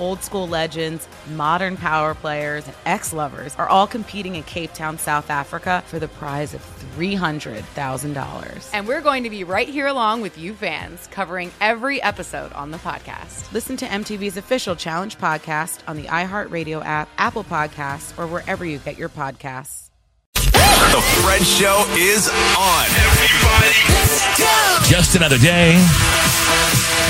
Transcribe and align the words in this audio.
old 0.00 0.22
school 0.22 0.48
legends, 0.48 1.08
modern 1.34 1.76
power 1.76 2.14
players, 2.14 2.66
and 2.66 2.76
ex 2.86 3.12
lovers 3.12 3.54
are 3.56 3.68
all 3.68 3.86
competing 3.86 4.34
in 4.36 4.42
Cape 4.44 4.72
Town, 4.74 4.98
South 4.98 5.30
Africa 5.30 5.82
for 5.86 5.98
the 5.98 6.08
prize 6.08 6.54
of 6.54 6.62
$300,000. 6.96 8.70
And 8.72 8.86
we're 8.86 9.00
going 9.00 9.24
to 9.24 9.30
be 9.30 9.44
right 9.44 9.68
here 9.68 9.86
along 9.86 10.20
with 10.20 10.38
you 10.38 10.54
fans, 10.54 11.06
covering 11.08 11.50
every 11.60 12.02
episode 12.02 12.52
on 12.52 12.70
the 12.70 12.78
podcast. 12.78 13.52
Listen 13.52 13.76
to 13.78 13.86
MTV's 13.86 14.36
official 14.36 14.76
Challenge 14.76 15.16
podcast 15.18 15.80
on 15.86 15.96
the 15.96 16.04
iHeartRadio 16.04 16.84
app, 16.84 17.08
Apple 17.18 17.44
Podcasts, 17.44 18.18
or 18.18 18.26
wherever 18.26 18.64
you 18.64 18.78
get 18.78 18.98
your 18.98 19.08
podcasts. 19.08 19.90
The 20.34 21.00
Fred 21.22 21.42
Show 21.42 21.86
is 21.96 22.28
on. 22.28 22.84
Everybody, 22.84 23.74
let's 23.88 24.38
go. 24.38 24.78
Just 24.84 25.16
another 25.16 25.38
day. 25.38 25.82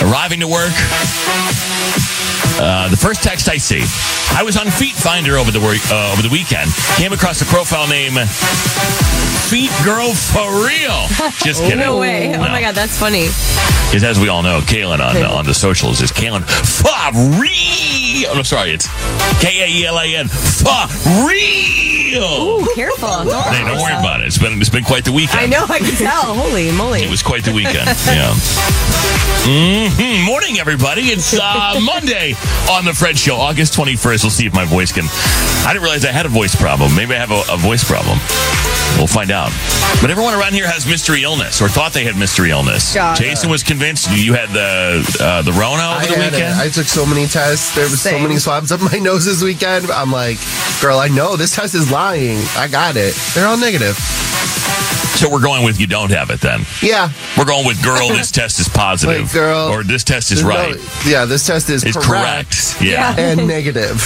Arriving 0.03 0.41
to 0.41 0.47
work. 0.47 0.73
Uh, 2.61 2.89
the 2.89 2.97
first 2.97 3.23
text 3.23 3.49
I 3.49 3.57
see, 3.57 3.83
I 4.37 4.43
was 4.43 4.57
on 4.57 4.71
Feet 4.71 4.95
Finder 4.95 5.37
over 5.37 5.51
the 5.51 5.61
work, 5.61 5.79
uh, 5.91 6.13
over 6.13 6.23
the 6.23 6.29
weekend. 6.31 6.71
Came 6.97 7.13
across 7.13 7.41
a 7.41 7.45
profile 7.47 7.89
name, 7.89 8.15
Feet 9.49 9.71
Girl 9.85 10.13
for 10.15 10.47
real. 10.65 11.07
Just 11.43 11.63
kidding. 11.63 11.79
no 11.79 11.99
way. 11.99 12.29
No. 12.29 12.39
Oh 12.39 12.49
my 12.49 12.61
god, 12.61 12.75
that's 12.75 12.99
funny. 12.99 13.27
Because 13.89 14.05
as 14.05 14.19
we 14.21 14.29
all 14.29 14.43
know, 14.43 14.61
Kaelan 14.61 15.01
on 15.01 15.17
uh, 15.17 15.31
on 15.35 15.45
the 15.47 15.55
socials 15.55 16.01
is 16.01 16.13
Kaelan 16.13 16.43
for 16.45 16.89
real. 17.41 18.31
Oh, 18.31 18.35
no, 18.37 18.43
sorry, 18.43 18.73
it's 18.73 18.87
K 19.41 19.61
A 19.63 19.67
E 19.69 19.87
L 19.87 19.99
A 19.99 20.17
N 20.17 20.29
for 20.29 21.27
real. 21.29 22.02
Ooh, 22.21 22.67
careful. 22.75 23.09
Hey, 23.09 23.65
don't 23.65 23.79
worry 23.81 23.93
about 23.95 24.21
it. 24.21 24.27
It's 24.27 24.39
been 24.39 24.61
it's 24.61 24.71
been 24.71 24.85
quite 24.85 25.05
the 25.05 25.13
weekend. 25.13 25.41
I 25.41 25.47
know. 25.47 25.65
I 25.69 25.79
can 25.79 25.95
tell. 25.97 26.35
Holy 26.43 26.71
moly! 26.73 27.03
It 27.03 27.11
was 27.11 27.23
quite 27.23 27.45
the 27.45 27.53
weekend. 27.53 27.87
yeah. 28.07 28.35
Mm-hmm. 29.43 30.25
Morning, 30.25 30.59
everybody. 30.59 31.03
It's 31.03 31.35
uh, 31.35 31.81
Monday 31.83 32.35
on 32.71 32.85
the 32.85 32.93
Fred 32.95 33.19
Show, 33.19 33.37
August 33.37 33.75
21st. 33.75 34.23
We'll 34.23 34.31
see 34.31 34.47
if 34.47 34.55
my 34.55 34.65
voice 34.65 34.93
can. 34.93 35.05
I 35.67 35.71
didn't 35.73 35.83
realize 35.83 36.05
I 36.05 36.13
had 36.13 36.27
a 36.27 36.29
voice 36.29 36.55
problem. 36.55 36.95
Maybe 36.95 37.15
I 37.15 37.19
have 37.19 37.33
a, 37.33 37.43
a 37.53 37.57
voice 37.57 37.83
problem. 37.83 38.19
We'll 38.99 39.09
find 39.11 39.31
out. 39.31 39.51
But 40.01 40.11
everyone 40.11 40.35
around 40.35 40.53
here 40.53 40.69
has 40.69 40.87
mystery 40.87 41.23
illness 41.25 41.61
or 41.63 41.69
thought 41.69 41.93
they 41.93 42.05
had 42.05 42.17
mystery 42.17 42.51
illness. 42.51 42.95
God. 42.95 43.17
Jason 43.17 43.51
was 43.51 43.63
convinced 43.63 44.11
you 44.13 44.35
had 44.35 44.51
the 44.51 45.03
uh, 45.21 45.43
the 45.43 45.53
Rona 45.53 45.83
over 45.91 46.05
I 46.05 46.07
the 46.07 46.13
weekend. 46.15 46.35
It. 46.61 46.63
I 46.63 46.69
took 46.69 46.87
so 46.87 47.07
many 47.07 47.27
tests. 47.27 47.75
There 47.75 47.85
was 47.85 48.01
Same. 48.01 48.19
so 48.19 48.23
many 48.23 48.39
swabs 48.39 48.71
up 48.71 48.81
my 48.81 48.99
nose 49.01 49.25
this 49.25 49.43
weekend. 49.43 49.91
I'm 49.91 50.13
like, 50.13 50.37
girl, 50.83 50.99
I 50.99 51.07
know 51.07 51.37
this 51.37 51.55
test 51.55 51.77
is 51.77 51.93
lying. 51.93 52.39
I 52.57 52.67
got 52.67 52.97
it. 52.97 53.15
They're 53.35 53.47
all 53.47 53.57
negative. 53.57 53.97
So 55.15 55.31
we're 55.31 55.41
going 55.41 55.65
with 55.65 55.79
you 55.79 55.87
don't 55.87 56.11
have 56.11 56.31
it 56.31 56.41
then. 56.41 56.63
Yeah. 56.83 57.13
We're 57.39 57.45
going 57.45 57.65
with 57.65 57.83
girl. 57.85 58.09
This 58.09 58.31
test 58.33 58.59
is 58.59 58.69
positive. 58.69 59.33
Girl. 59.33 59.69
Or 59.69 59.85
this 59.85 60.03
test 60.03 60.33
is 60.33 60.43
right. 60.43 60.75
No, 60.75 60.83
yeah, 61.07 61.25
this 61.25 61.47
test 61.47 61.71
is 61.71 61.85
correct. 61.85 62.05
correct. 62.05 62.83
Yeah. 62.83 63.15
And 63.17 63.47
negative. 63.47 64.01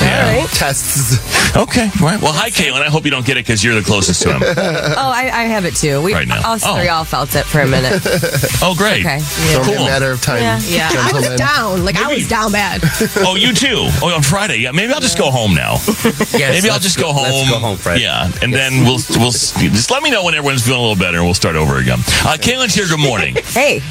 Yeah. 0.00 0.38
Right. 0.38 0.48
Tests. 0.50 1.56
Okay. 1.56 1.90
Right. 2.00 2.20
Well, 2.20 2.32
hi, 2.32 2.50
Caitlin. 2.50 2.80
I 2.80 2.88
hope 2.88 3.04
you 3.04 3.10
don't 3.10 3.26
get 3.26 3.36
it 3.36 3.44
because 3.44 3.62
you're 3.62 3.74
the 3.74 3.82
closest 3.82 4.22
to 4.22 4.32
him. 4.32 4.42
oh, 4.42 4.94
I, 4.96 5.30
I, 5.32 5.44
have 5.44 5.64
it 5.64 5.76
too. 5.76 6.00
We, 6.00 6.14
right 6.14 6.26
now. 6.26 6.40
All 6.44 6.58
three 6.58 6.88
oh. 6.88 6.94
all 6.94 7.04
felt 7.04 7.34
it 7.34 7.44
for 7.44 7.60
a 7.60 7.66
minute. 7.66 8.00
oh, 8.62 8.74
great. 8.76 9.00
Okay. 9.04 9.18
Yeah. 9.18 9.58
It's 9.58 9.68
cool. 9.68 9.76
a 9.76 9.88
matter 9.88 10.10
of 10.10 10.22
time. 10.22 10.40
Yeah. 10.40 10.60
yeah. 10.64 10.88
I 10.92 11.12
was 11.12 11.28
down. 11.38 11.84
Like, 11.84 11.96
maybe. 11.96 12.06
I 12.06 12.14
was 12.14 12.28
down 12.28 12.52
bad. 12.52 12.80
oh, 13.18 13.36
you 13.36 13.52
too? 13.52 13.88
Oh, 14.02 14.12
on 14.14 14.22
Friday. 14.22 14.58
Yeah. 14.58 14.72
Maybe 14.72 14.92
I'll 14.92 15.00
just 15.00 15.18
go 15.18 15.30
home 15.30 15.54
now. 15.54 15.72
yes, 16.32 16.32
maybe 16.32 16.70
I'll 16.70 16.80
just 16.80 16.96
go, 16.96 17.08
go 17.08 17.12
home. 17.12 17.24
Let's 17.24 17.50
go 17.50 17.58
home, 17.58 17.76
Fred. 17.76 18.00
Yeah. 18.00 18.30
And 18.42 18.52
yes. 18.52 18.70
then 18.70 18.84
we'll, 18.84 18.98
we'll 19.20 19.32
just 19.32 19.90
let 19.90 20.02
me 20.02 20.10
know 20.10 20.24
when 20.24 20.34
everyone's 20.34 20.64
feeling 20.64 20.80
a 20.80 20.82
little 20.82 20.96
better 20.96 21.18
and 21.18 21.26
we'll 21.26 21.34
start 21.34 21.56
over 21.56 21.76
again. 21.76 21.98
Uh, 22.24 22.36
Caitlin's 22.40 22.74
here. 22.74 22.86
Good 22.88 23.00
morning. 23.00 23.36
hey. 23.52 23.82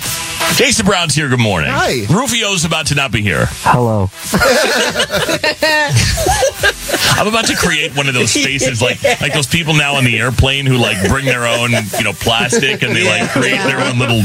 Jason 0.56 0.86
Brown's 0.86 1.16
here. 1.16 1.30
Good 1.30 1.40
morning. 1.40 1.70
Hi. 1.72 2.06
Rufio's 2.10 2.66
about 2.66 2.88
to 2.88 2.96
not 2.96 3.12
be 3.12 3.22
here. 3.22 3.46
Hello. 3.64 4.10
I'm 7.18 7.28
about 7.28 7.46
to 7.48 7.56
create 7.56 7.96
one 7.96 8.08
of 8.08 8.14
those 8.14 8.34
faces 8.34 8.82
like 8.82 9.02
like 9.22 9.34
those 9.34 9.48
people 9.48 9.74
now 9.74 9.96
on 9.96 10.04
the 10.04 10.20
airplane 10.20 10.66
who 10.66 10.78
like 10.78 10.98
bring 11.10 11.26
their 11.26 11.46
own 11.46 11.72
you 11.98 12.04
know 12.04 12.14
plastic 12.14 12.82
and 12.84 12.96
they 12.96 13.06
like 13.08 13.30
create 13.30 13.62
their 13.64 13.80
own 13.80 14.00
little 14.00 14.22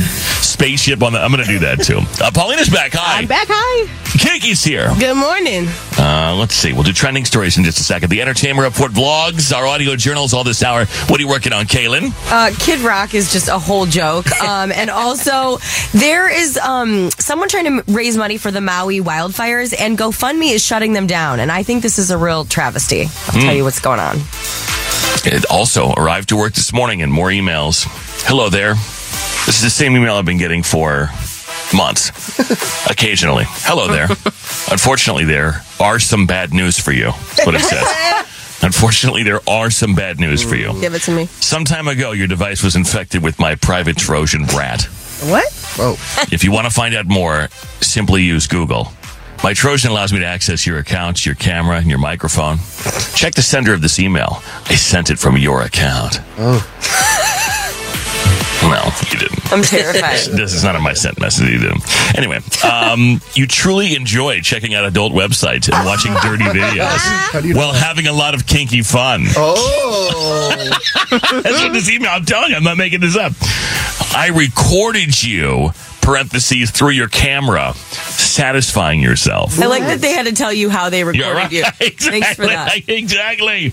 spaceship 0.56 1.03
on 1.03 1.12
the. 1.12 1.19
I'm 1.19 1.31
going 1.31 1.44
to 1.44 1.50
do 1.50 1.58
that 1.61 1.82
too. 1.82 1.99
Uh, 1.99 2.31
Paulina's 2.31 2.70
back. 2.70 2.93
Hi. 2.94 3.20
I'm 3.20 3.26
back. 3.26 3.47
Hi. 3.50 3.87
Kiki's 4.19 4.64
here. 4.64 4.91
Good 4.99 5.17
morning. 5.17 5.67
Uh, 5.99 6.35
let's 6.38 6.55
see. 6.55 6.73
We'll 6.73 6.82
do 6.82 6.93
trending 6.93 7.26
stories 7.26 7.58
in 7.58 7.64
just 7.64 7.79
a 7.79 7.82
second. 7.82 8.08
The 8.08 8.23
Entertainment 8.23 8.64
Report 8.67 8.91
vlogs, 8.91 9.55
our 9.55 9.67
audio 9.67 9.97
journals, 9.97 10.32
all 10.32 10.44
this 10.44 10.62
hour. 10.62 10.87
What 10.87 11.20
are 11.20 11.23
you 11.23 11.29
working 11.29 11.53
on, 11.53 11.67
Kaelan? 11.67 12.12
Uh, 12.31 12.56
Kid 12.58 12.81
Rock 12.81 13.14
is 13.14 13.31
just 13.32 13.49
a 13.49 13.58
whole 13.58 13.87
joke. 13.87 14.26
Um, 14.47 14.70
and 14.70 14.91
also, 14.91 15.58
there 15.93 16.31
is 16.31 16.56
um, 16.59 17.11
someone 17.19 17.49
trying 17.49 17.64
to 17.64 17.93
raise 17.93 18.17
money 18.17 18.37
for 18.37 18.52
the 18.52 18.61
Maui 18.61 19.00
wildfires, 19.00 19.75
and 19.76 19.99
GoFundMe 19.99 20.52
is 20.52 20.62
shutting 20.62 20.93
them 20.93 21.09
down. 21.09 21.41
And 21.41 21.50
I 21.50 21.64
think 21.64 21.82
this 21.82 21.99
is 21.99 22.12
a 22.12 22.19
real 22.19 22.44
travesty. 22.44 23.02
I'll 23.02 23.09
mm. 23.09 23.41
tell 23.41 23.50
hmm. 23.50 23.56
you 23.56 23.64
what's 23.64 23.81
going 23.81 23.99
on. 23.99 24.19
It 25.25 25.44
also 25.50 25.93
arrived 25.94 26.29
to 26.29 26.37
work 26.37 26.55
this 26.55 26.73
morning 26.73 27.02
and 27.02 27.12
more 27.12 27.29
emails. 27.29 27.87
Hello 28.29 28.49
there. 28.50 28.75
This 29.47 29.57
is 29.57 29.63
the 29.63 29.71
same 29.71 29.97
email 29.97 30.15
I've 30.15 30.25
been 30.25 30.39
getting 30.39 30.63
for 30.63 31.11
months, 31.75 32.11
occasionally. 32.91 33.45
Hello 33.47 33.89
there. 33.89 34.09
Unfortunately, 34.71 35.25
there 35.25 35.63
are 35.81 35.99
some 35.99 36.27
bad 36.27 36.53
news 36.53 36.79
for 36.79 36.93
you. 36.93 37.07
That's 37.13 37.47
what 37.47 37.55
it 37.55 37.61
says. 37.63 38.27
Unfortunately, 38.63 39.23
there 39.23 39.41
are 39.49 39.71
some 39.71 39.95
bad 39.95 40.19
news 40.19 40.43
for 40.43 40.57
you. 40.57 40.69
Mm, 40.69 40.81
give 40.81 40.95
it 40.95 41.03
to 41.03 41.11
me. 41.15 41.27
Some 41.27 41.65
time 41.65 41.89
ago, 41.89 42.13
your 42.13 42.27
device 42.27 42.63
was 42.63 42.75
infected 42.75 43.23
with 43.23 43.39
my 43.39 43.55
private 43.55 43.97
Trojan 43.97 44.45
rat. 44.47 44.83
What? 45.25 45.53
Whoa. 45.77 45.93
If 46.33 46.43
you 46.43 46.53
want 46.53 46.67
to 46.67 46.71
find 46.73 46.95
out 46.95 47.07
more, 47.07 47.49
simply 47.81 48.23
use 48.23 48.47
Google. 48.47 48.89
My 49.45 49.53
Trojan 49.53 49.91
allows 49.91 50.12
me 50.12 50.19
to 50.21 50.27
access 50.27 50.67
your 50.67 50.79
accounts, 50.79 51.27
your 51.27 51.35
camera, 51.35 51.77
and 51.77 51.87
your 51.89 51.99
microphone. 51.99 52.59
Check 53.15 53.35
the 53.35 53.43
sender 53.43 53.75
of 53.75 53.83
this 53.83 54.01
email. 54.01 54.43
I 54.65 54.75
sent 54.75 55.11
it 55.11 55.19
from 55.19 55.37
your 55.37 55.62
account. 55.62 56.21
Oh. 56.39 57.53
No, 58.69 58.83
you 59.11 59.19
didn't. 59.19 59.53
I'm 59.53 59.63
terrified. 59.63 60.17
This 60.37 60.53
is 60.53 60.65
not 60.65 60.75
in 60.77 60.83
my 60.83 60.93
sent 60.93 61.21
message. 61.21 61.49
You 61.49 61.59
didn't. 61.59 61.83
Anyway, 62.17 62.41
um, 62.65 63.21
you 63.35 63.47
truly 63.47 63.95
enjoy 63.95 64.41
checking 64.41 64.75
out 64.75 64.85
adult 64.85 65.13
websites 65.13 65.73
and 65.73 65.87
watching 65.87 66.13
dirty 66.23 66.45
videos 66.45 67.55
while 67.55 67.73
having 67.73 68.07
a 68.07 68.13
lot 68.13 68.35
of 68.35 68.47
kinky 68.47 68.83
fun. 68.83 69.25
Oh. 69.37 70.71
That's 71.11 71.63
what 71.63 71.73
this 71.73 71.91
email. 71.91 72.11
I'm 72.11 72.25
telling 72.25 72.51
you, 72.51 72.57
I'm 72.57 72.65
not 72.65 72.77
making 72.77 73.01
this 73.01 73.17
up. 73.17 73.33
I 74.15 74.31
recorded 74.35 75.23
you. 75.23 75.71
Parentheses 76.03 76.71
through 76.71 76.91
your 76.91 77.09
camera, 77.09 77.75
satisfying 77.75 79.01
yourself. 79.01 79.59
I 79.61 79.67
like 79.67 79.83
that 79.83 80.01
they 80.01 80.12
had 80.12 80.27
to 80.27 80.33
tell 80.33 80.53
you 80.53 80.71
how 80.71 80.89
they 80.89 81.03
recorded 81.03 81.27
You're 81.27 81.35
right. 81.35 81.51
you. 81.51 81.65
Exactly. 81.81 82.21
Thanks 82.21 82.37
for 82.37 82.47
that. 82.47 82.89
Exactly. 82.89 83.67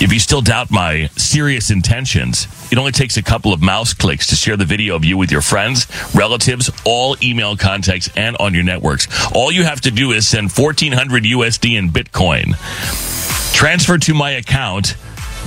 If 0.00 0.12
you 0.12 0.20
still 0.20 0.40
doubt 0.40 0.70
my 0.70 1.08
serious 1.16 1.72
intentions, 1.72 2.46
it 2.70 2.78
only 2.78 2.92
takes 2.92 3.16
a 3.16 3.22
couple 3.22 3.52
of 3.52 3.60
mouse 3.62 3.92
clicks 3.94 4.26
to 4.28 4.36
share 4.36 4.56
the 4.56 4.64
video 4.64 4.94
of 4.96 5.04
you 5.04 5.16
with 5.16 5.30
your 5.30 5.40
friends, 5.42 5.86
relatives, 6.14 6.70
all 6.84 7.16
email 7.22 7.56
contacts, 7.56 8.08
and 8.16 8.36
on 8.38 8.54
your 8.54 8.62
networks. 8.64 9.08
All 9.34 9.50
you 9.52 9.64
have 9.64 9.80
to 9.82 9.90
do 9.90 10.12
is 10.12 10.26
send 10.28 10.50
1400 10.52 11.24
USD 11.24 11.78
in 11.78 11.90
Bitcoin. 11.90 12.54
Transfer 13.54 13.98
to 13.98 14.14
my 14.14 14.30
account. 14.32 14.96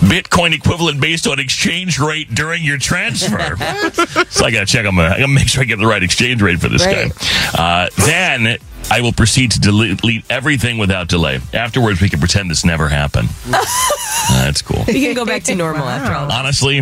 Bitcoin 0.01 0.51
equivalent 0.53 1.00
based 1.00 1.27
on 1.27 1.39
exchange 1.39 2.00
rate 2.00 2.33
during 2.33 2.63
your 2.63 2.79
transfer. 2.79 3.56
so 4.29 4.45
I 4.45 4.50
gotta 4.51 4.65
check 4.65 4.85
on 4.88 4.95
my, 4.95 5.06
I 5.13 5.19
gotta 5.19 5.27
make 5.27 5.47
sure 5.47 5.62
I 5.62 5.65
get 5.65 5.77
the 5.77 5.85
right 5.85 6.01
exchange 6.01 6.41
rate 6.41 6.59
for 6.59 6.69
this 6.69 6.83
Right. 6.85 7.12
guy. 7.53 7.83
Uh, 7.85 7.89
then 8.07 8.57
I 8.89 9.01
will 9.01 9.13
proceed 9.13 9.51
to 9.51 9.59
delete 9.59 10.25
everything 10.29 10.79
without 10.79 11.07
delay. 11.07 11.39
Afterwards, 11.53 12.01
we 12.01 12.09
can 12.09 12.19
pretend 12.19 12.50
this 12.50 12.65
never 12.65 12.89
happened. 12.89 13.29
Uh, 13.47 13.63
that's 14.31 14.63
cool. 14.63 14.83
You 14.88 15.01
can 15.01 15.13
go 15.13 15.24
back 15.25 15.44
to 15.44 15.56
normal 15.56 15.88
after 15.88 16.13
all. 16.13 16.31
Honestly, 16.31 16.81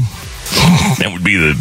that 0.99 1.09
would 1.11 1.23
be 1.23 1.35
the 1.37 1.53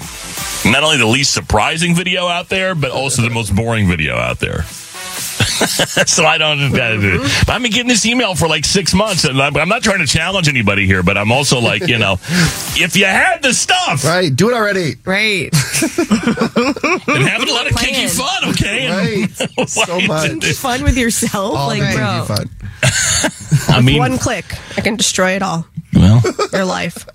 not 0.64 0.82
only 0.82 0.96
the 0.96 1.06
least 1.06 1.32
surprising 1.32 1.94
video 1.94 2.26
out 2.26 2.49
there, 2.49 2.75
but 2.75 2.90
also 2.90 3.23
the 3.23 3.31
most 3.31 3.55
boring 3.55 3.87
video 3.88 4.17
out 4.17 4.38
there. 4.40 4.62
so 6.06 6.25
I 6.25 6.38
don't. 6.38 6.73
Uh, 6.75 7.29
I've 7.49 7.62
been 7.62 7.70
getting 7.73 7.88
this 7.88 8.06
email 8.06 8.35
for 8.35 8.46
like 8.49 8.64
six 8.64 8.94
months, 8.94 9.25
and 9.25 9.40
I'm, 9.40 9.56
I'm 9.56 9.69
not 9.69 9.82
trying 9.82 9.99
to 9.99 10.06
challenge 10.06 10.49
anybody 10.49 10.87
here, 10.87 11.02
but 11.02 11.17
I'm 11.19 11.32
also 11.32 11.61
like, 11.61 11.87
you 11.88 11.99
know, 11.99 12.12
if 12.76 12.96
you 12.96 13.06
had 13.06 13.43
the 13.43 13.52
stuff, 13.52 14.05
Right. 14.05 14.35
Do 14.35 14.50
it 14.50 14.55
already. 14.55 14.94
Right. 15.05 15.50
and 15.52 17.23
having 17.29 17.49
a 17.49 17.52
lot 17.52 17.70
of 17.70 17.76
kinky 17.76 18.06
fun, 18.08 18.50
okay? 18.50 18.87
And- 18.87 19.38
Right. 19.58 19.69
So 19.69 20.00
much. 20.02 20.26
isn't 20.31 20.44
Fun 20.56 20.82
with 20.85 20.96
yourself, 20.96 21.56
All 21.56 21.67
like 21.67 21.81
the 21.81 21.96
bro. 21.96 22.25
fun. 22.37 23.76
I 23.76 23.81
mean, 23.81 23.99
One 23.99 24.19
click, 24.19 24.44
I 24.76 24.81
can 24.81 24.96
destroy 24.96 25.32
it 25.32 25.43
all. 25.43 25.67
Well, 25.94 26.23
Your 26.52 26.64
life. 26.64 27.06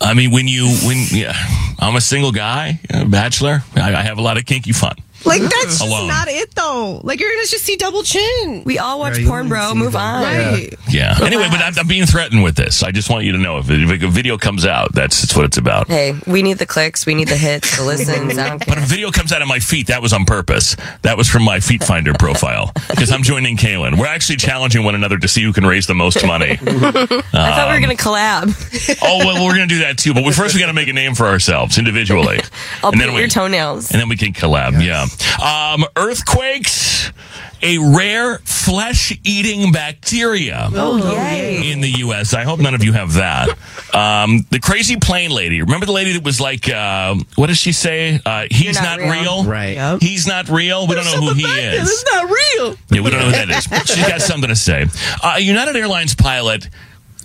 I 0.00 0.14
mean, 0.14 0.30
when 0.30 0.48
you 0.48 0.66
when 0.84 1.06
yeah, 1.10 1.34
I'm 1.78 1.96
a 1.96 2.00
single 2.00 2.32
guy, 2.32 2.80
a 2.90 3.04
bachelor. 3.04 3.62
I, 3.76 3.94
I 3.94 4.02
have 4.02 4.18
a 4.18 4.22
lot 4.22 4.36
of 4.36 4.46
kinky 4.46 4.72
fun. 4.72 4.96
Like 5.24 5.40
mm-hmm. 5.40 5.48
that's 5.48 5.78
just 5.78 5.82
Alone. 5.82 6.08
not 6.08 6.28
it 6.28 6.54
though. 6.54 7.00
Like 7.04 7.20
you're 7.20 7.30
gonna 7.30 7.46
just 7.46 7.64
see 7.64 7.76
double 7.76 8.02
chin. 8.02 8.62
We 8.64 8.78
all 8.78 8.98
watch 8.98 9.16
Yeah, 9.16 9.22
you 9.22 9.28
porn, 9.28 9.40
only 9.40 9.48
bro. 9.50 9.68
see 9.72 9.78
Move 9.78 9.92
them. 9.92 10.00
on. 10.00 10.22
Right. 10.22 10.74
Yeah. 10.90 11.16
Anyway, 11.22 11.48
but 11.50 11.60
I'm, 11.60 11.74
I'm 11.78 11.86
being 11.86 12.06
threatened 12.06 12.42
with 12.42 12.56
this. 12.56 12.82
I 12.82 12.90
just 12.90 13.08
want 13.10 13.24
you 13.24 13.32
to 13.32 13.38
know 13.38 13.58
if, 13.58 13.70
if 13.70 14.02
a 14.02 14.08
video 14.08 14.36
comes 14.38 14.66
out, 14.66 14.92
that's, 14.94 15.22
that's 15.22 15.34
what 15.36 15.44
it's 15.44 15.56
about. 15.58 15.88
Hey, 15.88 16.14
we 16.26 16.42
need 16.42 16.58
the 16.58 16.66
clicks. 16.66 17.06
We 17.06 17.14
need 17.14 17.28
the 17.28 17.36
hits, 17.36 17.76
the 17.76 17.84
listens. 17.84 18.36
I 18.38 18.48
don't 18.50 18.58
But 18.58 18.68
care. 18.68 18.78
if 18.78 18.84
a 18.84 18.86
video 18.88 19.10
comes 19.10 19.32
out 19.32 19.42
of 19.42 19.48
my 19.48 19.58
feet, 19.58 19.86
that 19.88 20.02
was 20.02 20.12
on 20.12 20.24
purpose. 20.24 20.76
That 21.02 21.16
was 21.16 21.28
from 21.28 21.42
my 21.44 21.60
Feet 21.60 21.82
Finder 21.84 22.12
profile 22.14 22.72
because 22.90 23.10
I'm 23.12 23.22
joining 23.22 23.56
Kaelan. 23.56 23.98
We're 23.98 24.06
actually 24.06 24.36
challenging 24.36 24.84
one 24.84 24.94
another 24.94 25.18
to 25.18 25.28
see 25.28 25.42
who 25.42 25.52
can 25.52 25.64
raise 25.66 25.86
the 25.86 25.94
most 25.94 26.24
money. 26.26 26.52
I 26.60 27.22
thought 27.32 27.68
we 27.68 27.74
were 27.80 27.84
going 27.86 27.96
to 27.96 28.02
collab. 28.02 28.42
Um, 28.42 28.98
oh 29.02 29.18
well, 29.18 29.44
we're 29.46 29.52
gonna 29.54 29.66
do 29.66 29.80
that 29.80 29.98
too. 29.98 30.14
But 30.14 30.24
we 30.24 30.32
first 30.32 30.54
we 30.54 30.60
got 30.60 30.66
to 30.66 30.72
make 30.72 30.88
a 30.88 30.92
name 30.92 31.14
for 31.14 31.26
ourselves 31.26 31.78
individually, 31.78 32.40
I'll 32.82 32.90
and 32.90 32.98
paint 33.00 33.06
then 33.06 33.14
we 33.14 33.20
your 33.20 33.28
toenails. 33.28 33.90
and 33.92 34.00
then 34.00 34.08
we 34.08 34.16
can 34.16 34.32
collab. 34.32 34.82
Yeah. 35.20 35.72
Um, 35.74 35.84
earthquakes, 35.96 37.12
a 37.62 37.78
rare 37.78 38.38
flesh-eating 38.38 39.72
bacteria. 39.72 40.68
Oh, 40.72 40.98
yay. 41.12 41.70
in 41.70 41.80
the 41.80 41.90
U.S. 41.98 42.34
I 42.34 42.44
hope 42.44 42.60
none 42.60 42.74
of 42.74 42.84
you 42.84 42.92
have 42.92 43.14
that. 43.14 43.48
Um, 43.94 44.46
the 44.50 44.58
crazy 44.60 44.96
plane 44.96 45.30
lady. 45.30 45.60
Remember 45.60 45.86
the 45.86 45.92
lady 45.92 46.12
that 46.12 46.24
was 46.24 46.40
like, 46.40 46.68
uh, 46.68 47.14
what 47.36 47.48
does 47.48 47.58
she 47.58 47.72
say? 47.72 48.20
Uh, 48.24 48.46
he's 48.50 48.80
not 48.80 48.98
not, 48.98 49.10
real. 49.10 49.42
real. 49.42 49.44
Right. 49.44 49.98
He's 50.02 50.26
not 50.26 50.48
real. 50.48 50.86
We 50.86 50.94
don't 50.94 51.04
know 51.04 51.20
who 51.20 51.34
he 51.34 51.44
is. 51.44 51.88
It's 51.90 52.04
not 52.12 52.24
real. 52.24 52.76
Yeah, 52.90 53.00
we 53.00 53.10
don't 53.10 53.20
know 53.20 53.26
who 53.26 53.32
that 53.32 53.50
is. 53.50 53.64
She's 53.88 54.06
got 54.08 54.20
something 54.22 54.48
to 54.48 54.56
say. 54.56 54.86
Uh, 55.22 55.34
a 55.36 55.40
United 55.40 55.76
Airlines 55.76 56.14
pilot 56.14 56.68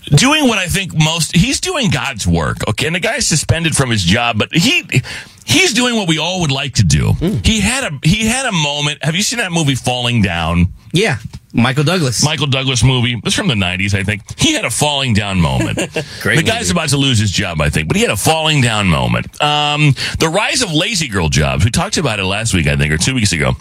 doing 0.05 0.47
what 0.47 0.57
I 0.57 0.67
think 0.67 0.93
most 0.95 1.35
he's 1.35 1.59
doing 1.59 1.89
God's 1.89 2.25
work. 2.25 2.57
Okay, 2.69 2.87
and 2.87 2.95
the 2.95 2.99
guy's 2.99 3.27
suspended 3.27 3.75
from 3.75 3.89
his 3.89 4.03
job, 4.03 4.37
but 4.37 4.49
he 4.53 5.01
he's 5.47 5.73
doing 5.73 5.95
what 5.95 6.07
we 6.07 6.17
all 6.19 6.41
would 6.41 6.51
like 6.51 6.73
to 6.75 6.83
do. 6.83 7.13
He 7.43 7.59
had 7.61 7.83
a 7.91 7.99
he 8.03 8.27
had 8.27 8.45
a 8.45 8.51
moment. 8.51 9.03
Have 9.03 9.15
you 9.15 9.23
seen 9.23 9.39
that 9.39 9.51
movie 9.51 9.75
Falling 9.75 10.21
Down? 10.21 10.67
Yeah, 10.93 11.17
Michael 11.53 11.83
Douglas. 11.83 12.23
Michael 12.23 12.47
Douglas 12.47 12.83
movie. 12.83 13.19
Was 13.23 13.33
from 13.33 13.47
the 13.47 13.55
90s, 13.55 13.93
I 13.93 14.03
think. 14.03 14.21
He 14.39 14.53
had 14.53 14.65
a 14.65 14.69
falling 14.69 15.13
down 15.13 15.41
moment. 15.41 15.77
Great 16.21 16.37
the 16.37 16.43
guy's 16.43 16.67
movie. 16.67 16.71
about 16.71 16.89
to 16.89 16.97
lose 16.97 17.19
his 17.19 17.31
job, 17.31 17.61
I 17.61 17.69
think, 17.69 17.87
but 17.87 17.97
he 17.97 18.03
had 18.03 18.11
a 18.11 18.17
falling 18.17 18.61
down 18.61 18.87
moment. 18.87 19.41
Um, 19.41 19.93
the 20.19 20.29
rise 20.29 20.61
of 20.61 20.71
lazy 20.71 21.07
girl 21.07 21.29
jobs. 21.29 21.65
We 21.65 21.71
talked 21.71 21.97
about 21.97 22.19
it 22.19 22.25
last 22.25 22.53
week, 22.53 22.67
I 22.67 22.75
think, 22.77 22.93
or 22.93 22.97
two 22.97 23.15
weeks 23.15 23.31
ago. 23.33 23.53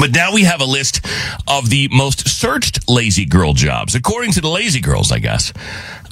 But 0.00 0.12
now 0.12 0.32
we 0.32 0.44
have 0.44 0.62
a 0.62 0.64
list 0.64 1.04
of 1.46 1.68
the 1.68 1.88
most 1.92 2.26
searched 2.26 2.88
lazy 2.88 3.26
girl 3.26 3.52
jobs, 3.52 3.94
according 3.94 4.32
to 4.32 4.40
the 4.40 4.48
lazy 4.48 4.80
girls, 4.80 5.12
I 5.12 5.18
guess. 5.18 5.52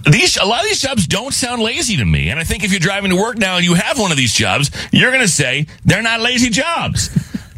These 0.08 0.36
a 0.36 0.44
lot 0.44 0.62
of 0.62 0.68
these 0.68 0.80
jobs 0.80 1.06
don't 1.06 1.32
sound 1.32 1.62
lazy 1.62 1.96
to 1.96 2.04
me, 2.04 2.30
and 2.30 2.40
I 2.40 2.44
think 2.44 2.64
if 2.64 2.70
you're 2.70 2.80
driving 2.80 3.10
to 3.10 3.16
work 3.16 3.36
now 3.36 3.56
and 3.56 3.64
you 3.64 3.74
have 3.74 3.98
one 3.98 4.10
of 4.10 4.16
these 4.16 4.32
jobs, 4.32 4.70
you're 4.92 5.10
going 5.10 5.22
to 5.22 5.28
say 5.28 5.66
they're 5.84 6.02
not 6.02 6.20
lazy 6.20 6.50
jobs. 6.50 7.10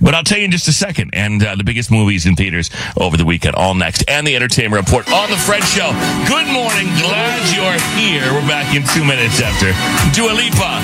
But 0.02 0.16
I'll 0.16 0.24
tell 0.24 0.38
you 0.38 0.44
in 0.44 0.50
just 0.50 0.66
a 0.66 0.72
second. 0.72 1.10
And 1.12 1.42
uh, 1.44 1.54
the 1.54 1.62
biggest 1.64 1.90
movies 1.90 2.26
in 2.26 2.34
theaters 2.34 2.70
over 3.00 3.16
the 3.16 3.24
weekend, 3.24 3.54
all 3.54 3.74
next, 3.74 4.04
and 4.08 4.26
the 4.26 4.34
entertainment 4.34 4.84
report 4.84 5.10
on 5.12 5.30
the 5.30 5.36
Fred 5.36 5.62
Show. 5.62 5.92
Good 6.26 6.50
morning, 6.50 6.90
glad 6.98 7.38
you're 7.54 7.78
here. 7.94 8.26
We're 8.32 8.48
back 8.48 8.74
in 8.74 8.82
two 8.88 9.04
minutes 9.04 9.40
after 9.40 9.70
Dua 10.12 10.34
Lipa. 10.34 10.82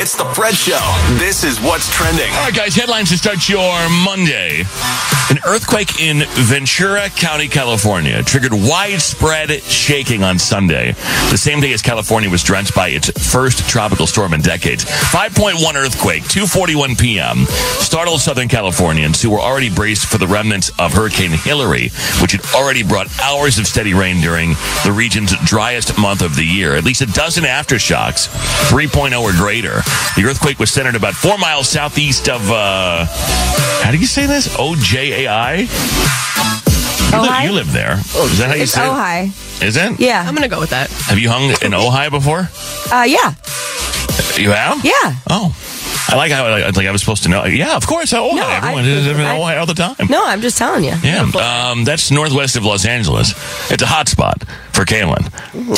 It's 0.00 0.16
the 0.16 0.24
Fred 0.36 0.54
Show. 0.54 0.80
This 1.18 1.42
is 1.42 1.60
what's 1.60 1.92
trending. 1.94 2.30
All 2.30 2.44
right, 2.44 2.54
guys, 2.54 2.76
headlines 2.76 3.10
to 3.10 3.18
start 3.18 3.48
your 3.48 3.74
Monday. 4.04 4.64
An 5.30 5.38
earthquake 5.46 6.00
in 6.00 6.24
Ventura 6.26 7.08
County, 7.10 7.46
California, 7.46 8.22
triggered 8.22 8.52
widespread 8.52 9.62
shaking 9.62 10.24
on 10.24 10.38
Sunday, 10.38 10.92
the 11.30 11.36
same 11.36 11.60
day 11.60 11.72
as 11.72 11.82
California 11.82 12.28
was 12.28 12.42
drenched 12.42 12.74
by 12.74 12.88
its 12.88 13.10
first 13.30 13.68
tropical 13.68 14.08
storm 14.08 14.34
in 14.34 14.40
decades. 14.40 14.84
5.1 14.84 15.74
earthquake, 15.76 16.24
2:41 16.24 16.98
p.m., 16.98 17.46
startled 17.78 18.20
Southern 18.20 18.48
Californians 18.60 19.22
who 19.22 19.30
were 19.30 19.40
already 19.40 19.70
braced 19.74 20.04
for 20.04 20.18
the 20.18 20.26
remnants 20.26 20.70
of 20.78 20.92
Hurricane 20.92 21.30
Hillary, 21.30 21.88
which 22.20 22.32
had 22.32 22.44
already 22.54 22.82
brought 22.82 23.06
hours 23.22 23.58
of 23.58 23.66
steady 23.66 23.94
rain 23.94 24.20
during 24.20 24.50
the 24.84 24.92
region's 24.94 25.32
driest 25.48 25.96
month 25.98 26.20
of 26.20 26.36
the 26.36 26.44
year. 26.44 26.74
At 26.74 26.84
least 26.84 27.00
a 27.00 27.06
dozen 27.06 27.44
aftershocks, 27.44 28.28
3.0 28.68 29.18
or 29.18 29.32
greater. 29.32 29.80
The 30.14 30.24
earthquake 30.28 30.58
was 30.58 30.70
centered 30.70 30.94
about 30.94 31.14
four 31.14 31.38
miles 31.38 31.70
southeast 31.70 32.28
of, 32.28 32.42
uh, 32.50 33.06
how 33.82 33.90
do 33.92 33.96
you 33.96 34.04
say 34.04 34.26
this? 34.26 34.54
OJAI? 34.58 35.60
You, 37.12 37.20
live, 37.22 37.44
you 37.44 37.52
live 37.52 37.72
there. 37.72 37.92
Is 37.94 38.38
that 38.40 38.48
how 38.50 38.54
you 38.56 38.62
It's 38.64 38.72
say 38.72 38.82
Ojai. 38.82 39.28
it? 39.62 39.64
Is 39.68 39.76
it? 39.78 39.98
Yeah. 39.98 40.22
I'm 40.22 40.34
gonna 40.34 40.48
go 40.48 40.60
with 40.60 40.70
that. 40.70 40.90
Have 41.08 41.18
you 41.18 41.30
hung 41.30 41.44
in 41.48 41.72
Ojai 41.72 42.10
before? 42.10 42.50
Uh, 42.94 43.04
yeah. 43.04 43.32
You 44.38 44.50
have? 44.50 44.84
Yeah. 44.84 45.14
Oh. 45.30 45.56
I 46.08 46.16
like 46.16 46.32
how 46.32 46.48
like, 46.50 46.76
like 46.76 46.86
I 46.86 46.90
was 46.90 47.00
supposed 47.00 47.22
to 47.24 47.28
know. 47.28 47.44
Yeah, 47.44 47.76
of 47.76 47.86
course. 47.86 48.12
Ojai. 48.12 48.34
No, 48.34 48.46
I- 48.46 48.56
Everyone 48.56 48.84
is 48.84 49.06
in 49.06 49.16
I- 49.16 49.38
Ojai 49.38 49.58
all 49.58 49.66
the 49.66 49.74
time. 49.74 49.94
No, 50.08 50.24
I'm 50.26 50.40
just 50.40 50.58
telling 50.58 50.84
you. 50.84 50.94
Yeah, 51.02 51.22
um, 51.70 51.84
that's 51.84 52.10
northwest 52.10 52.56
of 52.56 52.64
Los 52.64 52.84
Angeles. 52.84 53.30
It's 53.70 53.82
a 53.82 53.86
hot 53.86 54.08
spot 54.08 54.44
for 54.72 54.84
Kaelan, 54.84 55.24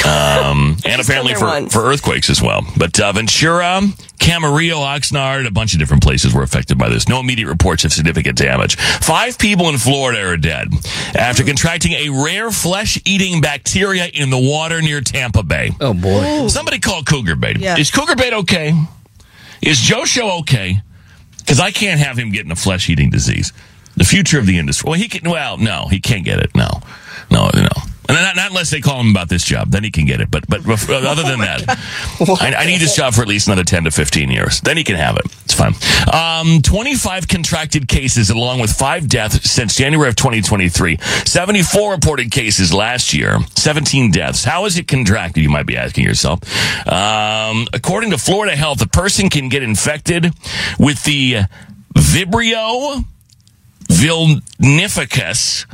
um, 0.06 0.76
and 0.84 1.00
apparently 1.00 1.34
for, 1.34 1.46
once. 1.46 1.72
for 1.72 1.84
earthquakes 1.84 2.30
as 2.30 2.40
well. 2.40 2.62
But 2.76 2.98
uh, 3.00 3.12
Ventura, 3.12 3.80
Camarillo, 4.18 4.76
Oxnard, 4.76 5.46
a 5.46 5.50
bunch 5.50 5.72
of 5.72 5.78
different 5.80 6.02
places 6.02 6.32
were 6.32 6.42
affected 6.42 6.78
by 6.78 6.88
this. 6.88 7.08
No 7.08 7.20
immediate 7.20 7.48
reports 7.48 7.84
of 7.84 7.92
significant 7.92 8.38
damage. 8.38 8.76
Five 8.76 9.38
people 9.38 9.68
in 9.68 9.78
Florida 9.78 10.24
are 10.26 10.36
dead 10.36 10.68
after 11.16 11.42
contracting 11.44 11.92
a 11.92 12.08
rare 12.10 12.50
flesh-eating 12.50 13.40
bacteria 13.40 14.06
in 14.06 14.30
the 14.30 14.38
water 14.38 14.80
near 14.80 15.00
Tampa 15.00 15.42
Bay. 15.42 15.70
Oh 15.80 15.94
boy. 15.94 16.46
Somebody 16.48 16.78
call 16.78 17.02
cougar 17.02 17.36
bait. 17.36 17.58
Yeah. 17.58 17.76
Is 17.76 17.90
cougar 17.90 18.14
bait 18.16 18.32
okay? 18.32 18.72
Is 19.62 19.78
Joe 19.78 20.04
Show 20.04 20.38
okay? 20.40 20.82
Because 21.38 21.60
I 21.60 21.70
can't 21.70 22.00
have 22.00 22.18
him 22.18 22.30
getting 22.30 22.52
a 22.52 22.56
flesh 22.56 22.88
eating 22.88 23.10
disease. 23.10 23.52
The 23.96 24.04
future 24.04 24.38
of 24.38 24.46
the 24.46 24.58
industry. 24.58 24.88
Well, 24.88 24.98
he 24.98 25.08
can. 25.08 25.30
Well, 25.30 25.58
no, 25.58 25.86
he 25.90 26.00
can't 26.00 26.24
get 26.24 26.38
it. 26.38 26.54
No, 26.54 26.80
no, 27.30 27.50
no. 27.54 27.68
And 28.08 28.18
not, 28.18 28.34
not 28.34 28.50
unless 28.50 28.70
they 28.70 28.80
call 28.80 29.00
him 29.00 29.10
about 29.10 29.28
this 29.28 29.44
job, 29.44 29.70
then 29.70 29.84
he 29.84 29.90
can 29.90 30.06
get 30.06 30.20
it. 30.20 30.30
But 30.30 30.48
but 30.48 30.60
other 30.68 31.22
than 31.22 31.40
that, 31.40 31.64
I, 32.40 32.54
I 32.58 32.66
need 32.66 32.80
this 32.80 32.96
job 32.96 33.14
for 33.14 33.22
at 33.22 33.28
least 33.28 33.46
another 33.46 33.64
ten 33.64 33.84
to 33.84 33.90
fifteen 33.90 34.30
years. 34.30 34.60
Then 34.60 34.76
he 34.76 34.84
can 34.84 34.96
have 34.96 35.16
it. 35.16 35.26
It's 35.44 35.54
fine. 35.54 35.74
Um, 36.12 36.62
Twenty 36.62 36.94
five 36.94 37.28
contracted 37.28 37.86
cases, 37.88 38.30
along 38.30 38.60
with 38.60 38.72
five 38.72 39.08
deaths 39.08 39.50
since 39.50 39.76
January 39.76 40.08
of 40.08 40.16
2023. 40.16 40.98
Seventy 41.24 41.62
four 41.62 41.92
reported 41.92 42.30
cases 42.32 42.74
last 42.74 43.14
year. 43.14 43.38
Seventeen 43.56 44.10
deaths. 44.10 44.44
How 44.44 44.64
is 44.66 44.76
it 44.78 44.88
contracted? 44.88 45.42
You 45.42 45.50
might 45.50 45.66
be 45.66 45.76
asking 45.76 46.04
yourself. 46.04 46.40
Um, 46.88 47.66
according 47.72 48.10
to 48.10 48.18
Florida 48.18 48.56
Health, 48.56 48.82
a 48.82 48.88
person 48.88 49.30
can 49.30 49.48
get 49.48 49.62
infected 49.62 50.32
with 50.78 51.04
the 51.04 51.42
Vibrio 51.94 53.04
vulnificus. 53.88 55.66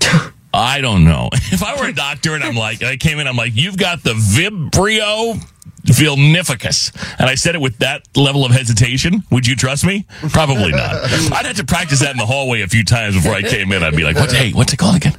I 0.52 0.80
don't 0.80 1.04
know. 1.04 1.28
If 1.52 1.64
I 1.64 1.80
were 1.80 1.88
a 1.88 1.92
doctor 1.92 2.34
and 2.34 2.44
I'm 2.44 2.54
like, 2.54 2.82
I 2.82 2.96
came 2.96 3.18
in, 3.18 3.26
I'm 3.26 3.36
like, 3.36 3.52
you've 3.54 3.76
got 3.76 4.02
the 4.04 4.12
Vibrio 4.14 5.36
vulnificus, 5.84 6.92
and 7.18 7.28
I 7.28 7.34
said 7.34 7.54
it 7.54 7.60
with 7.60 7.78
that 7.78 8.06
level 8.16 8.44
of 8.44 8.52
hesitation, 8.52 9.22
would 9.30 9.46
you 9.46 9.56
trust 9.56 9.84
me? 9.84 10.06
Probably 10.30 10.72
not. 10.72 10.94
I'd 11.32 11.46
have 11.46 11.56
to 11.56 11.64
practice 11.64 12.00
that 12.00 12.10
in 12.12 12.16
the 12.18 12.26
hallway 12.26 12.62
a 12.62 12.68
few 12.68 12.84
times 12.84 13.14
before 13.16 13.32
I 13.34 13.42
came 13.42 13.72
in. 13.72 13.82
I'd 13.82 13.96
be 13.96 14.04
like, 14.04 14.16
what, 14.16 14.32
hey, 14.32 14.52
what's 14.52 14.72
it 14.72 14.78
called 14.78 14.96
again? 14.96 15.12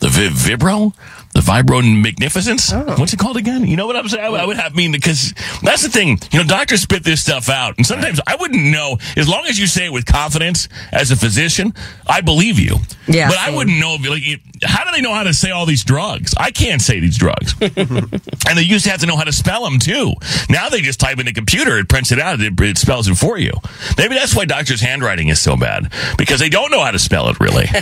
The 0.00 0.08
vi- 0.10 0.28
Vibro? 0.56 0.94
The 1.34 1.42
Vibro 1.42 1.82
Magnificence? 2.02 2.72
Oh. 2.72 2.94
What's 2.98 3.12
it 3.12 3.18
called 3.18 3.36
again? 3.36 3.66
You 3.66 3.76
know 3.76 3.86
what 3.86 3.94
I'm 3.96 4.08
saying? 4.08 4.24
I, 4.24 4.28
I 4.28 4.46
would 4.46 4.56
have 4.56 4.74
mean 4.74 4.90
because 4.92 5.34
that's 5.62 5.82
the 5.82 5.90
thing. 5.90 6.18
You 6.32 6.38
know, 6.40 6.46
doctors 6.46 6.80
spit 6.80 7.04
this 7.04 7.20
stuff 7.22 7.50
out, 7.50 7.76
and 7.76 7.84
sometimes 7.86 8.20
I 8.26 8.36
wouldn't 8.36 8.64
know. 8.64 8.96
As 9.18 9.28
long 9.28 9.44
as 9.46 9.58
you 9.58 9.66
say 9.66 9.84
it 9.86 9.92
with 9.92 10.06
confidence 10.06 10.68
as 10.92 11.10
a 11.10 11.16
physician, 11.16 11.74
I 12.06 12.22
believe 12.22 12.58
you. 12.58 12.76
Yeah, 13.06 13.28
but 13.28 13.36
I 13.38 13.54
wouldn't 13.54 13.78
know. 13.78 13.96
Like, 14.08 14.24
you- 14.24 14.38
how 14.62 14.84
do 14.84 14.92
they 14.92 15.02
know 15.02 15.12
how 15.12 15.24
to 15.24 15.34
say 15.34 15.50
all 15.50 15.66
these 15.66 15.84
drugs? 15.84 16.34
I 16.38 16.50
can't 16.50 16.80
say 16.80 17.00
these 17.00 17.18
drugs, 17.18 17.54
and 17.60 18.56
they 18.58 18.62
used 18.62 18.84
to 18.86 18.90
have 18.90 19.00
to 19.00 19.06
know 19.06 19.16
how 19.16 19.24
to 19.24 19.32
spell 19.32 19.62
them 19.64 19.78
too. 19.78 20.05
Now 20.48 20.68
they 20.68 20.80
just 20.80 21.00
type 21.00 21.18
in 21.18 21.26
the 21.26 21.32
computer, 21.32 21.78
it 21.78 21.88
prints 21.88 22.12
it 22.12 22.18
out, 22.18 22.40
it, 22.40 22.58
it 22.60 22.78
spells 22.78 23.08
it 23.08 23.14
for 23.16 23.38
you. 23.38 23.52
Maybe 23.98 24.14
that's 24.14 24.34
why 24.34 24.44
doctors' 24.44 24.80
handwriting 24.80 25.28
is 25.28 25.40
so 25.40 25.56
bad 25.56 25.92
because 26.18 26.40
they 26.40 26.48
don't 26.48 26.70
know 26.70 26.82
how 26.82 26.90
to 26.90 26.98
spell 26.98 27.28
it 27.28 27.40
really. 27.40 27.66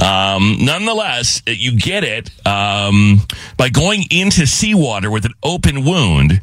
Um, 0.00 0.56
nonetheless, 0.60 1.42
you 1.46 1.76
get 1.76 2.04
it 2.04 2.30
um, 2.46 3.20
by 3.56 3.68
going 3.68 4.04
into 4.10 4.46
seawater 4.46 5.10
with 5.10 5.24
an 5.24 5.34
open 5.42 5.84
wound 5.84 6.40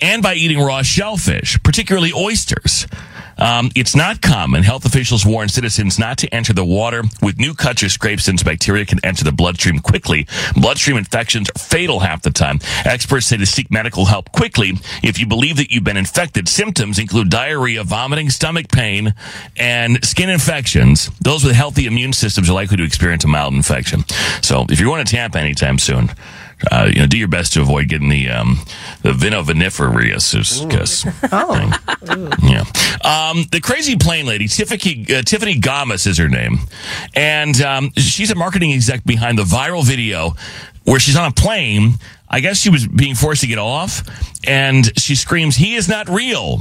and 0.00 0.22
by 0.22 0.34
eating 0.34 0.58
raw 0.58 0.82
shellfish, 0.82 1.58
particularly 1.62 2.12
oysters. 2.12 2.86
Um, 3.38 3.70
it's 3.74 3.94
not 3.94 4.20
common. 4.20 4.62
Health 4.62 4.84
officials 4.84 5.24
warn 5.24 5.48
citizens 5.48 5.98
not 5.98 6.18
to 6.18 6.34
enter 6.34 6.52
the 6.52 6.64
water 6.64 7.02
with 7.22 7.38
new 7.38 7.54
cuts 7.54 7.82
or 7.82 7.88
scrapes 7.88 8.24
since 8.24 8.42
bacteria 8.42 8.84
can 8.84 9.04
enter 9.04 9.24
the 9.24 9.32
bloodstream 9.32 9.78
quickly. 9.78 10.26
Bloodstream 10.54 10.96
infections 10.96 11.48
are 11.50 11.58
fatal 11.58 12.00
half 12.00 12.22
the 12.22 12.30
time. 12.30 12.60
Experts 12.84 13.26
say 13.26 13.36
to 13.36 13.46
seek 13.46 13.70
medical 13.70 14.06
help 14.06 14.32
quickly 14.32 14.72
if 15.02 15.18
you 15.18 15.26
believe 15.26 15.56
that 15.56 15.70
you've 15.70 15.84
been 15.84 15.96
infected. 15.96 16.48
Symptoms 16.48 16.98
include 16.98 17.30
diarrhea, 17.30 17.84
vomiting, 17.84 18.30
stomach 18.30 18.68
pain, 18.68 19.14
and 19.56 20.04
skin 20.04 20.30
infections. 20.30 21.10
Those 21.20 21.44
with 21.44 21.54
healthy 21.54 21.86
immune 21.86 22.12
systems 22.12 22.50
are 22.50 22.54
likely 22.54 22.76
to 22.78 22.84
experience 22.84 23.24
a 23.24 23.28
mild 23.28 23.54
infection. 23.54 24.04
So 24.42 24.66
if 24.68 24.80
you're 24.80 24.88
going 24.88 25.04
to 25.04 25.10
Tampa 25.10 25.38
anytime 25.38 25.78
soon, 25.78 26.10
uh, 26.70 26.88
you 26.92 27.00
know, 27.00 27.06
do 27.06 27.16
your 27.16 27.28
best 27.28 27.52
to 27.54 27.60
avoid 27.62 27.88
getting 27.88 28.08
the 28.08 28.28
um, 28.28 28.58
the 29.02 29.12
vinoviniferius 29.12 30.68
because 30.68 31.04
yeah. 32.42 32.64
Um, 33.04 33.44
the 33.52 33.60
crazy 33.62 33.96
plane 33.96 34.26
lady, 34.26 34.48
Tiffany 34.48 35.06
uh, 35.14 35.22
Tiffany 35.22 35.60
Gomas 35.60 36.06
is 36.06 36.18
her 36.18 36.28
name, 36.28 36.58
and 37.14 37.60
um, 37.62 37.90
she's 37.96 38.30
a 38.30 38.34
marketing 38.34 38.72
exec 38.72 39.04
behind 39.04 39.38
the 39.38 39.44
viral 39.44 39.84
video 39.84 40.34
where 40.84 41.00
she's 41.00 41.16
on 41.16 41.28
a 41.28 41.34
plane. 41.34 41.94
I 42.28 42.40
guess 42.40 42.58
she 42.58 42.70
was 42.70 42.86
being 42.86 43.14
forced 43.14 43.40
to 43.42 43.46
get 43.46 43.58
off, 43.58 44.02
and 44.46 44.98
she 44.98 45.14
screams, 45.14 45.56
"He 45.56 45.76
is 45.76 45.88
not 45.88 46.08
real." 46.08 46.60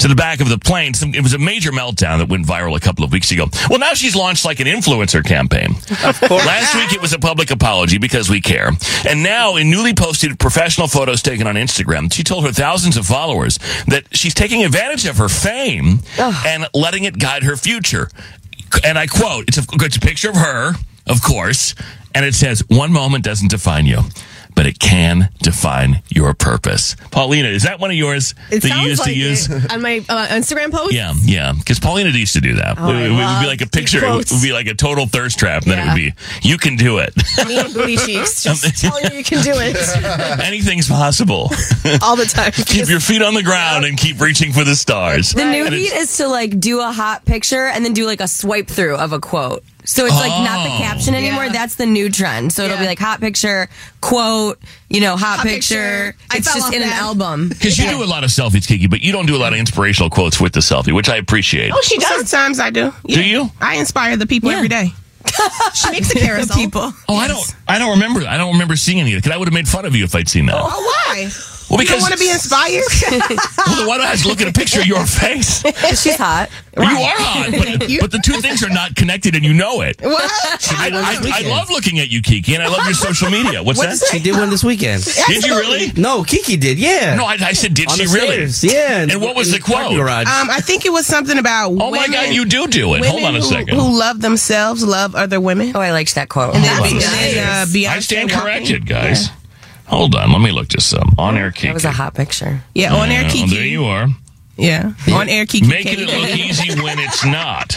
To 0.00 0.08
the 0.08 0.14
back 0.14 0.40
of 0.40 0.48
the 0.48 0.58
plane. 0.58 0.94
Some, 0.94 1.14
it 1.14 1.22
was 1.22 1.34
a 1.34 1.38
major 1.38 1.72
meltdown 1.72 2.18
that 2.18 2.28
went 2.28 2.46
viral 2.46 2.74
a 2.76 2.80
couple 2.80 3.04
of 3.04 3.12
weeks 3.12 3.30
ago. 3.32 3.46
Well, 3.68 3.78
now 3.78 3.92
she's 3.92 4.16
launched 4.16 4.44
like 4.46 4.58
an 4.58 4.66
influencer 4.66 5.22
campaign. 5.24 5.72
Of 6.02 6.18
course. 6.20 6.46
Last 6.46 6.74
week 6.74 6.92
it 6.94 7.02
was 7.02 7.12
a 7.12 7.18
public 7.18 7.50
apology 7.50 7.98
because 7.98 8.30
we 8.30 8.40
care. 8.40 8.70
And 9.06 9.22
now 9.22 9.56
in 9.56 9.70
newly 9.70 9.94
posted 9.94 10.38
professional 10.38 10.88
photos 10.88 11.20
taken 11.20 11.46
on 11.46 11.54
Instagram, 11.56 12.12
she 12.12 12.22
told 12.22 12.44
her 12.46 12.52
thousands 12.52 12.96
of 12.96 13.04
followers 13.04 13.58
that 13.88 14.04
she's 14.12 14.32
taking 14.32 14.64
advantage 14.64 15.04
of 15.06 15.18
her 15.18 15.28
fame 15.28 16.00
and 16.18 16.66
letting 16.72 17.04
it 17.04 17.18
guide 17.18 17.42
her 17.42 17.56
future. 17.56 18.08
And 18.84 18.98
I 18.98 19.06
quote, 19.06 19.48
it's 19.48 19.58
a, 19.58 19.64
it's 19.72 19.96
a 19.96 20.00
picture 20.00 20.30
of 20.30 20.36
her, 20.36 20.74
of 21.06 21.22
course, 21.22 21.74
and 22.14 22.24
it 22.24 22.34
says, 22.34 22.62
one 22.68 22.92
moment 22.92 23.22
doesn't 23.24 23.50
define 23.50 23.84
you. 23.84 23.98
But 24.60 24.66
it 24.66 24.78
can 24.78 25.30
define 25.38 26.02
your 26.10 26.34
purpose. 26.34 26.94
Paulina, 27.10 27.48
is 27.48 27.62
that 27.62 27.80
one 27.80 27.90
of 27.90 27.96
yours 27.96 28.34
It 28.50 28.60
that 28.60 28.82
you 28.82 28.90
used 28.90 29.00
like 29.00 29.08
to 29.08 29.16
use? 29.16 29.48
on 29.72 29.80
my 29.80 30.04
uh, 30.06 30.26
Instagram 30.26 30.70
post. 30.70 30.92
Yeah, 30.92 31.14
yeah. 31.22 31.54
Because 31.56 31.80
Paulina 31.80 32.10
used 32.10 32.34
to 32.34 32.42
do 32.42 32.56
that. 32.56 32.76
Oh, 32.78 32.84
I 32.84 32.90
it, 32.90 32.92
would- 32.92 33.06
it 33.06 33.10
would 33.12 33.40
be 33.40 33.46
like 33.46 33.62
a 33.62 33.64
the 33.64 33.70
picture. 33.70 34.04
It 34.04 34.14
would 34.14 34.42
be 34.42 34.52
like 34.52 34.66
a 34.66 34.74
total 34.74 35.06
thirst 35.06 35.38
trap. 35.38 35.62
And 35.62 35.72
then 35.72 35.78
it 35.78 35.86
would 35.88 35.96
be, 35.96 36.12
you 36.46 36.58
can 36.58 36.76
do 36.76 36.98
it. 36.98 37.14
Me 37.48 37.58
and 37.58 37.72
booty 37.72 37.96
cheeks 37.96 38.42
just 38.42 38.78
telling 38.82 39.04
you 39.10 39.16
you 39.16 39.24
can 39.24 39.42
do 39.42 39.52
it 39.54 39.76
Anything's 40.44 40.88
possible. 40.88 41.50
all 42.02 42.16
the 42.16 42.26
time. 42.26 42.52
keep 42.52 42.86
your 42.86 43.00
feet 43.00 43.22
on 43.22 43.32
the 43.32 43.42
ground 43.42 43.86
and 43.86 43.96
keep 43.96 44.20
reaching 44.20 44.52
for 44.52 44.64
the 44.64 44.76
stars. 44.76 45.30
The 45.32 45.42
new 45.50 45.64
And 45.64 45.74
heat 45.74 45.94
is 45.94 46.18
to 46.18 46.28
like 46.28 46.60
do 46.60 46.80
a 46.82 46.92
hot 46.92 47.24
picture 47.24 47.64
and 47.64 47.82
then 47.82 47.94
do 47.94 48.04
like 48.04 48.20
a 48.20 48.28
swipe 48.28 48.68
through 48.68 48.96
of 48.96 49.14
a 49.14 49.20
quote. 49.20 49.64
So 49.84 50.04
it's 50.06 50.14
like 50.14 50.30
not 50.44 50.64
the 50.64 50.74
Oh. 50.74 50.78
caption 50.78 51.14
anymore. 51.14 51.46
Yeah. 51.46 51.52
That's 51.52 51.74
the 51.76 51.86
new 51.86 52.10
trend. 52.10 52.52
So 52.52 52.64
it'll 52.64 52.76
be 52.78 52.86
like 52.86 52.98
hot 52.98 53.20
picture, 53.20 53.68
quote, 54.00 54.60
you 54.88 55.00
know, 55.00 55.16
hot, 55.16 55.38
Hot 55.38 55.46
picture. 55.46 56.14
picture. 56.14 56.36
It's 56.36 56.52
just 56.54 56.68
off 56.68 56.72
in 56.74 56.82
an 56.82 56.88
album. 56.90 57.48
Because 57.60 57.78
you 57.78 57.88
do 57.90 58.02
a 58.02 58.06
lot 58.06 58.22
of 58.24 58.30
selfies, 58.30 58.66
Kiki, 58.66 58.86
but 58.86 59.00
you 59.00 59.10
don't 59.12 59.26
do 59.26 59.34
a 59.36 59.38
lot 59.38 59.52
of 59.52 59.58
inspirational 59.58 60.10
quotes 60.10 60.40
with 60.40 60.52
the 60.52 60.60
selfie, 60.60 60.92
which 60.92 61.08
I 61.08 61.16
appreciate. 61.16 61.72
Oh, 61.74 61.80
she 61.82 61.98
does. 61.98 62.28
Sometimes 62.28 62.60
I 62.60 62.70
do. 62.70 62.92
Do 63.06 63.22
you? 63.22 63.50
I 63.60 63.76
inspire 63.76 64.16
the 64.16 64.26
people 64.26 64.50
every 64.50 64.68
day. 64.68 64.92
She 65.74 65.90
makes 65.90 66.10
a 66.10 66.14
carousel. 66.18 66.56
People. 66.56 66.92
Oh, 67.08 67.16
I 67.16 67.28
don't. 67.28 67.56
I 67.68 67.78
don't 67.78 67.90
remember. 67.90 68.20
I 68.26 68.36
don't 68.36 68.52
remember 68.52 68.76
seeing 68.76 69.00
any 69.00 69.12
of 69.12 69.18
it. 69.18 69.22
Because 69.24 69.34
I 69.34 69.38
would 69.38 69.48
have 69.48 69.54
made 69.54 69.68
fun 69.68 69.84
of 69.84 69.94
you 69.94 70.04
if 70.04 70.14
I'd 70.14 70.28
seen 70.28 70.46
that. 70.46 70.56
Oh, 70.58 70.68
why? 71.08 71.28
Well, 71.70 71.78
you 71.78 71.86
because 71.86 72.02
don't 72.02 72.10
want 72.10 72.14
to 72.14 72.18
be 72.18 72.30
inspired? 72.30 72.82
well, 73.56 73.76
then 73.78 73.86
why 73.86 73.96
don't 73.98 74.06
I 74.06 74.12
just 74.12 74.26
look 74.26 74.40
at 74.40 74.48
a 74.48 74.52
picture 74.52 74.80
of 74.80 74.86
your 74.86 75.06
face? 75.06 75.62
She's 76.02 76.16
hot. 76.16 76.50
You 76.76 76.82
are 76.82 76.88
hot, 76.90 77.50
but, 77.78 77.90
but 78.00 78.10
the 78.10 78.20
two 78.24 78.40
things 78.40 78.64
are 78.64 78.68
not 78.70 78.96
connected, 78.96 79.36
and 79.36 79.44
you 79.44 79.54
know 79.54 79.80
it. 79.82 80.00
what? 80.00 80.30
I, 80.72 80.90
I, 80.92 81.44
I 81.44 81.48
love 81.48 81.70
looking 81.70 82.00
at 82.00 82.10
you, 82.10 82.22
Kiki, 82.22 82.54
and 82.54 82.62
I 82.62 82.68
love 82.68 82.84
your 82.86 82.94
social 82.94 83.30
media. 83.30 83.62
What's 83.62 83.78
What's 83.78 84.00
that? 84.00 84.16
She 84.16 84.22
did 84.22 84.34
one 84.34 84.50
this 84.50 84.64
weekend. 84.64 85.04
Did 85.04 85.44
you 85.46 85.54
really? 85.54 85.92
No, 85.92 86.24
Kiki 86.24 86.56
did. 86.56 86.78
Yeah. 86.78 87.14
No, 87.14 87.24
I, 87.24 87.36
I 87.40 87.52
said, 87.52 87.74
did 87.74 87.88
On 87.88 87.96
she 87.96 88.06
the 88.06 88.12
really? 88.12 88.48
stairs, 88.48 88.64
Yeah. 88.64 89.02
And 89.02 89.20
what 89.20 89.36
was 89.36 89.48
in 89.52 89.60
the 89.60 89.64
quote? 89.64 89.78
parking 89.78 89.96
garage. 89.98 90.26
Um, 90.26 90.50
I 90.50 90.60
think 90.60 90.84
it 90.84 90.90
was 90.92 91.06
something 91.06 91.38
about 91.38 91.70
Oh 91.70 91.90
my 91.90 92.08
God, 92.08 92.34
you 92.34 92.44
do 92.46 92.66
do 92.66 92.94
it. 92.94 93.04
Hold 93.04 93.22
on 93.22 93.36
a 93.36 93.42
second. 93.42 93.76
Who 93.76 93.96
love 93.96 94.20
themselves, 94.20 94.84
love 94.84 95.14
other 95.14 95.40
women. 95.40 95.72
Oh, 95.76 95.80
I 95.80 95.92
liked 95.92 96.14
that 96.16 96.28
quote. 96.28 96.54
And 96.54 96.64
then, 96.64 96.76
Hold 96.78 96.90
Be- 97.72 97.84
a 97.86 97.90
uh, 97.90 97.92
I 97.92 98.00
stand 98.00 98.30
corrected, 98.30 98.86
guys. 98.86 99.28
Hold 99.90 100.14
on, 100.14 100.32
let 100.32 100.40
me 100.40 100.52
look 100.52 100.68
this 100.68 100.92
up. 100.94 101.06
On 101.18 101.36
air 101.36 101.50
Kiki. 101.50 101.66
That 101.68 101.74
was 101.74 101.84
a 101.84 101.90
hot 101.92 102.14
picture. 102.14 102.62
Yeah, 102.74 102.94
on 102.94 103.10
air 103.10 103.26
Uh, 103.26 103.30
Kiki. 103.30 103.54
there 103.54 103.66
you 103.66 103.84
are. 103.84 104.08
Yeah, 104.56 104.92
on 105.12 105.28
air 105.28 105.46
Kiki. 105.46 105.66
Making 105.66 106.00
it 106.00 106.06
look 106.08 106.30
easy 106.36 106.80
when 106.80 106.98
it's 106.98 107.24
not, 107.24 107.76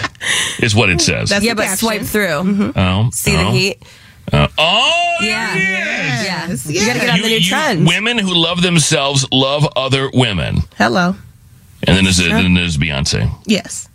is 0.59 0.75
what 0.75 0.89
it 0.89 1.01
says. 1.01 1.29
That's 1.29 1.43
yeah, 1.43 1.53
the 1.53 1.57
but 1.57 1.63
caption. 1.65 1.77
swipe 1.77 2.01
through. 2.03 2.73
oh, 2.75 3.09
See 3.11 3.35
oh, 3.35 3.37
the 3.45 3.51
heat? 3.51 3.83
uh, 4.31 4.47
oh, 4.57 5.15
Yeah. 5.21 5.53
there 5.55 6.45
it 6.47 6.51
is. 6.51 6.65
Yeah. 6.69 6.81
You 6.81 6.85
gotta 6.87 6.99
get 6.99 7.09
on 7.09 7.15
You- 7.17 7.23
the 7.23 7.29
new 7.29 7.35
you- 7.37 7.49
trend. 7.49 7.87
Women 7.87 8.17
who 8.19 8.33
love 8.35 8.61
themselves 8.61 9.25
love 9.31 9.67
other 9.75 10.09
women. 10.13 10.63
Hello. 10.77 11.15
And 11.87 11.97
then 11.97 12.03
there's, 12.03 12.17
then 12.17 12.53
there's 12.53 12.77
Beyonce. 12.77 13.29
Yes. 13.45 13.87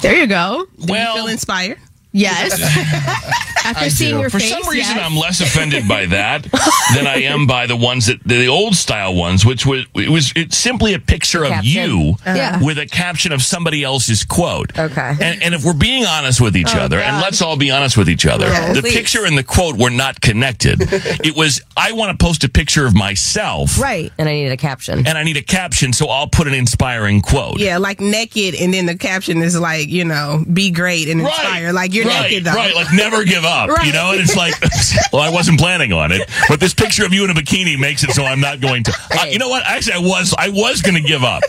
There 0.00 0.14
you 0.16 0.26
go. 0.26 0.66
Do 0.78 0.86
you 0.86 0.92
Well- 0.92 1.14
feel 1.14 1.26
inspired? 1.28 1.78
Yes. 2.14 2.60
After 3.64 3.88
seeing 3.88 4.20
your 4.20 4.28
For 4.28 4.38
face, 4.38 4.50
some 4.50 4.62
reason, 4.68 4.96
yes. 4.96 5.06
I'm 5.06 5.16
less 5.16 5.40
offended 5.40 5.88
by 5.88 6.04
that 6.06 6.42
than 6.94 7.06
I 7.06 7.22
am 7.22 7.46
by 7.46 7.66
the 7.66 7.76
ones 7.76 8.06
that 8.06 8.22
the 8.22 8.46
old 8.46 8.76
style 8.76 9.14
ones, 9.14 9.44
which 9.44 9.64
was 9.64 9.86
it 9.94 10.10
was 10.10 10.32
it's 10.36 10.56
simply 10.56 10.92
a 10.92 10.98
picture 10.98 11.44
of 11.44 11.50
Caption. 11.50 11.90
you 11.90 12.10
uh-huh. 12.10 12.34
Yeah. 12.36 12.62
with 12.62 12.78
a 12.78 12.84
caption 12.86 13.32
of 13.32 13.42
somebody 13.42 13.82
else's 13.82 14.22
quote. 14.22 14.78
Okay. 14.78 15.16
And, 15.18 15.42
and 15.42 15.54
if 15.54 15.64
we're 15.64 15.72
being 15.72 16.04
honest 16.04 16.42
with 16.42 16.56
each 16.58 16.76
oh, 16.76 16.80
other, 16.80 17.00
and 17.00 17.22
let's 17.22 17.40
all 17.40 17.56
be 17.56 17.70
honest 17.70 17.96
with 17.96 18.08
each 18.08 18.26
other, 18.26 18.46
Yeah, 18.46 18.74
the 18.74 18.82
please. 18.82 18.94
picture 18.94 19.24
and 19.24 19.36
the 19.36 19.42
quote 19.42 19.78
were 19.78 19.90
not 19.90 20.20
connected. 20.20 20.76
it 20.80 21.34
was 21.34 21.62
I 21.76 21.92
want 21.92 22.16
to 22.16 22.22
post 22.22 22.44
a 22.44 22.50
picture 22.50 22.84
of 22.84 22.94
myself, 22.94 23.80
right. 23.80 24.12
And 24.18 24.28
I 24.28 24.32
need 24.32 24.52
a 24.52 24.58
caption. 24.58 25.06
and 25.06 25.16
I 25.16 25.24
need 25.24 25.38
a 25.38 25.42
caption, 25.42 25.94
so 25.94 26.08
I'll 26.08 26.28
put 26.28 26.46
an 26.46 26.54
inspiring 26.54 27.22
quote. 27.22 27.58
Yeah, 27.58 27.78
like 27.78 27.98
naked, 27.98 28.54
and 28.54 28.74
then 28.74 28.84
the 28.84 28.96
caption 28.96 29.38
is 29.38 29.58
like, 29.58 29.88
you 29.88 30.04
know, 30.04 30.44
be 30.52 30.70
great 30.70 31.08
and 31.08 31.22
inspire. 31.22 31.72
Like 31.72 31.94
you're 31.94 32.03
right, 32.08 32.30
naked 32.30 32.44
though. 32.44 32.52
Right, 32.54 32.74
like 32.74 32.92
never 32.92 33.24
give 33.24 33.44
up. 33.44 33.70
up, 33.70 33.84
you 33.84 33.92
know, 33.92 34.12
and 34.12 34.20
it's 34.20 34.36
like, 34.36 34.54
well, 35.12 35.22
I 35.22 35.30
wasn't 35.30 35.58
planning 35.58 35.92
on 35.92 36.12
it, 36.12 36.28
but 36.48 36.60
this 36.60 36.74
picture 36.74 37.04
of 37.04 37.12
you 37.12 37.24
in 37.24 37.30
a 37.30 37.34
bikini 37.34 37.78
makes 37.78 38.04
it 38.04 38.10
so 38.10 38.24
I'm 38.24 38.40
not 38.40 38.60
going 38.60 38.84
to. 38.84 38.92
Uh, 39.10 39.24
you 39.26 39.38
know 39.38 39.48
what? 39.48 39.64
Actually, 39.66 39.94
I 39.94 39.98
was, 39.98 40.34
I 40.36 40.48
was 40.48 40.82
going 40.82 41.00
to 41.00 41.06
give 41.06 41.22
up 41.22 41.42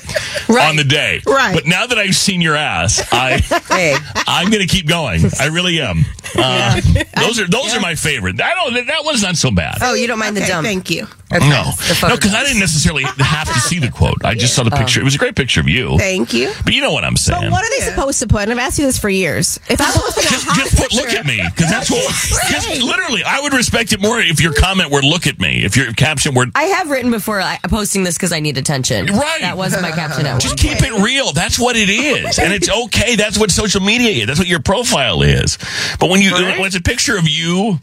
on 0.49 0.75
the 0.75 0.83
day, 0.83 1.21
Right. 1.25 1.53
But 1.53 1.65
now 1.65 1.85
that 1.87 1.97
I've 1.97 2.15
seen 2.15 2.41
your 2.41 2.55
ass, 2.55 3.01
I, 3.11 3.41
I'm 4.27 4.49
going 4.49 4.65
to 4.65 4.73
keep 4.73 4.87
going. 4.87 5.21
I 5.39 5.47
really 5.47 5.79
am. 5.81 6.05
Uh, 6.37 6.81
Those 7.17 7.39
are 7.39 7.47
those 7.47 7.73
are 7.73 7.79
my 7.79 7.95
favorite. 7.95 8.41
I 8.41 8.53
don't. 8.55 8.87
That 8.87 9.05
one's 9.05 9.23
not 9.23 9.37
so 9.37 9.51
bad. 9.51 9.77
Oh, 9.81 9.93
you 9.93 10.05
don't 10.05 10.19
mind 10.19 10.35
the 10.35 10.41
Okay, 10.41 10.49
dump. 10.51 10.65
Thank 10.67 10.89
you. 10.89 11.07
No, 11.31 11.39
no, 11.39 11.71
because 12.15 12.33
I 12.33 12.43
didn't 12.43 12.59
necessarily 12.59 13.03
have 13.03 13.47
to 13.47 13.59
see 13.61 13.79
the 13.79 13.89
quote. 13.89 14.23
I 14.25 14.35
just 14.35 14.53
saw 14.53 14.63
the 14.63 14.71
picture. 14.71 14.99
It 14.99 15.03
was 15.05 15.15
a 15.15 15.17
great 15.17 15.35
picture 15.35 15.61
of 15.61 15.69
you. 15.69 15.97
Thank 15.97 16.33
you. 16.33 16.51
But 16.65 16.73
you 16.73 16.81
know 16.81 16.91
what 16.91 17.05
I'm 17.05 17.15
saying. 17.15 17.41
But 17.41 17.51
what 17.51 17.63
are 17.63 17.69
they 17.69 17.85
supposed 17.85 18.19
to 18.19 18.27
put? 18.27 18.41
And 18.43 18.51
I've 18.51 18.57
asked 18.59 18.79
you 18.79 18.85
this 18.85 18.99
for 18.99 19.09
years. 19.09 19.59
If 19.69 19.79
I'm 19.79 19.93
posting 19.93 20.25
a 20.25 20.44
just, 20.45 20.57
hot 20.57 20.57
just 20.57 20.77
put 20.77 20.93
look 20.93 21.13
at 21.13 21.25
me 21.25 21.41
because 21.43 21.69
that's 21.69 21.89
what. 21.89 22.05
Just 22.49 22.81
literally, 22.81 23.23
I 23.23 23.39
would 23.41 23.53
respect 23.53 23.91
it 23.91 24.01
more 24.01 24.19
if 24.19 24.41
your 24.41 24.53
comment 24.53 24.91
were 24.91 25.01
"look 25.01 25.27
at 25.27 25.39
me." 25.39 25.63
If 25.65 25.75
your 25.75 25.91
caption 25.93 26.35
were 26.35 26.45
I 26.55 26.63
have 26.63 26.89
written 26.89 27.11
before 27.11 27.41
I, 27.41 27.57
posting 27.67 28.03
this 28.03 28.15
because 28.15 28.31
I 28.31 28.39
need 28.39 28.57
attention. 28.57 29.07
Right. 29.07 29.41
That 29.41 29.57
was 29.57 29.79
my 29.81 29.91
caption 29.91 30.25
at 30.25 30.41
Just 30.41 30.57
keep 30.57 30.81
it 30.81 31.03
real. 31.03 31.31
That's 31.31 31.59
what 31.59 31.75
it 31.75 31.89
is, 31.89 32.39
and 32.39 32.53
it's 32.53 32.69
okay. 32.69 33.15
That's 33.15 33.37
what 33.37 33.51
social 33.51 33.81
media 33.81 34.11
is. 34.11 34.27
That's 34.27 34.39
what 34.39 34.47
your 34.47 34.61
profile 34.61 35.21
is. 35.21 35.57
But 35.99 36.09
when 36.09 36.21
you 36.21 36.33
when 36.33 36.65
it's 36.65 36.75
a 36.75 36.81
picture 36.81 37.17
of 37.17 37.27
you. 37.27 37.79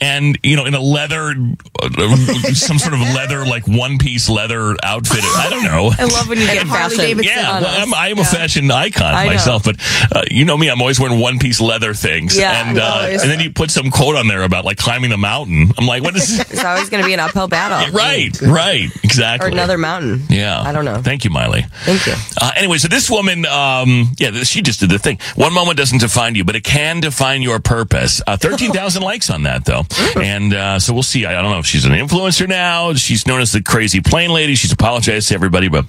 And 0.00 0.38
you 0.42 0.56
know, 0.56 0.64
in 0.64 0.74
a 0.74 0.80
leather, 0.80 1.34
uh, 1.80 2.16
some 2.52 2.78
sort 2.78 2.94
of 2.94 3.00
leather, 3.00 3.46
like 3.46 3.66
one 3.66 3.98
piece 3.98 4.28
leather 4.28 4.76
outfit. 4.82 5.20
I 5.22 5.48
don't 5.48 5.64
know. 5.64 5.92
I 5.96 6.04
love 6.04 6.28
when 6.28 6.38
you 6.38 6.46
get 6.46 6.66
Harley 6.66 6.96
fashion. 6.96 7.16
Davidson 7.16 7.36
Yeah, 7.36 7.60
well. 7.60 7.82
I'm, 7.82 7.94
I'm 7.94 8.18
a 8.18 8.24
fashion 8.24 8.70
icon 8.70 9.14
I 9.14 9.24
know. 9.24 9.30
myself, 9.30 9.64
but 9.64 9.76
uh, 10.14 10.24
you 10.30 10.44
know 10.44 10.58
me, 10.58 10.68
I'm 10.68 10.80
always 10.80 10.98
wearing 10.98 11.20
one 11.20 11.38
piece 11.38 11.60
leather 11.60 11.94
things. 11.94 12.36
Yeah, 12.36 12.68
and 12.68 12.78
uh, 12.78 13.06
and 13.10 13.30
then 13.30 13.40
you 13.40 13.50
put 13.50 13.70
some 13.70 13.90
quote 13.90 14.16
on 14.16 14.26
there 14.26 14.42
about 14.42 14.64
like 14.64 14.76
climbing 14.78 15.10
the 15.10 15.16
mountain. 15.16 15.70
I'm 15.78 15.86
like, 15.86 16.02
what 16.02 16.16
is? 16.16 16.40
It's 16.54 16.64
always 16.64 16.88
going 16.90 17.02
to 17.02 17.06
be 17.06 17.14
an 17.14 17.20
uphill 17.20 17.48
battle. 17.48 17.92
right, 17.98 18.40
right, 18.42 18.88
exactly. 19.02 19.48
Or 19.48 19.52
another 19.52 19.78
mountain. 19.78 20.22
Yeah, 20.28 20.60
I 20.60 20.72
don't 20.72 20.84
know. 20.84 21.00
Thank 21.02 21.24
you, 21.24 21.30
Miley. 21.30 21.62
Thank 21.84 22.06
you. 22.06 22.14
Uh, 22.40 22.52
anyway, 22.56 22.78
so 22.78 22.88
this 22.88 23.10
woman, 23.10 23.46
um, 23.46 24.12
yeah, 24.18 24.30
she 24.42 24.62
just 24.62 24.80
did 24.80 24.90
the 24.90 24.98
thing. 24.98 25.18
One 25.34 25.52
moment 25.52 25.78
doesn't 25.78 25.98
define 25.98 26.34
you, 26.34 26.44
but 26.44 26.56
it 26.56 26.64
can 26.64 27.00
define 27.00 27.42
your 27.42 27.60
purpose. 27.60 28.22
Uh, 28.26 28.36
13,000 28.36 29.02
likes 29.10 29.30
on 29.30 29.44
that, 29.44 29.64
though. 29.64 29.83
And 30.16 30.54
uh, 30.54 30.78
so 30.78 30.92
we'll 30.92 31.02
see. 31.02 31.24
I, 31.26 31.38
I 31.38 31.42
don't 31.42 31.50
know 31.50 31.58
if 31.58 31.66
she's 31.66 31.84
an 31.84 31.92
influencer 31.92 32.48
now. 32.48 32.94
She's 32.94 33.26
known 33.26 33.40
as 33.40 33.52
the 33.52 33.62
crazy 33.62 34.00
plane 34.00 34.30
lady. 34.30 34.54
She's 34.54 34.72
apologized 34.72 35.28
to 35.28 35.34
everybody. 35.34 35.68
But 35.68 35.86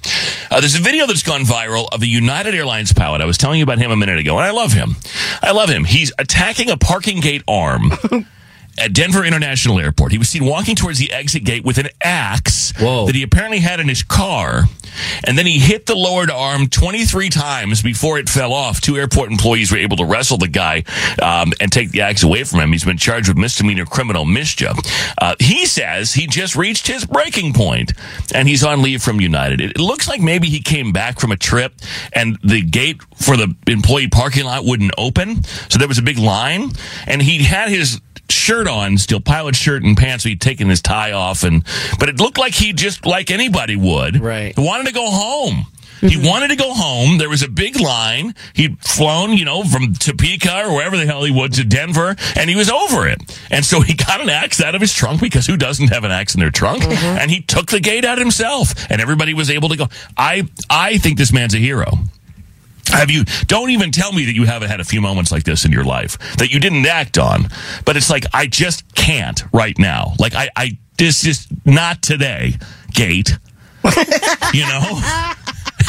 uh, 0.50 0.60
there's 0.60 0.74
a 0.74 0.82
video 0.82 1.06
that's 1.06 1.22
gone 1.22 1.42
viral 1.42 1.88
of 1.92 2.02
a 2.02 2.06
United 2.06 2.54
Airlines 2.54 2.92
pilot. 2.92 3.20
I 3.20 3.24
was 3.24 3.38
telling 3.38 3.58
you 3.58 3.64
about 3.64 3.78
him 3.78 3.90
a 3.90 3.96
minute 3.96 4.18
ago, 4.18 4.36
and 4.36 4.44
I 4.44 4.50
love 4.50 4.72
him. 4.72 4.96
I 5.42 5.52
love 5.52 5.68
him. 5.68 5.84
He's 5.84 6.12
attacking 6.18 6.70
a 6.70 6.76
parking 6.76 7.20
gate 7.20 7.42
arm. 7.48 7.92
At 8.78 8.92
Denver 8.92 9.24
International 9.24 9.80
Airport, 9.80 10.12
he 10.12 10.18
was 10.18 10.28
seen 10.28 10.44
walking 10.44 10.76
towards 10.76 10.98
the 10.98 11.10
exit 11.12 11.44
gate 11.44 11.64
with 11.64 11.78
an 11.78 11.88
axe 12.02 12.72
Whoa. 12.78 13.06
that 13.06 13.14
he 13.14 13.22
apparently 13.22 13.60
had 13.60 13.80
in 13.80 13.88
his 13.88 14.02
car, 14.02 14.64
and 15.24 15.38
then 15.38 15.46
he 15.46 15.58
hit 15.58 15.86
the 15.86 15.94
lowered 15.94 16.30
arm 16.30 16.68
23 16.68 17.30
times 17.30 17.80
before 17.82 18.18
it 18.18 18.28
fell 18.28 18.52
off. 18.52 18.80
Two 18.80 18.96
airport 18.96 19.30
employees 19.30 19.72
were 19.72 19.78
able 19.78 19.96
to 19.96 20.04
wrestle 20.04 20.36
the 20.36 20.48
guy 20.48 20.84
um, 21.22 21.52
and 21.60 21.72
take 21.72 21.90
the 21.90 22.02
axe 22.02 22.22
away 22.22 22.44
from 22.44 22.60
him. 22.60 22.72
He's 22.72 22.84
been 22.84 22.98
charged 22.98 23.28
with 23.28 23.38
misdemeanor 23.38 23.86
criminal 23.86 24.24
mischief. 24.24 24.76
Uh, 25.18 25.34
he 25.40 25.64
says 25.64 26.12
he 26.12 26.26
just 26.26 26.54
reached 26.54 26.86
his 26.86 27.06
breaking 27.06 27.54
point, 27.54 27.92
and 28.34 28.46
he's 28.46 28.62
on 28.62 28.82
leave 28.82 29.02
from 29.02 29.20
United. 29.20 29.60
It, 29.60 29.70
it 29.72 29.80
looks 29.80 30.06
like 30.06 30.20
maybe 30.20 30.48
he 30.48 30.60
came 30.60 30.92
back 30.92 31.18
from 31.18 31.32
a 31.32 31.36
trip, 31.36 31.72
and 32.12 32.38
the 32.44 32.62
gate 32.62 33.00
for 33.14 33.36
the 33.36 33.54
employee 33.66 34.08
parking 34.08 34.44
lot 34.44 34.64
wouldn't 34.64 34.92
open, 34.98 35.44
so 35.70 35.78
there 35.78 35.88
was 35.88 35.98
a 35.98 36.02
big 36.02 36.18
line, 36.18 36.70
and 37.06 37.22
he 37.22 37.42
had 37.42 37.70
his 37.70 38.00
shirt 38.28 38.65
on, 38.68 38.98
still 38.98 39.20
pilot 39.20 39.56
shirt 39.56 39.82
and 39.82 39.96
pants. 39.96 40.24
So 40.24 40.30
he'd 40.30 40.40
taken 40.40 40.68
his 40.68 40.80
tie 40.80 41.12
off, 41.12 41.42
and 41.42 41.64
but 41.98 42.08
it 42.08 42.20
looked 42.20 42.38
like 42.38 42.54
he 42.54 42.72
just 42.72 43.06
like 43.06 43.30
anybody 43.30 43.76
would, 43.76 44.20
Right. 44.20 44.54
Wanted 44.56 44.86
to 44.86 44.92
go 44.92 45.10
home. 45.10 45.66
He 46.00 46.08
mm-hmm. 46.08 46.26
wanted 46.26 46.48
to 46.48 46.56
go 46.56 46.74
home. 46.74 47.18
There 47.18 47.28
was 47.28 47.42
a 47.42 47.48
big 47.48 47.80
line. 47.80 48.34
He'd 48.52 48.78
flown, 48.80 49.32
you 49.32 49.44
know, 49.44 49.64
from 49.64 49.94
Topeka 49.94 50.66
or 50.66 50.74
wherever 50.74 50.96
the 50.96 51.06
hell 51.06 51.24
he 51.24 51.30
would 51.30 51.54
to 51.54 51.64
Denver, 51.64 52.16
and 52.36 52.50
he 52.50 52.56
was 52.56 52.68
over 52.68 53.08
it. 53.08 53.20
And 53.50 53.64
so 53.64 53.80
he 53.80 53.94
got 53.94 54.20
an 54.20 54.28
axe 54.28 54.60
out 54.60 54.74
of 54.74 54.80
his 54.80 54.92
trunk 54.92 55.20
because 55.20 55.46
who 55.46 55.56
doesn't 55.56 55.88
have 55.88 56.04
an 56.04 56.10
axe 56.10 56.34
in 56.34 56.40
their 56.40 56.50
trunk? 56.50 56.82
Mm-hmm. 56.82 57.18
And 57.18 57.30
he 57.30 57.40
took 57.40 57.70
the 57.70 57.80
gate 57.80 58.04
out 58.04 58.18
himself, 58.18 58.74
and 58.90 59.00
everybody 59.00 59.32
was 59.32 59.50
able 59.50 59.70
to 59.70 59.76
go. 59.76 59.86
I 60.16 60.48
I 60.68 60.98
think 60.98 61.16
this 61.16 61.32
man's 61.32 61.54
a 61.54 61.58
hero. 61.58 61.92
Have 62.88 63.10
you? 63.10 63.24
Don't 63.46 63.70
even 63.70 63.90
tell 63.90 64.12
me 64.12 64.24
that 64.26 64.34
you 64.34 64.44
haven't 64.44 64.68
had 64.68 64.80
a 64.80 64.84
few 64.84 65.00
moments 65.00 65.32
like 65.32 65.44
this 65.44 65.64
in 65.64 65.72
your 65.72 65.84
life 65.84 66.18
that 66.38 66.52
you 66.52 66.60
didn't 66.60 66.86
act 66.86 67.18
on. 67.18 67.48
But 67.84 67.96
it's 67.96 68.10
like 68.10 68.24
I 68.32 68.46
just 68.46 68.94
can't 68.94 69.42
right 69.52 69.78
now. 69.78 70.14
Like 70.18 70.34
I, 70.34 70.48
I 70.56 70.78
this 70.98 71.22
just 71.22 71.48
not 71.64 72.02
today. 72.02 72.54
Gate, 72.92 73.38
you 74.54 74.66
know. 74.66 75.00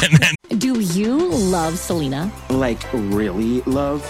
And 0.03 0.13
then 0.17 0.59
Do 0.59 0.79
you 0.79 1.17
love 1.29 1.79
Selena? 1.79 2.31
Like, 2.51 2.83
really 2.93 3.61
love? 3.61 4.05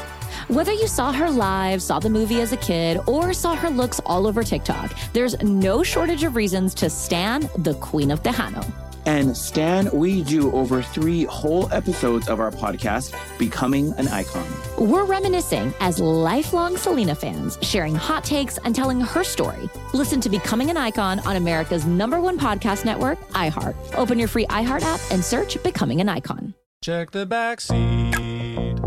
Whether 0.49 0.73
you 0.73 0.87
saw 0.87 1.13
her 1.13 1.29
live, 1.29 1.81
saw 1.81 1.99
the 1.99 2.09
movie 2.09 2.41
as 2.41 2.51
a 2.51 2.57
kid, 2.57 2.99
or 3.07 3.33
saw 3.33 3.55
her 3.55 3.69
looks 3.69 4.01
all 4.05 4.27
over 4.27 4.43
TikTok, 4.43 4.93
there's 5.13 5.41
no 5.41 5.83
shortage 5.83 6.23
of 6.23 6.35
reasons 6.35 6.73
to 6.75 6.89
stan 6.89 7.49
the 7.57 7.73
Queen 7.75 8.11
of 8.11 8.21
Tejano. 8.21 8.65
And 9.07 9.37
Stan, 9.37 9.89
we 9.93 10.21
do 10.21 10.51
over 10.51 10.81
three 10.81 11.23
whole 11.23 11.71
episodes 11.71 12.27
of 12.27 12.41
our 12.41 12.51
podcast, 12.51 13.15
Becoming 13.39 13.93
an 13.93 14.09
Icon. 14.09 14.45
We're 14.77 15.05
reminiscing 15.05 15.73
as 15.79 16.01
lifelong 16.01 16.75
Selena 16.75 17.15
fans, 17.15 17.57
sharing 17.61 17.95
hot 17.95 18.25
takes 18.25 18.57
and 18.57 18.75
telling 18.75 18.99
her 18.99 19.23
story. 19.23 19.69
Listen 19.93 20.19
to 20.19 20.29
Becoming 20.29 20.69
an 20.69 20.75
Icon 20.75 21.19
on 21.19 21.37
America's 21.37 21.85
number 21.85 22.19
one 22.19 22.37
podcast 22.37 22.83
network, 22.83 23.17
iHeart. 23.29 23.75
Open 23.95 24.19
your 24.19 24.27
free 24.27 24.45
iHeart 24.47 24.81
app 24.81 24.99
and 25.09 25.23
search 25.23 25.61
Becoming 25.63 26.01
an 26.01 26.09
Icon. 26.09 26.53
Check 26.83 27.11
the 27.11 27.25
back 27.25 27.61
seat. 27.61 28.77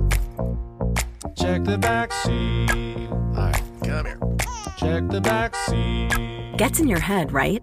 Check 1.34 1.64
the 1.64 1.78
back 1.78 2.12
seat. 2.12 3.08
All 3.10 3.32
right, 3.36 3.62
come 3.82 4.04
here. 4.04 4.20
Check 4.76 5.08
the 5.08 5.22
back 5.22 5.56
seat. 5.56 6.56
Gets 6.58 6.78
in 6.78 6.88
your 6.88 7.00
head, 7.00 7.32
right? 7.32 7.62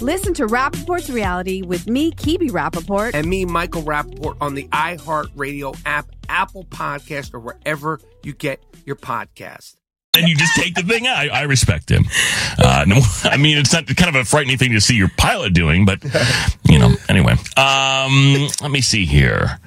Listen 0.00 0.32
to 0.34 0.46
Rapaport's 0.46 1.10
reality 1.10 1.62
with 1.62 1.88
me, 1.88 2.12
Kibi 2.12 2.50
Rapaport. 2.50 3.14
and 3.14 3.26
me, 3.26 3.44
Michael 3.44 3.82
Rapaport, 3.82 4.36
on 4.40 4.54
the 4.54 4.64
iHeartRadio 4.68 5.76
app, 5.84 6.06
Apple 6.28 6.64
Podcast, 6.64 7.34
or 7.34 7.40
wherever 7.40 8.00
you 8.22 8.32
get 8.32 8.62
your 8.86 8.94
podcast. 8.96 9.74
and 10.16 10.28
you 10.28 10.36
just 10.36 10.54
take 10.56 10.74
the 10.74 10.82
thing 10.82 11.06
out. 11.06 11.16
I, 11.18 11.28
I 11.28 11.42
respect 11.42 11.90
him. 11.90 12.04
Uh, 12.58 12.84
no, 12.86 13.00
I 13.24 13.36
mean, 13.36 13.58
it's 13.58 13.72
not 13.72 13.86
kind 13.88 14.08
of 14.08 14.14
a 14.14 14.24
frightening 14.24 14.56
thing 14.56 14.72
to 14.72 14.80
see 14.80 14.94
your 14.94 15.10
pilot 15.16 15.52
doing, 15.52 15.84
but 15.84 16.02
you 16.64 16.78
know. 16.78 16.92
Anyway, 17.08 17.32
um, 17.56 18.48
let 18.62 18.70
me 18.70 18.80
see 18.80 19.04
here. 19.04 19.58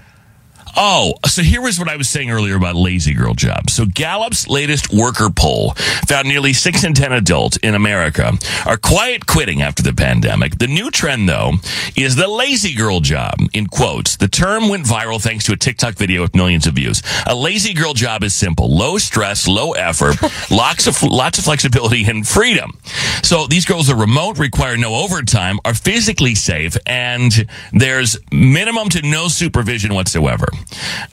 Oh, 0.78 1.14
so 1.26 1.42
here 1.42 1.62
was 1.62 1.80
what 1.80 1.90
I 1.90 1.98
was 1.98 2.10
saying 2.10 2.32
earlier 2.32 2.56
about 2.56 2.76
lazy 2.76 3.14
girl 3.14 3.34
jobs. 3.34 3.74
So 3.74 3.86
Gallup's 3.86 4.48
latest 4.48 4.94
worker 4.94 5.30
poll 5.30 5.74
found 6.08 6.28
nearly 6.28 6.54
six 6.54 6.84
in 6.84 6.94
10 6.94 7.12
adults 7.12 7.58
in 7.58 7.76
America 7.76 8.34
are 8.66 8.78
quiet 8.78 9.26
quitting 9.28 9.62
after 9.62 9.84
the 9.84 9.94
pandemic. 9.94 10.58
The 10.58 10.68
new 10.68 10.90
trend, 10.90 11.28
though, 11.28 11.54
is 11.96 12.16
the 12.16 12.28
lazy 12.28 12.74
girl 12.74 13.00
job, 13.02 13.36
in 13.54 13.68
quotes. 13.68 14.16
The 14.16 14.28
term 14.28 14.70
went 14.70 14.86
viral 14.86 15.22
thanks 15.22 15.46
to 15.46 15.54
a 15.54 15.58
TikTok 15.58 15.96
video 15.96 16.22
with 16.22 16.36
millions 16.36 16.68
of 16.68 16.76
views. 16.76 17.04
A 17.28 17.36
lazy 17.36 17.74
girl 17.74 17.94
job 17.94 18.24
is 18.24 18.34
simple, 18.34 18.76
low 18.76 18.98
stress, 18.98 19.48
low 19.48 19.74
effort, 19.74 20.16
lots 20.52 20.88
of, 20.88 21.02
lots 21.04 21.38
of 21.38 21.44
flexibility 21.44 22.06
and 22.06 22.28
freedom. 22.28 22.78
So 23.24 23.46
these 23.48 23.66
girls 23.66 23.90
are 23.90 23.96
remote, 23.96 24.40
require 24.40 24.78
no 24.78 24.96
overtime, 24.96 25.60
are 25.66 25.74
physically 25.74 26.36
safe, 26.36 26.78
and 26.86 27.48
there's 27.74 28.18
minimum 28.32 28.90
to 28.90 29.02
no 29.02 29.28
supervision 29.28 29.94
whatsoever. 29.94 30.48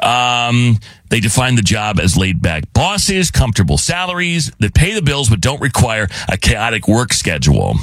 Um, 0.00 0.78
they 1.10 1.20
define 1.20 1.54
the 1.54 1.62
job 1.62 1.98
as 2.00 2.16
laid 2.16 2.42
back 2.42 2.72
bosses, 2.72 3.30
comfortable 3.30 3.78
salaries 3.78 4.52
that 4.60 4.74
pay 4.74 4.94
the 4.94 5.02
bills 5.02 5.30
but 5.30 5.40
don't 5.40 5.60
require 5.60 6.08
a 6.28 6.36
chaotic 6.36 6.86
work 6.86 7.12
schedule. 7.12 7.76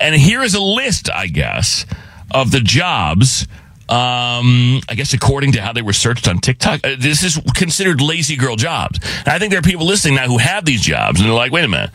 And 0.00 0.14
here 0.14 0.42
is 0.42 0.54
a 0.54 0.60
list, 0.60 1.10
I 1.10 1.26
guess, 1.26 1.86
of 2.30 2.50
the 2.50 2.60
jobs. 2.60 3.46
Um, 3.86 4.80
I 4.88 4.94
guess 4.96 5.12
according 5.12 5.52
to 5.52 5.60
how 5.60 5.74
they 5.74 5.82
were 5.82 5.92
searched 5.92 6.26
on 6.26 6.38
TikTok, 6.38 6.80
uh, 6.84 6.96
this 6.98 7.22
is 7.22 7.38
considered 7.54 8.00
lazy 8.00 8.36
girl 8.36 8.56
jobs. 8.56 8.98
And 9.20 9.28
I 9.28 9.38
think 9.38 9.50
there 9.50 9.58
are 9.58 9.62
people 9.62 9.86
listening 9.86 10.14
now 10.14 10.26
who 10.26 10.38
have 10.38 10.64
these 10.64 10.80
jobs 10.80 11.20
and 11.20 11.28
they're 11.28 11.36
like, 11.36 11.52
wait 11.52 11.64
a 11.64 11.68
minute. 11.68 11.90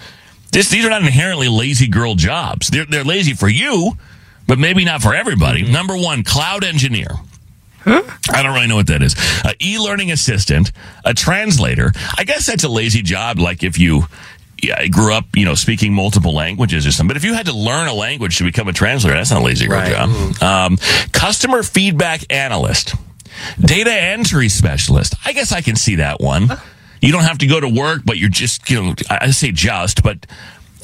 This, 0.51 0.69
these 0.69 0.86
are 0.86 0.89
not 0.89 1.01
inherently 1.01 1.47
lazy 1.47 1.88
girl 1.88 2.15
jobs. 2.15 2.67
They're, 2.67 2.86
they're 2.86 3.03
lazy 3.03 3.34
for 3.34 3.49
you, 3.49 3.93
but 4.47 4.60
maybe 4.60 4.86
not 4.86 5.01
for 5.01 5.15
everybody. 5.15 5.63
Number 5.63 5.95
one, 5.95 6.23
cloud 6.23 6.63
engineer. 6.63 7.10
I 7.85 8.43
don't 8.43 8.53
really 8.53 8.67
know 8.67 8.75
what 8.75 8.87
that 8.87 9.01
is. 9.01 9.15
Uh, 9.43 9.53
e-learning 9.59 10.11
assistant, 10.11 10.71
a 11.05 11.13
translator. 11.13 11.91
I 12.17 12.23
guess 12.23 12.45
that's 12.45 12.63
a 12.63 12.69
lazy 12.69 13.01
job. 13.01 13.39
Like 13.39 13.63
if 13.63 13.79
you 13.79 14.03
yeah, 14.61 14.85
grew 14.87 15.13
up, 15.13 15.25
you 15.35 15.45
know, 15.45 15.55
speaking 15.55 15.93
multiple 15.93 16.33
languages 16.33 16.85
or 16.85 16.91
something. 16.91 17.07
But 17.07 17.17
if 17.17 17.23
you 17.23 17.33
had 17.33 17.45
to 17.45 17.53
learn 17.55 17.87
a 17.87 17.93
language 17.93 18.37
to 18.39 18.43
become 18.43 18.67
a 18.67 18.73
translator, 18.73 19.15
that's 19.15 19.31
not 19.31 19.41
a 19.41 19.45
lazy 19.45 19.67
Right. 19.69 19.91
job. 19.93 20.41
Um, 20.43 20.77
customer 21.13 21.63
feedback 21.63 22.21
analyst, 22.29 22.93
data 23.61 23.91
entry 23.93 24.49
specialist. 24.49 25.15
I 25.25 25.31
guess 25.31 25.51
I 25.53 25.61
can 25.61 25.75
see 25.77 25.95
that 25.95 26.19
one. 26.19 26.49
You 27.01 27.13
don't 27.13 27.23
have 27.23 27.37
to 27.37 27.47
go 27.47 27.61
to 27.61 27.69
work, 27.69 28.01
but 28.03 28.17
you're 28.17 28.29
just, 28.29 28.69
you 28.69 28.81
know, 28.83 28.93
I 29.09 29.19
I 29.21 29.31
say 29.31 29.53
just, 29.53 30.03
but 30.03 30.25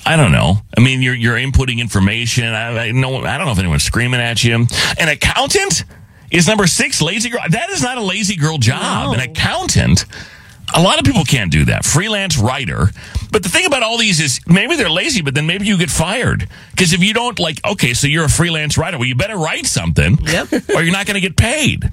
I 0.05 0.15
don't 0.15 0.31
know. 0.31 0.59
I 0.77 0.79
mean, 0.79 1.01
you're 1.01 1.13
you're 1.13 1.35
inputting 1.35 1.79
information. 1.79 2.45
I, 2.45 2.85
I 2.87 2.91
know. 2.91 3.17
I 3.25 3.37
don't 3.37 3.45
know 3.47 3.51
if 3.51 3.59
anyone's 3.59 3.83
screaming 3.83 4.21
at 4.21 4.41
you. 4.41 4.65
An 4.97 5.09
accountant 5.09 5.83
is 6.35 6.47
number 6.47 6.67
six. 6.67 7.01
Lazy 7.01 7.29
girl. 7.29 7.41
That 7.49 7.69
is 7.69 7.81
not 7.81 7.97
a 7.97 8.03
lazy 8.03 8.35
girl 8.35 8.57
job. 8.57 9.13
An 9.13 9.19
accountant. 9.19 10.05
A 10.73 10.81
lot 10.81 10.99
of 10.99 11.05
people 11.05 11.23
can't 11.23 11.51
do 11.51 11.65
that. 11.65 11.85
Freelance 11.85 12.37
writer. 12.37 12.89
But 13.31 13.43
the 13.43 13.49
thing 13.49 13.65
about 13.65 13.83
all 13.83 13.97
these 13.97 14.19
is 14.19 14.41
maybe 14.47 14.75
they're 14.75 14.89
lazy, 14.89 15.21
but 15.21 15.35
then 15.35 15.45
maybe 15.45 15.65
you 15.65 15.77
get 15.77 15.91
fired. 15.91 16.49
Because 16.71 16.91
if 16.91 17.03
you 17.03 17.13
don't 17.13 17.39
like, 17.39 17.63
okay, 17.65 17.93
so 17.93 18.07
you're 18.07 18.25
a 18.25 18.29
freelance 18.29 18.77
writer. 18.77 18.97
Well, 18.97 19.07
you 19.07 19.15
better 19.15 19.37
write 19.37 19.67
something. 19.67 20.17
Yep. 20.23 20.69
or 20.75 20.81
you're 20.81 20.91
not 20.91 21.05
going 21.05 21.15
to 21.15 21.21
get 21.21 21.37
paid. 21.37 21.91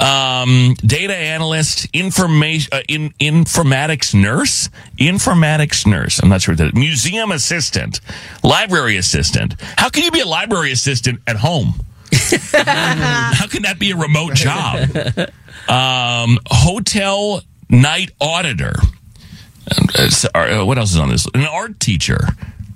Um, 0.00 0.74
data 0.84 1.14
analyst, 1.14 1.88
information, 1.92 2.70
uh, 2.72 2.82
in, 2.88 3.10
informatics 3.20 4.14
nurse, 4.14 4.68
informatics 4.98 5.86
nurse. 5.86 6.18
I'm 6.20 6.28
not 6.28 6.42
sure 6.42 6.52
what 6.52 6.58
that 6.58 6.68
is. 6.68 6.74
Museum 6.74 7.30
assistant, 7.30 8.00
library 8.42 8.96
assistant. 8.96 9.54
How 9.76 9.90
can 9.90 10.02
you 10.02 10.10
be 10.10 10.20
a 10.20 10.26
library 10.26 10.72
assistant 10.72 11.20
at 11.26 11.36
home? 11.36 11.74
How 12.12 13.46
can 13.48 13.62
that 13.62 13.76
be 13.78 13.90
a 13.92 13.96
remote 13.96 14.34
job? 14.34 14.88
Um, 15.68 16.38
hotel 16.46 17.42
night 17.70 18.10
auditor. 18.20 18.74
Uh, 19.70 20.08
so- 20.10 20.28
uh, 20.34 20.64
what 20.64 20.78
else 20.78 20.90
is 20.92 20.98
on 20.98 21.08
this? 21.08 21.26
An 21.34 21.42
art 21.46 21.78
teacher. 21.80 22.18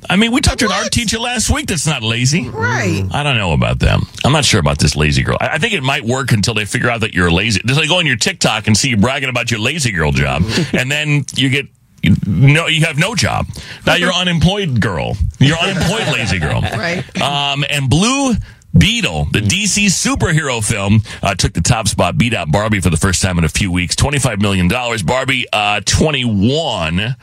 I 0.08 0.14
mean, 0.14 0.30
we 0.30 0.40
talked 0.40 0.60
to 0.60 0.66
an 0.66 0.72
art 0.72 0.92
teacher 0.92 1.18
last 1.18 1.50
week 1.52 1.66
that's 1.66 1.86
not 1.86 2.02
lazy. 2.04 2.48
Right. 2.48 3.04
I 3.10 3.24
don't 3.24 3.36
know 3.36 3.52
about 3.52 3.80
them. 3.80 4.02
I'm 4.24 4.30
not 4.30 4.44
sure 4.44 4.60
about 4.60 4.78
this 4.78 4.94
lazy 4.94 5.24
girl. 5.24 5.36
I, 5.40 5.54
I 5.54 5.58
think 5.58 5.72
it 5.72 5.82
might 5.82 6.04
work 6.04 6.30
until 6.30 6.54
they 6.54 6.64
figure 6.64 6.88
out 6.90 7.00
that 7.00 7.12
you're 7.12 7.30
lazy. 7.30 7.60
Just 7.66 7.80
like 7.80 7.88
go 7.88 7.98
on 7.98 8.06
your 8.06 8.16
TikTok 8.16 8.68
and 8.68 8.76
see 8.76 8.90
you 8.90 8.96
bragging 8.96 9.28
about 9.28 9.50
your 9.50 9.58
lazy 9.58 9.90
girl 9.90 10.12
job, 10.12 10.42
and 10.72 10.90
then 10.92 11.24
you 11.34 11.48
get 11.48 11.66
you, 12.04 12.14
no, 12.24 12.68
you 12.68 12.84
have 12.84 12.98
no 12.98 13.16
job. 13.16 13.46
Now 13.84 13.94
you're 13.96 14.12
unemployed 14.12 14.80
girl. 14.80 15.16
You're 15.40 15.58
unemployed 15.58 16.06
lazy 16.12 16.38
girl. 16.38 16.60
Right. 16.76 17.20
Um, 17.20 17.64
and 17.68 17.90
Blue 17.90 18.34
Beetle, 18.78 19.28
the 19.32 19.40
DC 19.40 19.86
superhero 19.86 20.62
film, 20.62 21.02
uh, 21.22 21.34
took 21.34 21.52
the 21.52 21.60
top 21.60 21.88
spot, 21.88 22.18
beat 22.18 22.34
out 22.34 22.50
Barbie 22.50 22.80
for 22.80 22.90
the 22.90 22.96
first 22.96 23.22
time 23.22 23.38
in 23.38 23.44
a 23.44 23.48
few 23.48 23.70
weeks. 23.70 23.94
$25 23.94 24.40
million. 24.40 24.68
Barbie, 25.04 25.46
uh, 25.52 25.80
21 25.84 27.16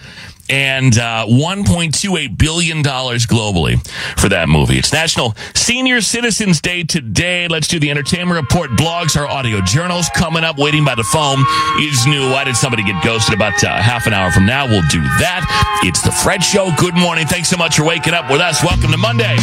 and 0.49 0.97
uh, 0.97 1.25
$1.28 1.27 2.37
billion 2.37 2.83
globally 2.83 3.87
for 4.19 4.29
that 4.29 4.49
movie. 4.49 4.77
It's 4.77 4.91
National 4.91 5.35
Senior 5.55 6.01
Citizens 6.01 6.61
Day 6.61 6.83
today. 6.83 7.47
Let's 7.47 7.67
do 7.67 7.79
the 7.79 7.89
entertainment 7.89 8.39
report. 8.39 8.71
Blogs, 8.71 9.17
our 9.17 9.27
audio 9.27 9.61
journals 9.61 10.09
coming 10.09 10.43
up. 10.43 10.57
Waiting 10.57 10.83
by 10.85 10.95
the 10.95 11.03
phone 11.03 11.39
is 11.79 12.05
new. 12.05 12.31
Why 12.31 12.43
did 12.43 12.55
somebody 12.55 12.83
get 12.83 13.03
ghosted? 13.03 13.33
About 13.33 13.63
uh, 13.63 13.81
half 13.81 14.05
an 14.05 14.13
hour 14.13 14.31
from 14.31 14.45
now, 14.45 14.67
we'll 14.67 14.85
do 14.89 15.01
that. 15.01 15.79
It's 15.83 16.01
the 16.01 16.11
Fred 16.11 16.43
Show. 16.43 16.71
Good 16.77 16.95
morning. 16.95 17.25
Thanks 17.25 17.49
so 17.49 17.57
much 17.57 17.77
for 17.77 17.83
waking 17.83 18.13
up 18.13 18.29
with 18.29 18.41
us. 18.41 18.63
Welcome 18.63 18.91
to 18.91 18.97
Monday. 18.97 19.35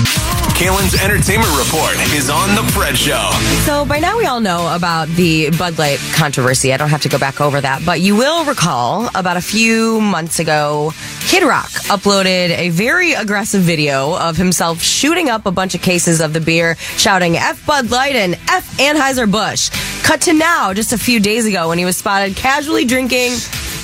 Kaelan's 0.60 0.94
entertainment 1.02 1.50
report 1.56 1.96
is 2.12 2.28
on 2.28 2.54
the 2.54 2.62
Fred 2.72 2.96
Show. 2.96 3.30
So 3.64 3.84
by 3.86 3.98
now 3.98 4.18
we 4.18 4.26
all 4.26 4.40
know 4.40 4.74
about 4.74 5.08
the 5.08 5.50
Bud 5.56 5.78
Light 5.78 5.98
controversy. 6.14 6.72
I 6.72 6.76
don't 6.76 6.90
have 6.90 7.02
to 7.02 7.08
go 7.08 7.18
back 7.18 7.40
over 7.40 7.60
that, 7.60 7.82
but 7.84 8.00
you 8.00 8.14
will 8.14 8.44
recall 8.44 9.08
about 9.14 9.36
a 9.38 9.40
few 9.40 10.00
months 10.00 10.38
ago, 10.38 10.89
Kid 11.28 11.42
Rock 11.42 11.70
uploaded 11.88 12.50
a 12.50 12.70
very 12.70 13.12
aggressive 13.12 13.62
video 13.62 14.16
of 14.16 14.36
himself 14.36 14.82
shooting 14.82 15.28
up 15.28 15.46
a 15.46 15.50
bunch 15.50 15.74
of 15.74 15.82
cases 15.82 16.20
of 16.20 16.32
the 16.32 16.40
beer, 16.40 16.76
shouting 16.96 17.36
F 17.36 17.64
Bud 17.66 17.90
Light 17.90 18.16
and 18.16 18.34
F 18.48 18.76
Anheuser-Busch. 18.78 19.70
Cut 20.02 20.22
to 20.22 20.32
now, 20.32 20.72
just 20.74 20.92
a 20.92 20.98
few 20.98 21.20
days 21.20 21.46
ago 21.46 21.68
when 21.68 21.78
he 21.78 21.84
was 21.84 21.96
spotted 21.96 22.36
casually 22.36 22.84
drinking 22.84 23.32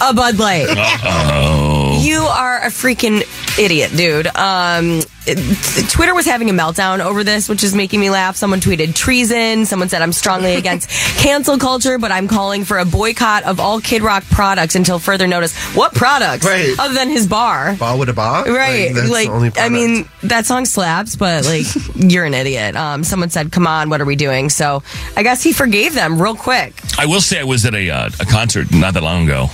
a 0.00 0.12
Bud 0.14 0.38
Light. 0.38 0.66
Uh-oh. 0.68 2.00
You 2.02 2.20
are 2.20 2.58
a 2.62 2.66
freaking 2.66 3.22
idiot, 3.58 3.92
dude. 3.96 4.26
Um, 4.36 5.00
it- 5.26 5.88
Twitter 5.90 6.14
was 6.14 6.24
having 6.26 6.50
a 6.50 6.52
meltdown 6.52 7.00
over 7.00 7.24
this, 7.24 7.48
which 7.48 7.64
is 7.64 7.74
making 7.74 7.98
me 8.00 8.10
laugh. 8.10 8.36
Someone 8.36 8.60
tweeted 8.60 8.94
treason. 8.94 9.64
Someone 9.66 9.88
said 9.88 10.02
I'm 10.02 10.12
strongly 10.12 10.54
against 10.56 10.88
cancel 11.18 11.58
culture, 11.58 11.98
but 11.98 12.12
I'm 12.12 12.28
calling 12.28 12.64
for 12.64 12.78
a 12.78 12.84
boycott 12.84 13.42
of 13.44 13.58
all 13.58 13.80
Kid 13.80 14.02
Rock 14.02 14.24
products 14.30 14.74
until 14.76 14.98
further 14.98 15.26
notice. 15.26 15.56
What 15.74 15.94
products? 15.94 16.44
Right. 16.46 16.74
Other 16.78 16.94
than 16.94 17.08
his 17.08 17.26
bar. 17.26 17.74
Ba 17.76 17.96
with 17.96 18.08
a 18.08 18.12
ba? 18.12 18.44
Right. 18.46 18.92
that's 18.94 19.08
Like, 19.10 19.26
the 19.28 19.32
only 19.34 19.48
I 19.48 19.50
product. 19.52 19.72
mean, 19.72 20.08
that 20.24 20.46
song 20.46 20.64
slaps, 20.64 21.16
but 21.16 21.44
like, 21.44 21.66
you're 21.96 22.24
an 22.24 22.34
idiot. 22.34 22.76
Um, 22.76 23.02
someone 23.02 23.30
said, 23.30 23.50
come 23.50 23.66
on, 23.66 23.88
what 23.90 24.00
are 24.00 24.04
we 24.06 24.16
doing? 24.16 24.48
So 24.50 24.82
I 25.16 25.22
guess 25.24 25.42
he 25.42 25.52
forgave 25.52 25.94
them 25.94 26.20
real 26.22 26.36
quick. 26.36 26.74
I 26.98 27.06
will 27.06 27.20
say 27.20 27.40
I 27.40 27.44
was 27.44 27.64
at 27.66 27.74
a 27.74 27.90
uh, 27.90 28.10
a 28.20 28.24
concert 28.26 28.72
not 28.72 28.94
that 28.94 29.02
long 29.02 29.24
ago, 29.24 29.48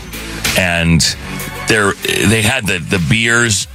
and 0.59 1.01
there 1.69 1.93
they 1.93 2.43
had 2.43 2.67
the 2.67 2.79
the 2.79 3.05
beers 3.09 3.67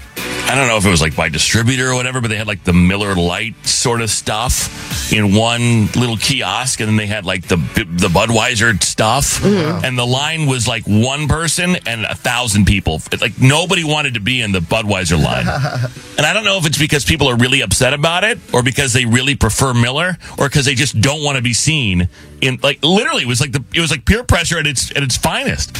I 0.49 0.55
don't 0.55 0.69
know 0.69 0.77
if 0.77 0.85
it 0.85 0.89
was 0.89 1.01
like 1.01 1.15
by 1.15 1.27
distributor 1.27 1.89
or 1.89 1.95
whatever, 1.95 2.21
but 2.21 2.29
they 2.29 2.37
had 2.37 2.47
like 2.47 2.63
the 2.63 2.71
Miller 2.71 3.15
Lite 3.15 3.67
sort 3.67 4.01
of 4.01 4.09
stuff 4.09 5.11
in 5.11 5.35
one 5.35 5.87
little 5.87 6.15
kiosk, 6.15 6.79
and 6.79 6.87
then 6.87 6.95
they 6.95 7.05
had 7.05 7.25
like 7.25 7.47
the 7.47 7.57
the 7.57 8.07
Budweiser 8.07 8.81
stuff, 8.81 9.41
mm-hmm. 9.41 9.83
and 9.83 9.97
the 9.97 10.05
line 10.05 10.45
was 10.45 10.65
like 10.65 10.83
one 10.85 11.27
person 11.27 11.75
and 11.85 12.05
a 12.05 12.15
thousand 12.15 12.65
people. 12.65 13.01
Like 13.19 13.41
nobody 13.41 13.83
wanted 13.83 14.13
to 14.13 14.21
be 14.21 14.41
in 14.41 14.53
the 14.53 14.59
Budweiser 14.59 15.21
line, 15.21 15.47
and 16.17 16.25
I 16.25 16.31
don't 16.33 16.45
know 16.45 16.57
if 16.57 16.65
it's 16.65 16.77
because 16.79 17.03
people 17.03 17.27
are 17.27 17.35
really 17.35 17.61
upset 17.61 17.93
about 17.93 18.23
it, 18.23 18.39
or 18.53 18.63
because 18.63 18.93
they 18.93 19.05
really 19.05 19.35
prefer 19.35 19.73
Miller, 19.73 20.17
or 20.37 20.47
because 20.47 20.65
they 20.65 20.75
just 20.75 20.99
don't 21.01 21.23
want 21.23 21.35
to 21.35 21.43
be 21.43 21.53
seen 21.53 22.07
in 22.39 22.57
like 22.63 22.79
literally 22.83 23.23
it 23.23 23.27
was 23.27 23.41
like 23.41 23.51
the 23.51 23.63
it 23.73 23.81
was 23.81 23.91
like 23.91 24.05
peer 24.05 24.23
pressure 24.23 24.59
at 24.59 24.65
its 24.65 24.91
at 24.91 25.03
its 25.03 25.17
finest. 25.17 25.75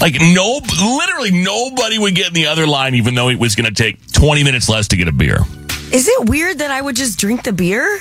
Like 0.00 0.14
no, 0.18 0.60
literally 0.80 1.30
nobody 1.30 1.98
would 1.98 2.14
get 2.14 2.28
in 2.28 2.32
the 2.32 2.46
other 2.46 2.66
line, 2.66 2.94
even 2.94 3.14
though 3.14 3.28
it 3.28 3.38
was 3.38 3.54
going 3.54 3.72
to 3.72 3.82
take 3.82 4.10
twenty 4.12 4.42
minutes 4.44 4.68
less 4.68 4.88
to 4.88 4.96
get 4.96 5.08
a 5.08 5.12
beer. 5.12 5.40
Is 5.92 6.08
it 6.08 6.28
weird 6.28 6.58
that 6.58 6.70
I 6.70 6.80
would 6.80 6.96
just 6.96 7.18
drink 7.18 7.42
the 7.42 7.52
beer? 7.52 8.00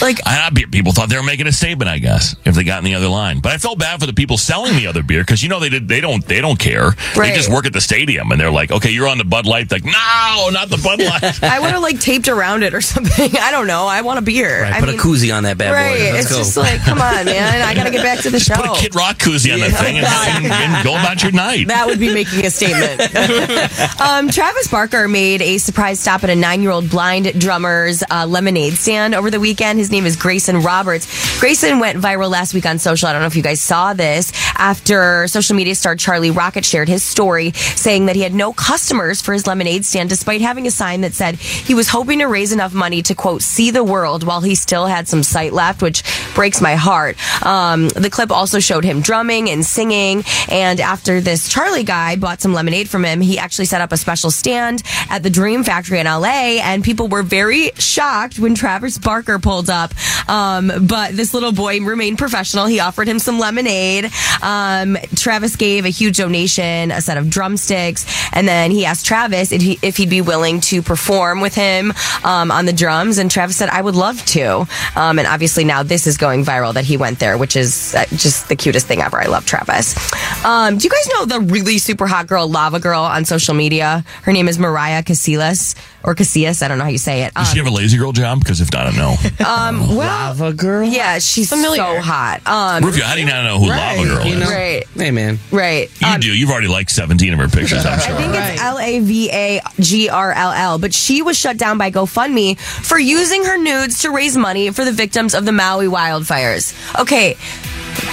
Like 0.00 0.18
I, 0.26 0.46
I- 0.46 0.64
people 0.70 0.92
thought 0.92 1.08
they 1.08 1.16
were 1.16 1.22
making 1.22 1.46
a 1.46 1.52
statement, 1.52 1.88
I 1.90 1.98
guess, 1.98 2.34
if 2.44 2.54
they 2.54 2.64
got 2.64 2.78
in 2.78 2.84
the 2.84 2.94
other 2.94 3.08
line. 3.08 3.40
But 3.40 3.52
I 3.52 3.58
felt 3.58 3.78
bad 3.78 4.00
for 4.00 4.06
the 4.06 4.12
people 4.12 4.36
selling 4.38 4.76
the 4.76 4.86
other 4.86 5.02
beer 5.02 5.22
because 5.22 5.42
you 5.42 5.48
know 5.48 5.60
they 5.60 5.68
did. 5.68 5.88
They 5.88 6.00
don't. 6.00 6.24
They 6.24 6.40
don't 6.40 6.58
care. 6.58 6.92
They 7.16 7.32
just 7.34 7.50
work 7.50 7.66
at 7.66 7.72
the 7.72 7.80
stadium 7.80 8.30
and 8.32 8.40
they're 8.40 8.50
like, 8.50 8.70
okay, 8.70 8.90
you're 8.90 9.08
on 9.08 9.18
the 9.18 9.24
Bud 9.24 9.46
Light. 9.46 9.70
Like, 9.70 9.84
no, 9.84 10.48
not 10.52 10.68
the 10.68 10.80
Bud 10.82 11.00
Light. 11.00 11.42
I 11.42 11.58
would 11.60 11.70
have 11.70 11.82
like 11.82 12.00
taped 12.00 12.28
around 12.28 12.62
it 12.62 12.74
or 12.74 12.80
something. 12.92 13.30
I 13.38 13.50
don't 13.50 13.66
know. 13.66 13.86
I 13.86 14.02
want 14.02 14.18
a 14.18 14.22
beer. 14.22 14.62
Right, 14.62 14.72
I 14.72 14.80
put 14.80 14.88
mean- 14.88 14.98
a 14.98 15.02
koozie 15.02 15.34
on 15.36 15.42
that 15.44 15.58
bad 15.58 15.72
right. 15.72 15.98
boy. 15.98 16.12
Let's 16.12 16.26
it's 16.26 16.30
go. 16.32 16.38
just 16.38 16.56
like, 16.56 16.80
come 16.82 17.00
on, 17.00 17.24
man. 17.26 17.62
I 17.62 17.74
got 17.74 17.84
to 17.84 17.90
get 17.90 18.02
back 18.02 18.20
to 18.20 18.30
the 18.30 18.40
show. 18.40 18.54
Put 18.54 18.78
a 18.78 18.80
Kid 18.80 18.94
Rock 18.94 19.18
koozie 19.18 19.52
on 19.52 19.60
that 19.60 19.72
thing 19.72 19.98
and, 19.98 20.06
and, 20.06 20.52
and 20.52 20.84
go 20.84 20.92
about 20.92 21.22
your 21.22 21.32
night. 21.32 21.68
That 21.68 21.86
would 21.86 22.00
be 22.00 22.12
making 22.12 22.44
a 22.46 22.50
statement. 22.50 23.00
um, 24.00 24.28
Travis 24.28 24.68
Barker 24.68 25.08
made 25.08 25.42
a 25.42 25.58
surprise 25.58 26.00
stop 26.00 26.24
at 26.24 26.30
a 26.30 26.36
nine 26.36 26.62
year 26.62 26.70
old 26.70 26.88
blind 26.90 27.38
drummer's 27.40 28.02
uh, 28.10 28.26
lemonade 28.26 28.74
stand 28.74 29.14
over 29.14 29.30
the 29.30 29.40
weekend. 29.40 29.78
His 29.78 29.90
name 29.92 30.06
is 30.06 30.16
Grayson 30.16 30.62
Roberts. 30.62 31.38
Grayson 31.38 31.78
went 31.78 31.98
viral 31.98 32.30
last 32.30 32.54
week 32.54 32.66
on 32.66 32.78
social. 32.78 33.08
I 33.08 33.12
don't 33.12 33.20
know 33.20 33.26
if 33.26 33.36
you 33.36 33.42
guys 33.42 33.60
saw 33.60 33.92
this 33.92 34.32
after 34.56 35.28
social 35.28 35.54
media 35.54 35.74
star 35.74 35.94
Charlie 35.94 36.30
Rocket 36.30 36.64
shared 36.64 36.88
his 36.88 37.02
story 37.02 37.52
saying 37.52 38.06
that 38.06 38.16
he 38.16 38.22
had 38.22 38.34
no 38.34 38.52
customers 38.52 39.20
for 39.20 39.32
his 39.32 39.46
lemonade 39.46 39.84
stand 39.84 40.08
despite 40.08 40.40
having 40.40 40.66
a 40.66 40.70
sign 40.70 41.02
that 41.02 41.12
said 41.12 41.36
he 41.36 41.74
was 41.74 41.88
hoping 41.88 42.18
to 42.20 42.26
raise 42.26 42.52
enough 42.52 42.72
money 42.72 43.02
to 43.02 43.14
quote 43.14 43.42
see 43.42 43.70
the 43.70 43.84
world 43.84 44.24
while 44.24 44.40
he 44.40 44.54
still 44.54 44.86
had 44.86 45.06
some 45.06 45.22
sight 45.22 45.52
left, 45.52 45.82
which 45.82 46.02
breaks 46.34 46.60
my 46.60 46.74
heart. 46.74 47.16
Um, 47.44 47.88
the 47.90 48.10
clip 48.10 48.30
also 48.30 48.58
showed 48.58 48.84
him 48.84 49.00
drumming 49.00 49.50
and 49.50 49.64
singing. 49.64 50.24
And 50.48 50.80
after 50.80 51.20
this 51.20 51.48
Charlie 51.48 51.84
guy 51.84 52.16
bought 52.16 52.40
some 52.40 52.54
lemonade 52.54 52.88
from 52.88 53.04
him, 53.04 53.20
he 53.20 53.38
actually 53.38 53.66
set 53.66 53.80
up 53.80 53.92
a 53.92 53.96
special 53.96 54.30
stand 54.30 54.82
at 55.10 55.22
the 55.22 55.30
Dream 55.30 55.64
Factory 55.64 55.98
in 55.98 56.06
LA. 56.06 56.60
And 56.62 56.82
people 56.82 57.08
were 57.08 57.22
very 57.22 57.72
shocked 57.78 58.38
when 58.38 58.54
Travis 58.54 58.96
Barker 58.96 59.38
pulled 59.38 59.68
up. 59.72 59.92
Um, 60.28 60.70
but 60.86 61.16
this 61.16 61.34
little 61.34 61.52
boy 61.52 61.80
remained 61.80 62.18
professional. 62.18 62.66
He 62.66 62.78
offered 62.78 63.08
him 63.08 63.18
some 63.18 63.38
lemonade. 63.38 64.10
Um, 64.42 64.96
Travis 65.16 65.56
gave 65.56 65.84
a 65.84 65.88
huge 65.88 66.18
donation, 66.18 66.92
a 66.92 67.00
set 67.00 67.16
of 67.16 67.28
drumsticks, 67.28 68.06
and 68.32 68.46
then 68.46 68.70
he 68.70 68.84
asked 68.84 69.06
Travis 69.06 69.50
if, 69.50 69.62
he, 69.62 69.78
if 69.82 69.96
he'd 69.96 70.10
be 70.10 70.20
willing 70.20 70.60
to 70.60 70.82
perform 70.82 71.40
with 71.40 71.54
him 71.54 71.92
um, 72.24 72.50
on 72.50 72.66
the 72.66 72.72
drums. 72.72 73.18
And 73.18 73.30
Travis 73.30 73.56
said, 73.56 73.68
"I 73.70 73.82
would 73.82 73.96
love 73.96 74.24
to." 74.26 74.66
Um, 74.94 75.18
and 75.18 75.26
obviously 75.26 75.64
now 75.64 75.82
this 75.82 76.06
is 76.06 76.16
going 76.16 76.44
viral 76.44 76.74
that 76.74 76.84
he 76.84 76.96
went 76.96 77.18
there, 77.18 77.36
which 77.38 77.56
is 77.56 77.94
uh, 77.94 78.04
just 78.10 78.48
the 78.48 78.56
cutest 78.56 78.86
thing 78.86 79.00
ever. 79.00 79.20
I 79.20 79.26
love 79.26 79.46
Travis. 79.46 79.96
Um, 80.44 80.78
do 80.78 80.84
you 80.84 80.90
guys 80.90 81.08
know 81.14 81.24
the 81.24 81.40
really 81.40 81.78
super 81.78 82.06
hot 82.06 82.26
girl, 82.26 82.48
Lava 82.48 82.78
Girl, 82.78 83.00
on 83.00 83.24
social 83.24 83.54
media? 83.54 84.04
Her 84.22 84.32
name 84.32 84.48
is 84.48 84.58
Mariah 84.58 85.02
Casillas 85.02 85.74
or 86.04 86.14
Casillas. 86.14 86.62
I 86.62 86.68
don't 86.68 86.78
know 86.78 86.84
how 86.84 86.90
you 86.90 86.98
say 86.98 87.22
it. 87.24 87.34
Does 87.34 87.50
she 87.50 87.58
have 87.58 87.66
a 87.66 87.70
lazy 87.70 87.98
girl 87.98 88.12
job? 88.12 88.38
Because 88.40 88.60
if 88.60 88.72
not, 88.72 88.86
I 88.86 88.90
don't 88.90 88.96
know. 88.96 89.16
Um, 89.52 89.80
well, 89.96 89.98
Lava 89.98 90.52
Girl. 90.52 90.82
Yeah, 90.84 91.18
she's 91.18 91.48
Familiar. 91.50 91.76
so 91.82 92.00
hot. 92.00 92.46
Um, 92.46 92.84
Rufio, 92.84 93.04
how 93.04 93.14
do 93.14 93.20
you 93.20 93.26
not 93.26 93.44
know 93.44 93.58
who 93.58 93.68
Lava 93.68 94.02
Girl 94.04 94.24
you 94.26 94.34
is? 94.34 94.40
know? 94.40 94.46
Right. 94.54 94.86
Hey, 94.94 95.10
man. 95.10 95.38
Right. 95.50 95.90
You 96.00 96.18
do. 96.18 96.34
You've 96.34 96.50
already 96.50 96.68
liked 96.68 96.90
17 96.90 97.32
of 97.32 97.38
her 97.38 97.48
pictures, 97.48 97.84
I'm 97.84 97.98
sure. 98.00 98.14
I 98.14 98.18
think 98.18 98.34
it's 98.34 98.62
L 98.62 98.78
A 98.78 99.00
V 99.00 99.30
A 99.32 99.60
G 99.80 100.08
R 100.08 100.32
L 100.32 100.52
L, 100.52 100.78
but 100.78 100.94
she 100.94 101.22
was 101.22 101.36
shut 101.38 101.56
down 101.58 101.76
by 101.78 101.90
GoFundMe 101.90 102.58
for 102.58 102.98
using 102.98 103.44
her 103.44 103.56
nudes 103.58 104.00
to 104.02 104.10
raise 104.10 104.36
money 104.36 104.70
for 104.70 104.84
the 104.84 104.92
victims 104.92 105.34
of 105.34 105.44
the 105.44 105.52
Maui 105.52 105.86
wildfires. 105.86 106.72
Okay. 107.00 107.36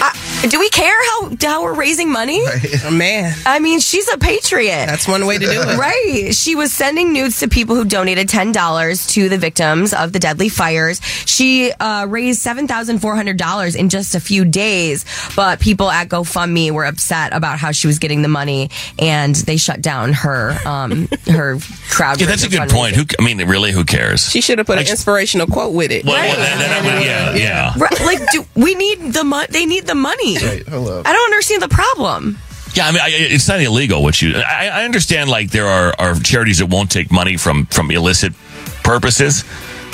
Uh, 0.02 0.12
do 0.50 0.60
we 0.60 0.70
care 0.70 0.96
how 1.12 1.32
how 1.42 1.64
we're 1.64 1.74
raising 1.74 2.12
money? 2.12 2.42
Oh, 2.86 2.92
man. 2.92 3.36
I 3.46 3.60
mean, 3.60 3.80
she's 3.80 4.08
a 4.10 4.18
patriot. 4.18 4.86
That's 4.88 5.08
one 5.08 5.26
way 5.26 5.38
to 5.38 5.46
do 5.46 5.52
it. 5.62 5.78
Right. 5.78 6.34
She 6.34 6.56
was 6.56 6.72
sending 6.74 7.12
nudes 7.14 7.40
to 7.40 7.48
people 7.50 7.76
who 7.76 7.84
donated 7.86 8.28
$10 8.30 9.10
to 9.14 9.30
the 9.30 9.38
victims 9.38 9.94
of 9.94 10.14
the 10.14 10.20
deadly 10.20 10.48
fires. 10.50 11.02
She 11.26 11.72
uh, 11.74 12.06
raised 12.10 12.46
$7,400 12.46 13.76
in 13.76 13.90
just 13.90 14.16
a 14.16 14.20
few 14.20 14.46
days, 14.46 15.06
but 15.36 15.60
people 15.60 15.90
at 15.92 16.10
GoFundMe 16.10 16.72
were 16.72 16.86
upset 16.86 17.34
about 17.34 17.60
how 17.60 17.72
she 17.72 17.88
was 17.88 18.00
getting 18.00 18.22
the 18.22 18.28
money 18.28 18.70
and 18.98 19.36
they 19.36 19.58
shut 19.58 19.82
down 19.82 20.14
her 20.14 20.58
um, 20.66 21.08
her 21.28 21.58
crowd. 21.90 22.20
Yeah, 22.22 22.28
that's 22.28 22.44
a 22.44 22.50
good 22.50 22.70
point. 22.70 22.96
Who? 22.96 23.04
I 23.20 23.24
mean, 23.24 23.38
really, 23.48 23.72
who 23.72 23.84
cares? 23.86 24.30
She 24.30 24.42
should 24.42 24.58
have 24.58 24.68
put 24.68 24.78
an 24.78 24.88
inspirational 24.88 25.48
quote 25.48 25.74
with 25.74 25.92
it. 25.92 26.06
Well, 26.06 26.16
well, 26.16 26.38
that- 26.38 26.60
that- 26.60 26.84
that- 26.84 27.06
yeah, 27.06 27.36
yeah. 27.36 27.74
Right, 27.78 28.00
like, 28.02 28.20
do 28.32 28.46
we 28.56 28.76
need 28.76 29.14
the 29.14 29.24
money? 29.24 29.48
They 29.50 29.66
need 29.70 29.88
the 29.88 29.96
money. 29.96 30.36
hello. 30.36 31.02
I 31.06 31.14
don't 31.14 31.26
understand 31.32 31.62
the 31.62 31.70
problem. 31.70 32.38
Yeah, 32.74 32.88
I 32.88 32.92
mean, 32.92 33.02
I, 33.02 33.10
it's 33.10 33.48
not 33.48 33.62
illegal. 33.62 34.04
What 34.04 34.22
you, 34.22 34.36
I, 34.36 34.68
I 34.68 34.84
understand. 34.84 35.30
Like 35.30 35.52
there 35.52 35.68
are, 35.68 35.94
are 35.98 36.16
charities 36.16 36.60
that 36.60 36.68
won't 36.68 36.92
take 36.92 37.12
money 37.12 37.38
from 37.38 37.66
from 37.68 37.90
illicit 37.92 38.34
purposes. 38.84 39.44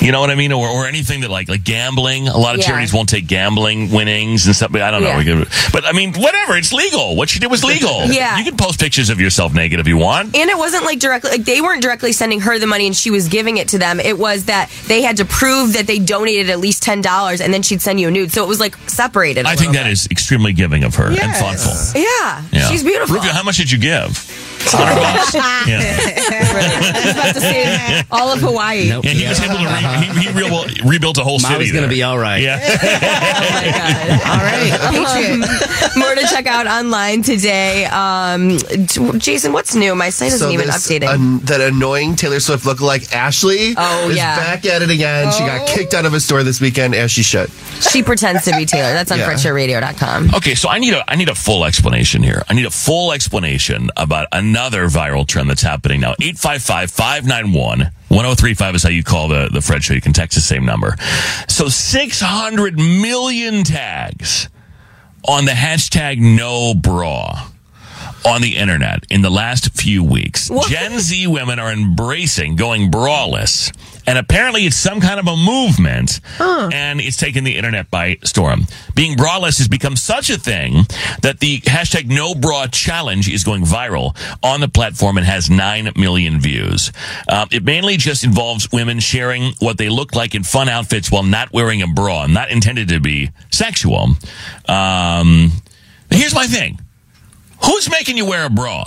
You 0.00 0.12
know 0.12 0.20
what 0.20 0.30
I 0.30 0.34
mean, 0.34 0.52
or, 0.52 0.68
or 0.68 0.86
anything 0.86 1.22
that 1.22 1.30
like 1.30 1.48
like 1.48 1.64
gambling. 1.64 2.28
A 2.28 2.36
lot 2.36 2.54
of 2.54 2.60
Yeah. 2.60 2.66
charities 2.68 2.92
won't 2.92 3.08
take 3.08 3.26
gambling 3.26 3.90
winnings 3.90 4.46
and 4.46 4.54
stuff. 4.54 4.74
I 4.74 4.90
don't 4.90 5.02
know, 5.02 5.18
Yeah. 5.18 5.44
But 5.72 5.84
I 5.86 5.92
mean, 5.92 6.12
whatever. 6.12 6.56
It's 6.56 6.72
legal. 6.72 7.16
What 7.16 7.28
she 7.30 7.38
did 7.38 7.50
was 7.50 7.64
legal. 7.64 8.04
Yeah. 8.16 8.38
you 8.38 8.44
can 8.44 8.56
post 8.56 8.78
pictures 8.78 9.10
of 9.10 9.20
yourself 9.20 9.52
naked 9.54 9.80
if 9.80 9.88
you 9.88 9.96
want. 9.96 10.36
And 10.36 10.50
it 10.50 10.56
wasn't 10.56 10.84
like 10.84 10.98
directly, 11.00 11.30
like 11.30 11.44
they 11.44 11.60
weren't 11.60 11.82
directly 11.82 12.12
sending 12.12 12.40
her 12.40 12.58
the 12.58 12.66
money 12.66 12.86
and 12.86 12.94
she 12.94 13.10
was 13.10 13.28
giving 13.28 13.56
it 13.56 13.68
to 13.68 13.78
them. 13.78 13.98
It 14.00 14.18
was 14.18 14.44
that 14.44 14.70
they 14.86 15.02
had 15.02 15.16
to 15.16 15.24
prove 15.24 15.72
that 15.72 15.86
they 15.86 15.98
donated 15.98 16.50
at 16.50 16.60
least 16.60 16.82
$10 16.84 17.40
and 17.40 17.52
then 17.52 17.62
she'd 17.62 17.82
send 17.82 17.98
you 18.00 18.08
a 18.08 18.10
nude. 18.10 18.32
So 18.32 18.44
it 18.44 18.48
was 18.48 18.60
like 18.60 18.76
separated. 18.88 19.46
I 19.46 19.56
think 19.56 19.72
that 19.72 19.86
is 19.86 20.06
extremely 20.10 20.52
giving 20.52 20.84
of 20.84 20.94
her 20.96 21.08
and 21.08 21.34
thoughtful. 21.34 22.00
Yeah, 22.00 22.42
Yeah. 22.52 22.68
she's 22.70 22.82
beautiful. 22.84 23.16
Rufio, 23.16 23.32
how 23.32 23.42
much 23.42 23.56
did 23.56 23.70
you 23.70 23.78
give? 23.78 24.12
Hundred 24.72 25.00
bucks. 25.00 25.34
Yeah. 25.34 25.80
I 26.28 27.02
was 27.04 27.14
about 27.14 27.34
to 27.34 27.40
say 27.40 28.02
all 28.10 28.32
of 28.32 28.40
Hawaii. 28.40 28.84
Yeah, 28.88 29.00
he 29.02 29.28
was 29.28 29.40
able 29.40 29.56
to 29.58 29.64
re- 29.64 30.22
he, 30.22 30.30
he 30.32 30.32
re- 30.32 30.90
rebuilt 30.90 31.18
a 31.18 31.22
whole 31.24 31.38
city. 31.38 31.54
Maui's 31.54 31.72
gonna 31.72 31.88
be 31.88 32.02
all 32.02 32.18
right. 32.18 32.42
Yeah. 32.42 32.56
All 34.26 34.38
right. 34.38 35.92
More 35.96 36.14
to 36.14 36.26
check 36.28 36.46
out 36.46 36.66
online 36.66 37.22
today. 37.22 37.84
Um, 37.86 38.58
t- 38.58 39.18
Jason, 39.18 39.52
what's 39.52 39.74
new? 39.74 39.94
My 39.94 40.10
site 40.10 40.32
isn't 40.32 40.50
even 40.50 40.66
this, 40.66 40.88
updating. 40.88 41.12
an- 41.14 41.38
that 41.40 41.60
annoying 41.60 42.16
Taylor 42.16 42.40
Swift 42.40 42.64
lookalike 42.64 43.12
Ashley 43.12 43.74
Oh, 43.76 44.10
is 44.10 44.16
yeah. 44.16 44.36
back 44.36 44.64
at 44.66 44.82
it 44.82 44.90
again. 44.90 45.32
She 45.32 45.40
got 45.40 45.62
Oh. 45.68 45.74
kicked 45.74 45.94
out 45.94 46.04
of 46.04 46.14
a 46.14 46.20
store 46.20 46.42
this 46.42 46.60
weekend, 46.60 46.94
as 46.94 47.10
she 47.10 47.22
should. 47.22 47.50
she 47.80 48.02
pretends 48.02 48.44
to 48.44 48.52
be 48.56 48.64
Taylor. 48.66 48.92
That's 48.92 49.10
on 49.10 49.18
Yeah. 49.18 49.28
FredShowRadio.com. 49.32 50.34
Okay, 50.34 50.54
so 50.54 50.68
I 50.68 50.78
need 50.78 50.94
a 50.94 51.04
I 51.10 51.16
need 51.16 51.28
a 51.28 51.34
full 51.34 51.64
explanation 51.64 52.22
here. 52.22 52.42
I 52.48 52.54
need 52.54 52.66
a 52.66 52.70
full 52.70 53.12
explanation 53.12 53.90
about 53.96 54.28
another 54.56 54.86
viral 54.86 55.26
trend 55.26 55.50
that's 55.50 55.60
happening 55.60 56.00
now. 56.00 56.14
855-591 56.14 57.92
1035 58.08 58.74
is 58.74 58.82
how 58.82 58.88
you 58.88 59.02
call 59.02 59.28
the, 59.28 59.50
the 59.52 59.60
Fred 59.60 59.84
Show. 59.84 59.92
You 59.92 60.00
can 60.00 60.14
text 60.14 60.34
the 60.34 60.40
same 60.40 60.64
number. 60.64 60.96
So 61.46 61.68
600 61.68 62.78
million 62.78 63.64
tags 63.64 64.48
on 65.28 65.44
the 65.44 65.52
hashtag 65.52 66.18
no 66.18 66.72
bra 66.72 67.50
on 68.24 68.40
the 68.40 68.56
internet 68.56 69.04
in 69.10 69.20
the 69.20 69.30
last 69.30 69.78
few 69.78 70.02
weeks. 70.02 70.50
Gen 70.68 71.00
Z 71.00 71.26
women 71.26 71.58
are 71.58 71.70
embracing 71.70 72.56
going 72.56 72.90
braless. 72.90 73.70
And 74.06 74.18
apparently 74.18 74.66
it's 74.66 74.76
some 74.76 75.00
kind 75.00 75.18
of 75.18 75.26
a 75.26 75.36
movement 75.36 76.20
and 76.72 77.00
it's 77.00 77.16
taken 77.16 77.44
the 77.44 77.56
internet 77.56 77.90
by 77.90 78.18
storm. 78.24 78.66
Being 78.94 79.16
braless 79.16 79.58
has 79.58 79.68
become 79.68 79.96
such 79.96 80.30
a 80.30 80.38
thing 80.38 80.86
that 81.22 81.40
the 81.40 81.60
hashtag 81.60 82.06
no 82.08 82.34
bra 82.34 82.66
challenge 82.66 83.28
is 83.28 83.44
going 83.44 83.62
viral 83.62 84.16
on 84.42 84.60
the 84.60 84.68
platform 84.68 85.16
and 85.16 85.26
has 85.26 85.50
9 85.50 85.92
million 85.96 86.40
views. 86.40 86.92
Um, 87.28 87.48
it 87.50 87.64
mainly 87.64 87.96
just 87.96 88.24
involves 88.24 88.70
women 88.72 89.00
sharing 89.00 89.52
what 89.58 89.78
they 89.78 89.88
look 89.88 90.14
like 90.14 90.34
in 90.34 90.42
fun 90.42 90.68
outfits 90.68 91.10
while 91.10 91.22
not 91.22 91.52
wearing 91.52 91.82
a 91.82 91.86
bra, 91.86 92.26
not 92.26 92.50
intended 92.50 92.88
to 92.88 93.00
be 93.00 93.30
sexual. 93.50 94.10
Um, 94.68 95.52
here's 96.10 96.34
my 96.34 96.46
thing. 96.46 96.80
Who's 97.64 97.90
making 97.90 98.16
you 98.16 98.26
wear 98.26 98.46
a 98.46 98.50
bra? 98.50 98.84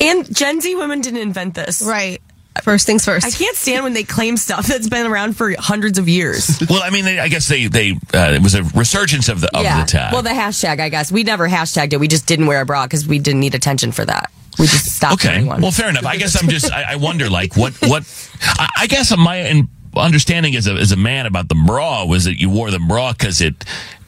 And 0.00 0.34
Gen 0.34 0.60
Z 0.60 0.74
women 0.76 1.00
didn't 1.00 1.20
invent 1.20 1.54
this. 1.54 1.82
Right. 1.82 2.20
First 2.62 2.86
things 2.86 3.04
first. 3.04 3.26
I 3.26 3.30
can't 3.30 3.56
stand 3.56 3.84
when 3.84 3.92
they 3.94 4.04
claim 4.04 4.36
stuff 4.36 4.66
that's 4.66 4.88
been 4.88 5.06
around 5.06 5.36
for 5.36 5.54
hundreds 5.58 5.98
of 5.98 6.08
years. 6.08 6.60
Well, 6.68 6.82
I 6.82 6.90
mean, 6.90 7.04
they, 7.04 7.18
I 7.18 7.28
guess 7.28 7.48
they 7.48 7.66
they 7.66 7.92
uh, 8.12 8.32
it 8.34 8.42
was 8.42 8.54
a 8.54 8.62
resurgence 8.62 9.28
of 9.28 9.40
the 9.40 9.56
of 9.56 9.62
yeah. 9.62 9.80
the 9.82 9.90
tag. 9.90 10.12
Well, 10.12 10.22
the 10.22 10.30
hashtag, 10.30 10.80
I 10.80 10.90
guess. 10.90 11.10
We 11.10 11.24
never 11.24 11.48
hashtagged 11.48 11.92
it. 11.94 12.00
We 12.00 12.08
just 12.08 12.26
didn't 12.26 12.46
wear 12.46 12.60
a 12.60 12.66
bra 12.66 12.84
because 12.84 13.06
we 13.06 13.18
didn't 13.18 13.40
need 13.40 13.54
attention 13.54 13.90
for 13.92 14.04
that. 14.04 14.30
We 14.58 14.66
just 14.66 14.86
stopped 14.96 15.24
Okay. 15.24 15.44
wearing. 15.44 15.62
Well, 15.62 15.70
fair 15.70 15.88
enough. 15.88 16.04
I 16.04 16.16
guess 16.16 16.40
I'm 16.40 16.48
just, 16.48 16.70
I, 16.70 16.92
I 16.92 16.96
wonder, 16.96 17.30
like, 17.30 17.56
what, 17.56 17.74
what, 17.82 18.02
I, 18.42 18.68
I 18.80 18.86
guess 18.86 19.16
my 19.16 19.64
understanding 19.96 20.56
as 20.56 20.66
a, 20.66 20.74
as 20.74 20.92
a 20.92 20.96
man 20.96 21.26
about 21.26 21.48
the 21.48 21.54
bra 21.66 22.04
was 22.04 22.24
that 22.24 22.38
you 22.38 22.50
wore 22.50 22.70
the 22.70 22.80
bra 22.80 23.12
because 23.12 23.40
it 23.40 23.64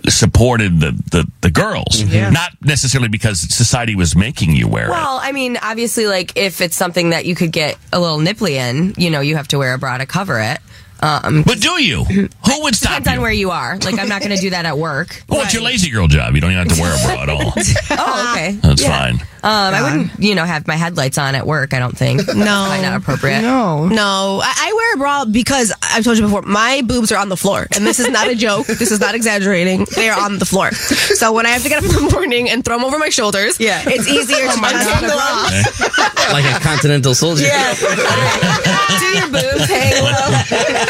supported 0.08 0.80
the, 0.80 0.92
the, 1.10 1.30
the 1.40 1.50
girls, 1.50 2.02
mm-hmm. 2.02 2.12
Yeah. 2.12 2.30
not 2.30 2.52
necessarily 2.60 3.08
because 3.08 3.40
society 3.40 3.94
was 3.94 4.16
making 4.16 4.52
you 4.52 4.68
wear 4.68 4.86
it. 4.86 4.90
Well, 4.90 5.20
I 5.22 5.32
mean, 5.32 5.58
obviously, 5.60 6.06
like 6.06 6.36
if 6.36 6.60
it's 6.60 6.76
something 6.76 7.10
that 7.10 7.26
you 7.26 7.34
could 7.34 7.52
get 7.52 7.76
a 7.92 8.00
little 8.00 8.18
nipply 8.18 8.52
in, 8.52 8.94
you 8.96 9.10
know, 9.10 9.20
you 9.20 9.36
have 9.36 9.48
to 9.48 9.58
wear 9.58 9.74
a 9.74 9.78
bra 9.78 9.98
to 9.98 10.06
cover 10.06 10.40
it. 10.40 10.60
Um, 11.02 11.42
but 11.44 11.60
do 11.60 11.82
you? 11.82 12.04
Who 12.04 12.62
would 12.62 12.74
stop 12.74 12.98
Depends 12.98 13.08
on 13.18 13.22
where 13.22 13.32
you 13.32 13.50
are. 13.50 13.78
Like, 13.78 13.98
I'm 13.98 14.08
not 14.08 14.20
going 14.22 14.34
to 14.34 14.40
do 14.40 14.50
that 14.50 14.64
at 14.66 14.76
work. 14.78 15.22
Well, 15.30 15.42
it's 15.42 15.54
your 15.54 15.62
lazy 15.62 15.90
girl 15.90 16.08
job. 16.08 16.34
You 16.34 16.40
don't 16.40 16.50
even 16.50 16.68
have 16.68 16.76
to 16.76 16.82
wear 16.82 16.92
a 16.92 17.06
bra 17.14 17.22
at 17.22 17.28
all. 17.28 17.52
oh, 17.90 18.32
okay. 18.32 18.52
That's 18.60 18.82
Yeah. 18.82 18.98
fine. 18.98 19.14
Um, 19.42 19.74
I 19.74 19.82
wouldn't, 19.82 20.10
you 20.18 20.34
know, 20.34 20.44
have 20.44 20.66
my 20.66 20.74
headlights 20.74 21.16
on 21.16 21.34
at 21.34 21.46
work. 21.46 21.72
I 21.72 21.78
don't 21.78 21.96
think. 21.96 22.20
That's 22.26 22.36
No. 22.36 22.44
probably 22.44 22.82
not 22.82 22.96
appropriate. 22.96 23.40
No. 23.40 23.86
No. 23.86 24.40
I, 24.42 24.52
I 24.68 24.72
wear 24.74 24.94
a 24.94 24.96
bra 24.98 25.24
because 25.24 25.72
I've 25.82 26.04
told 26.04 26.18
you 26.18 26.24
before, 26.24 26.42
my 26.42 26.82
boobs 26.84 27.10
are 27.12 27.16
on 27.18 27.28
the 27.30 27.36
floor. 27.38 27.66
And 27.74 27.86
this 27.86 28.00
is 28.00 28.08
not 28.10 28.28
a 28.28 28.34
joke. 28.34 28.66
this 28.66 28.90
is 28.90 29.00
not 29.00 29.14
exaggerating. 29.14 29.86
They 29.94 30.10
are 30.10 30.20
on 30.20 30.38
the 30.38 30.44
floor. 30.44 30.72
So 30.72 31.32
when 31.32 31.46
I 31.46 31.50
have 31.50 31.62
to 31.62 31.68
get 31.70 31.78
up 31.82 31.88
in 31.88 31.94
the 32.04 32.10
morning 32.12 32.50
and 32.50 32.62
throw 32.64 32.76
them 32.76 32.84
over 32.84 32.98
my 32.98 33.08
shoulders, 33.08 33.58
yeah. 33.60 33.82
it's 33.86 34.06
easier 34.08 34.36
to 34.46 34.52
Oh 34.52 34.60
my 34.60 34.72
God. 34.72 35.04
a 35.04 35.06
bra. 35.06 36.32
like 36.32 36.44
a 36.44 36.60
continental 36.62 37.14
soldier. 37.14 37.44
Yeah. 37.46 37.72
Do 37.74 39.06
your 39.06 39.28
boobs 39.28 39.64
hang 39.70 40.04
low? 40.04 40.89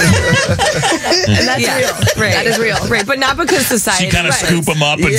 And 0.00 1.46
that's 1.48 1.60
Yeah. 1.62 1.76
real. 1.78 1.94
Right. 2.16 2.32
That 2.34 2.46
is 2.46 2.58
real. 2.58 2.76
Right, 2.88 3.06
but 3.06 3.18
not 3.18 3.36
because 3.36 3.66
society. 3.66 4.06
you 4.06 4.10
kind 4.10 4.26
of 4.26 4.34
Right. 4.34 4.44
scoop 4.46 4.64
them 4.64 4.82
up 4.82 4.98
and 4.98 5.14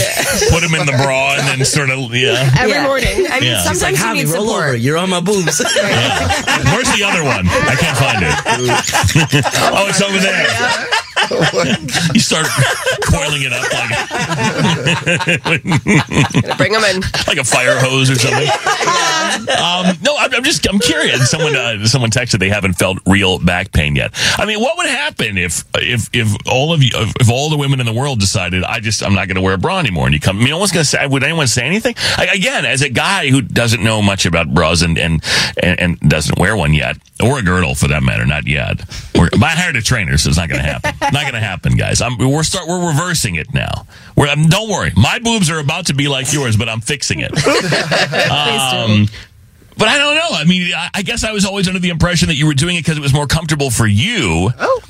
put 0.50 0.62
them 0.62 0.76
in 0.76 0.86
the 0.86 0.94
bra 1.04 1.36
and 1.36 1.48
then 1.48 1.66
sort 1.66 1.90
of, 1.90 2.14
yeah. 2.16 2.50
Every 2.60 2.72
Yeah. 2.74 2.84
morning. 2.84 3.28
I 3.32 3.40
mean, 3.40 3.52
Yeah. 3.52 3.64
sometimes 3.64 4.00
Like, 4.02 4.16
you 4.18 4.24
need 4.26 4.28
roll 4.34 4.46
support. 4.48 4.64
over. 4.70 4.76
You're 4.76 4.98
on 4.98 5.10
my 5.10 5.20
boobs. 5.22 5.60
Where's 5.64 6.92
the 6.96 7.04
other 7.06 7.24
one? 7.24 7.48
I 7.50 7.76
can't 7.76 7.98
find 7.98 8.24
it. 8.24 9.46
oh, 9.74 9.88
it's 9.88 10.02
over 10.02 10.18
there. 10.20 10.48
you 12.14 12.20
start 12.20 12.48
coiling 13.06 13.44
it 13.44 13.54
up 13.54 13.62
like 15.46 15.64
Bring 16.58 16.72
them 16.74 16.84
in. 16.84 17.02
like 17.28 17.38
a 17.38 17.44
fire 17.44 17.78
hose 17.80 18.10
or 18.10 18.16
something. 18.16 18.48
Um, 19.50 19.98
no, 20.04 20.16
I'm, 20.18 20.34
I'm 20.34 20.44
just 20.44 20.68
I'm 20.68 20.80
curious. 20.80 21.30
Someone 21.30 21.56
uh, 21.56 21.86
someone 21.86 22.10
texted 22.10 22.40
they 22.40 22.50
haven't 22.50 22.74
felt 22.74 22.98
real 23.06 23.38
back 23.40 23.72
pain 23.72 23.96
yet. 23.96 24.12
I 24.38 24.46
mean, 24.46 24.60
what 24.60 24.71
would 24.78 24.88
happen 24.88 25.38
if 25.38 25.64
if 25.76 26.10
if 26.14 26.36
all 26.48 26.74
of 26.74 26.84
you 26.84 26.90
if, 26.94 27.14
if 27.20 27.30
all 27.30 27.50
the 27.50 27.58
women 27.58 27.80
in 27.80 27.86
the 27.86 27.94
world 27.94 28.20
decided 28.20 28.64
I 28.64 28.80
just 28.80 29.04
I'm 29.04 29.14
not 29.14 29.28
going 29.28 29.36
to 29.36 29.42
wear 29.42 29.54
a 29.54 29.58
bra 29.58 29.80
anymore? 29.80 30.06
And 30.06 30.14
you 30.14 30.20
come, 30.20 30.44
no 30.44 30.58
one's 30.58 30.72
going 30.72 30.84
to 30.84 30.90
say. 30.90 31.06
Would 31.06 31.24
anyone 31.24 31.48
say 31.48 31.64
anything? 31.64 31.96
I, 32.18 32.28
again, 32.34 32.66
as 32.66 32.82
a 32.82 32.90
guy 32.90 33.30
who 33.30 33.42
doesn't 33.42 33.84
know 33.84 34.02
much 34.02 34.26
about 34.26 34.54
bras 34.54 34.82
and 34.82 34.98
and 34.98 35.24
and, 35.62 35.80
and 35.80 36.00
doesn't 36.00 36.38
wear 36.38 36.56
one 36.56 36.74
yet, 36.74 36.98
or 37.24 37.40
a 37.40 37.44
girdle 37.44 37.76
for 37.76 37.88
that 37.88 38.04
matter, 38.04 38.26
not 38.26 38.48
yet. 38.48 38.82
Or, 39.16 39.30
but 39.32 39.44
I 39.44 39.50
hired 39.50 39.76
a 39.76 39.82
trainer, 39.82 40.18
so 40.18 40.30
it's 40.30 40.38
not 40.38 40.50
going 40.50 40.62
to 40.62 40.68
happen. 40.68 40.94
Not 41.02 41.22
going 41.22 41.34
to 41.34 41.40
happen, 41.40 41.76
guys. 41.76 42.02
I'm, 42.02 42.18
we're 42.18 42.44
start 42.44 42.68
we're 42.68 42.88
reversing 42.88 43.36
it 43.36 43.54
now. 43.54 43.86
We're, 44.16 44.28
um, 44.28 44.44
don't 44.44 44.70
worry, 44.70 44.92
my 44.96 45.20
boobs 45.20 45.50
are 45.50 45.60
about 45.60 45.88
to 45.88 45.94
be 45.94 46.08
like 46.08 46.32
yours, 46.34 46.58
but 46.58 46.70
I'm 46.70 46.82
fixing 46.82 47.20
it. 47.22 47.32
Um, 48.32 49.08
but 49.82 49.90
I 49.90 49.98
don't 49.98 50.16
know. 50.16 50.30
I 50.32 50.46
mean, 50.46 50.74
I, 50.74 50.90
I 50.94 51.02
guess 51.02 51.24
I 51.24 51.32
was 51.32 51.44
always 51.44 51.68
under 51.68 51.80
the 51.80 51.90
impression 51.90 52.28
that 52.28 52.36
you 52.36 52.46
were 52.46 52.54
doing 52.54 52.76
it 52.76 52.82
because 52.82 52.98
it 52.98 53.02
was 53.02 53.14
more 53.14 53.28
comfortable 53.28 53.72
for 53.72 53.88
you. 53.88 54.52
Oh. 54.60 54.82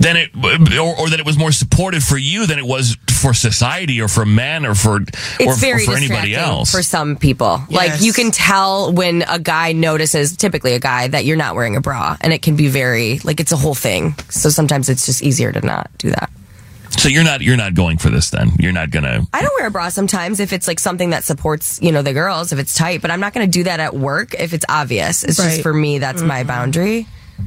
Than 0.00 0.16
it, 0.16 0.30
or, 0.78 0.96
or 0.96 1.10
that 1.10 1.18
it 1.18 1.26
was 1.26 1.36
more 1.36 1.50
supportive 1.50 2.04
for 2.04 2.16
you 2.16 2.46
than 2.46 2.58
it 2.58 2.64
was 2.64 2.96
for 3.10 3.34
society 3.34 4.00
or 4.00 4.06
for 4.06 4.24
men 4.24 4.64
or 4.64 4.76
for 4.76 5.00
It's 5.00 5.44
or, 5.44 5.54
very 5.54 5.82
or 5.82 5.86
for 5.86 5.96
anybody 5.96 6.36
else. 6.36 6.70
for 6.70 6.82
some 6.82 7.16
people. 7.16 7.60
Like 7.68 8.00
you 8.00 8.12
can 8.12 8.30
tell 8.30 8.92
when 8.92 9.22
a 9.22 9.40
guy 9.40 9.72
notices, 9.72 10.36
typically 10.36 10.74
a 10.74 10.78
guy, 10.78 11.08
that 11.08 11.24
you're 11.24 11.36
not 11.36 11.56
wearing 11.56 11.74
a 11.74 11.80
bra, 11.80 12.16
and 12.20 12.32
it 12.32 12.42
can 12.42 12.54
be 12.54 12.68
very 12.68 13.18
like 13.24 13.40
it's 13.40 13.50
a 13.50 13.56
whole 13.56 13.74
thing. 13.74 14.14
So 14.30 14.50
sometimes 14.50 14.88
it's 14.88 15.06
just 15.06 15.22
easier 15.22 15.50
to 15.50 15.60
not 15.66 15.90
do 15.98 16.10
that. 16.10 16.30
So 16.98 17.08
you're 17.08 17.24
not 17.24 17.40
you're 17.40 17.56
not 17.56 17.74
going 17.74 17.98
for 17.98 18.10
this 18.10 18.30
then. 18.30 18.50
You're 18.58 18.72
not 18.72 18.90
gonna. 18.90 19.26
I 19.32 19.42
don't 19.42 19.52
wear 19.58 19.68
a 19.68 19.70
bra 19.70 19.88
sometimes 19.88 20.40
if 20.40 20.52
it's 20.52 20.66
like 20.68 20.80
something 20.80 21.10
that 21.10 21.24
supports, 21.24 21.80
you 21.80 21.92
know, 21.92 22.02
the 22.02 22.12
girls, 22.12 22.52
if 22.52 22.58
it's 22.58 22.74
tight, 22.74 23.00
but 23.02 23.10
I'm 23.10 23.20
not 23.20 23.32
going 23.34 23.46
to 23.46 23.50
do 23.50 23.64
that 23.64 23.80
at 23.80 23.94
work 23.94 24.34
if 24.34 24.52
it's 24.52 24.64
obvious. 24.68 25.24
It's 25.24 25.38
Right. 25.38 25.50
just 25.50 25.62
for 25.62 25.72
me, 25.72 25.98
that's 25.98 26.22
my 26.22 26.40
mm-hmm. 26.40 26.48
boundary. 26.48 27.06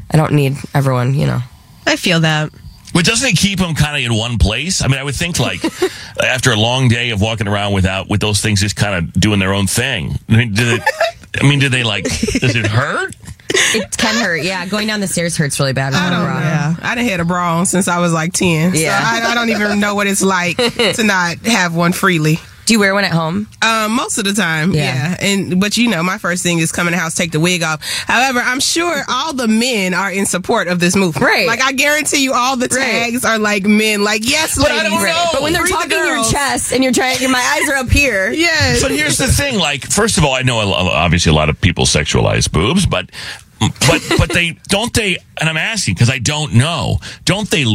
I 0.09 0.17
don't 0.17 0.33
need 0.33 0.55
everyone, 0.73 1.13
you 1.13 1.25
know. 1.25 1.41
I 1.85 1.95
feel 1.95 2.21
that. 2.21 2.51
But 2.93 3.05
doesn't 3.05 3.27
it 3.27 3.37
keep 3.37 3.59
them 3.59 3.75
kind 3.75 3.97
of 3.97 4.09
in 4.11 4.17
one 4.17 4.37
place? 4.37 4.81
I 4.81 4.87
mean, 4.87 4.99
I 4.99 5.03
would 5.03 5.15
think 5.15 5.39
like 5.39 5.63
after 6.23 6.51
a 6.51 6.57
long 6.57 6.87
day 6.87 7.11
of 7.11 7.21
walking 7.21 7.47
around 7.47 7.73
without 7.73 8.09
with 8.09 8.21
those 8.21 8.41
things 8.41 8.61
just 8.61 8.75
kind 8.75 8.95
of 8.95 9.13
doing 9.13 9.39
their 9.39 9.53
own 9.53 9.67
thing. 9.67 10.17
I 10.29 10.35
mean, 10.35 10.53
did 10.53 10.81
it? 10.81 10.89
I 11.41 11.47
mean, 11.47 11.59
did 11.59 11.71
they 11.71 11.83
like? 11.83 12.03
Does 12.03 12.55
it 12.55 12.67
hurt? 12.67 13.15
It 13.73 13.97
can 13.97 14.23
hurt. 14.23 14.43
Yeah, 14.43 14.65
going 14.65 14.87
down 14.87 14.99
the 14.99 15.07
stairs 15.07 15.37
hurts 15.37 15.59
really 15.59 15.73
bad. 15.73 15.93
I 15.93 16.09
don't. 16.09 16.21
Yeah, 16.25 16.75
I 16.81 16.95
done 16.95 17.05
had 17.05 17.19
a 17.19 17.25
bra 17.25 17.57
on 17.59 17.65
since 17.65 17.87
I 17.87 17.99
was 17.99 18.13
like 18.13 18.33
ten. 18.33 18.73
Yeah. 18.75 18.99
so 18.99 19.27
I, 19.27 19.31
I 19.31 19.35
don't 19.35 19.49
even 19.49 19.79
know 19.79 19.95
what 19.95 20.07
it's 20.07 20.21
like 20.21 20.57
to 20.95 21.03
not 21.03 21.37
have 21.45 21.75
one 21.75 21.93
freely. 21.93 22.39
Do 22.71 22.75
you 22.75 22.79
wear 22.79 22.93
one 22.93 23.03
at 23.03 23.11
home? 23.11 23.49
Um, 23.61 23.91
most 23.97 24.17
of 24.17 24.23
the 24.23 24.31
time, 24.31 24.71
Yeah. 24.71 24.93
yeah. 25.19 25.27
And 25.27 25.59
but 25.59 25.75
you 25.75 25.89
know, 25.89 26.01
my 26.03 26.17
first 26.17 26.41
thing 26.41 26.59
is 26.59 26.71
come 26.71 26.87
in 26.87 26.93
the 26.93 26.97
house, 26.97 27.13
take 27.15 27.33
the 27.33 27.39
wig 27.41 27.63
off. 27.63 27.85
However, 28.07 28.39
I'm 28.39 28.61
sure 28.61 29.03
all 29.09 29.33
the 29.33 29.49
men 29.49 29.93
are 29.93 30.09
in 30.09 30.25
support 30.25 30.69
of 30.69 30.79
this 30.79 30.95
movement. 30.95 31.25
Right. 31.25 31.45
Like 31.47 31.59
I 31.61 31.73
guarantee 31.73 32.23
you, 32.23 32.31
all 32.31 32.55
the 32.55 32.69
Right. 32.73 33.09
tags 33.11 33.25
are 33.25 33.37
like 33.37 33.65
men. 33.65 34.05
Like 34.05 34.21
yes, 34.23 34.57
But 34.57 34.71
I 34.71 34.83
don't 34.83 35.03
know. 35.03 35.25
But 35.33 35.41
when 35.41 35.51
they're 35.51 35.63
Free 35.63 35.71
the 35.71 35.77
talking 35.95 35.97
your 35.97 36.23
chest 36.31 36.71
and 36.71 36.81
you're 36.81 36.93
trying, 36.93 37.19
your, 37.19 37.29
my 37.29 37.41
eyes 37.59 37.69
are 37.69 37.75
up 37.75 37.89
here. 37.89 38.31
Yes. 38.41 38.81
But 38.81 38.91
here's 38.91 39.17
the 39.17 39.27
thing: 39.27 39.59
like, 39.59 39.85
first 39.91 40.17
of 40.17 40.23
all, 40.23 40.33
I 40.33 40.43
know 40.43 40.57
obviously 40.61 41.29
a 41.29 41.35
lot 41.35 41.49
of 41.49 41.59
people 41.59 41.83
sexualize 41.83 42.49
boobs, 42.49 42.85
but 42.85 43.09
but 43.59 44.01
but 44.17 44.29
they 44.29 44.51
don't 44.69 44.93
they? 44.93 45.17
And 45.41 45.49
I'm 45.49 45.57
asking 45.57 45.95
because 45.95 46.09
I 46.09 46.19
don't 46.19 46.53
know. 46.53 46.99
Don't 47.25 47.49
they? 47.49 47.65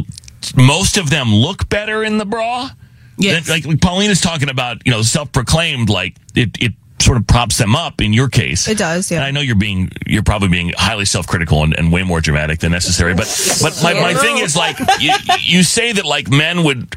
Most 0.56 0.96
of 0.96 1.10
them 1.10 1.34
look 1.34 1.68
better 1.68 2.02
in 2.02 2.16
the 2.16 2.24
bra. 2.24 2.70
Yes. 3.18 3.48
Like, 3.48 3.64
like 3.64 3.80
Paulina's 3.80 4.20
talking 4.20 4.50
about, 4.50 4.84
you 4.84 4.92
know, 4.92 5.02
self-proclaimed. 5.02 5.88
Like 5.88 6.16
it, 6.34 6.60
it 6.60 6.72
sort 6.98 7.18
of 7.18 7.26
props 7.26 7.58
them 7.58 7.76
up. 7.76 8.00
In 8.00 8.12
your 8.12 8.28
case, 8.28 8.68
It 8.68 8.78
does, 8.78 9.10
yeah. 9.10 9.18
And 9.18 9.24
I 9.26 9.30
know 9.30 9.40
you're 9.40 9.54
being, 9.54 9.90
you're 10.06 10.22
probably 10.22 10.48
being 10.48 10.72
highly 10.76 11.04
self-critical 11.04 11.62
and, 11.62 11.74
and 11.78 11.92
way 11.92 12.02
more 12.02 12.20
dramatic 12.20 12.60
than 12.60 12.72
necessary. 12.72 13.14
But 13.14 13.26
but 13.62 13.80
my, 13.82 13.94
my 13.94 14.14
thing 14.14 14.38
is 14.38 14.56
like 14.56 14.78
you, 15.00 15.12
you 15.40 15.62
say 15.62 15.92
that 15.92 16.04
like 16.04 16.30
men 16.30 16.64
would, 16.64 16.96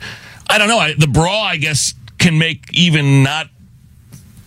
I 0.49 0.57
don't 0.57 0.67
know. 0.67 0.79
I, 0.79 0.93
the 0.93 1.07
bra, 1.07 1.41
I 1.41 1.57
guess, 1.57 1.93
can 2.17 2.37
make 2.37 2.73
even 2.73 3.23
not 3.23 3.47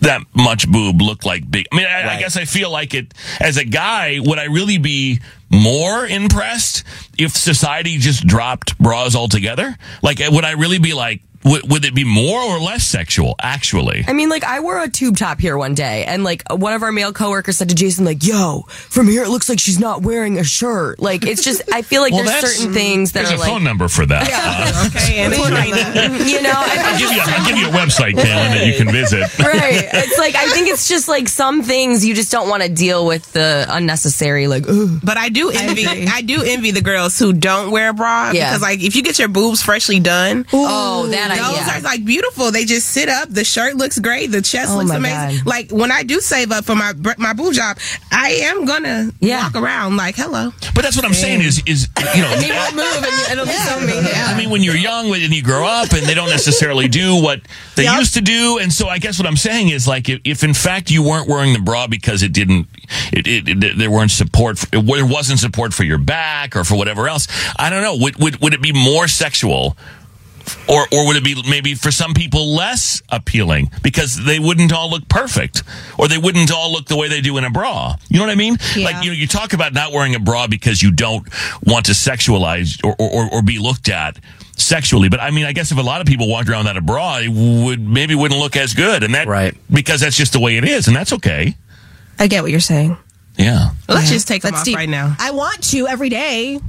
that 0.01 0.21
much 0.35 0.69
boob 0.69 1.01
look 1.01 1.23
like 1.23 1.49
big. 1.49 1.65
I 1.71 1.75
mean, 1.77 1.85
I, 1.87 2.15
I 2.15 2.19
guess 2.19 2.35
I 2.35 2.43
feel 2.43 2.69
like 2.69 2.93
it 2.93 3.13
as 3.39 3.55
a 3.57 3.63
guy. 3.63 4.19
Would 4.19 4.37
I 4.37 4.45
really 4.45 4.77
be 4.77 5.21
more 5.49 6.05
impressed 6.05 6.83
if 7.17 7.31
society 7.31 7.97
just 7.99 8.27
dropped 8.27 8.77
bras 8.77 9.15
altogether? 9.15 9.77
Like, 10.01 10.19
would 10.19 10.43
I 10.43 10.51
really 10.51 10.79
be 10.79 10.93
like, 10.93 11.21
would, 11.45 11.69
would 11.69 11.85
it 11.85 11.93
be 11.95 12.03
more 12.03 12.39
or 12.41 12.59
less 12.59 12.83
sexual? 12.83 13.35
Actually, 13.41 14.05
I 14.07 14.13
mean, 14.13 14.29
like, 14.29 14.43
I 14.43 14.59
wore 14.59 14.81
a 14.81 14.89
tube 14.89 15.17
top 15.17 15.39
here 15.39 15.57
one 15.57 15.73
day, 15.73 16.05
and 16.05 16.23
like 16.23 16.43
one 16.51 16.73
of 16.73 16.83
our 16.83 16.91
male 16.91 17.13
coworkers 17.13 17.57
said 17.57 17.69
to 17.69 17.75
Jason, 17.75 18.05
like, 18.05 18.25
"Yo, 18.25 18.61
from 18.69 19.07
here 19.07 19.23
it 19.23 19.29
looks 19.29 19.49
like 19.49 19.59
she's 19.59 19.79
not 19.79 20.01
wearing 20.01 20.39
a 20.39 20.43
shirt." 20.43 20.99
Like, 20.99 21.25
it's 21.25 21.43
just, 21.43 21.61
I 21.73 21.81
feel 21.81 22.01
like 22.01 22.13
Well, 22.13 22.23
there's 22.23 22.55
certain 22.55 22.73
things 22.73 23.11
that 23.13 23.25
there's 23.25 23.31
are 23.31 23.35
a 23.35 23.39
like, 23.39 23.49
phone 23.49 23.63
number 23.63 23.87
for 23.87 24.05
that. 24.05 24.29
Uh, 24.31 24.79
Okay, 24.93 25.17
and 25.19 25.33
you 25.33 26.41
know, 26.41 26.51
I 26.53 26.77
I'll 26.85 26.99
give 26.99 27.11
you. 27.11 27.21
I'll 27.23 27.47
give 27.47 27.57
you 27.57 27.67
a 27.67 27.71
website, 27.71 28.13
Kaelan, 28.13 28.53
that 28.53 28.65
you 28.67 28.73
can 28.75 28.91
visit. 28.91 29.21
right. 29.39 29.87
It's 29.93 30.17
like 30.17 30.35
I 30.35 30.47
think 30.49 30.67
it's 30.67 30.87
just 30.87 31.07
like 31.07 31.27
some 31.27 31.63
things 31.63 32.05
you 32.05 32.13
just 32.15 32.31
don't 32.31 32.49
want 32.49 32.63
to 32.63 32.69
deal 32.69 33.05
with 33.05 33.31
the 33.33 33.65
unnecessary, 33.69 34.47
like, 34.47 34.65
ugh. 34.67 34.99
But 35.03 35.17
I 35.17 35.29
do 35.29 35.49
envy. 35.49 35.85
I, 35.87 36.21
do 36.21 36.41
envy 36.43 36.71
the 36.71 36.81
girls 36.81 37.17
who 37.19 37.33
don't 37.33 37.71
wear 37.71 37.89
a 37.89 37.93
bra 37.93 38.31
Yeah. 38.31 38.49
because, 38.49 38.61
like, 38.61 38.81
if 38.81 38.95
you 38.95 39.03
get 39.03 39.19
your 39.19 39.27
boobs 39.27 39.61
freshly 39.61 39.99
done, 39.99 40.45
Oh, 40.53 41.07
that 41.07 41.31
I- 41.31 41.32
those 41.37 41.55
yeah. 41.57 41.77
are 41.77 41.81
like 41.81 42.05
beautiful. 42.05 42.51
They 42.51 42.65
just 42.65 42.87
sit 42.89 43.09
up. 43.09 43.29
The 43.29 43.43
shirt 43.43 43.75
looks 43.75 43.99
great. 43.99 44.27
The 44.31 44.41
chest 44.41 44.71
Oh, 44.73 44.77
looks 44.77 44.91
amazing. 44.91 45.39
God. 45.39 45.45
Like 45.47 45.71
when 45.71 45.91
I 45.91 46.03
do 46.03 46.19
save 46.19 46.51
up 46.51 46.65
for 46.65 46.75
my 46.75 46.93
br- 46.93 47.11
my 47.17 47.33
boob 47.33 47.53
job, 47.53 47.77
I 48.11 48.31
am 48.43 48.65
gonna 48.65 49.11
Yeah. 49.19 49.43
walk 49.43 49.55
around 49.55 49.97
like, 49.97 50.15
hello. 50.15 50.53
But 50.75 50.83
that's 50.83 50.95
what 50.95 51.05
I'm 51.05 51.13
saying 51.13 51.41
is 51.41 51.61
is 51.65 51.87
you 52.15 52.21
know. 52.21 52.35
they 52.39 52.51
won't 52.51 52.75
move, 52.75 53.05
and 53.29 53.31
it'll 53.39 53.45
be 53.45 53.51
so 53.53 53.79
mean. 53.79 54.03
I 54.05 54.37
mean, 54.37 54.49
when 54.49 54.61
you're 54.63 54.75
young 54.75 55.13
and 55.13 55.33
you 55.33 55.43
grow 55.43 55.65
up 55.65 55.91
and 55.93 56.05
they 56.05 56.13
don't 56.13 56.29
necessarily 56.29 56.87
do 56.87 57.21
what 57.21 57.41
they 57.75 57.85
used 57.85 58.13
to 58.15 58.21
do. 58.21 58.57
And 58.59 58.71
so 58.71 58.87
I 58.87 58.99
guess 58.99 59.17
what 59.19 59.27
I'm 59.27 59.37
saying 59.37 59.69
is 59.69 59.87
like, 59.87 60.09
if, 60.09 60.21
if 60.23 60.43
in 60.43 60.53
fact 60.53 60.89
you 60.91 61.03
weren't 61.03 61.27
wearing 61.27 61.53
the 61.53 61.59
bra 61.59 61.87
because 61.87 62.23
it 62.23 62.33
didn't, 62.33 62.67
it, 63.11 63.27
it, 63.27 63.63
it 63.63 63.77
there 63.77 63.91
weren't 63.91 64.11
support, 64.11 64.57
for, 64.59 64.67
there 64.67 65.05
wasn't 65.05 65.39
support 65.39 65.73
for 65.73 65.83
your 65.83 65.97
back 65.97 66.55
or 66.55 66.63
for 66.63 66.75
whatever 66.77 67.07
else. 67.07 67.27
I 67.57 67.69
don't 67.69 67.81
know. 67.81 67.95
Would, 67.97 68.17
would, 68.17 68.41
would 68.41 68.53
it 68.53 68.61
be 68.61 68.73
more 68.73 69.07
sexual? 69.07 69.77
Or, 70.67 70.85
or 70.91 71.07
would 71.07 71.15
it 71.15 71.23
be 71.23 71.41
maybe 71.49 71.73
for 71.73 71.91
some 71.91 72.13
people 72.13 72.55
less 72.55 73.01
appealing 73.09 73.69
because 73.81 74.23
they 74.23 74.39
wouldn't 74.39 74.73
all 74.73 74.89
look 74.89 75.07
perfect 75.07 75.63
or 75.97 76.07
they 76.07 76.17
wouldn't 76.17 76.51
all 76.51 76.71
look 76.71 76.85
the 76.85 76.95
way 76.95 77.07
they 77.07 77.21
do 77.21 77.37
in 77.37 77.43
a 77.43 77.49
bra? 77.49 77.95
You 78.09 78.19
know 78.19 78.25
what 78.25 78.31
I 78.31 78.35
mean? 78.35 78.57
Like, 78.77 79.03
you 79.03 79.11
know, 79.11 79.15
you 79.15 79.27
talk 79.27 79.53
about 79.53 79.73
not 79.73 79.91
wearing 79.91 80.15
a 80.15 80.19
bra 80.19 80.47
because 80.47 80.81
you 80.81 80.91
don't 80.91 81.27
want 81.63 81.85
to 81.87 81.91
sexualize 81.93 82.83
or, 82.83 82.95
or, 82.99 83.29
or 83.31 83.41
be 83.41 83.59
looked 83.59 83.89
at 83.89 84.19
sexually. 84.57 85.09
But 85.09 85.21
I 85.21 85.31
mean, 85.31 85.45
I 85.45 85.53
guess 85.53 85.71
if 85.71 85.77
a 85.77 85.81
lot 85.81 86.01
of 86.01 86.07
people 86.07 86.27
walked 86.27 86.49
around 86.49 86.65
that 86.65 86.77
abroad, 86.77 87.23
it 87.23 87.29
would 87.29 87.79
maybe 87.79 88.15
wouldn't 88.15 88.39
look 88.39 88.55
as 88.55 88.73
good, 88.73 89.03
and 89.03 89.15
that 89.15 89.27
right 89.27 89.55
because 89.71 90.01
that's 90.01 90.17
just 90.17 90.33
the 90.33 90.39
way 90.39 90.57
it 90.57 90.65
is, 90.65 90.87
and 90.87 90.95
that's 90.95 91.13
okay. 91.13 91.55
I 92.19 92.27
get 92.27 92.41
what 92.41 92.51
you're 92.51 92.59
saying. 92.59 92.97
Yeah. 93.37 93.71
Let's 93.89 94.11
just 94.11 94.27
take 94.27 94.43
them 94.43 94.51
That's 94.51 94.61
off 94.61 94.65
deep. 94.65 94.75
right 94.75 94.89
now. 94.89 95.15
I 95.19 95.31
want 95.31 95.63
to 95.71 95.87
every 95.87 96.09
day. 96.09 96.59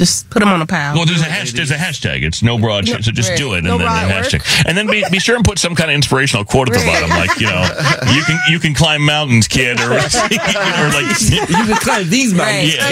Just 0.00 0.30
put 0.30 0.40
them 0.40 0.48
on 0.48 0.62
a 0.62 0.66
pile. 0.66 0.94
Well, 0.94 1.04
there's 1.04 1.20
a 1.20 1.24
hash, 1.26 1.52
there's 1.52 1.70
a 1.70 1.74
hashtag. 1.76 2.22
It's 2.24 2.42
no 2.42 2.56
broad, 2.56 2.86
No- 2.88 3.00
so 3.02 3.12
just 3.12 3.28
right. 3.28 3.36
do 3.38 3.52
it, 3.52 3.58
and 3.58 3.66
No 3.66 3.76
then 3.76 3.80
the 3.80 3.84
bra 3.84 3.96
at 4.00 4.08
work. 4.24 4.32
hashtag, 4.32 4.64
and 4.66 4.72
then 4.78 4.86
be, 4.86 5.04
be 5.10 5.18
sure 5.18 5.36
and 5.36 5.44
put 5.44 5.58
some 5.58 5.74
kind 5.74 5.90
of 5.90 5.94
inspirational 5.94 6.42
quote 6.46 6.68
at 6.70 6.72
the 6.72 6.80
Right. 6.80 7.02
bottom, 7.06 7.10
like 7.10 7.38
you 7.38 7.46
know, 7.48 7.60
you 8.16 8.22
can 8.24 8.38
you 8.48 8.58
can 8.58 8.72
climb 8.72 9.02
mountains, 9.04 9.46
kid, 9.46 9.78
or, 9.78 9.92
or 9.92 9.98
like 10.96 11.20
you 11.20 11.44
can 11.68 11.76
climb 11.84 12.08
these 12.08 12.32
mountains. 12.32 12.74
Yeah, 12.76 12.88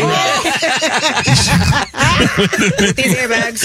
These 2.93 3.15
airbags. 3.17 3.65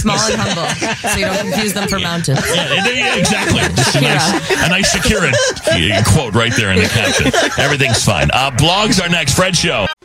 Small 0.00 0.16
and 0.30 0.40
humble, 0.40 0.68
so 1.10 1.18
you 1.18 1.24
don't 1.26 1.38
confuse 1.50 1.72
them 1.74 1.88
for 1.88 1.98
mountains. 1.98 2.38
Yeah, 2.54 2.86
yeah, 2.86 3.16
exactly. 3.16 3.60
Just 3.74 3.96
a 3.96 4.00
nice, 4.00 4.50
a 4.64 4.68
nice 4.68 4.94
Shakira 4.94 5.32
uh, 5.32 6.04
quote 6.12 6.34
right 6.34 6.52
there 6.56 6.70
in 6.70 6.78
the 6.78 6.88
caption. 6.88 7.32
Everything's 7.58 8.04
fine. 8.04 8.30
Uh, 8.32 8.52
blogs 8.52 9.02
are 9.04 9.08
next. 9.08 9.34
Fred 9.34 9.56
Show. 9.56 9.86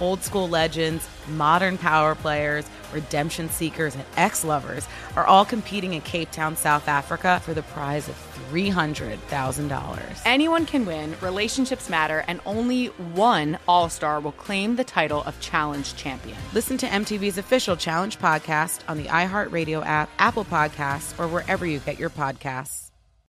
Old 0.00 0.22
school 0.22 0.48
legends, 0.48 1.08
modern 1.28 1.78
power 1.78 2.14
players, 2.14 2.64
redemption 2.92 3.48
seekers, 3.48 3.94
and 3.94 4.04
ex 4.16 4.44
lovers 4.44 4.86
are 5.16 5.26
all 5.26 5.44
competing 5.44 5.94
in 5.94 6.00
Cape 6.02 6.30
Town, 6.30 6.56
South 6.56 6.88
Africa 6.88 7.40
for 7.44 7.54
the 7.54 7.62
prize 7.62 8.08
of 8.08 8.14
$300,000. 8.50 10.22
Anyone 10.24 10.66
can 10.66 10.86
win, 10.86 11.14
relationships 11.20 11.90
matter, 11.90 12.24
and 12.28 12.40
only 12.46 12.86
one 12.86 13.58
All 13.66 13.88
Star 13.88 14.20
will 14.20 14.32
claim 14.32 14.76
the 14.76 14.84
title 14.84 15.22
of 15.24 15.38
Challenge 15.40 15.94
Champion. 15.96 16.38
Listen 16.52 16.78
to 16.78 16.86
MTV's 16.86 17.38
official 17.38 17.76
Challenge 17.76 18.18
podcast 18.18 18.80
on 18.88 18.96
the 18.96 19.04
iHeartRadio 19.04 19.84
app, 19.84 20.08
Apple 20.18 20.44
Podcasts, 20.44 21.18
or 21.18 21.28
wherever 21.28 21.66
you 21.66 21.78
get 21.80 21.98
your 21.98 22.10
podcasts. 22.10 22.90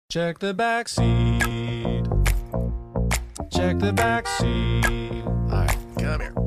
Check 0.10 0.40
the 0.40 0.54
back 0.54 0.88
seat. 0.88 2.04
Check 3.52 3.80
the 3.80 3.92
back 3.94 4.28
seat. 4.28 5.24
All 5.26 5.50
right, 5.50 5.78
come 6.00 6.22
here. 6.22 6.47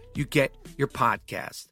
you 0.15 0.25
get 0.25 0.53
your 0.77 0.87
podcast. 0.87 1.67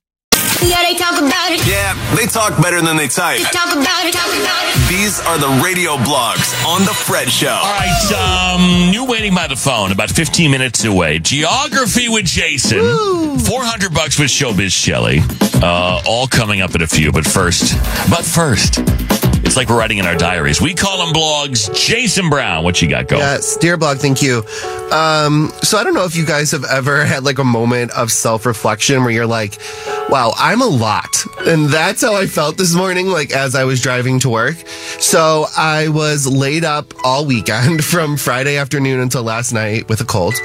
Yeah, 0.61 0.83
they 0.83 0.95
talk 0.95 1.17
about 1.17 1.51
it. 1.51 1.65
Yeah, 1.65 1.95
they 2.15 2.25
talk 2.25 2.61
better 2.61 2.81
than 2.81 2.97
they 2.97 3.07
type. 3.07 3.39
Talk 3.51 3.71
about 3.71 4.05
it, 4.05 4.13
talk 4.13 4.27
about 4.27 4.63
it. 4.65 4.89
These 4.89 5.19
are 5.21 5.37
the 5.37 5.61
radio 5.63 5.95
blogs 5.97 6.53
on 6.65 6.81
The 6.81 6.93
Fred 6.93 7.29
Show. 7.29 7.47
All 7.49 7.63
right, 7.63 8.55
um, 8.55 8.91
new 8.91 9.05
waiting 9.05 9.33
by 9.33 9.47
the 9.47 9.55
phone, 9.55 9.91
about 9.91 10.09
15 10.09 10.51
minutes 10.51 10.83
away. 10.83 11.19
Geography 11.19 12.09
with 12.09 12.25
Jason. 12.25 12.79
400 13.39 13.93
bucks 13.93 14.19
with 14.19 14.29
Showbiz 14.29 14.71
Shelly. 14.71 15.19
Uh, 15.61 16.01
all 16.05 16.27
coming 16.27 16.61
up 16.61 16.75
in 16.75 16.81
a 16.81 16.87
few, 16.87 17.11
but 17.11 17.25
first, 17.25 17.75
but 18.09 18.25
first, 18.25 18.75
it's 19.49 19.57
like 19.57 19.67
we're 19.67 19.79
writing 19.79 19.97
in 19.97 20.05
our 20.05 20.15
diaries. 20.15 20.61
We 20.61 20.75
call 20.75 21.03
them 21.03 21.11
blogs. 21.11 21.73
Jason 21.73 22.29
Brown, 22.29 22.63
what 22.63 22.83
you 22.83 22.87
got 22.87 23.07
going? 23.07 23.21
Yes, 23.21 23.57
dear 23.57 23.77
blog, 23.77 23.97
thank 23.97 24.21
you. 24.21 24.43
Um, 24.91 25.51
so 25.63 25.79
I 25.79 25.83
don't 25.83 25.95
know 25.95 26.05
if 26.05 26.15
you 26.15 26.23
guys 26.23 26.51
have 26.51 26.63
ever 26.65 27.03
had 27.03 27.23
like 27.23 27.39
a 27.39 27.43
moment 27.43 27.89
of 27.97 28.11
self 28.11 28.45
reflection 28.45 29.01
where 29.01 29.09
you're 29.09 29.25
like, 29.25 29.57
wow, 30.07 30.33
I'm 30.37 30.61
a 30.61 30.67
lot. 30.67 31.25
And 31.47 31.65
that's 31.65 32.03
how 32.03 32.15
I 32.15 32.27
felt 32.27 32.57
this 32.57 32.75
morning, 32.75 33.07
like 33.07 33.31
as 33.31 33.55
I 33.55 33.63
was 33.63 33.81
driving 33.81 34.19
to 34.19 34.29
work. 34.29 34.55
So 34.99 35.47
I 35.57 35.87
was 35.87 36.27
laid 36.27 36.63
up 36.63 36.93
all 37.03 37.25
weekend 37.25 37.83
from 37.93 38.17
Friday 38.17 38.55
afternoon 38.55 38.99
until 38.99 39.23
last 39.23 39.51
night 39.51 39.89
with 39.89 39.99
a 39.99 40.05
cold. 40.05 40.35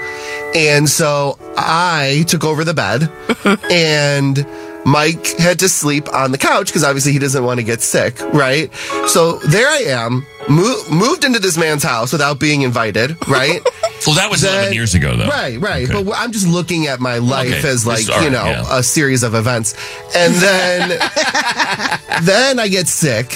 And 0.55 0.88
so 0.88 1.38
I 1.59 2.24
took 2.26 2.42
over 2.42 2.64
the 2.64 2.72
bed 2.72 3.12
and 3.70 4.46
Mike 4.87 5.26
had 5.39 5.59
to 5.61 5.68
sleep 5.68 6.12
on 6.12 6.30
the 6.32 6.39
couch 6.39 6.66
because 6.66 6.85
obviously 6.85 7.12
he 7.12 7.18
doesn't 7.18 7.43
want 7.45 7.59
to 7.59 7.64
get 7.64 7.80
sick, 7.80 8.20
right? 8.32 8.72
So 9.07 9.39
there 9.39 9.68
I 9.68 9.85
am, 9.89 10.26
mo- 10.49 10.82
moved 10.91 11.24
into 11.24 11.39
this 11.39 11.57
man's 11.57 11.82
house 11.82 12.12
without 12.12 12.39
being 12.39 12.62
invited, 12.62 13.16
right? 13.28 13.61
Well, 14.07 14.16
that 14.16 14.30
was 14.30 14.45
11 14.45 14.74
years 14.74 14.95
ago, 14.95 15.16
though. 15.16 15.28
Right, 15.28 15.59
right. 15.59 15.89
But 15.91 16.07
I'm 16.14 16.30
just 16.30 16.47
looking 16.47 16.89
at 16.89 17.01
my 17.01 17.16
life 17.16 17.61
Okay. 17.61 17.68
as 17.70 17.87
like, 17.87 18.05
This- 18.05 18.22
you 18.22 18.28
know, 18.28 18.45
yeah. 18.45 18.78
a 18.78 18.82
series 18.82 19.22
of 19.22 19.35
events. 19.35 19.72
And 20.14 20.35
then, 20.35 20.89
then 22.22 22.59
I 22.59 22.68
get 22.68 22.87
sick, 22.87 23.35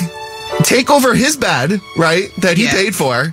take 0.64 0.90
over 0.90 1.14
his 1.14 1.38
bed, 1.38 1.80
right, 1.96 2.28
that 2.42 2.58
he 2.58 2.64
Yeah. 2.64 2.72
paid 2.72 2.94
for, 2.94 3.32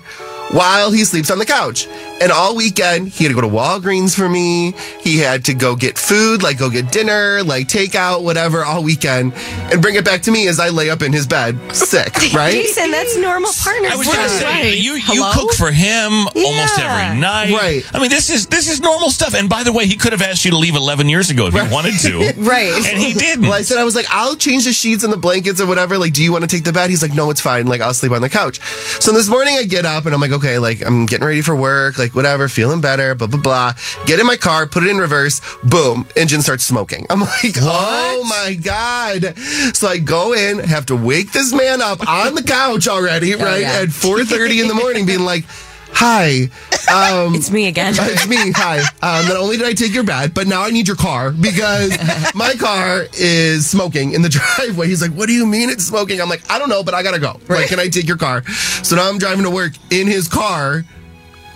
while 0.52 0.92
he 0.92 1.04
sleeps 1.04 1.30
on 1.32 1.40
the 1.40 1.46
couch. 1.46 1.88
And 2.22 2.32
all 2.32 2.56
weekend, 2.56 3.10
he 3.10 3.26
had 3.26 3.30
to 3.30 3.36
go 3.36 3.42
to 3.42 3.48
Walgreens 3.48 4.16
for 4.16 4.30
me. 4.30 4.74
He 5.02 5.18
had 5.18 5.44
to 5.46 5.54
go 5.54 5.76
get 5.76 5.98
food, 5.98 6.42
like 6.44 6.58
go 6.58 6.70
get 6.70 6.90
dinner, 6.92 7.44
like 7.44 7.68
takeout, 7.68 8.24
whatever, 8.24 8.64
all 8.64 8.84
weekend, 8.84 9.34
and 9.36 9.82
bring 9.82 9.96
it 9.96 10.06
back 10.06 10.22
to 10.24 10.32
me 10.32 10.48
as 10.48 10.58
I 10.60 10.70
lay 10.70 10.90
up 10.90 11.02
in 11.02 11.12
his 11.12 11.28
bed, 11.28 11.60
sick, 11.76 12.14
right? 12.34 12.54
Jason, 12.54 12.90
that's 12.92 13.18
normal 13.18 13.52
partner. 13.62 13.90
I 13.90 13.96
was 13.98 14.08
going 14.08 14.20
to 14.20 14.30
say 14.30 14.46
Right. 14.46 14.78
you 14.78 14.94
you 14.94 15.02
Hello? 15.24 15.32
cook 15.34 15.54
for 15.54 15.72
him 15.72 16.12
almost 16.36 16.80
every 16.80 17.20
night. 17.20 17.52
Right. 17.52 17.84
I 17.94 18.00
mean, 18.00 18.10
this 18.10 18.30
is 18.30 18.48
this 18.48 18.70
is 18.70 18.80
normal 18.80 19.10
stuff. 19.10 19.34
And 19.34 19.50
by 19.50 19.64
the 19.64 19.74
way, 19.74 19.86
he 19.86 19.98
could 19.98 20.14
have 20.14 20.22
asked 20.22 20.46
you 20.46 20.52
to 20.52 20.58
leave 20.58 20.76
11 20.76 21.10
years 21.10 21.30
ago 21.30 21.48
if 21.48 21.54
he 21.54 21.74
wanted 21.74 22.00
to. 22.02 22.34
Right. 22.46 22.72
And 22.74 22.98
he 23.02 23.14
didn't. 23.14 23.44
Well, 23.44 23.54
I 23.54 23.62
said, 23.64 23.78
I 23.78 23.84
was 23.84 23.96
like, 23.96 24.06
I'll 24.10 24.36
change 24.36 24.66
the 24.66 24.74
sheets 24.74 25.04
and 25.04 25.12
the 25.12 25.18
blankets 25.18 25.60
or 25.60 25.66
whatever. 25.68 25.98
Like, 25.98 26.14
do 26.14 26.24
you 26.24 26.32
want 26.32 26.44
to 26.44 26.48
take 26.48 26.64
the 26.64 26.72
bed? 26.74 26.90
He's 26.90 27.02
like, 27.02 27.14
no, 27.14 27.30
it's 27.32 27.42
fine. 27.42 27.66
Like, 27.66 27.82
I'll 27.82 27.94
sleep 27.94 28.12
on 28.12 28.22
the 28.22 28.30
couch. 28.30 28.60
So 29.02 29.12
this 29.12 29.28
morning 29.28 29.56
I 29.58 29.64
get 29.64 29.86
up 29.86 30.06
and 30.06 30.14
I'm 30.14 30.22
like, 30.22 30.32
okay, 30.32 30.45
like, 30.46 30.86
I'm 30.86 31.06
getting 31.06 31.26
ready 31.26 31.42
for 31.42 31.56
work, 31.56 31.98
like, 31.98 32.16
whatever, 32.16 32.48
feeling 32.48 32.82
better, 32.82 33.16
blah, 33.16 33.28
blah, 33.28 33.42
blah. 33.42 33.74
Get 34.06 34.20
in 34.20 34.26
my 34.26 34.38
car, 34.38 34.68
put 34.68 34.84
it 34.84 34.90
in 34.90 34.98
reverse, 34.98 35.42
boom, 35.64 36.08
engine 36.16 36.42
starts 36.42 36.64
smoking. 36.64 37.06
I'm 37.10 37.20
like, 37.44 37.56
oh 37.58 38.26
my 38.28 38.56
God. 38.56 39.38
So 39.74 39.88
I 39.88 39.98
go 39.98 40.34
in, 40.34 40.60
have 40.60 40.86
to 40.88 40.96
wake 40.96 41.32
this 41.32 41.52
man 41.54 41.82
up 41.82 42.08
on 42.08 42.36
the 42.36 42.44
couch 42.44 42.88
already, 42.88 43.36
oh, 43.36 43.40
right? 43.40 43.62
yeah. 43.62 43.82
At 43.82 43.90
4.30 43.90 44.62
in 44.62 44.68
the 44.68 44.74
morning, 44.74 45.06
being 45.06 45.20
like, 45.26 45.46
Hi. 45.98 46.50
Um, 46.92 47.36
It's 47.36 47.50
me 47.52 47.68
again. 47.68 47.94
it's 47.98 48.28
me. 48.28 48.52
Hi. 48.56 48.80
Um, 48.80 49.28
not 49.28 49.38
only 49.38 49.58
did 49.58 49.66
I 49.66 49.74
take 49.74 49.94
your 49.94 50.04
bed, 50.04 50.34
but 50.34 50.46
now 50.46 50.62
I 50.64 50.70
need 50.70 50.88
your 50.88 50.98
car 50.98 51.32
because 51.32 51.92
my 52.36 52.54
car 52.56 53.06
is 53.14 53.70
smoking 53.70 54.14
in 54.14 54.22
the 54.22 54.30
driveway. 54.30 54.88
He's 54.88 55.02
like, 55.02 55.12
What 55.12 55.28
do 55.28 55.34
you 55.34 55.46
mean 55.46 55.70
it's 55.70 55.86
smoking? 55.86 56.20
I'm 56.22 56.30
like, 56.30 56.44
I 56.52 56.60
don't 56.60 56.70
know, 56.70 56.84
but 56.84 56.94
I 56.94 57.02
gotta 57.02 57.20
go. 57.20 57.40
Like, 57.48 57.68
can 57.70 57.80
I 57.80 57.88
take 57.88 58.08
your 58.08 58.18
car? 58.18 58.44
So 58.84 58.96
now 58.96 59.08
I'm 59.10 59.18
driving 59.18 59.44
to 59.46 59.50
work 59.50 59.72
in 59.90 60.08
his 60.08 60.28
car. 60.28 60.84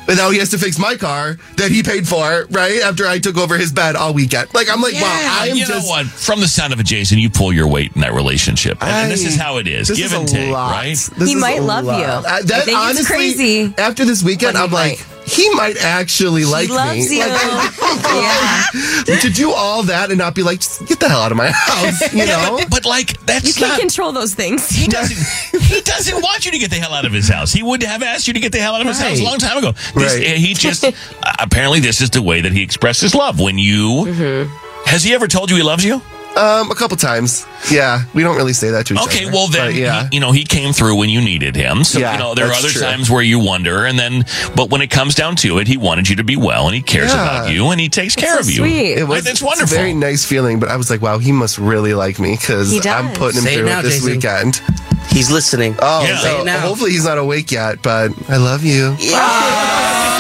And 0.10 0.18
now 0.18 0.32
he 0.32 0.40
has 0.40 0.50
to 0.50 0.58
fix 0.58 0.80
my 0.80 0.96
car 0.96 1.38
that 1.58 1.70
he 1.70 1.84
paid 1.84 2.08
for, 2.08 2.48
right? 2.50 2.82
After 2.82 3.06
I 3.06 3.20
took 3.20 3.38
over 3.38 3.58
his 3.58 3.72
bed 3.72 3.96
all 3.96 4.12
weekend. 4.12 4.52
Like, 4.56 4.68
I'm 4.68 4.82
like, 4.82 4.96
wow, 4.96 5.02
I 5.04 5.50
am 5.50 5.56
you 5.56 5.66
just. 5.66 5.86
know 5.86 5.90
what? 5.90 6.08
From 6.08 6.40
the 6.40 6.48
sound 6.48 6.74
of 6.74 6.80
it, 6.80 6.88
Jason, 6.88 7.20
you 7.20 7.30
pull 7.30 7.54
your 7.54 7.68
weight 7.68 7.92
in 7.94 8.02
that 8.02 8.14
relationship, 8.14 8.82
and, 8.82 8.90
and 8.90 9.12
this 9.12 9.24
is 9.24 9.36
how 9.36 9.58
it 9.58 9.68
is: 9.68 9.90
give 9.90 10.08
is 10.08 10.14
and 10.14 10.28
take, 10.28 10.52
lot. 10.52 10.72
right? 10.72 10.98
This 11.18 11.30
He 11.30 11.36
might 11.36 11.62
love 11.62 11.86
lot. 11.86 12.00
you. 12.00 12.06
Uh, 12.06 12.24
I 12.28 12.42
that 12.42 12.66
think 12.66 12.78
honestly, 12.78 13.06
crazy. 13.06 13.74
After 13.78 14.04
this 14.04 14.24
weekend, 14.24 14.58
I'm 14.58 14.72
like, 14.72 15.06
he 15.30 15.50
might 15.52 15.78
actually 15.78 16.46
like 16.46 16.70
loves 16.70 17.10
me. 17.10 17.18
you. 17.18 17.28
Like, 17.28 17.72
yeah. 18.10 19.20
to 19.22 19.30
do 19.30 19.52
all 19.52 19.84
that 19.84 20.10
and 20.10 20.18
not 20.18 20.36
be 20.36 20.44
like, 20.44 20.60
just 20.60 20.86
get 20.88 21.00
the 21.00 21.10
hell 21.10 21.20
out 21.22 21.32
of 21.32 21.38
my 21.38 21.52
house, 21.52 22.14
you 22.14 22.26
know? 22.26 22.58
But, 22.60 22.70
but 22.70 22.86
like 22.86 23.20
that's 23.26 23.48
You 23.48 23.54
can't 23.54 23.72
not. 23.74 23.80
control 23.80 24.12
those 24.12 24.34
things. 24.34 24.70
He 24.70 24.88
doesn't. 24.88 25.62
he 25.62 25.82
doesn't 25.82 26.22
want 26.22 26.46
you 26.46 26.52
to 26.52 26.58
get 26.58 26.70
the 26.70 26.78
hell 26.78 26.94
out 26.94 27.06
of 27.06 27.12
his 27.14 27.28
house. 27.30 27.52
He 27.52 27.64
would 27.64 27.82
have 27.84 28.04
asked 28.04 28.28
you 28.28 28.34
to 28.34 28.40
get 28.40 28.52
the 28.52 28.60
hell 28.60 28.76
out 28.76 28.82
of 28.82 28.88
his 28.88 29.00
house 29.00 29.20
a 29.20 29.24
long 29.24 29.38
time 29.38 29.58
ago. 29.58 29.72
This, 29.96 30.16
Right. 30.16 30.38
He 30.38 30.54
just 30.54 30.86
apparently 31.40 31.80
this 31.80 32.02
is 32.02 32.10
the 32.10 32.22
way 32.22 32.42
that 32.42 32.52
he 32.52 32.62
expresses 32.64 33.14
love. 33.16 33.40
When 33.40 33.58
you 33.58 33.80
Mm-hmm. 34.10 34.86
has 34.86 35.04
he 35.04 35.14
ever 35.14 35.28
told 35.28 35.50
you 35.52 35.58
he 35.58 35.64
loves 35.64 35.84
you? 35.86 36.02
Um, 36.40 36.72
a 36.72 36.76
couple 36.76 36.96
times. 36.96 37.46
Yeah, 37.70 38.04
we 38.14 38.24
don't 38.24 38.38
really 38.38 38.54
say 38.54 38.70
that 38.72 38.86
to 38.88 38.94
each 38.94 39.00
other. 39.02 39.10
Okay, 39.12 39.26
well 39.26 39.48
then, 39.48 39.76
yeah. 39.76 40.08
he, 40.10 40.16
you 40.16 40.20
know, 40.22 40.32
he 40.32 40.46
came 40.46 40.72
through 40.72 40.96
when 40.96 41.10
you 41.10 41.20
needed 41.20 41.56
him. 41.56 41.84
So 41.84 42.00
Yeah, 42.00 42.14
you 42.14 42.20
know, 42.20 42.34
there 42.34 42.46
are 42.48 42.54
other 42.54 42.70
true. 42.70 42.82
times 42.82 43.10
where 43.10 43.22
you 43.22 43.40
wonder, 43.40 43.86
and 43.86 44.00
then, 44.00 44.24
but 44.56 44.70
when 44.70 44.82
it 44.82 44.88
comes 44.90 45.16
down 45.16 45.36
to 45.38 45.58
it, 45.60 45.68
he 45.68 45.76
wanted 45.76 46.08
you 46.08 46.16
to 46.16 46.24
be 46.24 46.38
well, 46.38 46.68
and 46.68 46.76
he 46.76 46.82
cares 46.82 47.12
Yeah. 47.14 47.22
about 47.22 47.52
you, 47.52 47.70
and 47.72 47.82
he 47.82 47.90
takes 47.90 48.16
care 48.16 48.36
so 48.36 48.40
of 48.40 48.50
you. 48.50 48.58
sweet. 48.62 48.94
It 48.98 49.02
was 49.04 49.10
Like, 49.10 49.24
that's 49.26 49.32
it's 49.34 49.42
wonderful. 49.42 49.76
a 49.76 49.80
very 49.80 49.94
nice 49.94 50.24
feeling, 50.24 50.60
but 50.62 50.70
I 50.70 50.78
was 50.78 50.90
like, 50.90 51.02
wow, 51.02 51.18
he 51.18 51.32
must 51.34 51.58
really 51.58 51.94
like 51.94 52.20
me 52.20 52.38
because. 52.40 52.74
I'm 52.88 53.14
putting 53.16 53.40
him 53.40 53.44
Say 53.44 53.54
it 53.56 53.58
through 53.58 53.66
now, 53.66 53.82
this 53.82 53.96
Jason. 53.96 54.12
weekend. 54.12 54.62
He's 55.10 55.30
listening. 55.32 55.76
Oh, 55.80 56.06
Yeah. 56.06 56.18
so 56.20 56.24
Say 56.24 56.40
it 56.40 56.46
now. 56.46 56.60
hopefully 56.60 56.92
he's 56.92 57.04
not 57.06 57.18
awake 57.18 57.52
yet, 57.52 57.82
but 57.82 58.12
I 58.30 58.38
love 58.38 58.64
you. 58.64 58.96
That 58.96 60.19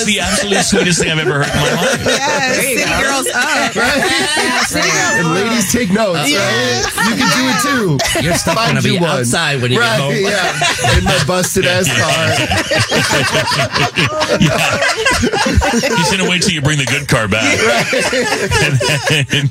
is 0.00 0.06
the 0.06 0.20
absolute 0.20 0.62
sweetest 0.62 1.00
thing 1.00 1.10
I've 1.10 1.18
ever 1.18 1.42
heard 1.44 1.48
in 1.48 1.56
my 1.60 1.72
life. 1.74 2.00
Yes, 2.06 2.56
city 2.56 2.84
girls 3.02 3.28
up. 3.34 3.76
And 5.16 5.26
ladies 5.34 5.72
take 5.72 5.90
notes, 5.90 6.18
right? 6.18 6.84
You 7.08 7.14
can 7.16 7.28
do 7.36 7.44
it 7.48 7.58
too. 7.64 8.22
Your 8.22 8.34
stuff 8.34 8.54
Find 8.56 8.76
gonna 8.76 8.82
be 8.82 8.98
one. 8.98 9.10
outside 9.20 9.60
when 9.62 9.70
you 9.72 9.78
right, 9.80 9.96
get 9.96 10.00
home. 10.00 10.14
Yeah, 10.16 10.98
in 10.98 11.04
my 11.04 11.18
busted 11.26 11.64
ass 11.66 11.86
car. 11.88 12.26
He's 15.96 16.10
gonna 16.10 16.28
wait 16.28 16.42
till 16.42 16.52
you 16.52 16.60
bring 16.62 16.78
the 16.78 16.84
good 16.86 17.08
car 17.08 17.28
back. 17.28 17.46
And 19.32 19.48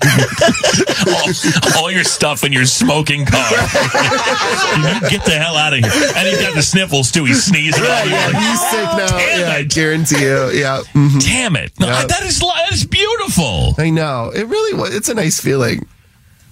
all, 1.75 1.83
all 1.83 1.91
your 1.91 2.03
stuff 2.03 2.43
in 2.43 2.51
your 2.53 2.65
smoking 2.65 3.25
car. 3.25 3.49
you 3.51 5.09
get 5.09 5.23
the 5.25 5.37
hell 5.39 5.55
out 5.55 5.73
of 5.73 5.79
here. 5.79 5.91
And 6.15 6.27
he's 6.27 6.41
got 6.41 6.53
the 6.55 6.61
sniffles 6.61 7.11
too. 7.11 7.25
He's 7.25 7.43
sneezing. 7.43 7.83
all 7.83 7.89
Right, 7.89 8.01
over. 8.05 8.11
yeah, 8.11 8.51
he's 8.51 8.59
sick 8.69 8.85
now. 8.97 9.07
Damn 9.17 9.39
yeah, 9.39 9.53
I 9.55 9.63
guarantee 9.63 10.21
you. 10.21 10.34
Yeah. 10.51 10.81
mhm. 10.93 11.21
Damn 11.23 11.55
it! 11.55 11.71
No, 11.79 11.87
Yeah. 11.87 12.05
That 12.05 12.23
is 12.23 12.39
that 12.39 12.71
is 12.71 12.85
beautiful. 12.85 13.75
I 13.77 13.89
know. 13.89 14.31
It 14.35 14.43
really 14.47 14.77
was. 14.79 14.93
It's 14.95 15.09
a 15.09 15.13
nice 15.13 15.39
feeling. 15.39 15.87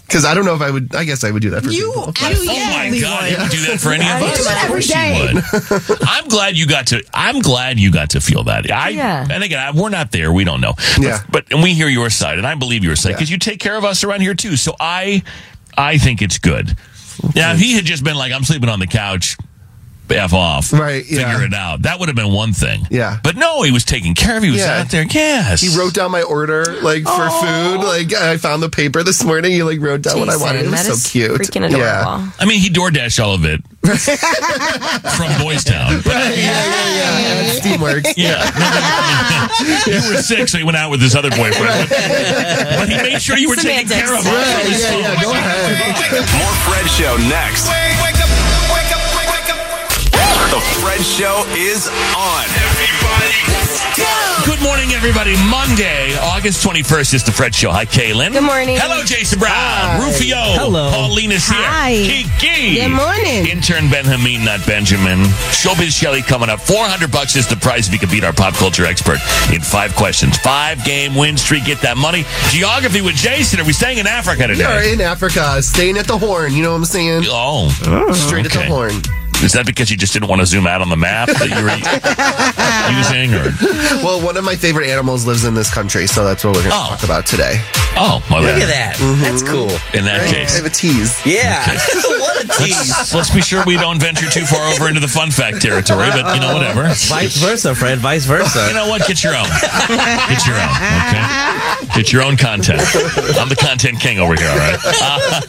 Because 0.05 0.25
I 0.25 0.33
don't 0.35 0.45
know 0.45 0.53
if 0.53 0.61
I 0.61 0.69
would. 0.69 0.93
I 0.93 1.05
guess 1.05 1.23
I 1.23 1.31
would 1.31 1.41
do 1.41 1.49
that 1.51 1.63
for 1.63 1.71
You, 1.71 1.87
people. 1.87 2.29
you 2.29 2.51
Oh 2.51 2.69
my 2.75 2.83
yeah, 2.85 3.01
god, 3.01 3.31
you 3.31 3.37
would 3.37 3.51
do 3.51 3.61
that 3.71 3.79
for 3.79 3.89
any 3.93 4.03
of 4.03 4.21
us? 4.21 4.37
do 4.37 4.49
it 4.49 4.63
Of 4.63 4.67
course 4.67 5.89
you 5.89 5.89
would. 5.89 6.07
I'm 6.07 6.27
glad 6.27 6.55
you 6.55 6.67
got 6.67 6.87
to. 6.87 7.01
I'm 7.13 7.39
glad 7.39 7.79
you 7.79 7.91
got 7.91 8.11
to 8.11 8.21
feel 8.21 8.43
that. 8.43 8.69
I 8.69 8.89
Yeah. 8.89 9.25
and 9.27 9.43
again, 9.43 9.59
I, 9.59 9.71
we're 9.79 9.89
not 9.89 10.11
there. 10.11 10.31
We 10.31 10.43
don't 10.43 10.61
know. 10.61 10.73
Yeah. 10.99 11.19
But, 11.31 11.45
but 11.45 11.53
and 11.53 11.63
we 11.63 11.73
hear 11.73 11.87
your 11.87 12.09
side, 12.11 12.37
and 12.37 12.45
I 12.45 12.53
believe 12.55 12.83
your 12.83 12.95
side 12.97 13.13
because 13.13 13.31
you 13.31 13.37
take 13.39 13.59
care 13.59 13.75
of 13.77 13.85
us 13.85 14.03
around 14.03 14.21
here 14.21 14.35
too. 14.35 14.55
So 14.57 14.75
I, 14.79 15.23
I 15.77 15.97
think 15.97 16.21
it's 16.21 16.37
good. 16.37 16.77
Now, 17.35 17.53
if 17.53 17.59
he 17.59 17.73
had 17.73 17.85
just 17.85 18.03
been 18.03 18.15
like, 18.17 18.33
"I'm 18.33 18.43
sleeping 18.43 18.69
on 18.69 18.79
the 18.79 18.87
couch." 18.87 19.37
F 20.15 20.33
off. 20.33 20.71
Right, 20.73 21.05
Figure 21.05 21.43
it 21.43 21.53
out. 21.53 21.83
That 21.83 21.99
would 21.99 22.09
have 22.09 22.15
been 22.15 22.31
one 22.33 22.53
thing. 22.53 22.87
Yeah. 22.89 23.19
But 23.23 23.35
no, 23.35 23.61
he 23.63 23.71
was 23.71 23.83
taking 23.83 24.15
care 24.15 24.37
of 24.37 24.43
you. 24.43 24.51
He 24.51 24.57
was 24.57 24.61
Yeah. 24.65 24.81
out 24.81 24.89
there. 24.89 25.03
Yes. 25.09 25.61
He 25.61 25.77
wrote 25.77 25.93
down 25.93 26.11
my 26.11 26.21
order, 26.23 26.63
like 26.81 27.03
for 27.03 27.09
oh. 27.29 27.41
food. 27.77 27.85
Like 27.85 28.13
I 28.13 28.37
found 28.37 28.61
the 28.63 28.69
paper 28.69 29.03
this 29.03 29.23
morning. 29.23 29.51
He 29.51 29.63
like 29.63 29.79
wrote 29.79 30.01
down 30.01 30.19
what 30.19 30.29
I 30.29 30.37
wanted. 30.37 30.65
It 30.65 30.71
was 30.71 31.03
so 31.03 31.09
cute. 31.09 31.31
freaking 31.41 31.65
adorable. 31.65 31.77
Yeah. 31.79 32.29
I 32.39 32.45
mean, 32.45 32.59
he 32.59 32.69
DoorDashed 32.69 33.23
all 33.23 33.33
of 33.35 33.45
it 33.45 33.61
from 35.17 35.29
Boys 35.43 35.63
Town. 35.63 36.01
But 36.03 36.13
Yeah, 36.37 36.37
yeah, 36.37 36.95
yeah. 36.95 37.19
yeah. 37.19 37.59
Steamworks. 37.59 38.13
Yeah. 38.17 38.43
you 39.87 39.93
were 40.09 40.21
sick, 40.21 40.47
so 40.49 40.57
he 40.57 40.63
went 40.63 40.77
out 40.77 40.89
with 40.91 41.01
his 41.01 41.15
other 41.15 41.29
boyfriend. 41.29 41.89
But, 41.89 42.77
but 42.79 42.89
he 42.89 42.97
made 42.97 43.21
sure 43.21 43.37
you 43.37 43.49
were 43.49 43.55
taken 43.55 43.87
Semantics. 43.87 44.01
care 44.09 44.17
of. 44.17 44.25
Right, 44.25 44.69
yeah, 44.69 44.97
yeah. 45.13 45.21
Go 45.21 45.31
ahead. 45.31 46.13
More 46.37 46.53
Fred 46.65 46.87
Show 46.89 47.17
next. 47.29 47.67
The 50.53 50.59
Fred 50.59 51.01
Show 51.01 51.43
is 51.57 51.87
on. 52.13 52.45
Everybody, 52.45 53.33
Good 54.45 54.61
morning, 54.61 54.91
everybody. 54.91 55.33
Monday, 55.49 56.15
August 56.21 56.63
21st 56.63 57.15
is 57.15 57.23
the 57.23 57.31
Fred 57.31 57.55
Show. 57.55 57.71
Hi, 57.71 57.85
Kaelan. 57.85 58.33
Good 58.33 58.43
morning. 58.43 58.77
Hello, 58.79 59.03
Jason 59.03 59.39
Brown. 59.39 59.99
Rufio. 59.99 60.37
Hello. 60.37 60.91
Paulina's 60.91 61.47
here. 61.47 61.57
Hi. 61.57 61.95
Kiki. 62.05 62.75
Good 62.75 62.91
morning. 62.91 63.49
Intern 63.49 63.89
Benjamin, 63.89 64.45
not 64.45 64.63
Benjamin. 64.67 65.25
Showbiz 65.49 65.89
Shelly 65.89 66.21
coming 66.21 66.49
up. 66.49 66.61
400 66.61 67.09
bucks 67.09 67.35
is 67.35 67.47
the 67.47 67.55
prize 67.55 67.87
if 67.87 67.93
you 67.93 67.97
can 67.97 68.11
beat 68.11 68.23
our 68.23 68.31
pop 68.31 68.53
culture 68.53 68.85
expert 68.85 69.17
in 69.51 69.61
five 69.61 69.95
questions. 69.95 70.37
Five 70.37 70.85
game 70.85 71.15
win 71.15 71.35
streak. 71.35 71.65
Get 71.65 71.81
that 71.81 71.97
money. 71.97 72.25
Geography 72.49 73.01
with 73.01 73.15
Jason. 73.15 73.59
Are 73.59 73.65
we 73.65 73.73
staying 73.73 73.97
in 73.97 74.05
Africa 74.05 74.45
today? 74.45 74.67
We 74.67 74.71
are 74.71 74.83
in 74.83 75.01
Africa, 75.01 75.63
staying 75.63 75.97
at 75.97 76.05
the 76.05 76.19
horn. 76.19 76.53
You 76.53 76.61
know 76.61 76.73
what 76.73 76.77
I'm 76.77 76.85
saying? 76.85 77.23
Oh. 77.25 77.69
Straight 78.13 78.45
at 78.45 78.51
the 78.51 78.65
horn. 78.65 79.01
Is 79.43 79.51
that 79.53 79.65
because 79.65 79.91
you 79.91 79.97
just 79.97 80.13
didn't 80.13 80.29
want 80.29 80.39
to 80.41 80.45
zoom 80.45 80.65
out 80.65 80.81
on 80.81 80.89
the 80.89 80.95
map 80.95 81.27
that 81.27 81.51
you 81.51 81.59
were 81.59 81.67
using? 82.95 83.35
Or 83.35 83.51
Well, 84.03 84.23
one 84.23 84.37
of 84.37 84.43
my 84.43 84.55
favorite 84.55 84.87
animals 84.89 85.25
lives 85.27 85.43
in 85.43 85.53
this 85.53 85.71
country, 85.73 86.07
so 86.07 86.23
that's 86.23 86.43
what 86.43 86.55
we're 86.55 86.63
going 86.63 86.71
to 86.71 86.77
Oh. 86.79 86.87
talk 86.95 87.03
about 87.03 87.25
today. 87.27 87.59
oh, 87.99 88.23
well, 88.31 88.41
Look 88.41 88.55
then, 88.55 88.61
at 88.63 88.71
that. 88.71 88.95
Mm-hmm. 88.97 89.21
That's 89.21 89.43
cool. 89.43 89.67
In 89.93 90.05
that 90.07 90.23
I 90.23 90.31
case, 90.31 90.53
I 90.53 90.63
have 90.63 90.65
a 90.65 90.69
tease. 90.73 91.19
Yeah. 91.25 91.59
what 92.23 92.39
a 92.43 92.47
tease. 92.63 92.87
let's, 92.89 93.13
let's 93.13 93.29
be 93.35 93.41
sure 93.41 93.63
we 93.67 93.75
don't 93.75 93.99
venture 93.99 94.29
too 94.31 94.45
far 94.45 94.63
over 94.73 94.87
into 94.87 95.01
the 95.03 95.11
fun 95.11 95.29
fact 95.29 95.61
territory. 95.61 96.07
But 96.15 96.33
you 96.35 96.41
know, 96.41 96.53
whatever. 96.55 96.83
Vice 97.11 97.35
versa, 97.37 97.75
Fred. 97.75 97.99
Vice 97.99 98.23
versa. 98.25 98.65
You 98.67 98.73
know 98.73 98.87
what? 98.87 99.05
Get 99.07 99.23
your 99.23 99.35
own. 99.35 99.47
Get 100.31 100.47
your 100.47 100.55
own. 100.55 100.71
Okay. 101.11 101.82
Get 101.93 102.11
your 102.11 102.23
own 102.23 102.37
content. 102.37 102.81
I'm 103.37 103.49
the 103.49 103.55
content 103.59 103.99
king 103.99 104.17
over 104.19 104.35
here. 104.35 104.49
All 104.49 104.57
right. 104.57 104.79
Uh, 105.05 105.41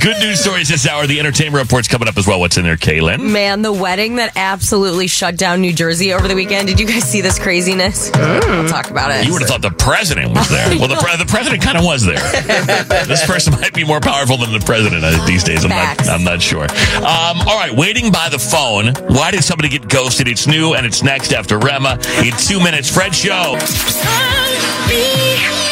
good 0.00 0.18
news 0.20 0.40
stories 0.40 0.68
this 0.68 0.86
hour. 0.86 1.06
The 1.06 1.18
entertainment 1.20 1.62
report's 1.62 1.86
coming 1.88 2.08
up 2.08 2.16
as 2.16 2.26
well. 2.26 2.40
What's 2.40 2.56
in 2.56 2.64
there, 2.64 2.76
Kaelan? 2.76 3.30
Man, 3.32 3.62
the 3.62 3.72
wedding 3.72 4.16
that 4.16 4.32
absolutely 4.36 5.06
shut 5.06 5.36
down 5.36 5.60
New 5.60 5.72
Jersey 5.72 6.12
over 6.12 6.28
the 6.28 6.34
weekend. 6.34 6.68
Did 6.68 6.80
you 6.80 6.86
guys 6.86 7.04
see 7.04 7.20
this 7.20 7.38
craziness? 7.38 8.10
We'll 8.14 8.68
talk 8.68 8.90
about 8.90 9.10
it. 9.10 9.26
You 9.26 9.32
would 9.32 9.42
have 9.42 9.50
thought 9.50 9.62
the 9.62 9.70
president 9.70 10.34
was 10.34 10.48
there. 10.48 10.68
Well, 10.78 10.88
the, 10.88 10.96
pre- 10.96 11.16
the 11.16 11.26
president 11.26 11.62
kind 11.62 11.76
of 11.78 11.84
was 11.84 12.04
there. 12.04 12.16
this 13.06 13.24
person 13.26 13.52
might 13.54 13.74
be 13.74 13.84
more 13.84 14.00
powerful 14.00 14.36
than 14.36 14.52
the 14.52 14.64
president 14.64 15.04
uh, 15.04 15.24
these 15.26 15.44
days. 15.44 15.64
I'm 15.64 15.70
not. 15.70 16.08
I'm 16.08 16.24
not 16.24 16.40
sure. 16.42 16.64
Um, 16.96 17.40
all 17.46 17.58
right, 17.58 17.72
waiting 17.74 18.10
by 18.10 18.28
the 18.28 18.38
phone. 18.38 18.94
Why 19.14 19.30
did 19.30 19.44
somebody 19.44 19.68
get 19.68 19.88
ghosted? 19.88 20.26
It's 20.28 20.46
new 20.46 20.74
and 20.74 20.86
it's 20.86 21.02
next 21.02 21.32
after 21.32 21.58
Rema 21.58 21.98
in 22.24 22.32
two 22.38 22.58
minutes. 22.58 22.90
Fred 22.90 23.14
Show. 23.14 23.56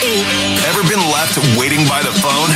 Ever 0.02 0.82
been 0.88 1.00
left 1.12 1.36
waiting 1.58 1.86
by 1.86 2.00
the 2.02 2.12
phone? 2.22 2.48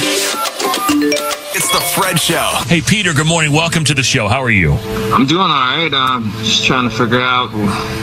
It's 1.56 1.70
the 1.70 1.80
Fred 1.94 2.18
Show. 2.18 2.50
Hey, 2.66 2.80
Peter, 2.80 3.12
good 3.12 3.26
morning. 3.26 3.52
Welcome 3.52 3.84
to 3.84 3.94
the 3.94 4.02
show. 4.02 4.28
How 4.28 4.42
are 4.42 4.50
you? 4.50 4.72
I'm 4.72 5.26
doing 5.26 5.42
all 5.42 5.48
right. 5.48 5.90
I'm 5.92 6.30
just 6.38 6.64
trying 6.64 6.88
to 6.88 6.96
figure 6.96 7.20
out 7.20 7.50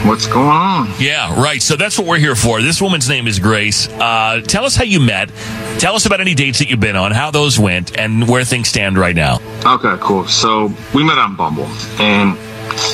what's 0.07 0.27
going 0.27 0.47
on. 0.47 0.93
Yeah, 0.99 1.41
right. 1.41 1.61
So 1.61 1.75
that's 1.75 1.97
what 1.97 2.07
we're 2.07 2.19
here 2.19 2.35
for. 2.35 2.61
This 2.61 2.81
woman's 2.81 3.09
name 3.09 3.27
is 3.27 3.39
Grace. 3.39 3.89
Uh, 3.89 4.41
tell 4.41 4.63
us 4.63 4.75
how 4.75 4.83
you 4.83 4.99
met. 4.99 5.31
Tell 5.79 5.95
us 5.95 6.05
about 6.05 6.21
any 6.21 6.35
dates 6.35 6.59
that 6.59 6.69
you've 6.69 6.79
been 6.79 6.95
on, 6.95 7.11
how 7.11 7.31
those 7.31 7.57
went, 7.57 7.97
and 7.97 8.27
where 8.29 8.45
things 8.45 8.67
stand 8.67 8.97
right 8.97 9.15
now. 9.15 9.39
Okay, 9.65 9.95
cool. 10.01 10.27
So 10.27 10.71
we 10.93 11.03
met 11.03 11.17
on 11.17 11.35
Bumble, 11.35 11.65
and 11.99 12.37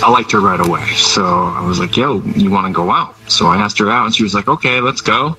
I 0.03 0.09
liked 0.11 0.31
her 0.31 0.39
right 0.39 0.59
away. 0.59 0.85
So 0.95 1.23
I 1.25 1.65
was 1.65 1.79
like, 1.79 1.95
"Yo, 1.97 2.21
you 2.21 2.49
want 2.51 2.67
to 2.67 2.73
go 2.73 2.91
out?" 2.91 3.15
So 3.29 3.47
I 3.47 3.57
asked 3.57 3.77
her 3.79 3.89
out, 3.91 4.05
and 4.05 4.15
she 4.15 4.23
was 4.23 4.33
like, 4.33 4.47
"Okay, 4.47 4.79
let's 4.81 5.01
go." 5.01 5.37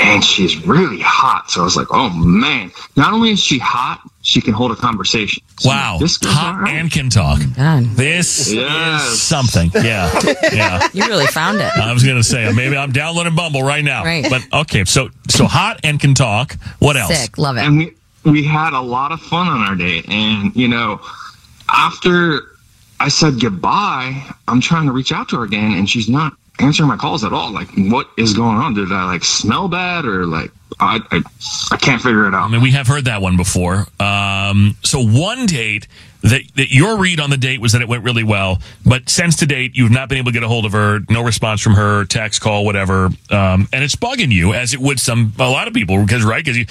And 0.00 0.24
she's 0.24 0.66
really 0.66 1.00
hot. 1.00 1.50
So 1.50 1.60
I 1.60 1.64
was 1.64 1.76
like, 1.76 1.88
"Oh 1.90 2.08
man!" 2.10 2.70
Not 2.96 3.12
only 3.12 3.30
is 3.32 3.40
she 3.40 3.58
hot, 3.58 4.00
she 4.22 4.40
can 4.40 4.54
hold 4.54 4.72
a 4.72 4.76
conversation. 4.76 5.42
Wow. 5.64 5.98
This 6.00 6.18
Hot 6.22 6.60
right. 6.62 6.74
and 6.76 6.90
can 6.90 7.10
talk. 7.10 7.38
Oh 7.58 7.80
this 7.94 8.52
Yes. 8.52 9.02
is 9.12 9.22
something. 9.22 9.70
Yeah. 9.74 10.10
Yeah. 10.52 10.88
You 10.92 11.06
really 11.06 11.26
found 11.26 11.58
it. 11.60 11.70
I 11.76 11.92
was 11.92 12.02
going 12.02 12.16
to 12.16 12.22
say, 12.24 12.50
maybe 12.52 12.76
I'm 12.76 12.92
downloading 12.92 13.34
Bumble 13.34 13.62
right 13.62 13.84
now. 13.84 14.04
Right. 14.04 14.26
But 14.28 14.42
okay, 14.62 14.84
so 14.84 15.10
so 15.28 15.44
hot 15.46 15.80
and 15.84 16.00
can 16.00 16.14
talk. 16.14 16.56
What 16.78 16.96
else? 16.96 17.16
Sick. 17.16 17.38
Love 17.38 17.56
it. 17.58 17.64
And 17.64 17.78
we 17.78 17.94
we 18.24 18.42
had 18.44 18.72
a 18.72 18.80
lot 18.80 19.12
of 19.12 19.20
fun 19.20 19.46
on 19.48 19.60
our 19.60 19.76
date. 19.76 20.08
And 20.08 20.54
you 20.56 20.68
know, 20.68 21.00
after 21.68 22.42
I 23.00 23.08
said 23.08 23.40
goodbye, 23.40 24.22
I'm 24.46 24.60
trying 24.60 24.86
to 24.86 24.92
reach 24.92 25.10
out 25.10 25.30
to 25.30 25.38
her 25.38 25.44
again, 25.44 25.72
and 25.72 25.88
she's 25.88 26.08
not 26.08 26.34
answering 26.60 26.88
my 26.88 26.96
calls 26.96 27.24
at 27.24 27.32
all. 27.32 27.50
Like, 27.50 27.68
what 27.74 28.08
is 28.18 28.34
going 28.34 28.58
on? 28.58 28.74
Did 28.74 28.92
I 28.92 29.04
like 29.06 29.24
smell 29.24 29.68
bad 29.68 30.04
or 30.04 30.26
like 30.26 30.50
I 30.78 31.00
I, 31.10 31.22
I 31.72 31.76
can't 31.78 32.02
figure 32.02 32.28
it 32.28 32.34
out. 32.34 32.42
I 32.42 32.48
mean, 32.48 32.60
we 32.60 32.72
have 32.72 32.86
heard 32.86 33.06
that 33.06 33.22
one 33.22 33.38
before. 33.38 33.86
Um, 33.98 34.76
so 34.84 35.02
one 35.02 35.46
date 35.46 35.88
that, 36.22 36.42
that 36.56 36.70
your 36.70 36.98
read 36.98 37.20
on 37.20 37.30
the 37.30 37.36
date 37.36 37.60
was 37.60 37.72
that 37.72 37.82
it 37.82 37.88
went 37.88 38.04
really 38.04 38.24
well, 38.24 38.60
but 38.84 39.08
since 39.08 39.36
to 39.36 39.46
date, 39.46 39.72
you've 39.74 39.90
not 39.90 40.08
been 40.08 40.18
able 40.18 40.30
to 40.30 40.34
get 40.34 40.42
a 40.42 40.48
hold 40.48 40.64
of 40.64 40.72
her, 40.72 41.00
no 41.08 41.22
response 41.22 41.60
from 41.60 41.74
her, 41.74 42.04
text, 42.04 42.40
call, 42.40 42.64
whatever. 42.64 43.06
Um, 43.30 43.68
and 43.72 43.84
it's 43.84 43.96
bugging 43.96 44.30
you 44.30 44.52
as 44.54 44.74
it 44.74 44.80
would 44.80 45.00
some, 45.00 45.32
a 45.38 45.50
lot 45.50 45.68
of 45.68 45.74
people 45.74 46.00
because, 46.02 46.24
right? 46.24 46.44
Because 46.44 46.58
you, 46.58 46.66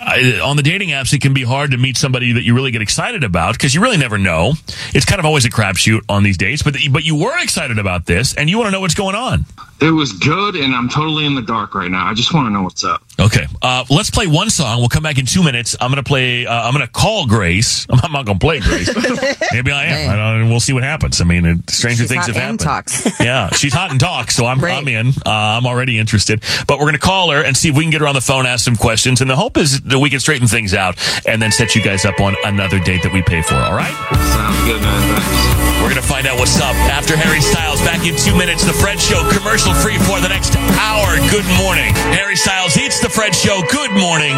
I, 0.00 0.40
on 0.40 0.56
the 0.56 0.62
dating 0.62 0.90
apps, 0.90 1.12
it 1.12 1.20
can 1.20 1.34
be 1.34 1.44
hard 1.44 1.72
to 1.72 1.76
meet 1.76 1.96
somebody 1.96 2.32
that 2.32 2.42
you 2.42 2.54
really 2.54 2.70
get 2.70 2.82
excited 2.82 3.24
about 3.24 3.54
because 3.54 3.74
you 3.74 3.80
really 3.80 3.96
never 3.96 4.18
know. 4.18 4.54
It's 4.94 5.04
kind 5.04 5.18
of 5.18 5.24
always 5.24 5.44
a 5.44 5.50
crapshoot 5.50 6.02
on 6.08 6.22
these 6.22 6.36
dates, 6.36 6.62
but, 6.62 6.76
but 6.90 7.04
you 7.04 7.16
were 7.16 7.38
excited 7.42 7.78
about 7.78 8.06
this 8.06 8.34
and 8.34 8.48
you 8.48 8.58
want 8.58 8.68
to 8.68 8.72
know 8.72 8.80
what's 8.80 8.94
going 8.94 9.16
on. 9.16 9.44
It 9.80 9.92
was 9.92 10.12
good, 10.12 10.56
and 10.56 10.74
I'm 10.74 10.88
totally 10.88 11.24
in 11.24 11.36
the 11.36 11.42
dark 11.42 11.76
right 11.76 11.90
now. 11.90 12.08
I 12.08 12.14
just 12.14 12.34
want 12.34 12.46
to 12.46 12.50
know 12.50 12.62
what's 12.62 12.82
up. 12.82 13.00
Okay, 13.20 13.46
uh, 13.62 13.84
let's 13.90 14.10
play 14.10 14.26
one 14.26 14.50
song. 14.50 14.80
We'll 14.80 14.88
come 14.88 15.04
back 15.04 15.18
in 15.18 15.26
two 15.26 15.44
minutes. 15.44 15.76
I'm 15.80 15.92
gonna 15.92 16.02
play. 16.02 16.46
Uh, 16.46 16.62
I'm 16.62 16.72
gonna 16.72 16.88
call 16.88 17.28
Grace. 17.28 17.86
I'm 18.02 18.10
not 18.10 18.26
gonna 18.26 18.40
play 18.40 18.58
Grace. 18.58 18.87
Maybe 19.52 19.70
I 19.72 19.84
am. 19.86 20.10
I 20.10 20.16
don't, 20.38 20.48
we'll 20.50 20.60
see 20.60 20.72
what 20.72 20.82
happens. 20.82 21.20
I 21.20 21.24
mean, 21.24 21.44
it, 21.44 21.70
stranger 21.70 22.02
She's 22.04 22.08
things 22.10 22.26
hot 22.26 22.34
have 22.34 22.50
and 22.50 22.60
happened. 22.60 22.94
talks. 23.04 23.20
yeah, 23.20 23.50
she's 23.50 23.72
hot 23.72 23.90
and 23.90 24.00
talks, 24.00 24.34
so 24.36 24.46
I'm 24.46 24.62
I'm 24.64 24.88
in. 24.88 25.08
Uh, 25.08 25.56
I'm 25.58 25.66
already 25.66 25.98
interested. 25.98 26.42
But 26.66 26.78
we're 26.78 26.86
gonna 26.86 26.98
call 26.98 27.30
her 27.30 27.42
and 27.42 27.56
see 27.56 27.68
if 27.70 27.76
we 27.76 27.84
can 27.84 27.90
get 27.90 28.00
her 28.00 28.08
on 28.08 28.14
the 28.14 28.20
phone, 28.20 28.46
ask 28.46 28.64
some 28.64 28.76
questions, 28.76 29.20
and 29.20 29.30
the 29.30 29.36
hope 29.36 29.56
is 29.56 29.80
that 29.82 29.98
we 29.98 30.10
can 30.10 30.20
straighten 30.20 30.46
things 30.48 30.74
out 30.74 30.96
and 31.26 31.40
then 31.40 31.50
set 31.52 31.74
you 31.74 31.82
guys 31.82 32.04
up 32.04 32.20
on 32.20 32.36
another 32.44 32.78
date 32.80 33.02
that 33.02 33.12
we 33.12 33.22
pay 33.22 33.42
for. 33.42 33.54
All 33.54 33.74
right? 33.74 33.92
Sounds 34.32 34.58
good, 34.66 34.80
man. 34.82 35.20
Thanks. 35.20 35.82
We're 35.82 35.88
gonna 35.90 36.02
find 36.02 36.26
out 36.26 36.38
what's 36.38 36.58
up 36.60 36.74
after 36.90 37.16
Harry 37.16 37.40
Styles. 37.40 37.80
Back 37.82 38.06
in 38.06 38.16
two 38.16 38.36
minutes, 38.36 38.64
the 38.64 38.72
Fred 38.72 39.00
Show 39.00 39.22
commercial 39.30 39.72
free 39.74 39.96
for 39.98 40.20
the 40.20 40.28
next 40.28 40.56
hour. 40.56 41.16
Good 41.30 41.46
morning, 41.56 41.94
Harry 42.16 42.36
Styles. 42.36 42.76
It's 42.76 43.00
the 43.00 43.08
Fred 43.08 43.34
Show. 43.34 43.62
Good 43.70 43.92
morning. 43.92 44.34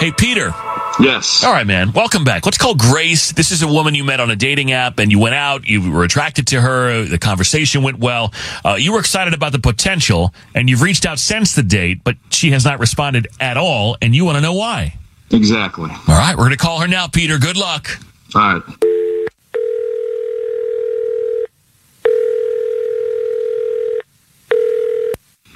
Hey, 0.00 0.12
Peter. 0.16 0.52
Yes. 1.00 1.42
All 1.42 1.52
right, 1.52 1.66
man. 1.66 1.92
Welcome 1.92 2.24
back. 2.24 2.44
Let's 2.44 2.58
call 2.58 2.74
Grace. 2.74 3.32
This 3.32 3.50
is 3.50 3.62
a 3.62 3.66
woman 3.68 3.94
you 3.94 4.04
met 4.04 4.20
on 4.20 4.30
a 4.30 4.36
dating 4.36 4.72
app 4.72 4.98
and 4.98 5.10
you 5.10 5.18
went 5.18 5.34
out. 5.34 5.66
You 5.66 5.90
were 5.90 6.04
attracted 6.04 6.46
to 6.48 6.60
her. 6.60 7.04
The 7.04 7.18
conversation 7.18 7.82
went 7.82 7.98
well. 7.98 8.32
Uh, 8.64 8.74
you 8.74 8.92
were 8.92 9.00
excited 9.00 9.34
about 9.34 9.52
the 9.52 9.58
potential 9.58 10.32
and 10.54 10.68
you've 10.68 10.82
reached 10.82 11.04
out 11.06 11.18
since 11.18 11.54
the 11.54 11.62
date, 11.62 12.02
but 12.04 12.16
she 12.30 12.50
has 12.52 12.64
not 12.64 12.78
responded 12.78 13.26
at 13.40 13.56
all. 13.56 13.96
And 14.00 14.14
you 14.14 14.24
want 14.24 14.36
to 14.36 14.42
know 14.42 14.54
why. 14.54 14.96
Exactly. 15.30 15.90
All 15.90 16.14
right. 16.16 16.34
We're 16.36 16.44
going 16.44 16.50
to 16.50 16.56
call 16.56 16.80
her 16.80 16.88
now, 16.88 17.08
Peter. 17.08 17.38
Good 17.38 17.56
luck. 17.56 17.88
All 18.34 18.54
right. 18.54 18.62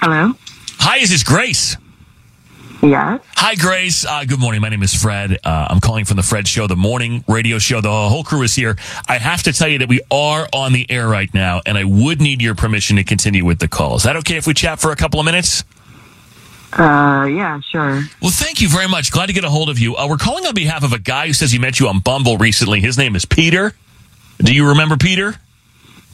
Hello. 0.01 0.33
Hi, 0.79 0.97
is 0.97 1.09
this 1.09 1.23
Grace? 1.23 1.75
Yes. 2.81 3.21
Hi, 3.35 3.55
Grace. 3.55 4.05
Uh, 4.05 4.23
good 4.23 4.39
morning. 4.39 4.61
My 4.61 4.69
name 4.69 4.83
is 4.83 4.93
Fred. 4.93 5.37
Uh, 5.43 5.67
I'm 5.69 5.81
calling 5.81 6.05
from 6.05 6.15
the 6.15 6.23
Fred 6.23 6.47
Show, 6.47 6.65
the 6.65 6.77
morning 6.77 7.25
radio 7.27 7.59
show. 7.59 7.81
The 7.81 7.89
whole 7.89 8.23
crew 8.23 8.41
is 8.43 8.55
here. 8.55 8.77
I 9.07 9.17
have 9.17 9.43
to 9.43 9.53
tell 9.53 9.67
you 9.67 9.79
that 9.79 9.89
we 9.89 9.99
are 10.09 10.47
on 10.53 10.71
the 10.71 10.89
air 10.89 11.07
right 11.07 11.33
now, 11.33 11.61
and 11.65 11.77
I 11.77 11.83
would 11.83 12.21
need 12.21 12.41
your 12.41 12.55
permission 12.55 12.95
to 12.95 13.03
continue 13.03 13.43
with 13.43 13.59
the 13.59 13.67
call. 13.67 13.97
Is 13.97 14.03
that 14.03 14.15
okay 14.17 14.37
if 14.37 14.47
we 14.47 14.53
chat 14.53 14.79
for 14.79 14.91
a 14.91 14.95
couple 14.95 15.19
of 15.19 15.25
minutes? 15.25 15.65
Uh, 16.71 17.27
yeah, 17.29 17.59
sure. 17.59 18.03
Well, 18.21 18.31
thank 18.31 18.61
you 18.61 18.69
very 18.69 18.87
much. 18.87 19.11
Glad 19.11 19.25
to 19.25 19.33
get 19.33 19.43
a 19.43 19.49
hold 19.49 19.69
of 19.69 19.77
you. 19.77 19.97
Uh, 19.97 20.07
we're 20.07 20.17
calling 20.17 20.45
on 20.45 20.53
behalf 20.53 20.83
of 20.83 20.93
a 20.93 20.99
guy 20.99 21.27
who 21.27 21.33
says 21.33 21.51
he 21.51 21.59
met 21.59 21.79
you 21.79 21.89
on 21.89 21.99
Bumble 21.99 22.37
recently. 22.37 22.79
His 22.79 22.97
name 22.97 23.15
is 23.15 23.25
Peter. 23.25 23.73
Do 24.37 24.53
you 24.53 24.69
remember 24.69 24.95
Peter? 24.95 25.35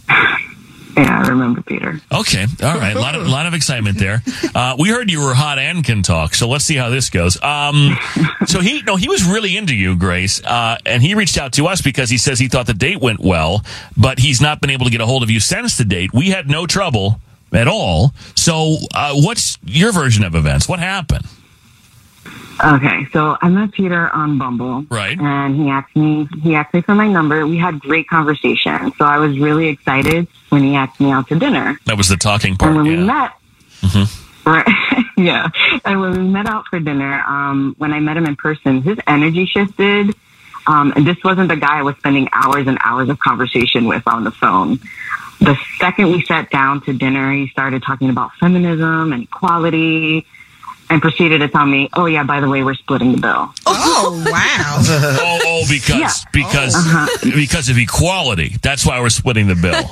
Yeah, 0.96 1.24
I 1.24 1.28
remember 1.28 1.62
Peter. 1.62 2.00
Okay, 2.12 2.46
all 2.64 2.78
right. 2.78 2.96
A 2.96 3.00
lot 3.00 3.16
of 3.16 3.28
lot 3.28 3.46
of 3.46 3.54
excitement 3.54 3.98
there. 3.98 4.24
Uh, 4.56 4.74
we 4.80 4.88
heard 4.88 5.12
you 5.12 5.20
were 5.20 5.34
hot 5.34 5.60
and 5.60 5.84
can 5.84 6.02
talk, 6.02 6.34
so 6.34 6.48
let's 6.48 6.64
see 6.64 6.76
how 6.76 6.89
this 6.89 7.10
goes. 7.10 7.41
Um, 7.43 7.98
so 8.46 8.62
he 8.62 8.82
no, 8.84 8.96
he 8.96 9.10
was 9.10 9.26
really 9.26 9.58
into 9.58 9.76
you, 9.76 9.98
Grace, 9.98 10.41
uh, 10.46 10.78
and 10.86 11.04
he 11.04 11.14
reached 11.14 11.38
out 11.38 11.52
to 11.54 11.68
us 11.68 11.82
because 11.82 12.10
he 12.10 12.18
says 12.18 12.39
he 12.39 12.48
thought 12.48 12.66
the 12.66 12.74
date 12.74 13.02
went 13.02 13.20
well, 13.20 13.66
but 13.98 14.18
he's 14.18 14.39
not 14.39 14.62
been 14.62 14.70
able 14.70 14.86
to 14.86 14.91
get 14.91 15.02
a 15.02 15.06
hold 15.06 15.24
of 15.24 15.30
you 15.30 15.41
since 15.41 15.78
the 15.78 15.84
date. 15.84 16.14
We 16.14 16.30
had 16.30 16.50
no 16.50 16.66
trouble 16.66 17.20
at 17.52 17.68
all. 17.68 18.14
So, 18.36 18.78
uh, 18.93 19.14
what's 19.16 19.58
your 19.66 19.91
version 19.91 20.24
of 20.24 20.36
events? 20.36 20.70
What 20.70 20.80
happened? 20.80 21.26
Okay, 22.63 23.05
so 23.11 23.38
I 23.41 23.49
met 23.49 23.73
Peter 23.73 24.09
on 24.09 24.38
Bumble. 24.38 24.86
Right. 24.89 25.19
And 25.19 25.55
he 25.55 25.69
asked 25.69 25.95
me 25.95 26.28
he 26.41 26.55
asked 26.55 26.73
me 26.73 26.82
for 26.82 26.95
my 26.95 27.07
number. 27.07 27.45
We 27.45 27.57
had 27.57 27.80
great 27.80 28.07
conversation. 28.07 28.93
So 28.97 29.05
I 29.05 29.17
was 29.17 29.38
really 29.38 29.67
excited 29.67 30.28
when 30.49 30.63
he 30.63 30.76
asked 30.76 30.99
me 30.99 31.11
out 31.11 31.28
to 31.28 31.38
dinner. 31.38 31.78
That 31.86 31.97
was 31.97 32.07
the 32.07 32.15
talking 32.15 32.55
part. 32.55 32.69
and 32.69 32.78
when 32.78 32.86
yeah. 32.86 32.97
we 32.97 33.03
met 33.05 33.32
mm-hmm. 33.82 34.49
Right. 34.49 34.67
yeah. 35.17 35.49
And 35.84 35.99
when 35.99 36.11
we 36.11 36.28
met 36.28 36.47
out 36.47 36.67
for 36.67 36.80
dinner, 36.80 37.21
um, 37.28 37.76
when 37.78 37.91
I 37.91 37.99
met 37.99 38.15
him 38.15 38.26
in 38.26 38.36
person, 38.36 38.82
his 38.82 38.97
energy 39.07 39.45
shifted. 39.45 40.15
Um, 40.67 40.93
and 40.95 41.05
this 41.05 41.17
wasn't 41.23 41.49
the 41.49 41.55
guy 41.55 41.80
I 41.80 41.82
was 41.82 41.95
spending 41.97 42.30
hours 42.32 42.67
and 42.67 42.78
hours 42.84 43.09
of 43.09 43.19
conversation 43.19 43.86
with 43.86 44.03
on 44.07 44.23
the 44.23 44.32
phone. 44.32 44.80
The 45.39 45.57
second 45.80 46.11
we 46.11 46.23
sat 46.23 46.49
down 46.49 46.82
to 46.82 46.93
dinner, 46.93 47.34
he 47.34 47.47
started 47.49 47.84
talking 47.84 48.09
about 48.09 48.34
feminism 48.39 49.13
and 49.13 49.23
equality 49.23 50.26
and 50.90 51.02
proceeded 51.02 51.40
to 51.40 51.48
tell 51.48 51.66
me, 51.66 51.90
oh, 51.94 52.06
yeah, 52.06 52.24
by 52.24 52.40
the 52.40 52.48
way, 52.50 52.64
we're 52.64 52.76
splitting 52.76 53.12
the 53.14 53.22
bill. 53.22 53.54
Oh 53.68 54.24
wow! 54.30 54.78
oh, 54.82 55.40
oh, 55.46 55.64
because 55.70 56.00
Yeah. 56.00 56.10
because 56.34 56.76
Uh-huh. 56.76 57.32
because 57.36 57.70
of 57.70 57.78
equality. 57.78 58.56
That's 58.62 58.86
why 58.86 59.00
we're 59.00 59.10
splitting 59.10 59.48
the 59.48 59.56
bill. 59.56 59.84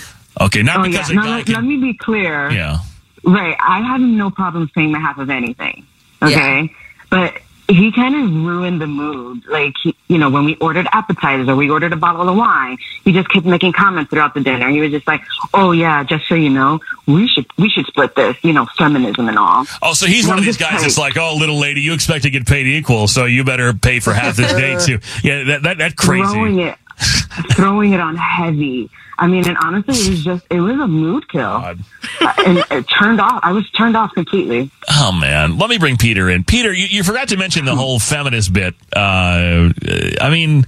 Okay, 0.40 0.62
not 0.62 0.80
oh, 0.80 0.82
because 0.84 1.10
yeah. 1.10 1.12
a 1.12 1.16
Now, 1.16 1.22
guy 1.24 1.36
let, 1.36 1.46
can. 1.46 1.54
let 1.56 1.64
me 1.64 1.76
be 1.76 1.94
clear. 1.94 2.50
Yeah. 2.50 2.78
Right. 3.22 3.54
I 3.60 3.80
have 3.82 4.00
no 4.00 4.30
problem 4.30 4.68
paying 4.74 4.90
my 4.90 4.98
half 4.98 5.18
of 5.18 5.28
anything. 5.30 5.86
Okay. 6.22 6.74
But 7.10 7.34
he 7.68 7.92
kind 7.92 8.14
of 8.14 8.44
ruined 8.44 8.80
the 8.80 8.86
mood. 8.86 9.46
Like, 9.46 9.74
he, 9.82 9.94
you 10.08 10.18
know, 10.18 10.30
when 10.30 10.44
we 10.44 10.56
ordered 10.56 10.86
appetizers 10.92 11.48
or 11.48 11.56
we 11.56 11.70
ordered 11.70 11.92
a 11.92 11.96
bottle 11.96 12.28
of 12.28 12.36
wine, 12.36 12.78
he 13.04 13.12
just 13.12 13.28
kept 13.28 13.46
making 13.46 13.72
comments 13.72 14.10
throughout 14.10 14.34
the 14.34 14.40
dinner. 14.40 14.68
He 14.68 14.80
was 14.80 14.90
just 14.90 15.06
like, 15.06 15.22
"Oh 15.54 15.72
yeah, 15.72 16.04
just 16.04 16.28
so 16.28 16.34
you 16.34 16.50
know, 16.50 16.80
we 17.06 17.28
should 17.28 17.46
we 17.56 17.70
should 17.70 17.86
split 17.86 18.14
this. 18.14 18.36
You 18.42 18.52
know, 18.52 18.66
feminism 18.76 19.28
and 19.28 19.38
all." 19.38 19.64
Oh, 19.80 19.94
so 19.94 20.06
he's 20.06 20.24
And 20.24 20.30
one 20.30 20.38
of 20.38 20.44
these 20.44 20.56
guys 20.56 20.82
that's 20.82 20.98
like, 20.98 21.16
oh, 21.16 21.36
little 21.36 21.58
lady, 21.58 21.80
you 21.80 21.94
expect 21.94 22.24
to 22.24 22.30
get 22.30 22.46
paid 22.46 22.66
equal, 22.66 23.08
so 23.08 23.24
you 23.24 23.44
better 23.44 23.72
pay 23.72 24.00
for 24.00 24.12
half 24.12 24.36
this 24.36 24.52
date 24.52 24.80
too. 24.80 24.98
Yeah, 25.22 25.44
that 25.44 25.62
that, 25.62 25.78
that 25.78 26.00
throwing 26.00 26.56
crazy. 26.56 26.62
it, 26.62 26.78
throwing 27.52 27.92
it 27.92 28.00
on 28.00 28.16
heavy. 28.16 28.90
I 29.18 29.26
mean, 29.26 29.46
and 29.46 29.56
honestly, 29.62 29.94
it 29.94 30.10
was 30.10 30.24
just 30.24 30.46
it 30.50 30.60
was 30.60 30.78
a 30.80 30.86
mood 30.88 31.28
kill, 31.28 31.42
Uh, 31.42 31.74
and 32.46 32.58
it 32.70 32.88
turned 32.88 33.20
off. 33.20 33.40
I 33.42 33.52
was 33.52 33.68
turned 33.70 33.96
off 33.96 34.12
completely. 34.14 34.70
Oh 34.90 35.12
man, 35.12 35.58
let 35.58 35.70
me 35.70 35.78
bring 35.78 35.96
Peter 35.96 36.30
in. 36.30 36.44
Peter, 36.44 36.72
you, 36.72 36.86
you 36.86 37.02
forgot 37.04 37.28
to 37.28 37.36
mention 37.36 37.64
the 37.64 37.76
whole 37.76 37.98
feminist 37.98 38.52
bit. 38.52 38.74
Uh, 38.94 39.70
I 40.20 40.30
mean. 40.30 40.66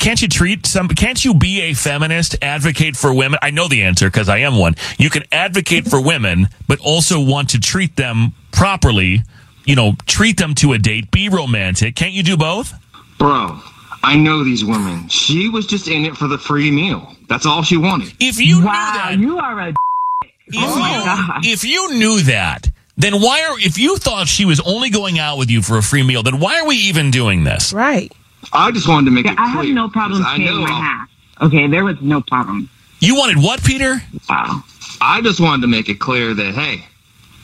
Can't 0.00 0.20
you 0.20 0.26
treat 0.26 0.66
some? 0.66 0.88
Can't 0.88 1.24
you 1.24 1.34
be 1.34 1.60
a 1.60 1.72
feminist, 1.72 2.34
advocate 2.42 2.96
for 2.96 3.14
women? 3.14 3.38
I 3.40 3.52
know 3.52 3.68
the 3.68 3.84
answer 3.84 4.08
because 4.10 4.28
I 4.28 4.38
am 4.38 4.58
one. 4.58 4.74
You 4.98 5.08
can 5.08 5.22
advocate 5.30 5.86
for 5.86 6.00
women, 6.02 6.48
but 6.66 6.80
also 6.80 7.24
want 7.24 7.50
to 7.50 7.60
treat 7.60 7.94
them 7.94 8.32
properly. 8.50 9.22
You 9.66 9.76
know, 9.76 9.92
treat 10.04 10.36
them 10.36 10.56
to 10.56 10.72
a 10.72 10.78
date, 10.78 11.12
be 11.12 11.28
romantic. 11.28 11.94
Can't 11.94 12.10
you 12.10 12.24
do 12.24 12.36
both? 12.36 12.74
Bro, 13.18 13.60
I 14.08 14.16
know 14.16 14.42
these 14.42 14.64
women. 14.64 15.06
She 15.08 15.50
was 15.50 15.66
just 15.66 15.86
in 15.86 16.06
it 16.06 16.16
for 16.16 16.28
the 16.28 16.38
free 16.38 16.70
meal. 16.70 17.14
That's 17.28 17.44
all 17.44 17.62
she 17.62 17.76
wanted. 17.76 18.12
If 18.18 18.40
you 18.40 18.64
wow, 18.64 18.64
knew 18.64 18.98
that, 18.98 19.18
you 19.18 19.38
are 19.38 19.60
a. 19.60 19.68
if 19.68 20.54
oh 20.56 20.76
you 20.76 21.04
God. 21.04 21.44
if 21.46 21.62
you 21.64 21.94
knew 21.98 22.20
that, 22.22 22.70
then 22.96 23.20
why 23.20 23.42
are 23.42 23.58
if 23.60 23.76
you 23.78 23.98
thought 23.98 24.26
she 24.26 24.46
was 24.46 24.60
only 24.60 24.88
going 24.88 25.18
out 25.18 25.36
with 25.36 25.50
you 25.50 25.60
for 25.60 25.76
a 25.76 25.82
free 25.82 26.02
meal, 26.02 26.22
then 26.22 26.40
why 26.40 26.58
are 26.58 26.66
we 26.66 26.76
even 26.76 27.10
doing 27.10 27.44
this? 27.44 27.72
Right. 27.74 28.10
I 28.50 28.70
just 28.70 28.88
wanted 28.88 29.06
to 29.06 29.10
make 29.10 29.26
Yeah, 29.26 29.32
it 29.32 29.38
I 29.38 29.52
clear. 29.52 29.64
have 29.66 29.74
no 29.74 29.88
problem 29.90 30.22
'cause 30.22 30.32
I 30.32 30.38
paying 30.38 30.56
my 30.62 30.70
half. 30.70 31.08
Okay, 31.42 31.66
there 31.66 31.84
was 31.84 31.96
no 32.00 32.22
problem. 32.22 32.70
You 33.00 33.14
wanted 33.14 33.36
what, 33.42 33.62
Peter? 33.62 34.02
Wow. 34.28 34.64
I 35.02 35.20
just 35.20 35.38
wanted 35.38 35.60
to 35.62 35.68
make 35.68 35.90
it 35.90 36.00
clear 36.00 36.32
that 36.32 36.54
hey, 36.54 36.82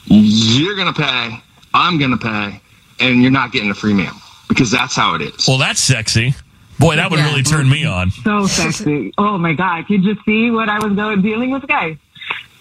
you're 0.06 0.76
gonna 0.76 0.94
pay, 0.94 1.42
I'm 1.74 1.98
gonna 1.98 2.16
pay, 2.16 2.58
and 3.00 3.20
you're 3.22 3.30
not 3.30 3.52
getting 3.52 3.70
a 3.70 3.74
free 3.74 3.92
meal 3.92 4.14
because 4.48 4.70
that's 4.70 4.96
how 4.96 5.14
it 5.14 5.20
is. 5.22 5.46
Well, 5.46 5.58
that's 5.58 5.82
sexy. 5.82 6.34
Boy, 6.78 6.96
that 6.96 7.10
would 7.10 7.20
Yeah. 7.20 7.26
really 7.30 7.42
turn 7.42 7.68
me 7.68 7.84
on. 7.84 8.10
So 8.10 8.46
sexy. 8.46 9.12
oh 9.18 9.38
my 9.38 9.52
god, 9.52 9.86
could 9.86 10.04
you 10.04 10.16
see 10.24 10.50
what 10.50 10.68
I 10.68 10.78
was 10.84 10.92
going 10.94 11.22
dealing 11.22 11.50
with, 11.50 11.66
guys? 11.66 11.96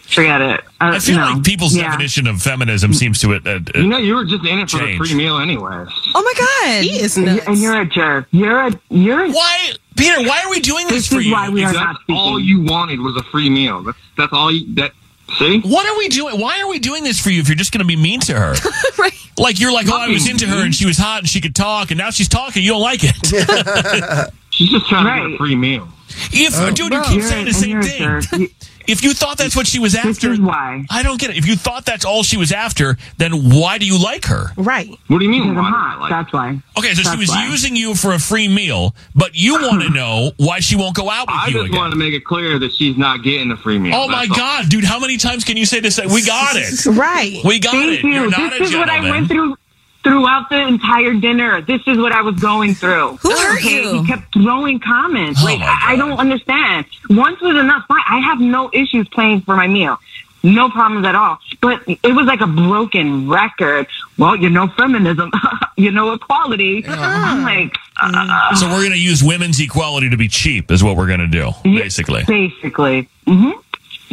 Forget 0.08 0.42
it. 0.42 0.60
Uh, 0.80 0.92
I 0.94 1.00
feel 1.00 1.18
no. 1.18 1.24
like 1.32 1.44
people's 1.44 1.76
Yeah. 1.76 1.84
definition 1.90 2.28
of 2.28 2.42
feminism 2.42 2.94
seems 2.94 3.20
to 3.22 3.34
uh, 3.34 3.40
uh, 3.46 3.60
You 3.76 3.88
know, 3.88 3.98
you 3.98 4.14
were 4.16 4.26
just 4.26 4.46
in 4.46 4.60
it 4.60 4.70
for 4.70 4.80
Change. 4.80 5.00
the 5.00 5.06
free 5.08 5.16
meal 5.16 5.38
anyway. 5.40 5.86
Oh 6.14 6.22
my 6.22 6.34
god. 6.38 6.84
He 6.84 7.00
is 7.00 7.18
And 7.18 7.26
nuts. 7.26 7.38
you're, 7.46 7.50
and 7.54 7.62
you're 7.62 7.82
a 7.82 7.86
jerk. 7.86 8.28
You're 8.32 8.68
a 8.68 8.72
you're. 8.92 9.26
A, 9.26 9.32
Why, 9.32 9.72
Peter? 9.98 10.22
Why 10.28 10.42
are 10.46 10.50
we 10.52 10.60
doing 10.60 10.86
this, 10.88 11.08
This 11.08 11.08
for 11.08 11.20
is 11.20 11.26
you? 11.28 11.32
why 11.32 11.50
we 11.50 11.64
are 11.64 11.74
not 11.74 11.96
speaking. 12.02 12.16
all 12.22 12.40
you 12.40 12.62
wanted 12.62 13.00
was 13.00 13.16
a 13.16 13.24
free 13.24 13.50
meal. 13.50 13.82
That's 13.82 13.98
that's 14.18 14.34
all 14.34 14.52
you 14.52 14.66
that. 14.76 14.92
See? 15.40 15.62
What 15.62 15.86
are 15.86 15.98
we 15.98 16.10
doing? 16.10 16.40
Why 16.40 16.62
are 16.62 16.68
we 16.68 16.80
doing 16.80 17.04
this 17.04 17.20
for 17.20 17.30
you 17.30 17.42
if 17.42 17.48
you're 17.48 17.56
just 17.56 17.72
going 17.72 17.80
to 17.80 17.86
be 17.88 17.96
mean 17.96 18.20
to 18.22 18.34
her? 18.34 18.54
right. 19.00 19.14
Like 19.38 19.60
you're 19.60 19.72
like, 19.72 19.88
oh, 19.90 19.98
I 19.98 20.08
was 20.10 20.30
into 20.30 20.46
her 20.48 20.64
and 20.64 20.74
she 20.76 20.86
was 20.86 20.98
hot 20.98 21.20
and 21.20 21.28
she 21.30 21.42
could 21.42 21.56
talk, 21.56 21.92
and 21.92 21.98
now 21.98 22.12
she's 22.12 22.28
talking. 22.30 22.64
You 22.64 22.72
don't 22.74 22.82
like 22.82 23.02
it. 23.04 24.32
She's 24.54 24.70
just 24.70 24.88
trying 24.88 25.24
to 25.24 25.30
get 25.30 25.34
a 25.34 25.38
free 25.40 25.56
meal. 25.56 25.88
If 26.32 26.54
Oh, 26.56 26.70
dude, 26.70 26.94
you 26.94 27.02
keep 27.02 27.24
saying 27.24 27.46
the 27.46 27.54
same 27.54 27.82
thing. 27.82 28.50
jerk. 28.84 28.88
You- 28.90 28.94
If 28.94 29.04
you 29.04 29.14
thought 29.14 29.38
that's 29.38 29.56
what 29.56 29.68
she 29.68 29.80
was 29.80 29.94
This 29.94 30.06
after, 30.06 30.32
is 30.34 30.40
why. 30.40 30.86
I 30.90 31.04
don't 31.04 31.20
get 31.20 31.30
it. 31.32 31.38
If 31.38 31.48
you 31.48 31.56
thought 31.56 31.86
that's 31.86 32.06
all 32.06 32.24
she 32.24 32.38
was 32.38 32.52
after, 32.52 32.98
then 33.18 33.50
why 33.52 33.78
do 33.78 33.86
you 33.86 33.98
like 33.98 34.26
her? 34.26 34.52
Right. 34.58 34.90
What 35.08 35.20
do 35.20 35.26
you 35.26 35.32
mean? 35.32 35.44
Because 35.44 35.58
I'm 35.58 35.72
why 35.72 35.80
hot. 35.80 36.00
like 36.02 36.10
That's 36.10 36.34
why. 36.34 36.60
Okay, 36.78 36.94
so 36.94 37.10
she 37.12 37.18
was 37.18 37.30
why. 37.30 37.48
using 37.48 37.76
you 37.76 37.96
for 37.96 38.14
a 38.14 38.20
free 38.20 38.48
meal, 38.48 38.96
but 39.16 39.32
you 39.36 39.54
want 39.62 39.82
to 39.84 39.90
know 39.90 40.32
why 40.38 40.60
she 40.60 40.76
won't 40.76 40.96
go 40.96 41.10
out 41.10 41.28
with 41.28 41.36
I 41.36 41.48
you 41.48 41.62
again. 41.62 41.62
I 41.62 41.68
just 41.68 41.78
want 41.78 41.92
to 41.94 41.98
make 41.98 42.14
it 42.14 42.26
clear 42.26 42.60
that 42.60 42.74
she's 42.74 42.98
not 42.98 43.24
getting 43.24 43.52
a 43.52 43.58
free 43.58 43.80
meal. 43.80 43.96
Oh 43.96 44.08
my 44.08 44.28
all. 44.30 44.36
God, 44.36 44.70
dude! 44.70 44.84
How 44.84 45.00
many 45.00 45.18
times 45.18 45.44
can 45.44 45.58
you 45.58 45.66
say 45.66 45.80
this? 45.80 46.00
We 46.00 46.24
got 46.26 46.56
it. 46.56 46.86
Right. 46.86 47.40
We 47.44 47.60
got 47.60 47.72
Thank 47.72 48.00
it. 48.00 48.04
you. 48.04 48.10
You're 48.14 48.30
not 48.30 48.52
this 48.52 48.62
a 48.62 48.64
is 48.64 48.76
what 48.76 48.90
I 48.90 49.00
gentleman. 49.02 49.56
Went 50.04 50.14
through 50.14 50.22
throughout 50.24 50.50
the 50.50 50.68
entire 50.68 51.14
dinner. 51.14 51.62
This 51.62 51.82
is 51.88 51.98
what 51.98 52.12
I 52.12 52.22
was 52.22 52.36
going 52.40 52.76
through. 52.76 53.18
Who 53.18 53.30
hurt 53.30 53.60
Okay, 53.60 53.82
you? 53.84 54.02
He 54.02 54.08
kept 54.08 54.34
throwing 54.34 54.80
comments. 54.80 55.40
Oh 55.42 55.46
like 55.46 55.60
I 55.62 55.94
I 55.94 55.96
don't 55.96 56.20
understand. 56.20 56.86
Once 57.10 57.42
was 57.42 57.56
enough. 57.58 57.86
Fine. 57.88 58.04
I 58.08 58.20
have 58.20 58.40
no 58.40 58.70
issues 58.74 59.08
paying 59.10 59.42
for 59.42 59.56
my 59.56 59.68
meal. 59.68 59.98
No 60.46 60.70
problems 60.70 61.06
at 61.06 61.16
all. 61.16 61.38
But 61.62 61.84
it 61.88 62.14
was 62.14 62.26
like 62.26 62.42
a 62.42 62.48
broken 62.48 63.30
record. 63.30 63.88
Well, 64.18 64.36
you 64.36 64.50
know 64.50 64.68
feminism, 64.68 65.32
you 65.78 65.92
know 65.92 66.12
equality. 66.14 66.84
I'm 66.86 67.44
like, 67.44 67.74
uh, 68.02 68.54
So 68.56 68.68
we're 68.68 68.80
going 68.82 68.92
to 68.92 69.00
use 69.00 69.24
women's 69.24 69.60
equality 69.62 70.10
to 70.10 70.18
be 70.18 70.28
cheap, 70.28 70.70
is 70.70 70.84
what 70.84 70.98
we're 70.98 71.08
going 71.08 71.22
to 71.22 71.28
do, 71.28 71.52
basically. 71.64 72.24
basically. 72.28 73.08
hmm 73.26 73.52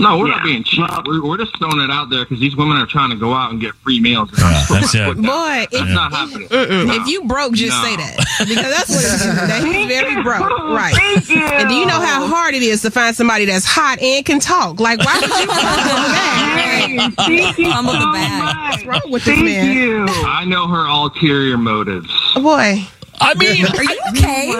No, 0.01 0.18
we're 0.18 0.28
Yeah. 0.28 0.34
not 0.36 0.44
being 0.44 0.64
cheap. 0.64 0.88
We're, 1.07 1.22
we're 1.22 1.36
just 1.36 1.57
throwing 1.59 1.78
it 1.80 1.90
out 1.90 2.11
there 2.11 2.24
because 2.24 2.40
these 2.40 2.57
women 2.57 2.76
are 2.78 2.86
trying 2.86 3.11
to 3.11 3.16
go 3.16 3.32
out 3.34 3.51
and 3.53 3.61
get 3.61 3.74
free 3.76 4.01
meals. 4.01 4.30
Yeah, 4.38 4.64
that's 4.70 4.94
it. 4.94 5.16
Boy, 5.16 5.62
if, 5.64 5.70
That's 5.70 5.90
not 5.92 6.12
happening. 6.12 6.48
No. 6.51 6.94
if 6.94 7.07
you 7.07 7.24
broke, 7.24 7.53
just 7.55 7.76
No. 7.76 7.84
say 7.84 7.96
that 7.96 8.16
because 8.48 8.76
that's 8.76 8.88
what 8.90 9.01
it 9.05 9.05
is. 9.05 9.20
That 9.51 9.62
he's 9.64 9.86
very 9.86 10.22
broke, 10.22 10.48
right? 10.70 10.94
Thank 10.94 11.28
you. 11.28 11.36
And 11.42 11.68
do 11.68 11.74
you 11.74 11.86
know 11.86 12.01
how 12.01 12.26
hard 12.26 12.55
it 12.55 12.62
is 12.62 12.82
to 12.82 12.90
find 12.90 13.14
somebody 13.14 13.44
that's 13.44 13.64
hot 13.64 13.98
and 14.01 14.24
can 14.24 14.40
talk? 14.40 14.80
Like, 14.80 14.98
why 15.01 15.18
would 15.20 15.30
you? 15.30 15.51
Hey, 16.51 16.98
thank 17.11 17.59
you 17.59 17.70
Humble 17.70 17.92
the 17.92 18.01
so 18.01 18.12
bag. 18.12 18.70
What's 18.72 18.84
wrong 18.86 19.12
with 19.12 19.24
this 19.24 19.34
Thank 19.34 19.44
man? 19.46 19.76
you. 19.76 20.07
I 20.09 20.44
know 20.44 20.66
her 20.66 20.86
ulterior 20.86 21.57
motives. 21.59 22.11
Boy, 22.34 22.82
I 23.20 23.34
mean, 23.34 23.66
Are 23.66 23.84
you 23.84 23.98
okay? 24.10 24.52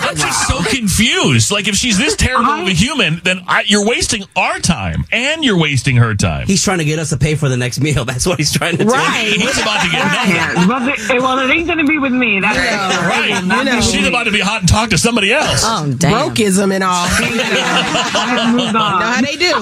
I'm 0.00 0.16
just 0.16 0.46
so 0.48 0.62
confused. 0.62 1.50
Like, 1.50 1.66
if 1.66 1.74
she's 1.74 1.98
this 1.98 2.14
terrible 2.14 2.50
of 2.50 2.68
a 2.68 2.72
human, 2.72 3.20
then 3.24 3.42
I, 3.46 3.64
you're 3.66 3.86
wasting 3.86 4.24
our 4.36 4.58
time 4.60 5.04
and 5.10 5.44
you're 5.44 5.58
wasting 5.58 5.96
her 5.96 6.14
time. 6.14 6.46
He's 6.46 6.62
trying 6.62 6.78
to 6.78 6.84
get 6.84 6.98
us 6.98 7.10
to 7.10 7.16
pay 7.16 7.34
for 7.34 7.48
the 7.48 7.56
next 7.56 7.80
meal. 7.80 8.04
That's 8.06 8.26
what 8.26 8.38
he's 8.38 8.52
trying 8.52 8.76
to 8.76 8.84
do. 8.84 8.90
Right. 8.90 9.34
He's 9.36 9.58
about 9.60 9.82
to 9.82 9.90
get 9.90 10.04
nothing. 10.04 10.34
Yeah, 10.34 10.66
well, 10.68 10.88
it, 10.88 11.22
well, 11.22 11.38
it 11.38 11.52
ain't 11.52 11.66
gonna 11.66 11.84
be 11.84 11.98
with 11.98 12.12
me. 12.12 12.40
That's 12.40 12.56
Right. 12.56 13.30
It 13.30 13.40
will 13.40 13.48
not 13.48 13.66
be 13.66 13.74
with 13.74 13.84
She's 13.84 14.06
about 14.06 14.24
to 14.24 14.32
be 14.32 14.40
hot 14.40 14.60
and 14.60 14.68
talk 14.68 14.90
to 14.90 14.98
somebody 14.98 15.32
else. 15.32 15.62
Oh 15.64 15.92
damn. 15.98 16.30
brokeism 16.30 16.72
and 16.72 16.84
all. 16.84 17.06
you 17.20 17.40
I 17.40 18.36
have 18.38 18.54
moved 18.54 18.72
know 18.72 18.80
how 18.80 19.20
they 19.20 19.36
do. 19.36 19.54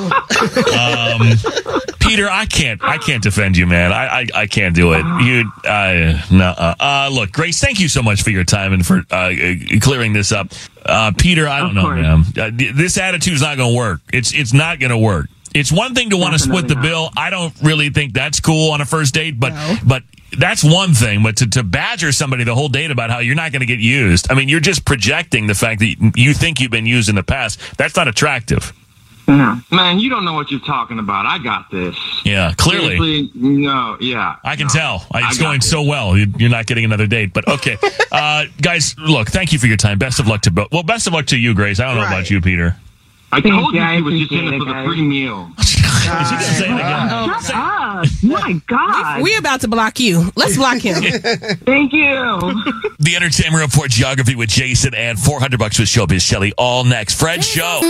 Um, 0.74 1.94
Peter, 2.00 2.28
I 2.28 2.44
can't, 2.46 2.82
I 2.84 2.98
can't 2.98 3.22
defend 3.22 3.56
you, 3.56 3.66
man. 3.66 3.92
I, 3.92 4.20
I, 4.20 4.26
I 4.34 4.46
can't 4.46 4.74
do 4.74 4.92
it. 4.92 5.04
You, 5.22 5.50
uh, 5.64 6.20
no, 6.30 6.46
uh, 6.56 6.74
uh, 6.78 7.10
look, 7.10 7.32
Grace, 7.32 7.60
thank 7.60 7.80
you 7.80 7.88
so 7.94 8.02
much 8.02 8.22
for 8.22 8.30
your 8.30 8.44
time 8.44 8.74
and 8.74 8.84
for 8.84 9.02
uh, 9.10 9.32
clearing 9.80 10.12
this 10.12 10.32
up. 10.32 10.48
Uh, 10.84 11.12
Peter, 11.16 11.48
I 11.48 11.60
don't 11.60 11.74
know, 11.74 11.88
man. 11.88 12.24
Uh, 12.36 12.50
th- 12.50 12.74
this 12.74 12.98
attitude's 12.98 13.40
not 13.40 13.56
going 13.56 13.72
to 13.72 13.76
work. 13.76 14.00
It's, 14.12 14.34
it's 14.34 14.52
not 14.52 14.80
going 14.80 14.90
to 14.90 14.98
work. 14.98 15.28
It's 15.54 15.72
one 15.72 15.94
thing 15.94 16.10
to 16.10 16.16
want 16.16 16.32
to 16.34 16.38
split 16.38 16.62
the 16.68 16.74
Definitely 16.74 16.90
bill. 16.90 17.10
I 17.16 17.30
don't 17.30 17.54
really 17.62 17.88
think 17.88 18.12
that's 18.12 18.40
cool 18.40 18.72
on 18.72 18.80
a 18.80 18.84
first 18.84 19.14
date, 19.14 19.38
but, 19.38 19.52
but 19.86 20.02
that's 20.36 20.64
one 20.64 20.94
thing. 20.94 21.22
But 21.22 21.36
to, 21.38 21.48
to 21.50 21.62
badger 21.62 22.10
somebody 22.10 22.42
the 22.44 22.54
whole 22.56 22.68
date 22.68 22.90
about 22.90 23.10
how 23.10 23.20
you're 23.20 23.36
not 23.36 23.52
going 23.52 23.60
to 23.60 23.66
get 23.66 23.78
used, 23.78 24.30
I 24.30 24.34
mean, 24.34 24.48
you're 24.48 24.60
just 24.60 24.84
projecting 24.84 25.46
the 25.46 25.54
fact 25.54 25.78
that 25.78 26.12
you 26.16 26.34
think 26.34 26.60
you've 26.60 26.72
been 26.72 26.86
used 26.86 27.08
in 27.08 27.14
the 27.14 27.22
past. 27.22 27.60
That's 27.78 27.94
not 27.94 28.08
attractive. 28.08 28.72
No. 29.26 29.58
Man, 29.70 29.98
you 29.98 30.10
don't 30.10 30.24
know 30.24 30.34
what 30.34 30.50
you're 30.50 30.60
talking 30.60 30.98
about. 30.98 31.24
I 31.26 31.38
got 31.38 31.70
this. 31.70 31.96
Yeah, 32.24 32.52
clearly. 32.56 32.98
Seriously, 32.98 33.30
no, 33.34 33.96
yeah. 34.00 34.36
I 34.44 34.56
can 34.56 34.66
no. 34.66 34.72
tell. 34.72 35.06
It's 35.14 35.38
I 35.38 35.42
going 35.42 35.60
this. 35.60 35.70
so 35.70 35.82
well. 35.82 36.16
You- 36.16 36.32
You're 36.36 36.50
not 36.50 36.66
getting 36.66 36.84
another 36.84 37.06
date, 37.06 37.32
but 37.32 37.48
okay. 37.48 37.78
uh, 38.12 38.44
guys, 38.60 38.94
look, 38.98 39.28
thank 39.28 39.52
you 39.52 39.58
for 39.58 39.66
your 39.66 39.76
time. 39.78 39.98
Best 39.98 40.20
of 40.20 40.26
luck 40.26 40.42
to 40.42 40.50
both. 40.50 40.68
Well, 40.72 40.82
best 40.82 41.06
of 41.06 41.12
luck 41.14 41.26
to 41.26 41.38
you, 41.38 41.54
Grace. 41.54 41.80
I 41.80 41.86
don't 41.86 41.96
know 41.96 42.06
about 42.06 42.28
you, 42.30 42.40
Peter. 42.40 42.76
I 43.32 43.40
Thank 43.40 43.54
told 43.54 43.74
you, 43.74 43.80
you 43.80 43.86
I 43.86 44.00
was 44.00 44.14
just 44.14 44.30
in 44.30 44.46
it 44.54 44.58
for 44.58 44.64
the 44.64 44.82
free 44.84 45.02
meal. 45.02 45.50
Is 45.58 45.70
he 45.72 45.82
gonna 46.36 46.42
say 46.42 46.64
it 46.66 46.74
again? 46.74 47.40
Shut 47.40 47.54
up. 47.54 48.06
My 48.22 48.60
God. 48.68 49.22
We 49.22 49.34
are 49.34 49.38
about 49.38 49.62
to 49.62 49.68
block 49.68 49.98
you. 49.98 50.30
Let's 50.36 50.56
block 50.56 50.78
him. 50.78 51.02
Thank 51.02 51.92
you. 51.94 52.14
The 53.00 53.14
Entertainment 53.16 53.62
Report 53.64 53.90
Geography 53.90 54.34
with 54.36 54.50
Jason 54.50 54.94
and 54.94 55.18
400 55.18 55.58
bucks 55.58 55.78
with 55.78 55.88
Showbiz 55.88 56.20
Shelly 56.20 56.52
all 56.58 56.84
next. 56.84 57.18
Fred 57.18 57.42
Show. 57.42 57.80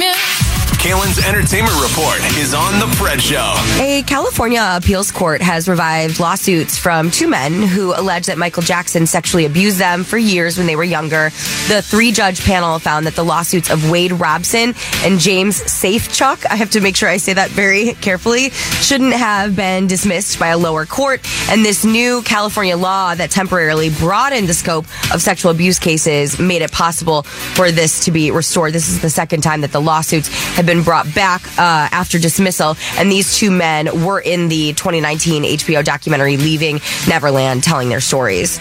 Kaelan's 0.84 1.18
Entertainment 1.24 1.74
Report 1.80 2.18
is 2.36 2.52
on 2.52 2.78
The 2.78 2.86
Fred 2.96 3.18
Show. 3.18 3.54
A 3.80 4.02
California 4.06 4.60
appeals 4.70 5.10
court 5.10 5.40
has 5.40 5.66
revived 5.66 6.20
lawsuits 6.20 6.76
from 6.76 7.10
two 7.10 7.26
men 7.26 7.62
who 7.62 7.94
allege 7.98 8.26
that 8.26 8.36
Michael 8.36 8.62
Jackson 8.62 9.06
sexually 9.06 9.46
abused 9.46 9.78
them 9.78 10.04
for 10.04 10.18
years 10.18 10.58
when 10.58 10.66
they 10.66 10.76
were 10.76 10.84
younger. 10.84 11.30
The 11.68 11.80
three 11.82 12.12
judge 12.12 12.44
panel 12.44 12.78
found 12.78 13.06
that 13.06 13.14
the 13.14 13.24
lawsuits 13.24 13.70
of 13.70 13.90
Wade 13.90 14.12
Robson 14.12 14.74
and 15.02 15.18
James 15.18 15.62
Safechuck, 15.62 16.44
I 16.50 16.56
have 16.56 16.68
to 16.72 16.82
make 16.82 16.96
sure 16.96 17.08
I 17.08 17.16
say 17.16 17.32
that 17.32 17.48
very 17.48 17.94
carefully, 17.94 18.50
shouldn't 18.50 19.14
have 19.14 19.56
been 19.56 19.86
dismissed 19.86 20.38
by 20.38 20.48
a 20.48 20.58
lower 20.58 20.84
court. 20.84 21.26
And 21.48 21.64
this 21.64 21.86
new 21.86 22.20
California 22.24 22.76
law 22.76 23.14
that 23.14 23.30
temporarily 23.30 23.88
broadened 23.88 24.50
the 24.50 24.54
scope 24.54 24.84
of 25.14 25.22
sexual 25.22 25.50
abuse 25.50 25.78
cases 25.78 26.38
made 26.38 26.60
it 26.60 26.72
possible 26.72 27.22
for 27.22 27.72
this 27.72 28.04
to 28.04 28.10
be 28.10 28.30
restored. 28.30 28.74
This 28.74 28.90
is 28.90 29.00
the 29.00 29.08
second 29.08 29.40
time 29.40 29.62
that 29.62 29.72
the 29.72 29.80
lawsuits 29.80 30.28
have 30.56 30.66
been 30.66 30.73
brought 30.82 31.12
back 31.14 31.46
uh, 31.58 31.88
after 31.92 32.18
dismissal. 32.18 32.76
And 32.96 33.10
these 33.10 33.36
two 33.36 33.50
men 33.50 34.04
were 34.04 34.20
in 34.20 34.48
the 34.48 34.72
2019 34.72 35.44
HBO 35.44 35.84
documentary 35.84 36.36
Leaving 36.36 36.80
Neverland 37.08 37.62
telling 37.62 37.88
their 37.88 38.00
stories. 38.00 38.58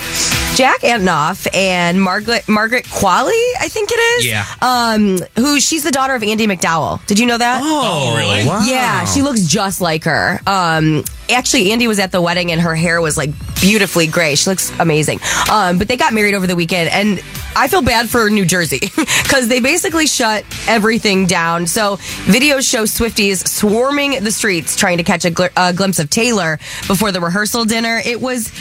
Jack 0.55 0.81
Antonoff 0.81 1.47
and 1.55 1.99
Margaret 1.99 2.47
Margaret 2.47 2.85
Qualley, 2.85 3.41
I 3.59 3.67
think 3.69 3.89
it 3.91 3.99
is. 3.99 4.27
Yeah. 4.27 4.45
Um, 4.61 5.17
who 5.35 5.59
she's 5.59 5.83
the 5.83 5.91
daughter 5.91 6.13
of 6.13 6.21
Andie 6.21 6.45
MacDowell. 6.45 7.05
Did 7.07 7.17
you 7.17 7.25
know 7.25 7.37
that? 7.37 7.61
Oh, 7.63 8.15
really? 8.15 8.45
Wow. 8.45 8.61
Yeah, 8.63 9.05
she 9.05 9.23
looks 9.23 9.41
just 9.41 9.81
like 9.81 10.03
her. 10.03 10.39
Um, 10.45 11.03
actually, 11.29 11.71
Andie 11.71 11.87
was 11.87 11.99
at 11.99 12.11
the 12.11 12.21
wedding 12.21 12.51
and 12.51 12.61
her 12.61 12.75
hair 12.75 13.01
was 13.01 13.17
like 13.17 13.31
beautifully 13.59 14.07
gray. 14.07 14.35
She 14.35 14.49
looks 14.49 14.71
amazing. 14.79 15.19
Um, 15.51 15.77
but 15.79 15.87
they 15.87 15.97
got 15.97 16.13
married 16.13 16.35
over 16.35 16.45
the 16.45 16.55
weekend, 16.55 16.89
and 16.89 17.19
I 17.55 17.67
feel 17.67 17.81
bad 17.81 18.09
for 18.09 18.29
New 18.29 18.45
Jersey 18.45 18.79
because 19.23 19.47
they 19.47 19.59
basically 19.59 20.05
shut 20.05 20.45
everything 20.67 21.25
down. 21.25 21.65
So 21.67 21.97
videos 22.25 22.69
show 22.69 22.83
Swifties 22.83 23.47
swarming 23.47 24.23
the 24.23 24.31
streets 24.31 24.75
trying 24.75 24.97
to 24.97 25.03
catch 25.03 25.25
a, 25.25 25.31
gl- 25.31 25.51
a 25.55 25.73
glimpse 25.73 25.99
of 25.99 26.09
Taylor 26.09 26.59
before 26.87 27.11
the 27.11 27.21
rehearsal 27.21 27.65
dinner. 27.65 28.01
It 28.03 28.21
was 28.21 28.51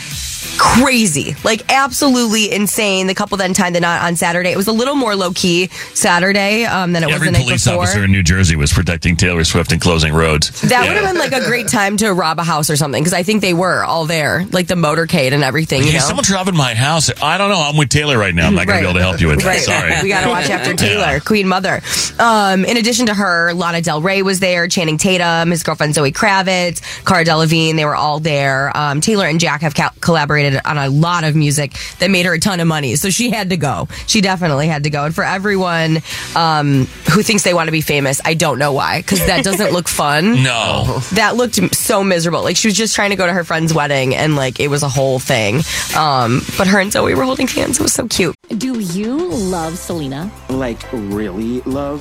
crazy, 0.59 1.35
like 1.45 1.63
absolutely 1.73 2.53
insane. 2.53 3.07
The 3.07 3.15
couple 3.15 3.37
then 3.37 3.55
tied 3.55 3.75
the 3.75 3.81
knot 3.81 4.03
on 4.03 4.17
Saturday. 4.17 4.51
It 4.51 4.57
was 4.57 4.69
a 4.69 4.73
little 4.73 4.95
more 4.95 5.15
low 5.17 5.33
key 5.33 5.69
Saturday 5.95 6.65
um, 6.65 6.93
than 6.93 7.03
it 7.03 7.11
Every 7.11 7.29
was 7.29 7.33
the 7.33 7.33
night 7.39 7.45
police 7.47 7.65
before. 7.65 7.83
officer 7.83 8.05
in 8.05 8.13
New 8.13 8.23
Jersey 8.23 8.57
was 8.57 8.73
protecting 8.73 9.17
Taylor 9.17 9.45
Swift 9.45 9.73
and 9.73 9.81
closing 9.81 10.13
roads. 10.13 10.61
That 10.63 10.71
Yeah. 10.85 10.89
would 10.95 11.03
have 11.03 11.13
been 11.13 11.19
like 11.19 11.33
a 11.33 11.45
great 11.47 11.69
time 11.69 11.97
to 11.99 12.13
rob 12.13 12.39
a 12.39 12.45
house 12.45 12.71
or 12.71 12.77
something 12.77 13.03
because 13.03 13.13
I 13.15 13.23
think 13.23 13.41
they 13.43 13.55
were 13.55 13.85
all 13.85 14.07
there, 14.07 14.47
like 14.53 14.67
the 14.67 14.75
motorcade 14.75 15.33
and 15.33 15.43
everything. 15.45 15.83
You 15.83 15.91
Hey, 15.91 15.99
know, 15.99 16.05
someone's 16.05 16.31
robbing 16.31 16.57
my 16.57 16.75
house. 16.75 17.11
I 17.23 17.39
don't 17.39 17.49
know. 17.51 17.61
I'm 17.61 17.77
with 17.77 17.89
Taylor 17.89 18.19
right 18.19 18.35
now. 18.35 18.47
I'm 18.47 18.55
not 18.55 18.67
going 18.67 18.79
to 18.79 18.83
be 18.85 18.89
able 18.91 18.99
to 18.99 19.05
help 19.05 19.21
you 19.21 19.29
with 19.29 19.41
that. 19.41 19.47
Right. 19.47 19.61
Sorry. 19.61 19.93
We 20.03 20.09
got 20.09 20.23
to 20.25 20.29
watch 20.29 20.49
after 20.51 20.75
Taylor, 20.77 21.01
Yeah. 21.15 21.19
Queen 21.21 21.47
Mother. 21.49 21.81
Um, 22.19 22.65
in 22.65 22.77
addition 22.77 23.07
to 23.07 23.15
her, 23.15 23.53
Lana 23.55 23.81
Del 23.83 24.01
Rey 24.03 24.23
was 24.23 24.41
there, 24.41 24.69
Channing 24.69 24.97
Tatum, 24.99 25.51
his 25.51 25.63
girlfriend 25.63 25.95
Zoe 25.95 26.13
Kravitz, 26.13 26.81
Cara 27.05 27.25
Delevingne. 27.25 27.77
They 27.77 27.85
were 27.85 27.97
all 27.97 28.19
there. 28.21 28.77
Um, 28.77 29.01
Taylor 29.01 29.27
and 29.27 29.39
Jack 29.41 29.63
have 29.63 29.75
collaborated 30.01 30.32
collaborated 30.33 30.61
on 30.65 30.79
a 30.79 30.89
lot 30.89 31.25
of 31.25 31.37
music 31.37 31.73
that 31.99 32.11
made 32.11 32.27
her 32.27 32.35
a 32.35 32.39
ton 32.39 32.61
of 32.61 32.67
money. 32.67 32.97
So 32.97 33.11
she 33.11 33.31
had 33.31 33.51
to 33.51 33.57
go. 33.57 33.89
She 34.07 34.21
definitely 34.21 34.67
had 34.69 34.85
to 34.85 34.91
go. 34.91 35.05
And 35.05 35.15
for 35.15 35.25
everyone 35.25 35.99
um, 36.35 36.87
who 37.13 37.23
thinks 37.23 37.43
they 37.43 37.55
want 37.55 37.69
to 37.69 37.73
be 37.73 37.81
famous, 37.81 38.21
I 38.25 38.35
don't 38.35 38.59
know 38.59 38.73
why, 38.73 39.01
because 39.01 39.21
that 39.27 39.45
doesn't 39.45 39.73
look 39.73 39.89
fun. 40.03 40.43
No. 40.43 41.01
That 41.13 41.37
looked 41.37 41.75
so 41.75 42.03
miserable. 42.03 42.43
Like 42.43 42.57
she 42.57 42.69
was 42.69 42.77
just 42.77 42.95
trying 42.95 43.11
to 43.11 43.17
go 43.17 43.27
to 43.27 43.33
her 43.33 43.45
friend's 43.45 43.75
wedding 43.75 44.15
and 44.15 44.37
like 44.37 44.61
it 44.61 44.69
was 44.69 44.83
a 44.83 44.89
whole 44.89 45.19
thing. 45.19 45.63
Um, 45.97 46.43
but 46.57 46.67
her 46.67 46.81
and 46.81 46.91
Zoe 46.93 47.15
were 47.15 47.25
holding 47.25 47.49
hands. 47.49 47.79
It 47.79 47.83
was 47.83 47.93
so 47.93 48.07
cute. 48.09 48.35
Do 48.57 48.81
you 48.81 49.29
love 49.29 49.79
Selena? 49.79 50.31
Like, 50.49 50.81
really 50.93 51.61
love? 51.63 52.01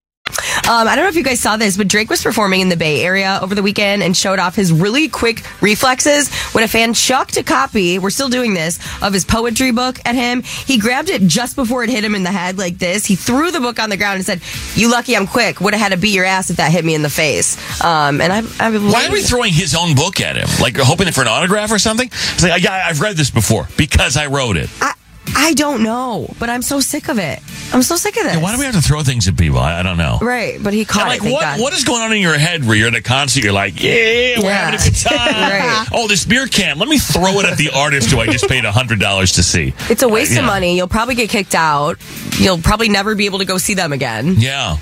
Um, 0.71 0.87
I 0.87 0.95
don't 0.95 1.03
know 1.03 1.09
if 1.09 1.15
you 1.15 1.23
guys 1.23 1.39
saw 1.39 1.57
this, 1.57 1.75
but 1.75 1.87
Drake 1.87 2.09
was 2.09 2.21
performing 2.21 2.61
in 2.61 2.69
the 2.69 2.77
Bay 2.77 3.03
Area 3.03 3.39
over 3.41 3.55
the 3.55 3.63
weekend 3.63 4.03
and 4.03 4.15
showed 4.15 4.39
off 4.39 4.55
his 4.55 4.71
really 4.71 5.09
quick 5.09 5.43
reflexes 5.61 6.33
when 6.53 6.63
a 6.63 6.67
fan 6.67 6.93
chucked 6.93 7.35
a 7.37 7.43
copy, 7.43 7.99
we're 7.99 8.09
still 8.11 8.29
doing 8.29 8.53
this, 8.53 8.79
of 9.01 9.11
his 9.11 9.25
poetry 9.25 9.71
book 9.71 9.99
at 10.05 10.15
him. 10.15 10.43
He 10.43 10.77
grabbed 10.77 11.09
it 11.09 11.23
just 11.23 11.55
before 11.55 11.83
it 11.83 11.89
hit 11.89 12.03
him 12.05 12.15
in 12.15 12.23
the 12.23 12.31
head 12.31 12.57
like 12.57 12.77
this. 12.77 13.05
He 13.05 13.15
threw 13.15 13.51
the 13.51 13.59
book 13.59 13.79
on 13.79 13.89
the 13.89 13.97
ground 13.97 14.17
and 14.17 14.25
said, 14.25 14.41
You 14.75 14.89
lucky 14.89 15.17
I'm 15.17 15.27
quick. 15.27 15.59
Would 15.59 15.73
have 15.73 15.81
had 15.81 15.91
to 15.91 15.97
beat 15.97 16.13
your 16.13 16.25
ass 16.25 16.49
if 16.49 16.57
that 16.57 16.71
hit 16.71 16.85
me 16.85 16.95
in 16.95 17.01
the 17.01 17.09
face. 17.09 17.57
Um, 17.83 18.21
and 18.21 18.31
I, 18.31 18.39
I 18.59 18.69
Why 18.77 19.07
are 19.07 19.11
we 19.11 19.23
throwing 19.23 19.51
his 19.51 19.75
own 19.75 19.95
book 19.95 20.21
at 20.21 20.37
him? 20.37 20.47
Like 20.61 20.77
hoping 20.77 21.11
for 21.11 21.21
an 21.21 21.27
autograph 21.27 21.71
or 21.71 21.79
something? 21.79 22.07
It's 22.07 22.43
like, 22.43 22.63
yeah, 22.63 22.85
I've 22.87 23.01
read 23.01 23.17
this 23.17 23.31
before 23.31 23.67
because 23.77 24.15
I 24.15 24.27
wrote 24.27 24.57
it. 24.57 24.69
I, 24.79 24.93
I 25.35 25.53
don't 25.53 25.83
know, 25.83 26.27
but 26.39 26.49
I'm 26.49 26.61
so 26.61 26.79
sick 26.79 27.07
of 27.09 27.17
it. 27.17 27.39
I'm 27.73 27.83
so 27.83 27.95
sick 27.95 28.17
of 28.17 28.23
this. 28.23 28.33
Yeah, 28.35 28.41
why 28.41 28.51
do 28.53 28.59
we 28.59 28.65
have 28.65 28.75
to 28.75 28.81
throw 28.81 29.01
things 29.01 29.27
at 29.27 29.37
people? 29.37 29.59
I, 29.59 29.79
I 29.79 29.83
don't 29.83 29.97
know. 29.97 30.19
Right, 30.21 30.61
but 30.61 30.73
he 30.73 30.83
caught 30.85 31.05
it. 31.05 31.09
like 31.09 31.21
thank 31.21 31.33
what? 31.33 31.41
God. 31.41 31.59
What 31.61 31.73
is 31.73 31.83
going 31.85 32.01
on 32.01 32.11
in 32.13 32.21
your 32.21 32.37
head 32.37 32.65
where 32.65 32.75
you're 32.75 32.89
at 32.89 32.95
a 32.95 33.01
concert? 33.01 33.43
You're 33.43 33.53
like, 33.53 33.81
yeah, 33.81 34.39
we're 34.39 34.45
Yeah. 34.45 34.71
having 34.71 34.79
a 34.79 34.83
good 34.83 34.95
time. 34.99 35.17
Right. 35.51 35.87
Oh, 35.93 36.07
this 36.07 36.25
beer 36.25 36.47
can. 36.47 36.77
Let 36.79 36.89
me 36.89 36.97
throw 36.99 37.39
it 37.39 37.45
at 37.45 37.57
the 37.57 37.69
artist 37.73 38.11
who 38.11 38.19
I 38.19 38.27
just 38.27 38.47
paid 38.47 38.65
hundred 38.65 38.99
dollars 38.99 39.33
to 39.33 39.43
see. 39.43 39.73
It's 39.89 40.03
a 40.03 40.09
waste 40.09 40.33
Yeah. 40.33 40.39
of 40.39 40.45
money. 40.45 40.75
You'll 40.77 40.87
probably 40.87 41.15
get 41.15 41.29
kicked 41.29 41.55
out. 41.55 41.97
You'll 42.37 42.57
probably 42.59 42.89
never 42.89 43.15
be 43.15 43.25
able 43.25 43.39
to 43.39 43.45
go 43.45 43.57
see 43.57 43.73
them 43.73 43.93
again. 43.93 44.35
Yeah. 44.37 44.77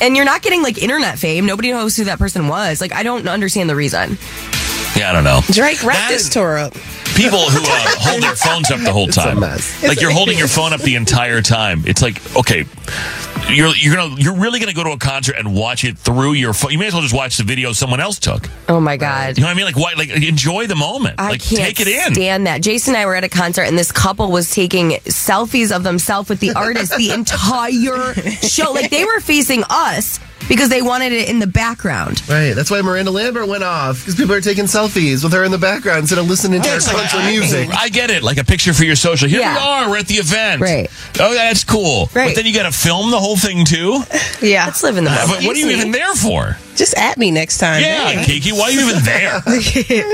And 0.00 0.16
you're 0.16 0.24
not 0.24 0.42
getting 0.42 0.62
like 0.62 0.82
internet 0.82 1.18
fame. 1.20 1.46
Nobody 1.46 1.70
knows 1.70 1.96
who 1.96 2.04
that 2.04 2.18
person 2.18 2.48
was. 2.48 2.80
Like, 2.80 2.92
I 2.92 3.04
don't 3.04 3.28
understand 3.28 3.70
the 3.70 3.76
reason. 3.76 4.18
Yeah, 4.96 5.10
I 5.10 5.12
don't 5.12 5.24
know. 5.24 5.40
Drake, 5.50 5.82
wrap 5.82 5.96
That 5.96 6.08
this 6.10 6.22
is- 6.24 6.28
tour 6.30 6.58
up. 6.58 6.74
People 7.16 7.38
who 7.48 7.60
uh, 7.60 7.84
hold 8.00 8.22
their 8.24 8.34
phones 8.34 8.72
up 8.72 8.80
the 8.80 8.92
whole 8.92 9.06
time, 9.06 9.38
like 9.38 10.00
you're 10.00 10.10
holding 10.12 10.36
your 10.36 10.48
phone 10.48 10.72
up 10.72 10.80
the 10.80 10.96
entire 10.96 11.42
time. 11.42 11.84
It's 11.86 12.02
like, 12.02 12.20
okay, 12.36 12.64
you're 13.48 13.68
you're 13.76 13.94
gonna 13.94 14.16
you're 14.18 14.34
really 14.34 14.58
gonna 14.58 14.72
go 14.72 14.82
to 14.82 14.90
a 14.90 14.98
concert 14.98 15.36
and 15.38 15.54
watch 15.54 15.84
it 15.84 15.96
through 15.96 16.32
your 16.32 16.52
phone. 16.52 16.72
You 16.72 16.78
may 16.80 16.88
as 16.88 16.92
well 16.92 17.02
just 17.02 17.14
watch 17.14 17.36
the 17.36 17.44
video 17.44 17.72
someone 17.72 18.00
else 18.00 18.18
took. 18.18 18.48
Oh 18.68 18.80
my 18.80 18.96
God. 18.96 19.36
You 19.38 19.42
know 19.42 19.46
what 19.46 19.52
I 19.52 19.54
mean? 19.54 19.64
Like, 19.64 19.76
why? 19.76 19.92
Like, 19.96 20.10
enjoy 20.10 20.66
the 20.66 20.74
moment. 20.74 21.20
I 21.20 21.28
like, 21.30 21.40
can't 21.40 21.76
take 21.76 21.78
it 21.78 21.86
in. 21.86 22.14
stand 22.14 22.48
that. 22.48 22.62
Jason 22.62 22.94
and 22.96 23.02
I 23.02 23.06
were 23.06 23.14
at 23.14 23.22
a 23.22 23.28
concert 23.28 23.62
and 23.62 23.78
this 23.78 23.92
couple 23.92 24.32
was 24.32 24.50
taking 24.50 24.90
selfies 25.04 25.70
of 25.74 25.84
themselves 25.84 26.28
with 26.28 26.40
the 26.40 26.52
artist 26.54 26.96
the 26.96 27.10
entire 27.12 28.14
show. 28.42 28.72
Like 28.72 28.90
they 28.90 29.04
were 29.04 29.20
facing 29.20 29.62
us 29.70 30.18
because 30.48 30.68
they 30.68 30.82
wanted 30.82 31.12
it 31.12 31.28
in 31.28 31.38
the 31.38 31.46
background. 31.46 32.22
Right. 32.28 32.52
That's 32.52 32.70
why 32.70 32.80
Miranda 32.82 33.10
Lambert 33.10 33.48
went 33.48 33.64
off 33.64 34.00
because 34.00 34.14
people 34.14 34.34
are 34.34 34.40
taking 34.40 34.64
selfies 34.64 35.22
with 35.24 35.32
her 35.32 35.44
in 35.44 35.50
the 35.50 35.58
background 35.58 36.00
instead 36.00 36.18
of 36.18 36.28
listening 36.28 36.62
to 36.62 36.68
her 36.68 36.76
It's 36.76 36.86
like, 36.86 36.96
country 36.96 37.20
I- 37.20 37.30
music. 37.30 37.68
I 37.72 37.88
get 37.88 38.10
it. 38.10 38.22
Like 38.22 38.38
a 38.38 38.44
picture 38.44 38.72
for 38.74 38.84
your 38.84 38.96
social. 38.96 39.28
Here 39.28 39.40
Yeah. 39.40 39.54
we 39.54 39.60
are. 39.60 39.90
We're 39.90 39.98
at 39.98 40.06
the 40.08 40.14
event. 40.16 40.60
Right. 40.60 40.90
Oh, 41.20 41.34
that's 41.34 41.64
cool. 41.64 42.10
Right. 42.14 42.28
But 42.28 42.36
then 42.36 42.46
you 42.46 42.54
got 42.54 42.64
to 42.70 42.72
film 42.76 43.10
the 43.10 43.20
whole 43.20 43.36
thing 43.36 43.64
too. 43.64 44.02
Yeah. 44.42 44.66
Let's 44.66 44.82
live 44.82 44.96
in 44.98 45.04
the 45.04 45.10
Uh, 45.10 45.14
moment. 45.14 45.30
but 45.40 45.46
what 45.46 45.56
are 45.56 45.60
you 45.60 45.70
even 45.70 45.90
there 45.90 46.14
for? 46.14 46.56
Just 46.76 46.96
at 46.98 47.16
me 47.18 47.30
next 47.30 47.58
time. 47.58 47.80
Yeah, 47.82 48.12
Dang. 48.14 48.24
Kiki, 48.24 48.52
why 48.52 48.64
are 48.64 48.70
you 48.70 48.88
even 48.90 49.02
there? 49.04 49.40
I 49.46 49.58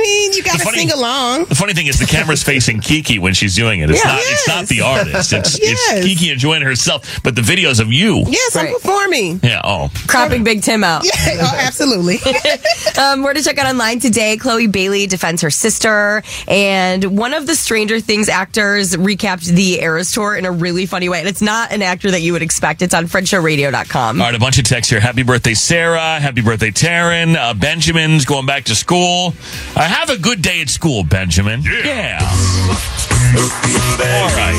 mean, 0.03 0.33
you 0.33 0.43
got 0.43 0.59
to 0.59 0.65
funny- 0.65 0.79
sing 0.79 0.93
along. 0.93 1.45
The 1.47 1.55
funny 1.55 1.73
thing 1.75 1.87
is 1.87 1.99
the 1.99 2.07
camera's 2.07 2.43
facing 2.43 2.81
Kiki 2.81 3.19
when 3.19 3.35
she's 3.35 3.55
doing 3.57 3.81
it. 3.81 3.91
It's 3.91 4.05
Yeah. 4.05 4.11
not 4.13 4.21
it's 4.23 4.49
not 4.49 4.67
the 4.67 4.81
artist. 4.83 5.33
It's 5.33 5.59
Yes. 5.63 5.79
it's 5.93 6.07
Kiki 6.07 6.31
enjoying 6.31 6.63
herself, 6.63 7.21
but 7.23 7.35
the 7.35 7.43
videos 7.43 7.81
of 7.81 7.93
you. 7.93 8.25
Yes, 8.27 8.57
I'm 8.57 8.73
performing. 8.75 9.41
Yeah, 9.43 9.61
oh. 9.65 9.91
Cropping 10.07 10.45
Big 10.45 10.63
Tim 10.63 10.85
out. 10.85 11.05
Yeah, 11.05 11.13
oh, 11.41 11.55
absolutely. 11.59 12.19
um, 12.99 13.23
where 13.23 13.35
to 13.35 13.43
check 13.43 13.59
out 13.59 13.67
online 13.67 13.99
today. 14.01 14.37
Chloe 14.37 14.67
Bailey 14.67 15.07
defends 15.07 15.43
her 15.43 15.51
sister, 15.51 16.23
and 16.49 17.17
one 17.19 17.35
of 17.35 17.47
the 17.47 17.55
Stranger 17.55 18.01
Things 18.01 18.29
actors 18.29 18.95
recapped 18.97 19.47
the 19.47 19.81
Eras 19.83 20.13
tour 20.13 20.37
in 20.37 20.45
a 20.47 20.53
really 20.53 20.87
funny 20.87 21.09
way. 21.09 21.21
And 21.21 21.29
it's 21.29 21.43
not 21.43 21.73
an 21.73 21.83
actor 21.83 22.11
that 22.11 22.21
you 22.23 22.33
would 22.33 22.43
expect. 22.43 22.83
It's 22.83 22.95
on 22.95 23.07
FredShowRadio.com. 23.07 24.21
All 24.21 24.27
right, 24.27 24.35
a 24.35 24.39
bunch 24.39 24.59
of 24.59 24.65
texts 24.65 24.91
here. 24.91 25.01
Happy 25.01 25.23
birthday, 25.23 25.55
Sarah. 25.55 26.21
Happy 26.21 26.41
birthday, 26.41 26.50
Taryn. 26.57 27.37
Uh, 27.37 27.55
Benjamin's 27.55 28.25
going 28.25 28.47
back 28.47 28.65
to 28.65 28.75
school. 28.75 29.35
Uh, 29.77 29.83
have 29.83 30.11
a 30.11 30.19
good 30.19 30.43
day 30.43 30.61
at 30.61 30.69
school, 30.69 31.05
Benjamin. 31.05 31.63
Yeah. 31.63 32.19
All 34.01 34.31
right. 34.37 34.57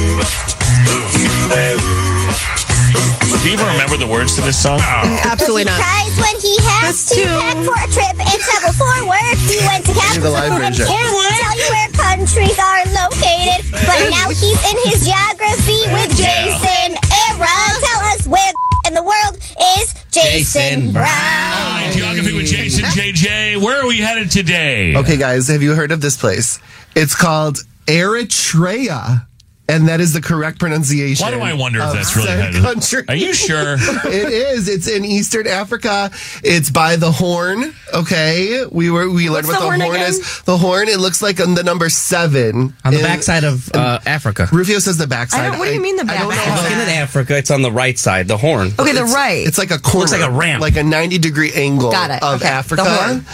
Do 3.41 3.47
you 3.49 3.53
even 3.53 3.65
remember 3.73 3.97
the 3.97 4.05
words 4.07 4.35
to 4.35 4.41
this 4.41 4.61
song? 4.61 4.79
Absolutely 5.25 5.65
not. 5.65 5.81
Cries 5.81 6.13
when 6.21 6.37
he 6.39 6.55
has 6.77 7.09
to 7.09 7.25
pack 7.25 7.57
for 7.65 7.73
a 7.73 7.87
trip 7.89 8.13
and 8.21 8.37
travel 8.37 8.73
for 8.77 8.93
work. 9.09 9.37
He 9.49 9.57
went 9.65 9.81
to 9.89 9.93
Hear 9.97 10.21
the 10.21 10.29
live 10.29 10.53
Capital 10.53 10.69
version. 10.69 10.85
tell 10.85 11.57
you 11.57 11.67
where 11.73 11.89
countries 11.97 12.57
are 12.61 12.85
located. 12.93 13.65
But 13.73 14.13
now 14.13 14.29
he's 14.29 14.61
in 14.61 14.77
his 14.85 15.01
geography 15.09 15.81
with 15.89 16.13
Jason 16.13 16.93
Era. 17.33 17.49
Tell 17.81 18.01
us 18.13 18.27
where 18.29 18.53
in 18.91 18.95
the 18.95 19.03
world 19.03 19.37
is 19.77 19.93
Jason 20.11 20.91
Brown. 20.91 21.93
Geography 21.93 22.35
with 22.35 22.45
Jason 22.45 22.83
JJ. 22.85 23.63
Where 23.63 23.81
are 23.81 23.87
we 23.87 23.99
headed 23.99 24.29
today? 24.29 24.95
Okay, 24.97 25.15
guys, 25.15 25.47
have 25.47 25.61
you 25.61 25.73
heard 25.75 25.93
of 25.93 26.01
this 26.01 26.17
place? 26.17 26.59
It's 26.93 27.15
called 27.15 27.59
Eritrea. 27.85 29.27
And 29.71 29.87
that 29.87 30.01
is 30.01 30.13
the 30.13 30.21
correct 30.21 30.59
pronunciation. 30.59 31.23
Why 31.25 31.31
do 31.31 31.39
I 31.39 31.53
wonder 31.53 31.79
if 31.79 31.93
that's 31.93 32.15
really 32.15 32.27
said 32.27 32.53
country. 32.55 33.03
Are 33.07 33.15
you 33.15 33.33
sure? 33.33 33.75
it 33.79 34.29
is. 34.33 34.67
It's 34.67 34.87
in 34.87 35.05
Eastern 35.05 35.47
Africa. 35.47 36.11
It's 36.43 36.69
by 36.69 36.95
the 36.97 37.11
Horn. 37.11 37.73
Okay, 37.93 38.65
we 38.71 38.89
were 38.91 39.09
we 39.09 39.29
learned 39.29 39.47
What's 39.47 39.59
what 39.59 39.71
the 39.71 39.77
the, 39.77 39.83
horn 39.85 39.97
horn, 39.97 39.99
is. 40.01 40.41
The 40.43 40.57
horn. 40.57 40.87
It 40.89 40.99
looks 40.99 41.21
like 41.21 41.39
on 41.39 41.55
the 41.55 41.63
number 41.63 41.89
seven 41.89 42.73
On 42.85 42.91
the 42.93 42.99
In- 42.99 43.05
backside 43.05 43.43
of 43.43 43.69
uh, 43.73 43.99
Africa. 44.05 44.47
Rufio 44.51 44.79
says 44.79 44.97
the 44.97 45.07
backside. 45.07 45.57
what 45.57 45.65
do 45.65 45.73
you 45.73 45.81
mean 45.81 45.95
the 45.95 46.03
I 46.03 46.17
don't 46.17 46.29
backside? 46.29 46.47
how- 46.47 46.61
Looking 46.63 46.77
at 46.77 46.89
Africa, 46.89 47.37
it's 47.37 47.51
on 47.51 47.61
the 47.61 47.71
right 47.71 47.97
side, 47.97 48.27
the 48.27 48.37
horn. 48.37 48.67
Okay, 48.79 48.91
the 48.91 48.99
it's- 49.03 49.13
right. 49.13 49.45
It's 49.47 49.57
like 49.57 49.71
a 49.71 49.79
corner. 49.79 49.99
Looks 49.99 50.11
like 50.11 50.21
a 50.29 50.31
ramp. 50.31 50.61
Like 50.61 50.75
a 50.75 50.83
90 50.83 51.17
degree 51.17 51.51
angle 51.53 51.91
Got 51.91 52.11
it. 52.11 52.21
of 52.23 52.35
Okay. 52.35 52.45
The 52.45 52.51
Africa. 52.51 52.83
horn. 52.85 53.25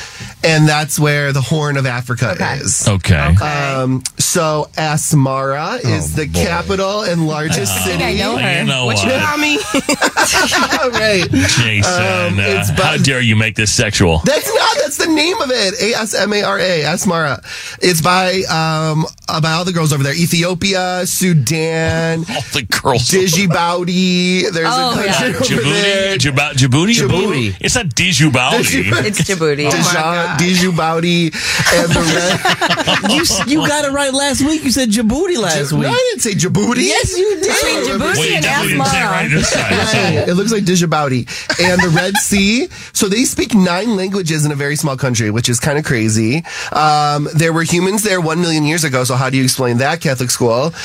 And 0.44 0.68
that's 0.70 1.00
where 1.00 1.34
the 1.34 1.42
Horn 1.42 1.78
of 1.78 1.86
Africa 1.88 2.36
is. 2.62 2.88
Okay. 2.88 3.16
Um, 3.16 4.04
so 4.20 4.70
Asmara 4.76 5.84
is 5.84 6.16
the 6.16 6.27
capital 6.34 7.02
and 7.04 7.28
largest 7.28 7.74
Uh, 7.74 7.84
city. 7.86 8.04
I 8.04 8.14
know 8.14 8.38
her. 8.38 8.60
You 8.60 8.66
know 8.66 8.86
What 8.86 9.04
you 9.04 9.10
what? 9.12 9.22
call 9.22 9.38
me? 9.38 9.58
right. 11.00 11.28
Jason, 11.32 11.94
Um, 11.94 12.40
uh, 12.40 12.44
it's 12.44 12.70
how 12.70 12.98
dare 12.98 13.22
you 13.22 13.36
make 13.36 13.56
this 13.56 13.74
sexual? 13.74 14.20
That's 14.26 14.48
not. 14.54 14.78
That's 14.82 14.98
the 14.98 15.08
name 15.08 15.40
of 15.42 15.50
it. 15.52 15.74
A 15.82 15.94
S 16.00 16.14
M 16.14 16.34
A 16.34 16.44
R 16.44 16.60
A. 16.60 16.82
Asmara. 16.84 17.40
It's 17.82 18.02
by 18.02 18.42
um 18.50 19.06
uh, 19.30 19.42
by 19.42 19.52
all 19.54 19.66
the 19.66 19.74
girls 19.74 19.92
over 19.94 20.04
there. 20.04 20.14
Ethiopia, 20.14 21.06
Sudan, 21.06 22.20
All 22.30 22.42
the 22.54 22.64
girls. 22.64 23.04
Djibouti. 23.10 24.52
There's 24.52 24.68
Oh, 24.70 24.92
a 24.92 24.94
country 24.96 25.56
yeah. 25.56 25.60
over 25.60 25.64
there. 25.64 26.18
Djibouti? 26.18 26.54
Djibouti? 26.56 26.94
Djibouti. 26.96 27.56
It's 27.60 27.76
not 27.76 27.88
Djibouti. 27.88 29.06
It's 29.06 29.22
Djibouti. 29.22 29.58
Dijon, 29.72 30.38
Djibouti, 30.38 31.34
and 31.76 31.92
the 31.92 32.02
red. 32.16 33.12
You, 33.12 33.62
you 33.62 33.68
got 33.68 33.86
it 33.86 33.92
right 33.92 34.14
last 34.14 34.42
week. 34.42 34.64
You 34.64 34.72
said 34.72 34.90
Djibouti 34.90 35.38
last 35.38 35.72
No, 35.74 35.80
week. 35.80 35.88
I 36.18 36.20
didn't 36.20 36.42
say 36.42 36.48
Djibouti. 36.50 36.78
Yes, 36.88 37.16
you 37.16 37.36
did. 37.36 37.42
Between 37.44 37.84
Djibouti 37.84 38.00
Well, 38.00 38.26
you 38.26 38.34
and 38.36 38.44
definitely 38.44 38.76
it 38.76 38.80
right 38.80 39.28
Asmara. 39.28 39.30
this 39.30 39.52
time. 39.54 39.72
Right. 40.18 40.28
It 40.28 40.34
looks 40.34 40.52
like 40.52 40.64
Djibouti 40.64 41.62
and 41.64 41.80
the 41.82 41.90
Red 41.90 42.16
Sea. 42.18 42.70
So 42.94 43.08
they 43.08 43.24
speak 43.26 43.54
nine 43.54 43.96
languages 43.96 44.44
in 44.46 44.52
a 44.52 44.56
very 44.56 44.76
small 44.76 44.98
country, 44.98 45.30
which 45.30 45.48
is 45.48 45.60
kind 45.60 45.78
of 45.78 45.86
crazy. 45.86 46.44
Um, 46.72 47.28
there 47.36 47.54
were 47.54 47.62
humans 47.64 48.02
there 48.02 48.20
one 48.20 48.42
million 48.42 48.64
years 48.66 48.84
ago. 48.84 49.04
So 49.04 49.14
how 49.16 49.30
do 49.30 49.38
you 49.38 49.44
explain 49.44 49.78
that, 49.78 50.02
Catholic 50.02 50.32
school? 50.32 50.74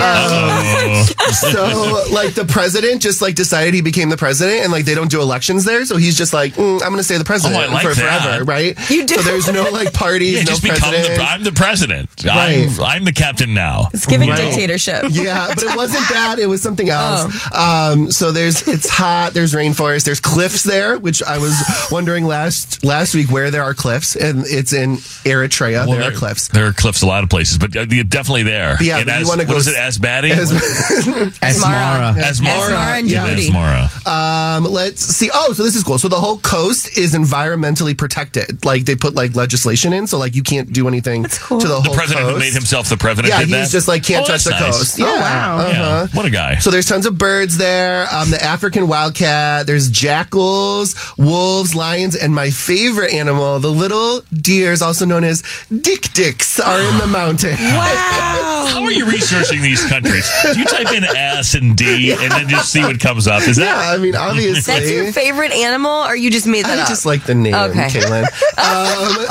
Oh. 0.00 1.06
so 1.32 2.04
like 2.14 2.34
the 2.34 2.44
president 2.44 3.02
just 3.02 3.20
like 3.22 3.34
decided 3.34 3.74
he 3.74 3.80
became 3.82 4.08
the 4.08 4.16
president, 4.16 4.62
and 4.62 4.72
like 4.72 4.84
they 4.84 4.94
don't 4.94 5.10
do 5.10 5.20
elections 5.20 5.64
there. 5.64 5.84
So 5.84 5.96
he's 5.96 6.16
just 6.16 6.32
like, 6.32 6.54
mm, 6.54 6.74
I'm 6.74 6.88
going 6.88 6.96
to 6.98 7.02
stay 7.02 7.18
the 7.18 7.24
president 7.24 7.62
Oh, 7.62 7.72
like 7.72 7.86
for 7.86 7.94
that. 7.94 8.22
forever, 8.22 8.44
right? 8.44 8.76
You 8.90 9.06
do. 9.06 9.16
So 9.16 9.22
there's 9.22 9.48
no 9.48 9.64
like 9.70 9.92
parties, 9.92 10.32
Yeah, 10.38 10.40
no 10.40 10.46
just 10.46 10.62
become 10.62 10.92
the. 10.92 11.16
I'm 11.20 11.42
the 11.44 11.52
president. 11.52 12.10
Right. 12.28 12.68
I'm, 12.78 12.84
I'm 12.84 13.04
the 13.04 13.12
captain 13.12 13.54
now. 13.54 13.88
It's 13.92 14.06
giving 14.06 14.28
Right. 14.30 14.38
dictatorship. 14.38 15.04
Yeah, 15.10 15.48
but 15.48 15.62
it 15.62 15.76
wasn't 15.76 16.08
that. 16.10 16.38
It 16.38 16.46
was 16.46 16.62
something 16.62 16.88
else. 16.90 17.32
Oh. 17.52 17.92
Um, 17.92 18.10
so 18.10 18.30
there's 18.32 18.66
it's 18.68 18.88
hot. 18.88 19.32
There's 19.34 19.52
rainforest. 19.54 20.04
There's 20.04 20.20
cliffs 20.20 20.62
there, 20.62 20.98
which 20.98 21.22
I 21.22 21.38
was 21.38 21.54
wondering 21.90 22.24
last 22.26 22.84
last 22.84 23.14
week 23.14 23.30
where 23.30 23.50
there 23.50 23.62
are 23.64 23.74
cliffs, 23.74 24.14
and 24.16 24.44
it's 24.46 24.72
in 24.72 24.96
Eritrea. 25.24 25.86
Well, 25.86 25.98
there 25.98 26.10
are 26.12 26.14
cliffs. 26.14 26.48
There 26.48 26.66
are 26.66 26.72
cliffs 26.72 27.02
a 27.02 27.06
lot 27.06 27.24
of 27.24 27.30
places, 27.30 27.58
but 27.58 27.74
uh, 27.76 27.84
definitely 27.84 28.42
there. 28.44 28.76
But 28.78 28.86
yeah, 28.86 28.98
And 28.98 29.06
but 29.06 29.20
you 29.20 29.26
wanna 29.28 29.44
go 29.44 29.56
is 29.56 29.66
it? 29.66 29.74
s- 29.76 29.98
As- 29.98 29.98
Asmara. 30.78 32.14
Asmara. 32.14 32.14
Asmara 32.14 33.08
Yeah. 33.08 33.26
Asmara. 33.28 34.06
Um, 34.06 34.64
let's 34.64 35.02
see. 35.02 35.30
Oh, 35.32 35.52
so 35.52 35.62
this 35.62 35.74
is 35.76 35.82
cool. 35.82 35.98
So 35.98 36.08
the 36.08 36.20
whole 36.20 36.38
coast 36.38 36.96
is 36.98 37.14
environmentally 37.14 37.96
protected. 37.96 38.64
Like 38.64 38.84
they 38.84 38.96
put 38.96 39.14
like 39.14 39.34
legislation 39.34 39.92
in, 39.92 40.06
so 40.06 40.18
like 40.18 40.34
you 40.34 40.42
can't 40.42 40.72
do 40.72 40.88
anything 40.88 41.24
cool. 41.24 41.60
to 41.60 41.66
the 41.68 41.74
The 41.76 41.80
whole 41.80 41.94
president 41.94 42.17
coast. 42.18 42.32
who 42.34 42.38
made 42.38 42.52
himself 42.52 42.88
the 42.88 42.96
president 42.96 43.32
Yeah, 43.32 43.40
did 43.40 43.48
he's 43.48 43.56
that? 43.56 43.70
just 43.70 43.88
like 43.88 44.04
can't 44.04 44.24
Oh, 44.24 44.28
touch 44.28 44.44
the 44.44 44.50
nice. 44.50 44.76
coast. 44.76 45.00
Oh, 45.00 45.04
wow. 45.04 45.58
Uh-huh. 45.58 45.68
Yeah. 45.70 46.06
What 46.16 46.26
a 46.26 46.30
guy. 46.30 46.56
So 46.58 46.70
there's 46.70 46.86
tons 46.86 47.06
of 47.06 47.16
birds 47.18 47.56
there. 47.58 48.06
Um, 48.12 48.30
the 48.30 48.42
African 48.42 48.88
wildcat. 48.88 49.66
There's 49.66 49.88
jackals, 49.90 50.94
wolves, 51.16 51.74
lions, 51.74 52.14
and 52.16 52.34
my 52.34 52.50
favorite 52.50 53.12
animal, 53.12 53.58
the 53.60 53.70
little 53.70 54.22
deers, 54.32 54.82
also 54.82 55.04
known 55.04 55.24
as 55.24 55.42
dick 55.80 56.12
dicks, 56.12 56.58
are 56.60 56.80
in 56.80 56.98
the 56.98 57.06
mountain. 57.12 57.54
How 57.58 58.82
are 58.84 58.92
you 58.92 59.06
researching 59.06 59.62
these 59.62 59.84
countries? 59.86 60.30
Do 60.52 60.58
you 60.58 60.64
type 60.66 60.92
in 60.92 61.04
S 61.04 61.54
and 61.54 61.76
D 61.76 62.12
and 62.12 62.30
then 62.32 62.48
just 62.48 62.70
see 62.70 62.82
what 62.82 63.00
comes 63.00 63.26
up? 63.26 63.42
Is 63.48 63.58
Yeah, 63.58 63.64
that? 63.66 63.94
I 63.94 63.98
mean, 63.98 64.14
obviously. 64.28 64.72
That's 64.74 64.90
your 64.90 65.12
favorite 65.12 65.52
animal, 65.52 65.90
or 65.90 66.14
you 66.14 66.30
just 66.30 66.46
made 66.46 66.64
that 66.66 66.78
I 66.78 66.82
up? 66.82 66.88
just 66.88 67.06
like 67.06 67.24
the 67.24 67.34
name, 67.34 67.54
Okay. 67.54 67.88
Caitlin. 67.88 68.24
Um, 68.58 68.64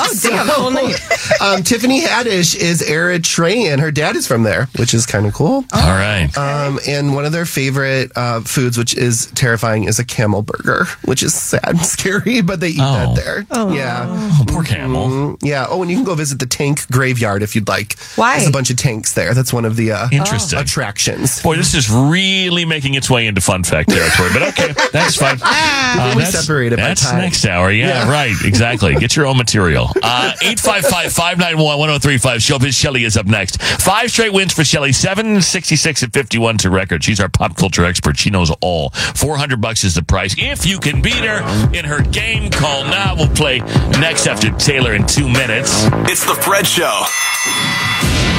Oh, 0.00 0.08
damn, 0.22 0.46
so, 0.46 0.54
cool 0.54 1.46
um, 1.46 1.62
Tiffany 1.62 2.00
Haddish 2.02 2.56
is 2.56 2.77
Eritrean. 2.82 3.78
Her 3.80 3.90
dad 3.90 4.16
is 4.16 4.26
from 4.26 4.42
there, 4.42 4.68
which 4.78 4.94
is 4.94 5.06
kind 5.06 5.26
of 5.26 5.34
cool. 5.34 5.64
All 5.72 5.88
right. 5.88 6.28
Um, 6.36 6.78
and 6.86 7.14
one 7.14 7.24
of 7.24 7.32
their 7.32 7.46
favorite 7.46 8.12
uh, 8.16 8.40
foods, 8.40 8.76
which 8.78 8.94
is 8.96 9.26
terrifying, 9.34 9.84
is 9.84 9.98
a 9.98 10.04
camel 10.04 10.42
burger, 10.42 10.86
which 11.04 11.22
is 11.22 11.34
sad 11.34 11.66
and 11.68 11.80
scary, 11.86 12.40
but 12.40 12.60
they 12.60 12.68
eat 12.70 12.78
Oh. 12.80 13.14
that 13.14 13.16
there. 13.24 13.46
Oh. 13.50 13.72
Yeah. 13.72 14.06
Oh, 14.08 14.44
poor 14.46 14.62
camel. 14.62 15.08
Mm, 15.08 15.38
yeah. 15.42 15.66
Oh, 15.68 15.82
and 15.82 15.90
you 15.90 15.96
can 15.96 16.04
go 16.04 16.14
visit 16.14 16.38
the 16.38 16.46
tank 16.46 16.86
graveyard 16.90 17.42
if 17.42 17.54
you'd 17.54 17.68
like. 17.68 17.98
Why? 18.16 18.36
There's 18.36 18.48
a 18.48 18.52
bunch 18.52 18.70
of 18.70 18.76
tanks 18.76 19.14
there. 19.14 19.34
That's 19.34 19.52
one 19.52 19.64
of 19.64 19.76
the 19.76 19.92
uh, 19.92 20.08
Interesting. 20.12 20.58
attractions. 20.58 21.42
Boy, 21.42 21.56
this 21.56 21.74
is 21.74 21.90
really 21.90 22.64
making 22.64 22.94
its 22.94 23.10
way 23.10 23.26
into 23.26 23.40
fun 23.40 23.64
fact 23.64 23.90
territory, 23.90 24.30
but 24.32 24.42
okay, 24.48 24.72
that's 24.92 25.16
fine. 25.16 25.38
Uh, 25.42 26.12
we 26.16 26.22
that's 26.22 26.38
separate 26.40 26.72
it 26.72 26.76
by 26.76 26.82
that's 26.82 27.02
time. 27.10 27.18
next 27.20 27.44
hour. 27.46 27.70
Yeah, 27.70 28.04
Yeah. 28.04 28.10
right. 28.10 28.34
Exactly. 28.44 28.94
Get 28.96 29.16
your 29.16 29.26
own 29.26 29.36
material. 29.36 29.90
Uh, 30.02 30.32
855 30.42 31.12
591 31.12 31.78
1035. 31.78 32.42
Showbiz 32.68 32.80
Shelly 32.80 33.04
is 33.04 33.16
up 33.16 33.26
next. 33.26 33.60
Five 33.62 34.10
straight 34.10 34.32
wins 34.32 34.52
for 34.52 34.64
Shelly. 34.64 34.92
766 34.92 36.02
at 36.02 36.12
51 36.12 36.58
to 36.58 36.70
record. 36.70 37.02
She's 37.04 37.20
our 37.20 37.28
pop 37.28 37.56
culture 37.56 37.84
expert. 37.84 38.16
She 38.18 38.30
knows 38.30 38.50
all. 38.60 38.90
400 38.90 39.60
bucks 39.60 39.84
is 39.84 39.94
the 39.94 40.02
price. 40.02 40.34
If 40.38 40.66
you 40.66 40.78
can 40.78 41.00
beat 41.02 41.14
her 41.24 41.40
in 41.72 41.84
her 41.84 42.02
game 42.02 42.50
call 42.50 42.84
now, 42.84 43.14
we'll 43.16 43.28
play 43.28 43.60
next 44.00 44.26
after 44.26 44.50
Taylor 44.52 44.94
in 44.94 45.06
two 45.06 45.28
minutes. 45.28 45.84
It's 46.10 46.24
the 46.26 46.34
Fred 46.34 46.66
Show. 46.66 47.04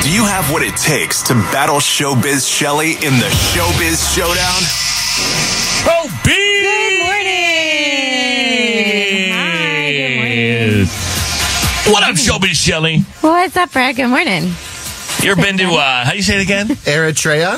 Do 0.03 0.11
you 0.13 0.25
have 0.25 0.51
what 0.51 0.61
it 0.63 0.75
takes 0.77 1.23
to 1.23 1.33
battle 1.51 1.77
Showbiz 1.77 2.47
Shelly 2.47 2.91
in 2.93 3.13
the 3.19 3.29
Showbiz 3.53 4.15
Showdown? 4.15 4.61
Oh, 5.91 6.09
Good 6.23 7.03
morning. 7.03 7.48
What 11.91 12.03
up, 12.03 12.15
Showbiz 12.15 12.53
Shelly? 12.53 12.99
What's 13.21 13.57
up, 13.57 13.71
Brad? 13.73 13.95
Good 13.95 14.07
morning. 14.07 14.51
You 15.23 15.31
ever 15.31 15.41
been 15.41 15.57
to, 15.57 15.65
uh, 15.65 16.05
how 16.05 16.11
do 16.11 16.17
you 16.17 16.23
say 16.23 16.35
it 16.39 16.43
again? 16.43 16.67
Eritrea 16.85 17.55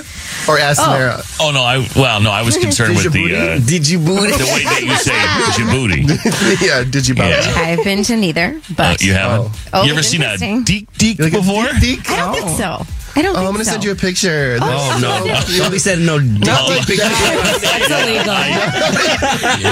or 0.48 0.58
Asmara? 0.58 1.22
Oh, 1.40 1.52
no, 1.52 1.62
I, 1.62 1.86
well, 1.96 2.22
no, 2.22 2.32
I 2.32 2.42
was 2.42 2.58
concerned 2.62 2.96
with 2.96 3.12
the, 3.12 3.36
uh, 3.36 3.60
Djibouti? 3.60 4.38
the 4.38 4.52
way 4.54 4.64
that 4.64 4.82
you 4.84 4.96
say 4.96 5.12
Djibouti. 5.54 6.66
yeah, 6.66 6.84
Djibouti. 6.84 7.30
Yeah. 7.30 7.62
I've 7.62 7.84
been 7.84 8.04
to 8.04 8.16
neither, 8.16 8.60
Uh, 8.70 8.74
but 8.78 9.02
you 9.02 9.14
haven't? 9.14 9.52
Oh, 9.74 9.84
you 9.84 9.92
ever 9.92 10.02
seen 10.04 10.24
a 10.24 10.38
deek 10.64 10.92
deek 10.94 11.20
Like 11.20 11.34
a 11.34 11.38
before? 11.38 11.66
deek-deek? 11.80 12.10
I 12.10 12.16
don't 12.18 12.34
think 12.36 12.50
so. 12.58 12.86
I 13.16 13.22
don't 13.22 13.36
Oh, 13.36 13.46
I'm 13.48 13.52
gonna 13.54 13.66
so. 13.66 13.72
send 13.72 13.84
you 13.84 13.92
a 13.92 13.96
picture. 13.96 14.58
Oh, 14.62 14.98
no. 15.02 15.26
You'll 15.48 15.64
Don't 15.66 15.72
be 15.72 15.80
sending 15.80 16.06
no 16.06 16.18
Not 16.20 16.70
like 16.70 16.86
dick 16.86 17.00
pics. 17.00 17.62
That's 17.62 17.92
illegal. 17.92 18.36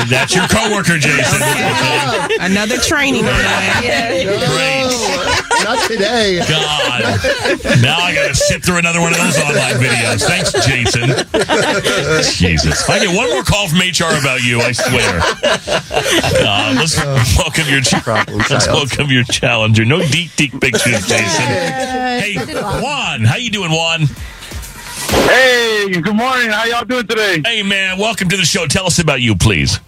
That's 0.10 0.36
your 0.36 0.48
coworker, 0.48 0.98
Jason. 0.98 1.40
Another 2.42 2.78
training 2.78 3.26
on 3.26 3.32
that. 3.32 3.82
Great. 3.84 4.92
Not 5.64 5.80
today. 5.88 6.40
God. 6.48 7.02
Now 7.82 8.00
I 8.00 8.14
got 8.16 8.28
to 8.30 8.36
sit 8.36 8.64
through 8.64 8.78
another 8.78 9.00
one 9.02 9.12
of 9.14 9.18
those 9.20 9.38
online 9.40 9.76
videos. 9.76 10.24
Thanks, 10.26 10.52
Jason. 10.66 11.10
Jesus. 12.36 12.82
If 12.84 12.90
I 12.90 13.00
get 13.00 13.16
one 13.16 13.30
more 13.30 13.44
call 13.44 13.68
from 13.68 13.80
HR 13.80 14.16
about 14.20 14.44
you, 14.44 14.60
I 14.62 14.72
swear. 14.72 15.22
Uh, 16.42 16.76
let's 16.78 16.98
welcome 17.38 17.68
your 17.68 17.82
let's 18.50 18.68
welcome 18.68 19.08
your 19.10 19.24
challenger. 19.24 19.86
No 19.86 20.02
deep, 20.08 20.32
deep 20.36 20.60
pictures, 20.60 21.06
Jason. 21.08 21.46
Hey, 22.20 22.36
Juan. 22.82 23.24
How 23.30 23.36
you 23.36 23.52
doing, 23.52 23.70
Juan? 23.70 24.08
Hey, 25.30 25.92
good 26.02 26.16
morning. 26.16 26.50
How 26.50 26.66
y'all 26.66 26.84
doing 26.84 27.06
today? 27.06 27.44
Hey, 27.46 27.62
man. 27.62 28.00
Welcome 28.00 28.28
to 28.30 28.36
the 28.36 28.44
show. 28.44 28.66
Tell 28.66 28.88
us 28.88 28.98
about 28.98 29.22
you, 29.22 29.36
please. 29.36 29.80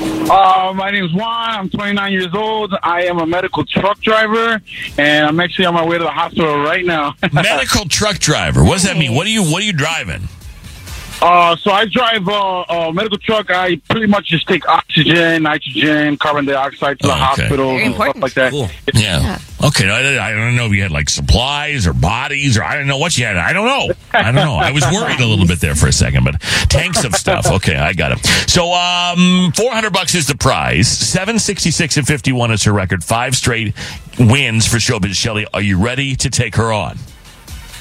Uh, 0.00 0.72
my 0.76 0.92
name 0.92 1.06
is 1.06 1.12
Juan. 1.12 1.50
I'm 1.50 1.68
29 1.68 2.12
years 2.12 2.32
old. 2.34 2.72
I 2.84 3.02
am 3.06 3.18
a 3.18 3.26
medical 3.26 3.64
truck 3.64 4.00
driver, 4.00 4.62
and 4.96 5.26
I'm 5.26 5.40
actually 5.40 5.64
on 5.66 5.74
my 5.74 5.84
way 5.84 5.98
to 5.98 6.04
the 6.04 6.10
hospital 6.10 6.60
right 6.60 6.86
now. 6.86 7.16
Medical 7.32 7.88
truck 7.88 8.18
driver. 8.20 8.62
What 8.62 8.74
does 8.74 8.84
that 8.84 8.96
mean? 8.96 9.16
What 9.16 9.26
are 9.26 9.30
you 9.30 9.42
What 9.42 9.64
are 9.64 9.66
you 9.66 9.72
driving? 9.72 10.28
Uh, 11.22 11.56
so 11.56 11.70
I 11.70 11.86
drive 11.86 12.28
uh, 12.28 12.64
a 12.68 12.92
medical 12.92 13.18
truck. 13.18 13.50
I 13.50 13.76
pretty 13.88 14.06
much 14.06 14.26
just 14.26 14.46
take 14.46 14.68
oxygen, 14.68 15.42
nitrogen, 15.44 16.16
carbon 16.18 16.44
dioxide 16.44 17.00
to 17.00 17.06
the 17.06 17.12
Oh, 17.12 17.16
okay. 17.16 17.22
hospital, 17.42 17.70
and 17.70 17.94
stuff 17.94 18.16
like 18.18 18.34
that. 18.34 18.52
Yeah. 18.94 19.38
Okay. 19.64 19.88
I, 19.88 20.28
I 20.28 20.32
don't 20.32 20.54
know 20.56 20.66
if 20.66 20.72
you 20.72 20.82
had 20.82 20.90
like 20.90 21.08
supplies 21.08 21.86
or 21.86 21.94
bodies 21.94 22.58
or 22.58 22.62
I 22.64 22.76
don't 22.76 22.86
know 22.86 22.98
what 22.98 23.16
you 23.16 23.24
had. 23.24 23.36
I 23.38 23.52
don't 23.54 23.64
know. 23.66 23.94
I 24.12 24.22
don't 24.24 24.34
know. 24.34 24.54
I 24.56 24.72
was 24.72 24.84
worried 24.84 25.20
a 25.20 25.26
little 25.26 25.46
bit 25.46 25.58
there 25.60 25.74
for 25.74 25.86
a 25.88 25.92
second, 25.92 26.24
but 26.24 26.40
tanks 26.68 27.02
of 27.04 27.14
stuff. 27.14 27.46
Okay, 27.50 27.76
I 27.76 27.92
got 27.94 28.12
it. 28.12 28.24
So, 28.48 28.72
um, 28.72 29.52
four 29.56 29.72
hundred 29.72 29.92
bucks 29.94 30.14
is 30.14 30.26
the 30.26 30.36
prize. 30.36 30.86
Seven 30.86 31.38
sixty 31.38 31.70
six 31.70 31.96
and 31.96 32.06
fifty 32.06 32.32
one 32.32 32.50
is 32.50 32.62
her 32.64 32.72
record. 32.72 33.02
Five 33.02 33.34
straight 33.34 33.74
wins 34.18 34.66
for 34.66 34.76
Showbiz 34.76 35.14
Shelly. 35.14 35.46
Are 35.54 35.62
you 35.62 35.82
ready 35.82 36.14
to 36.16 36.30
take 36.30 36.56
her 36.56 36.72
on? 36.72 36.98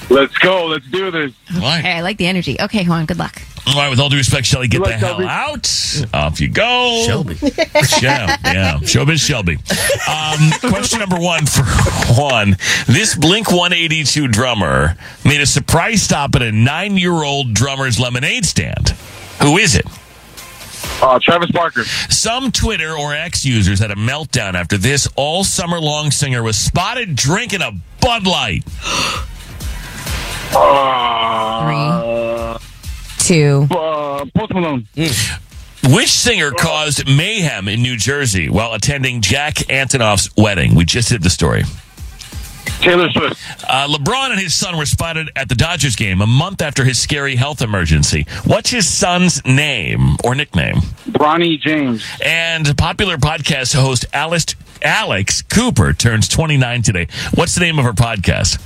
Let's 0.10 0.38
go. 0.38 0.68
Let's 0.68 0.86
do 0.88 1.10
this. 1.12 1.34
All 1.56 1.62
right. 1.62 1.82
Hey, 1.84 1.94
I 1.94 2.02
like 2.02 2.18
the 2.18 2.28
energy. 2.28 2.58
Okay, 2.60 2.86
Juan, 2.86 3.06
good 3.06 3.18
luck. 3.18 3.42
All 3.68 3.76
right. 3.76 3.90
With 3.90 4.00
all 4.00 4.10
due 4.10 4.18
respect, 4.18 4.46
Shelley, 4.46 4.68
get 4.68 4.80
Good 4.84 4.90
the 4.94 4.98
hell 4.98 5.10
Shelby. 5.20 5.26
out. 5.26 6.06
Off 6.14 6.40
you 6.40 6.50
go. 6.50 7.04
Shelby. 7.06 7.36
Yeah, 8.02 8.38
yeah. 8.44 8.78
Showbiz 8.82 9.26
Shelby. 9.26 9.58
Um, 10.10 10.72
question 10.72 11.00
number 11.00 11.18
one 11.20 11.46
for 11.46 11.64
Juan. 12.14 12.58
This 12.88 13.16
Blink 13.16 13.48
182 13.52 14.28
drummer 14.28 14.96
made 15.24 15.42
a 15.42 15.46
surprise 15.46 16.02
stop 16.04 16.36
at 16.36 16.42
a 16.42 16.52
nine 16.52 16.98
year 16.98 17.24
old 17.24 17.54
drummer's 17.54 18.00
lemonade 18.00 18.46
stand. 18.46 18.90
Who 19.42 19.58
is 19.58 19.76
it? 19.76 19.86
Uh, 21.02 21.20
Travis 21.22 21.52
Barker. 21.52 21.84
Some 21.84 22.52
Twitter 22.52 22.96
or 22.96 23.14
X 23.14 23.44
users 23.46 23.80
had 23.80 23.92
a 23.92 23.96
meltdown 23.96 24.54
after 24.54 24.78
this 24.78 25.08
all 25.16 25.44
summer 25.44 25.80
long 25.80 26.12
singer 26.12 26.44
was 26.44 26.58
spotted 26.58 27.16
drinking 27.16 27.62
a 27.62 27.72
Bud 28.02 28.26
Light. 28.28 28.64
Uh, 30.56 32.58
Two. 33.20 33.68
uh, 33.72 34.26
Post 34.36 34.54
Malone. 34.54 34.88
Which 35.88 36.10
singer 36.10 36.52
caused 36.52 37.08
mayhem 37.08 37.68
in 37.68 37.82
New 37.82 37.98
Jersey 37.98 38.50
while 38.50 38.74
attending 38.74 39.22
Jack 39.22 39.56
Antonoff's 39.70 40.30
wedding? 40.38 40.76
We 40.76 40.86
just 40.86 41.10
did 41.10 41.24
the 41.24 41.30
story. 41.30 41.64
Taylor 42.82 43.10
Swift. 43.12 43.40
Uh, 43.68 43.88
LeBron 43.88 44.32
and 44.32 44.40
his 44.40 44.54
son 44.54 44.78
were 44.78 44.86
spotted 44.86 45.32
at 45.36 45.50
the 45.50 45.56
Dodgers 45.56 45.96
game 45.96 46.22
a 46.22 46.28
month 46.28 46.62
after 46.62 46.84
his 46.84 47.00
scary 47.00 47.36
health 47.36 47.62
emergency. 47.62 48.26
What's 48.46 48.70
his 48.70 48.88
son's 48.88 49.44
name 49.46 50.18
or 50.24 50.36
nickname? 50.36 50.76
Bronny 51.10 51.60
James. 51.60 52.06
And 52.24 52.76
popular 52.78 53.18
podcast 53.18 53.76
host 53.76 54.06
Alice, 54.14 54.46
Alex 54.82 55.42
Cooper 55.44 55.94
turns 55.94 56.28
29 56.28 56.82
today. 56.82 57.08
What's 57.34 57.56
the 57.56 57.62
name 57.62 57.80
of 57.80 57.86
her 57.86 57.94
podcast? 57.94 58.62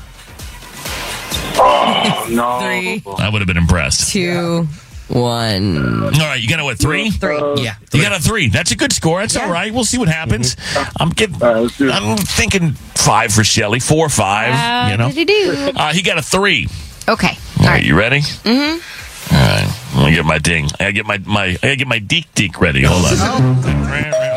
Oh, 1.61 2.27
no. 2.29 3.15
I 3.17 3.29
would 3.31 3.41
have 3.41 3.47
been 3.47 3.57
impressed. 3.57 4.11
Two. 4.11 4.67
One. 5.09 6.03
All 6.03 6.11
right, 6.11 6.39
you 6.39 6.47
got 6.47 6.59
a 6.59 6.63
what, 6.63 6.77
three? 6.77 7.09
Three. 7.09 7.39
Yeah. 7.57 7.75
You 7.91 8.01
got 8.01 8.11
a 8.11 8.21
three. 8.21 8.49
That's 8.49 8.71
a 8.71 8.75
good 8.75 8.93
score. 8.93 9.19
That's 9.19 9.35
all 9.35 9.49
right. 9.49 9.73
We'll 9.73 9.83
see 9.83 9.97
what 9.97 10.07
happens. 10.07 10.55
I'm 10.99 11.09
getting. 11.09 11.41
I'm 11.41 12.17
thinking 12.17 12.73
five 12.93 13.33
for 13.33 13.43
Shelly. 13.43 13.79
Four, 13.79 14.05
or 14.05 14.09
five. 14.09 14.53
How 14.53 14.89
you 14.91 14.97
know. 14.97 15.07
did 15.07 15.17
he 15.17 15.25
do? 15.25 15.71
Uh, 15.75 15.93
he 15.93 16.03
got 16.03 16.19
a 16.19 16.21
three. 16.21 16.67
Okay. 17.07 17.35
All 17.61 17.65
right, 17.65 17.83
you 17.83 17.97
ready? 17.97 18.19
Mm-hmm. 18.19 19.35
All 19.35 19.41
right. 19.41 19.79
I'm 19.93 19.99
gonna 20.03 20.15
get 20.15 20.25
my 20.25 20.37
ding. 20.37 20.65
I 20.65 20.77
gotta 20.77 20.93
get 20.93 21.05
my 21.07 21.17
my. 21.17 21.45
I 21.45 21.53
gotta 21.55 21.75
get 21.75 21.87
my 21.87 21.99
deek 21.99 22.31
deek 22.35 22.61
ready. 22.61 22.83
Hold 22.83 23.05
on. 23.05 24.28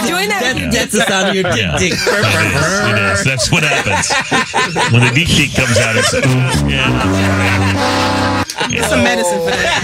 You're 0.00 0.16
doing 0.16 0.28
that. 0.28 0.40
That, 0.56 0.72
that's 0.72 0.92
the 0.92 1.04
sound 1.06 1.28
of 1.28 1.34
your 1.34 1.44
dick. 1.44 1.60
Yeah. 1.60 1.78
dick. 1.78 1.92
It 1.92 2.98
is. 3.12 3.24
That's 3.24 3.50
what 3.50 3.62
happens 3.62 4.08
when 4.92 5.02
the 5.02 5.12
deek 5.14 5.28
deek 5.28 5.54
comes 5.54 5.78
out. 5.78 5.96
It's 5.96 6.12
yeah. 6.70 8.39
Get 8.68 8.84
some 8.84 9.02
medicine 9.02 9.38
for 9.40 9.50
that. 9.50 9.80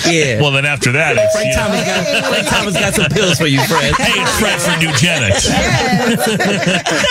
Yeah. 0.10 0.40
Well, 0.40 0.50
then 0.50 0.64
after 0.66 0.90
that, 0.92 1.16
it's 1.16 1.32
Frank 1.34 1.50
you 1.50 1.56
know- 1.56 1.62
Thomas 1.62 1.84
got 1.86 2.24
Frank 2.32 2.48
Thomas 2.48 2.74
got 2.74 2.94
some 2.94 3.10
pills 3.10 3.38
for 3.38 3.46
you, 3.46 3.60
Fred. 3.66 3.94
Hey, 3.94 4.20
it's 4.20 4.38
Fred 4.40 4.58
for 4.60 4.72
Nugenix. 4.82 5.46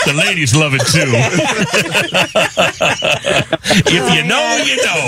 the 0.05 0.13
ladies 0.13 0.53
love 0.55 0.73
it 0.75 0.81
too. 0.87 1.07
if 3.87 4.13
you 4.15 4.23
know, 4.27 4.63
you 4.65 4.77
know. 4.83 4.99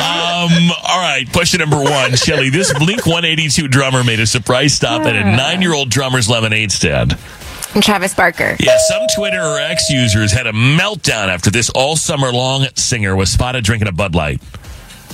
Um, 0.00 0.70
all 0.86 1.00
right, 1.00 1.26
question 1.32 1.60
number 1.60 1.82
one, 1.82 2.14
Shelly. 2.16 2.48
This 2.50 2.72
Blink 2.78 3.04
182 3.06 3.68
drummer 3.68 4.02
made 4.04 4.20
a 4.20 4.26
surprise 4.26 4.72
stop 4.74 5.02
at 5.02 5.16
a 5.16 5.24
nine-year-old 5.24 5.90
drummer's 5.90 6.28
lemonade 6.30 6.72
stand. 6.72 7.18
Travis 7.82 8.14
Barker. 8.14 8.56
Yeah, 8.60 8.76
some 8.88 9.02
Twitter 9.16 9.40
or 9.40 9.58
X 9.58 9.90
users 9.90 10.32
had 10.32 10.46
a 10.46 10.52
meltdown 10.52 11.28
after 11.28 11.50
this 11.50 11.70
all 11.70 11.96
summer 11.96 12.32
long 12.32 12.66
singer 12.74 13.14
was 13.16 13.30
spotted 13.30 13.64
drinking 13.64 13.88
a 13.88 13.92
Bud 13.92 14.14
Light. 14.14 14.40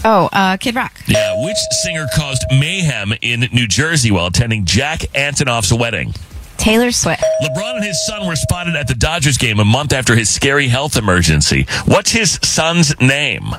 Oh, 0.04 0.28
uh, 0.32 0.56
Kid 0.56 0.74
Rock. 0.74 1.00
Yeah, 1.06 1.44
which 1.44 1.56
singer 1.82 2.06
caused 2.16 2.44
mayhem 2.50 3.12
in 3.22 3.48
New 3.52 3.66
Jersey 3.68 4.10
while 4.10 4.26
attending 4.26 4.64
Jack 4.64 5.00
Antonoff's 5.14 5.72
wedding? 5.72 6.12
Taylor 6.56 6.92
Swift. 6.92 7.22
LeBron 7.42 7.76
and 7.76 7.84
his 7.84 8.04
son 8.06 8.26
were 8.26 8.36
spotted 8.36 8.76
at 8.76 8.86
the 8.88 8.94
Dodgers 8.94 9.36
game 9.38 9.58
a 9.58 9.64
month 9.64 9.92
after 9.92 10.14
his 10.14 10.28
scary 10.28 10.68
health 10.68 10.96
emergency. 10.96 11.66
What's 11.86 12.10
his 12.12 12.38
son's 12.42 12.98
name? 13.00 13.54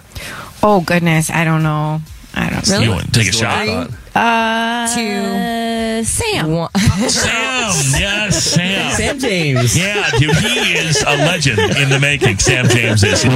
Oh 0.62 0.82
goodness, 0.82 1.30
I 1.30 1.44
don't 1.44 1.64
know. 1.64 2.02
I 2.34 2.50
don't 2.50 2.82
You 2.82 2.92
want 2.92 3.06
to 3.06 3.12
take 3.12 3.30
a 3.30 3.34
shot? 3.34 3.90
Uh, 4.16 4.88
two. 4.94 6.04
Sam. 6.04 6.68
Sam, 7.10 7.72
yes, 8.00 8.44
Sam. 8.44 8.92
Sam 8.92 9.20
James. 9.20 9.78
Yeah, 9.78 10.10
dude, 10.12 10.36
he 10.36 10.74
is 10.74 11.02
a 11.02 11.16
legend 11.18 11.60
in 11.60 11.90
the 11.90 12.00
making. 12.00 12.38
Sam 12.40 12.68
James 12.68 13.04
is. 13.04 13.24
Um, 13.26 13.32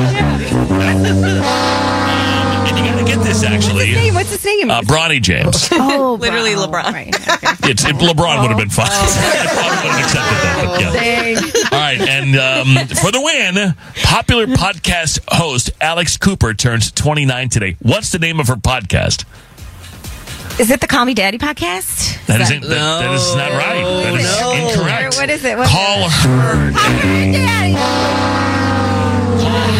and 2.67 2.77
you 2.77 2.83
got 2.83 2.97
to 2.99 3.05
get 3.05 3.23
this 3.23 3.43
actually. 3.43 3.87
Hey, 3.87 4.11
what's 4.11 4.29
his 4.31 4.43
name? 4.43 4.69
Uh, 4.69 4.81
Bronny 4.81 5.21
James. 5.21 5.69
oh, 5.71 6.17
Literally 6.21 6.55
wow. 6.55 6.67
LeBron. 6.67 6.93
Right. 6.93 7.15
Okay. 7.37 7.71
It's 7.71 7.83
it, 7.85 7.95
LeBron 7.95 8.41
would 8.41 8.49
have 8.49 8.57
been 8.57 8.69
fine. 8.69 8.87
LeBron 8.87 9.83
would 9.83 9.91
have 9.91 9.99
accepted 9.99 10.37
that. 10.41 10.65
But 10.65 10.79
yeah. 10.81 11.77
All 11.77 11.83
right, 11.83 11.99
and 12.01 12.35
um, 12.35 12.87
for 12.97 13.11
the 13.11 13.21
win, 13.21 13.75
popular 14.03 14.47
podcast 14.47 15.19
host 15.27 15.69
Alex 15.81 16.17
Cooper 16.17 16.53
turns 16.53 16.91
29 16.91 17.49
today. 17.49 17.75
What's 17.81 18.11
the 18.11 18.19
name 18.19 18.39
of 18.39 18.47
her 18.47 18.55
podcast? 18.55 19.25
Is 20.59 20.71
it 20.71 20.81
the 20.81 20.87
Call 20.87 21.05
Me 21.05 21.13
Daddy 21.13 21.37
podcast? 21.37 22.25
That 22.25 22.41
isn't. 22.41 22.63
That, 22.63 22.69
that 22.69 23.13
is 23.13 23.35
not 23.35 23.51
right. 23.51 23.83
That 23.83 24.13
is 24.15 24.41
no. 24.41 24.51
incorrect. 24.53 25.15
What 25.15 25.29
is 25.29 25.45
it? 25.45 25.55
What 25.55 25.69
Call 25.69 26.09
her. 26.09 26.71
Daddy. 27.31 27.77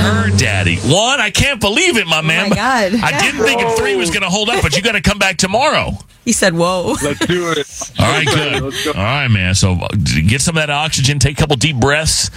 Her 0.04 0.38
daddy. 0.38 0.76
One, 0.78 1.20
I 1.20 1.32
can't 1.32 1.60
believe 1.60 1.98
it, 1.98 2.06
my 2.06 2.22
man. 2.22 2.52
my 2.52 2.56
God. 2.56 2.94
I 2.94 3.20
didn't 3.20 3.44
think 3.44 3.64
a 3.64 3.76
three 3.76 3.96
was 3.96 4.12
going 4.12 4.22
to 4.22 4.30
hold 4.30 4.50
up, 4.50 4.62
but 4.62 4.78
you 4.78 4.84
got 4.84 4.92
to 4.92 5.02
come 5.02 5.18
back 5.18 5.38
tomorrow. 5.38 5.94
He 6.24 6.32
said, 6.32 6.54
"Whoa." 6.54 6.96
Let's 7.02 7.26
do 7.26 7.52
it. 7.58 7.92
All 8.00 8.06
right, 8.06 8.28
good. 8.28 8.96
All 8.96 9.02
right, 9.02 9.30
man. 9.30 9.56
So 9.56 9.72
uh, 9.72 9.88
get 10.28 10.42
some 10.42 10.58
of 10.58 10.62
that 10.62 10.70
oxygen, 10.70 11.18
take 11.18 11.40
a 11.40 11.42
couple 11.42 11.56
deep 11.56 11.78
breaths, 11.78 12.30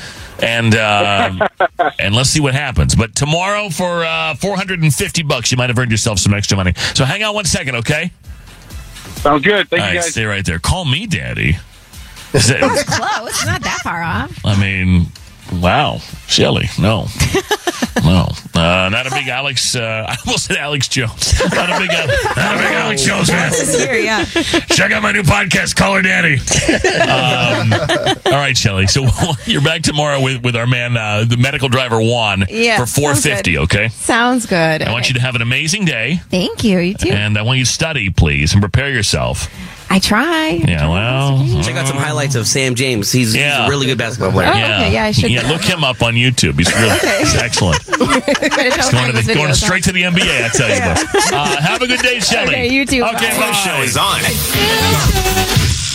and 0.42 0.74
uh, 0.74 1.46
and 1.98 2.14
let's 2.14 2.30
see 2.30 2.40
what 2.40 2.54
happens. 2.54 2.94
But 2.94 3.14
tomorrow 3.14 3.68
for 3.68 4.02
uh, 4.02 4.34
450 4.36 5.24
bucks, 5.24 5.52
you 5.52 5.58
might 5.58 5.68
have 5.68 5.78
earned 5.78 5.90
yourself 5.90 6.18
some 6.18 6.32
extra 6.32 6.56
money. 6.56 6.72
So 6.94 7.04
hang 7.04 7.22
on 7.22 7.34
one 7.34 7.44
second, 7.44 7.76
okay? 7.76 8.12
Sounds 9.22 9.44
good. 9.44 9.68
Thank 9.68 9.82
All 9.82 9.88
you 9.90 9.96
right, 9.98 10.02
guys. 10.04 10.12
stay 10.12 10.24
right 10.24 10.44
there. 10.44 10.58
Call 10.58 10.84
me 10.84 11.06
daddy. 11.06 11.58
Is 12.32 12.46
that- 12.48 12.60
Close. 12.60 13.46
Not 13.46 13.62
that 13.62 13.80
far 13.82 14.02
off. 14.02 14.44
I 14.44 14.58
mean, 14.60 15.06
wow. 15.60 16.00
Shelley, 16.30 16.68
no. 16.78 17.06
no. 18.04 18.28
Uh, 18.54 18.88
not 18.88 19.06
a 19.06 19.10
big 19.10 19.26
Alex, 19.28 19.74
uh, 19.74 19.80
I 20.08 20.16
almost 20.24 20.44
said 20.46 20.56
Alex 20.58 20.86
Jones. 20.88 21.40
Not 21.40 21.70
a 21.70 21.78
big, 21.78 21.90
uh, 21.90 22.06
not 22.36 22.54
a 22.54 22.58
big 22.58 22.72
Alex 22.72 23.02
Jones 23.04 23.28
fan. 23.28 23.50
This 23.50 23.74
is 23.74 23.80
here, 23.82 23.96
yeah. 23.96 24.24
Check 24.24 24.92
out 24.92 25.02
my 25.02 25.10
new 25.12 25.22
podcast, 25.22 25.74
Call 25.76 25.94
Her 25.96 26.02
Daddy. 26.02 26.34
Um, 27.00 27.72
all 28.26 28.38
right, 28.38 28.56
Shelly. 28.56 28.86
So 28.86 29.06
you're 29.46 29.62
back 29.62 29.82
tomorrow 29.82 30.22
with, 30.22 30.42
with 30.44 30.54
our 30.56 30.66
man, 30.66 30.96
uh, 30.96 31.24
the 31.28 31.36
medical 31.36 31.68
driver 31.68 32.00
Juan, 32.00 32.44
Yeah, 32.48 32.78
for 32.78 32.86
450, 32.86 33.52
good. 33.52 33.58
okay? 33.62 33.88
Sounds 33.88 34.46
good. 34.46 34.82
I 34.82 34.92
want 34.92 35.08
you 35.08 35.14
to 35.14 35.20
have 35.20 35.34
an 35.34 35.42
amazing 35.42 35.84
day. 35.84 36.16
Thank 36.30 36.62
you. 36.64 36.78
You 36.78 36.94
too. 36.94 37.08
And 37.10 37.36
I 37.36 37.42
want 37.42 37.58
you 37.58 37.64
to 37.64 37.70
study, 37.70 38.10
please, 38.10 38.52
and 38.52 38.62
prepare 38.62 38.90
yourself. 38.90 39.48
I 39.92 39.98
try. 39.98 40.50
Yeah, 40.50 40.88
well. 40.88 41.62
Check 41.64 41.74
out 41.74 41.88
some 41.88 41.96
highlights 41.96 42.36
of 42.36 42.46
Sam 42.46 42.76
James. 42.76 43.10
He's, 43.10 43.32
he's 43.32 43.42
a 43.42 43.66
really 43.68 43.86
good 43.86 43.98
basketball 43.98 44.30
player. 44.30 44.46
Oh, 44.46 44.50
okay. 44.52 44.92
Yeah, 44.92 45.04
I 45.06 45.10
should 45.10 45.32
Yeah, 45.32 45.48
look 45.48 45.62
him 45.62 45.82
up 45.82 46.00
on 46.02 46.14
YouTube. 46.20 46.58
He's 46.58 46.72
really 46.74 46.98
he's 47.18 47.34
excellent. 47.34 47.82
He's 47.90 48.90
going, 48.90 49.12
to 49.12 49.22
the, 49.22 49.34
going 49.34 49.54
straight 49.54 49.84
to 49.84 49.92
the 49.92 50.02
NBA, 50.02 50.44
I 50.44 50.48
tell 50.48 50.68
you. 50.68 50.80
But, 50.80 51.32
uh, 51.32 51.60
have 51.60 51.82
a 51.82 51.86
good 51.86 52.00
day, 52.00 52.20
Shelley. 52.20 52.48
Okay, 52.54 52.68
you 52.72 52.84
too. 52.86 53.02
Okay, 53.02 53.30
Bye. 53.30 53.38
bye. 53.38 53.52
show 53.52 53.82
is 53.82 53.96
on. 53.96 54.20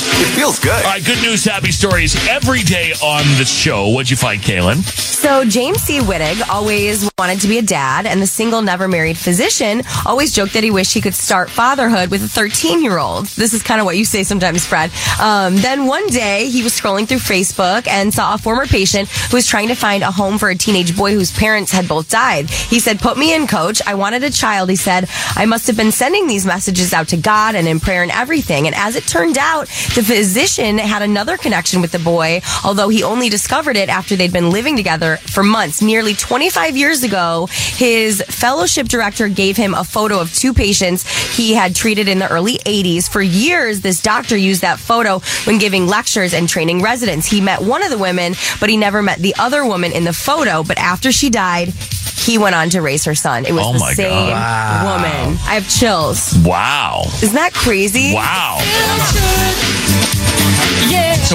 It 0.07 0.35
feels 0.35 0.59
good. 0.59 0.71
All 0.71 0.91
right, 0.91 1.03
good 1.03 1.21
news, 1.21 1.43
happy 1.43 1.71
stories 1.71 2.15
every 2.27 2.61
day 2.61 2.93
on 3.03 3.23
the 3.37 3.45
show. 3.45 3.89
What'd 3.89 4.09
you 4.09 4.17
find, 4.17 4.41
Kaelan? 4.41 4.83
So 5.25 5.43
James 5.43 5.79
C. 5.81 5.99
Wittig 5.99 6.47
always 6.49 7.09
wanted 7.17 7.41
to 7.41 7.47
be 7.47 7.57
a 7.57 7.61
dad, 7.63 8.05
and 8.05 8.21
the 8.21 8.27
single, 8.27 8.61
never 8.61 8.87
married 8.87 9.17
physician 9.17 9.81
always 10.05 10.31
joked 10.33 10.53
that 10.53 10.63
he 10.63 10.69
wished 10.69 10.93
he 10.93 11.01
could 11.01 11.15
start 11.15 11.49
fatherhood 11.49 12.11
with 12.11 12.23
a 12.23 12.27
13 12.27 12.83
year 12.83 12.99
old. 12.99 13.25
This 13.27 13.53
is 13.53 13.63
kind 13.63 13.81
of 13.81 13.85
what 13.85 13.97
you 13.97 14.05
say 14.05 14.23
sometimes, 14.23 14.65
Fred. 14.65 14.91
Um, 15.19 15.55
then 15.57 15.87
one 15.87 16.05
day 16.07 16.47
he 16.49 16.61
was 16.61 16.73
scrolling 16.79 17.07
through 17.07 17.17
Facebook 17.17 17.87
and 17.87 18.13
saw 18.13 18.35
a 18.35 18.37
former 18.37 18.67
patient 18.67 19.09
who 19.09 19.37
was 19.37 19.47
trying 19.47 19.69
to 19.69 19.75
find 19.75 20.03
a 20.03 20.11
home 20.11 20.37
for 20.37 20.49
a 20.49 20.55
teenage 20.55 20.95
boy 20.95 21.13
whose 21.13 21.31
parents 21.31 21.71
had 21.71 21.87
both 21.87 22.09
died. 22.09 22.49
He 22.49 22.79
said, 22.79 22.99
"Put 22.99 23.17
me 23.17 23.33
in, 23.33 23.47
coach. 23.47 23.81
I 23.87 23.95
wanted 23.95 24.23
a 24.23 24.29
child." 24.29 24.69
He 24.69 24.75
said, 24.75 25.09
"I 25.35 25.45
must 25.45 25.65
have 25.65 25.75
been 25.77 25.91
sending 25.91 26.27
these 26.27 26.45
messages 26.45 26.93
out 26.93 27.07
to 27.09 27.17
God 27.17 27.55
and 27.55 27.67
in 27.67 27.79
prayer 27.79 28.03
and 28.03 28.11
everything." 28.11 28.67
And 28.67 28.75
as 28.75 28.95
it 28.95 29.07
turned 29.07 29.39
out, 29.39 29.67
the 29.95 30.03
physician 30.03 30.77
had 30.77 31.01
another 31.01 31.37
connection 31.37 31.79
with 31.79 31.93
the 31.93 31.99
boy, 31.99 32.41
although 32.65 32.89
he 32.89 33.01
only 33.01 33.29
discovered 33.29 33.77
it 33.77 33.87
after 33.87 34.17
they'd 34.17 34.33
been 34.33 34.49
living 34.49 34.75
together 34.75 35.15
for 35.15 35.41
months. 35.41 35.81
Nearly 35.81 36.13
25 36.13 36.75
years 36.75 37.03
ago, 37.03 37.47
his 37.49 38.21
fellowship 38.23 38.89
director 38.89 39.29
gave 39.29 39.55
him 39.55 39.73
a 39.73 39.85
photo 39.85 40.19
of 40.19 40.33
two 40.33 40.53
patients 40.53 41.09
he 41.37 41.53
had 41.53 41.75
treated 41.75 42.09
in 42.09 42.19
the 42.19 42.29
early 42.29 42.57
80s. 42.57 43.09
For 43.09 43.21
years, 43.21 43.79
this 43.79 44.01
doctor 44.01 44.35
used 44.35 44.61
that 44.63 44.79
photo 44.79 45.19
when 45.45 45.59
giving 45.59 45.87
lectures 45.87 46.33
and 46.33 46.49
training 46.49 46.81
residents. 46.81 47.25
He 47.25 47.39
met 47.39 47.61
one 47.61 47.81
of 47.81 47.89
the 47.89 47.97
women, 47.97 48.35
but 48.59 48.69
he 48.69 48.75
never 48.75 49.01
met 49.01 49.19
the 49.19 49.33
other 49.39 49.65
woman 49.65 49.93
in 49.93 50.03
the 50.03 50.13
photo. 50.13 50.61
But 50.61 50.77
after 50.77 51.13
she 51.13 51.29
died, 51.29 51.73
he 52.25 52.37
went 52.37 52.55
on 52.55 52.69
to 52.71 52.81
raise 52.81 53.05
her 53.05 53.15
son. 53.15 53.45
It 53.45 53.51
was 53.53 53.65
Oh 53.65 53.73
the 53.73 53.93
same 53.93 54.09
God. 54.09 54.31
Wow. 54.31 54.95
woman. 54.95 55.37
I 55.45 55.53
have 55.55 55.69
chills. 55.69 56.33
Wow. 56.43 57.03
Isn't 57.21 57.35
that 57.35 57.53
crazy? 57.53 58.13
Wow. 58.15 58.57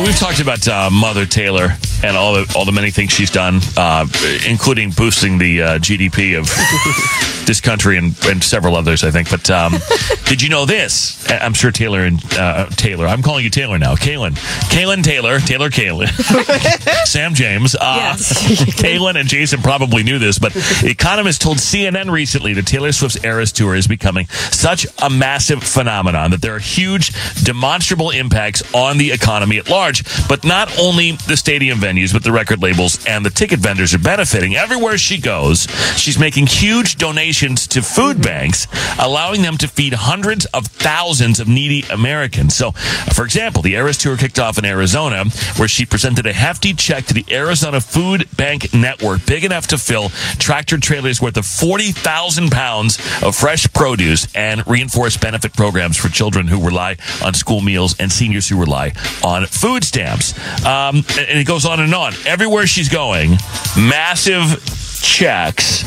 So 0.00 0.06
we've 0.06 0.18
talked 0.18 0.40
about 0.40 0.66
uh, 0.66 0.88
Mother 0.90 1.26
Taylor 1.26 1.76
and 2.02 2.16
all 2.16 2.32
the 2.32 2.50
all 2.56 2.64
the 2.64 2.72
many 2.72 2.90
things 2.90 3.12
she's 3.12 3.30
done, 3.30 3.60
uh, 3.76 4.06
including 4.48 4.92
boosting 4.92 5.36
the 5.36 5.60
uh, 5.60 5.78
GDP 5.78 6.38
of 6.38 6.46
this 7.46 7.60
country 7.60 7.98
and, 7.98 8.16
and 8.26 8.42
several 8.42 8.76
others, 8.76 9.02
I 9.02 9.10
think. 9.10 9.28
But 9.28 9.50
um, 9.50 9.74
did 10.24 10.40
you 10.40 10.48
know 10.48 10.64
this? 10.64 11.28
I'm 11.28 11.52
sure 11.52 11.72
Taylor 11.72 12.04
and 12.04 12.22
uh, 12.34 12.66
Taylor. 12.70 13.08
I'm 13.08 13.22
calling 13.22 13.42
you 13.42 13.50
Taylor 13.50 13.76
now. 13.76 13.96
Kaelan, 13.96 14.36
Kaelan 14.70 15.02
Taylor, 15.02 15.40
Taylor 15.40 15.68
Kaelan, 15.68 16.08
Sam 17.06 17.34
James, 17.34 17.74
uh, 17.74 18.14
Kaelan 18.16 19.16
and 19.18 19.28
Jason 19.28 19.60
probably 19.62 20.04
knew 20.04 20.18
this, 20.18 20.38
but 20.38 20.52
economists 20.84 21.38
told 21.38 21.58
CNN 21.58 22.10
recently 22.10 22.54
that 22.54 22.66
Taylor 22.66 22.92
Swift's 22.92 23.22
Eras 23.24 23.50
tour 23.50 23.74
is 23.74 23.88
becoming 23.88 24.28
such 24.28 24.86
a 25.02 25.10
massive 25.10 25.62
phenomenon 25.62 26.30
that 26.30 26.40
there 26.40 26.54
are 26.54 26.60
huge, 26.60 27.12
demonstrable 27.42 28.10
impacts 28.10 28.62
on 28.74 28.96
the 28.96 29.10
economy 29.10 29.58
at 29.58 29.68
large. 29.68 29.89
But 30.28 30.44
not 30.44 30.78
only 30.78 31.12
the 31.12 31.36
stadium 31.36 31.78
venues, 31.78 32.12
but 32.12 32.24
the 32.24 32.32
record 32.32 32.62
labels 32.62 33.04
and 33.06 33.24
the 33.24 33.30
ticket 33.30 33.60
vendors 33.60 33.94
are 33.94 33.98
benefiting. 33.98 34.56
Everywhere 34.56 34.98
she 34.98 35.18
goes, 35.20 35.66
she's 35.96 36.18
making 36.18 36.46
huge 36.46 36.96
donations 36.96 37.66
to 37.68 37.82
food 37.82 38.16
mm-hmm. 38.16 38.22
banks, 38.22 38.66
allowing 38.98 39.42
them 39.42 39.56
to 39.58 39.68
feed 39.68 39.94
hundreds 39.94 40.46
of 40.46 40.66
thousands 40.66 41.40
of 41.40 41.48
needy 41.48 41.82
Americans. 41.90 42.54
So, 42.54 42.72
for 43.14 43.24
example, 43.24 43.62
the 43.62 43.74
Eras 43.74 43.98
tour 43.98 44.16
kicked 44.16 44.38
off 44.38 44.58
in 44.58 44.64
Arizona, 44.64 45.24
where 45.56 45.68
she 45.68 45.86
presented 45.86 46.26
a 46.26 46.32
hefty 46.32 46.74
check 46.74 47.06
to 47.06 47.14
the 47.14 47.24
Arizona 47.30 47.80
Food 47.80 48.28
Bank 48.36 48.72
Network, 48.74 49.24
big 49.26 49.44
enough 49.44 49.66
to 49.68 49.78
fill 49.78 50.10
tractor 50.38 50.78
trailers 50.78 51.20
worth 51.20 51.36
of 51.36 51.46
40,000 51.46 52.50
pounds 52.50 52.98
of 53.22 53.36
fresh 53.36 53.70
produce 53.72 54.26
and 54.34 54.66
reinforce 54.66 55.16
benefit 55.16 55.52
programs 55.54 55.96
for 55.96 56.08
children 56.08 56.46
who 56.46 56.64
rely 56.64 56.96
on 57.24 57.34
school 57.34 57.60
meals 57.60 57.94
and 57.98 58.10
seniors 58.10 58.48
who 58.48 58.58
rely 58.58 58.92
on 59.22 59.46
food 59.46 59.69
stamps. 59.78 60.34
Um, 60.64 60.96
and 61.18 61.38
it 61.38 61.46
goes 61.46 61.64
on 61.64 61.80
and 61.80 61.94
on. 61.94 62.12
Everywhere 62.26 62.66
she's 62.66 62.88
going, 62.88 63.38
massive 63.76 64.62
checks 65.02 65.82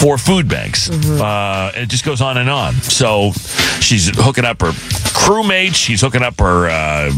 for 0.00 0.16
food 0.16 0.48
banks. 0.48 0.88
Uh, 0.90 1.72
it 1.74 1.86
just 1.88 2.04
goes 2.04 2.20
on 2.20 2.36
and 2.38 2.48
on. 2.48 2.74
So 2.74 3.32
she's 3.80 4.10
hooking 4.16 4.44
up 4.44 4.60
her 4.60 4.70
crewmates. 4.70 5.74
She's 5.74 6.00
hooking 6.00 6.22
up 6.22 6.38
her. 6.38 6.68
Uh, 6.68 7.12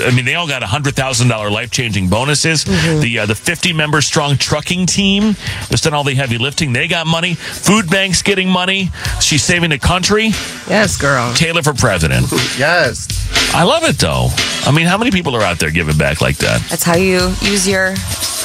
I 0.00 0.14
mean, 0.14 0.24
they 0.26 0.34
all 0.34 0.46
got 0.46 0.62
a 0.62 0.66
hundred 0.66 0.94
thousand 0.94 1.28
dollar 1.28 1.50
life 1.50 1.70
changing 1.70 2.08
bonuses. 2.08 2.64
The 2.64 3.20
uh, 3.20 3.26
the 3.26 3.34
fifty 3.34 3.72
member 3.72 4.00
strong 4.02 4.36
trucking 4.36 4.86
team 4.86 5.34
that's 5.70 5.80
done 5.80 5.94
all 5.94 6.04
the 6.04 6.14
heavy 6.14 6.36
lifting. 6.38 6.72
They 6.72 6.88
got 6.88 7.06
money. 7.06 7.34
Food 7.34 7.88
banks 7.90 8.20
getting 8.22 8.48
money. 8.50 8.90
She's 9.20 9.42
saving 9.42 9.70
the 9.70 9.78
country. 9.78 10.26
Yes, 10.68 10.96
girl. 10.98 11.32
Taylor 11.34 11.62
for 11.62 11.72
president. 11.72 12.26
yes. 12.58 13.06
I 13.54 13.62
love 13.64 13.84
it 13.84 13.96
though. 13.98 14.28
I 14.66 14.72
mean, 14.72 14.86
how 14.86 14.98
many 14.98 15.10
people 15.10 15.34
are 15.36 15.42
out 15.42 15.58
there 15.58 15.70
giving 15.70 15.96
back 15.96 16.20
like 16.20 16.36
that? 16.38 16.60
That's 16.68 16.82
how 16.82 16.96
you 16.96 17.32
use 17.40 17.66
your 17.66 17.94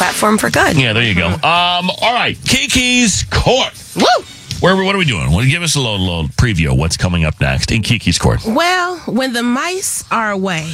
platform 0.01 0.35
for 0.39 0.49
good. 0.49 0.75
Yeah, 0.75 0.93
there 0.93 1.03
you 1.03 1.13
go. 1.13 1.27
Um, 1.51 1.89
all 1.89 2.13
right, 2.13 2.37
Keke's 2.37 3.23
Court. 3.23 3.73
Woo! 3.95 4.25
Where 4.61 4.75
what 4.83 4.95
are 4.95 4.97
we 4.97 5.05
doing? 5.05 5.31
Well, 5.31 5.45
give 5.45 5.63
us 5.63 5.75
a 5.75 5.79
little, 5.79 5.99
little 5.99 6.27
preview 6.27 6.71
of 6.71 6.77
what's 6.77 6.95
coming 6.97 7.23
up 7.23 7.39
next 7.41 7.71
in 7.71 7.81
Keke's 7.81 8.19
Court. 8.19 8.45
Well, 8.45 8.97
when 9.07 9.33
the 9.33 9.43
mice 9.43 10.03
are 10.11 10.31
away, 10.31 10.71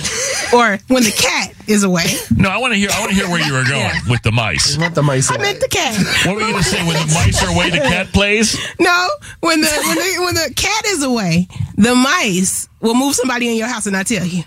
or 0.53 0.77
when 0.87 1.03
the 1.03 1.11
cat 1.17 1.53
is 1.67 1.83
away. 1.83 2.05
No, 2.35 2.49
I 2.49 2.57
want 2.57 2.73
to 2.73 2.79
hear. 2.79 2.89
I 2.91 2.99
want 2.99 3.11
to 3.11 3.15
hear 3.15 3.29
where 3.29 3.45
you 3.45 3.53
were 3.53 3.63
going 3.63 3.91
with 4.09 4.21
the 4.23 4.31
mice. 4.31 4.77
Not 4.77 4.93
the 4.93 5.03
mice. 5.03 5.31
I 5.31 5.37
meant 5.37 5.59
the 5.59 5.69
cat. 5.69 5.95
What 6.25 6.35
were 6.35 6.41
you 6.41 6.51
going 6.51 6.63
to 6.63 6.69
say? 6.69 6.85
When 6.85 6.95
the 6.95 7.13
mice 7.13 7.43
are 7.43 7.49
away, 7.53 7.69
the 7.69 7.77
cat 7.77 8.07
plays. 8.07 8.57
No, 8.79 9.09
when 9.41 9.61
the 9.61 9.67
when 9.67 9.95
the 9.95 10.15
when 10.25 10.35
the 10.35 10.53
cat 10.55 10.85
is 10.85 11.03
away, 11.03 11.47
the 11.75 11.95
mice 11.95 12.67
will 12.81 12.95
move 12.95 13.15
somebody 13.15 13.49
in 13.49 13.57
your 13.57 13.67
house 13.67 13.85
and 13.85 13.93
not 13.93 14.07
tell 14.07 14.25
you. 14.25 14.43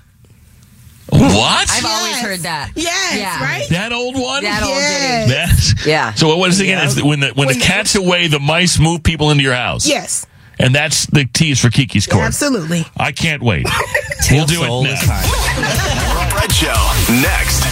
What? 1.13 1.69
I've 1.71 1.85
always 1.85 2.19
heard 2.21 2.41
that. 2.41 2.71
Yes, 2.75 3.17
Yeah. 3.17 3.43
right? 3.45 3.69
That 3.71 3.93
old 3.93 4.15
one. 4.19 4.43
That 4.45 4.63
old 4.63 4.73
Yes. 4.73 5.27
ditty. 5.29 5.73
That's, 5.75 5.87
Yeah. 5.87 6.15
So 6.15 6.29
what 6.29 6.39
what 6.39 6.51
is 6.51 6.61
it 6.61 6.65
again? 6.65 6.79
Yeah. 6.79 6.85
It's 6.85 7.03
when 7.03 7.21
the 7.21 7.27
when, 7.29 7.35
When 7.35 7.49
the 7.49 7.55
the- 7.55 7.61
cat's 7.61 7.95
away, 7.95 8.29
the 8.29 8.39
mice 8.41 8.79
move 8.79 9.03
people 9.03 9.31
into 9.31 9.43
your 9.43 9.55
house. 9.55 9.87
Yes, 9.87 10.27
And 10.59 10.75
that's 10.75 11.07
the 11.07 11.25
tease 11.25 11.59
for 11.59 11.69
Keke's 11.71 12.07
Court. 12.07 12.25
absolutely. 12.25 12.87
I 12.97 13.13
can't 13.13 13.43
wait. 13.43 13.67
we'll 14.31 14.47
do 14.47 14.63
it 14.63 14.83
next. 14.85 15.07
high. 15.09 16.29
Fred 16.31 16.53
Show. 16.53 17.13
Next. 17.21 17.65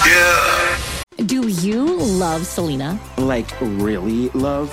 Do 1.27 1.49
you 1.49 1.97
love 1.99 2.47
Selena? 2.47 2.99
Like, 3.19 3.51
really, 3.61 4.29
love? 4.31 4.73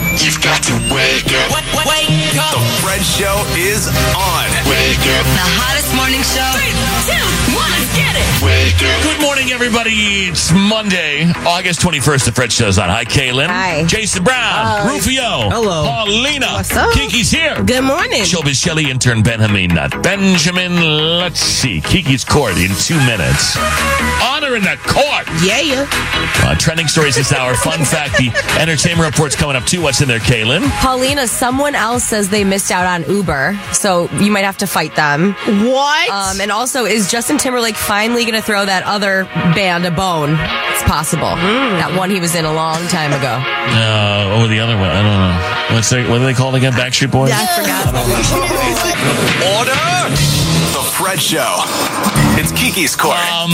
You've 0.21 0.39
got 0.41 0.61
to 0.69 0.73
wake 0.93 1.25
up. 1.33 1.49
Wake 1.81 2.37
up. 2.37 2.53
The 2.53 2.61
Fred 2.85 3.01
Show 3.01 3.41
is 3.57 3.87
on. 4.13 4.45
Wake 4.69 5.01
up. 5.17 5.25
The 5.25 5.47
hottest 5.57 5.89
morning 5.97 6.21
show. 6.21 6.45
Three, 6.53 6.69
two, 7.09 7.57
one, 7.57 7.65
let's 7.73 7.89
get 7.97 8.13
it. 8.13 8.29
Wake 8.45 8.77
up. 8.85 9.01
Good 9.01 9.19
morning, 9.19 9.49
everybody. 9.49 10.29
It's 10.29 10.51
Monday, 10.53 11.25
August 11.41 11.81
21st. 11.81 12.25
The 12.25 12.31
Fred 12.33 12.51
Show's 12.51 12.77
on. 12.77 12.89
Hi, 12.89 13.03
Kaelan. 13.03 13.47
Hi. 13.47 13.83
Jason 13.87 14.23
Brown. 14.23 14.87
Rufio. 14.87 15.49
Hello. 15.49 15.89
Paulina. 15.89 16.53
What's 16.53 16.75
up? 16.77 16.91
Keke's 16.93 17.31
here. 17.31 17.55
Good 17.63 17.83
morning. 17.83 18.21
Showbiz 18.21 18.61
Shelly 18.61 18.91
intern 18.91 19.23
Benjamin. 19.23 19.73
Not 19.73 20.03
Benjamin. 20.03 20.77
Let's 21.17 21.39
see. 21.39 21.81
Keke's 21.81 22.23
court 22.23 22.57
in 22.57 22.69
two 22.77 22.97
minutes. 23.09 23.57
Honor 24.21 24.55
in 24.55 24.61
the 24.61 24.77
court. 24.85 25.25
Yeah. 25.41 25.89
Uh, 26.45 26.53
trending 26.55 26.87
stories 26.87 27.15
this 27.15 27.33
hour. 27.33 27.55
Fun 27.55 27.83
fact: 27.85 28.17
the 28.17 28.29
entertainment 28.61 29.09
report's 29.11 29.35
coming 29.35 29.55
up 29.55 29.65
too. 29.65 29.81
What's 29.81 30.01
in 30.01 30.10
there, 30.11 30.19
Kaelan? 30.19 30.67
Paulina, 30.81 31.25
someone 31.25 31.73
else 31.73 32.03
says 32.03 32.29
they 32.29 32.43
missed 32.43 32.69
out 32.69 32.85
on 32.85 33.09
Uber, 33.09 33.57
so 33.71 34.09
you 34.19 34.29
might 34.29 34.43
have 34.43 34.57
to 34.57 34.67
fight 34.67 34.93
them. 34.95 35.31
What? 35.71 36.09
Um, 36.09 36.41
and 36.41 36.51
also, 36.51 36.83
is 36.83 37.09
Justin 37.09 37.37
Timberlake 37.37 37.77
finally 37.77 38.23
going 38.23 38.35
to 38.35 38.41
throw 38.41 38.65
that 38.65 38.83
other 38.83 39.23
band 39.55 39.85
a 39.85 39.91
bone? 39.91 40.31
It's 40.31 40.83
possible. 40.83 41.31
That 41.79 41.95
one 41.97 42.09
he 42.09 42.19
was 42.19 42.35
in 42.35 42.43
a 42.43 42.51
long 42.51 42.85
time 42.87 43.13
ago. 43.13 43.39
Uh, 43.39 44.35
oh, 44.35 44.47
the 44.47 44.59
other 44.59 44.75
one. 44.75 44.89
I 44.89 45.01
don't 45.01 45.15
know. 45.15 45.75
What's 45.75 45.89
they, 45.89 46.03
what 46.03 46.19
are 46.19 46.25
they 46.25 46.33
called 46.33 46.55
again? 46.55 46.73
Backstreet 46.73 47.11
Boys. 47.11 47.31
I 47.33 47.45
forgot. 47.55 47.87
Order. 49.55 49.71
The 50.75 50.83
Fred 50.91 51.21
Show. 51.21 51.63
It's 52.35 52.51
Keke's 52.51 52.97
court. 52.97 53.15
Um, 53.31 53.51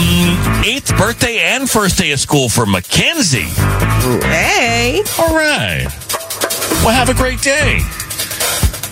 eighth 0.64 0.96
birthday 0.98 1.38
and 1.38 1.70
first 1.70 1.98
day 1.98 2.10
of 2.10 2.18
school 2.18 2.48
for 2.48 2.66
Mackenzie. 2.66 3.42
Hey. 4.26 5.04
All 5.20 5.34
right. 5.36 5.86
Well, 6.84 6.90
have 6.94 7.08
a 7.08 7.14
great 7.14 7.40
day. 7.42 7.80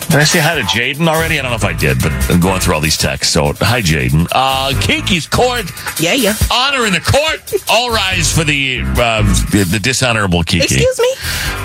Did 0.08 0.20
I 0.20 0.24
say 0.24 0.38
hi 0.38 0.54
to 0.54 0.62
Jaden 0.62 1.08
already? 1.08 1.38
I 1.38 1.42
don't 1.42 1.50
know 1.50 1.56
if 1.56 1.64
I 1.64 1.72
did, 1.72 2.00
but 2.00 2.12
I'm 2.30 2.40
going 2.40 2.60
through 2.60 2.74
all 2.74 2.80
these 2.80 2.96
texts. 2.96 3.32
So, 3.32 3.52
hi, 3.58 3.80
Jaden. 3.82 4.26
Uh, 4.32 4.70
Keke's 4.74 5.26
court. 5.26 5.66
Yeah, 6.00 6.14
yeah. 6.14 6.34
Honor 6.52 6.86
in 6.86 6.92
the 6.92 7.00
court. 7.00 7.42
All 7.70 7.90
rise 7.90 8.32
for 8.32 8.44
the 8.44 8.80
uh, 8.82 9.22
the, 9.50 9.66
the 9.70 9.78
dishonorable 9.80 10.42
Keke. 10.42 10.62
Excuse 10.64 10.98
me? 11.00 11.14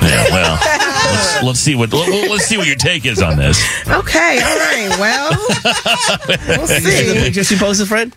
Yeah, 0.07 0.25
well, 0.31 0.59
let's, 1.13 1.43
let's 1.43 1.59
see 1.59 1.75
what 1.75 1.93
let- 1.93 2.29
let's 2.31 2.45
see 2.45 2.57
what 2.57 2.67
your 2.67 2.75
take 2.75 3.05
is 3.05 3.21
on 3.21 3.37
this. 3.37 3.61
Okay, 3.87 4.39
all 4.41 4.57
right. 4.57 4.95
Well, 4.99 5.29
we'll 6.57 6.67
see 6.67 6.79
the 6.79 7.13
see. 7.13 7.13
picture 7.23 7.43
she 7.43 7.55
posted, 7.57 7.87
Fred? 7.87 8.11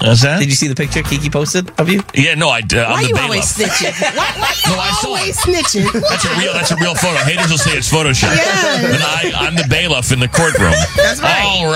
What's 0.00 0.22
that? 0.22 0.38
Did 0.38 0.48
you 0.48 0.54
see 0.54 0.68
the 0.68 0.74
picture 0.74 1.02
Keke 1.02 1.30
posted 1.32 1.70
of 1.78 1.88
you? 1.88 2.02
Yeah, 2.14 2.34
no, 2.34 2.48
I. 2.48 2.60
Uh, 2.60 2.86
Why 2.86 3.02
I'm 3.02 3.02
the 3.02 3.08
you 3.08 3.14
bailiff. 3.14 3.22
always 3.30 3.44
snitching? 3.50 3.92
Why, 4.16 4.30
why 4.38 4.52
you 4.54 4.72
No, 4.72 4.78
I 4.80 4.90
saw 5.02 5.08
always 5.08 5.36
it. 5.36 5.42
snitching? 5.42 5.86
That's 5.92 6.24
a 6.24 6.30
real. 6.38 6.52
That's 6.54 6.70
a 6.70 6.76
real 6.76 6.94
photo. 6.94 7.18
Haters 7.24 7.50
will 7.50 7.58
say 7.58 7.72
it's 7.76 7.90
Photoshop. 7.90 8.30
Yeah. 8.36 8.92
But 8.94 9.02
I, 9.02 9.32
I'm 9.34 9.54
the 9.56 9.66
bailiff 9.68 10.12
in 10.12 10.20
the 10.20 10.28
courtroom. 10.28 10.72
That's 10.96 11.20
right. 11.20 11.42
All 11.42 11.66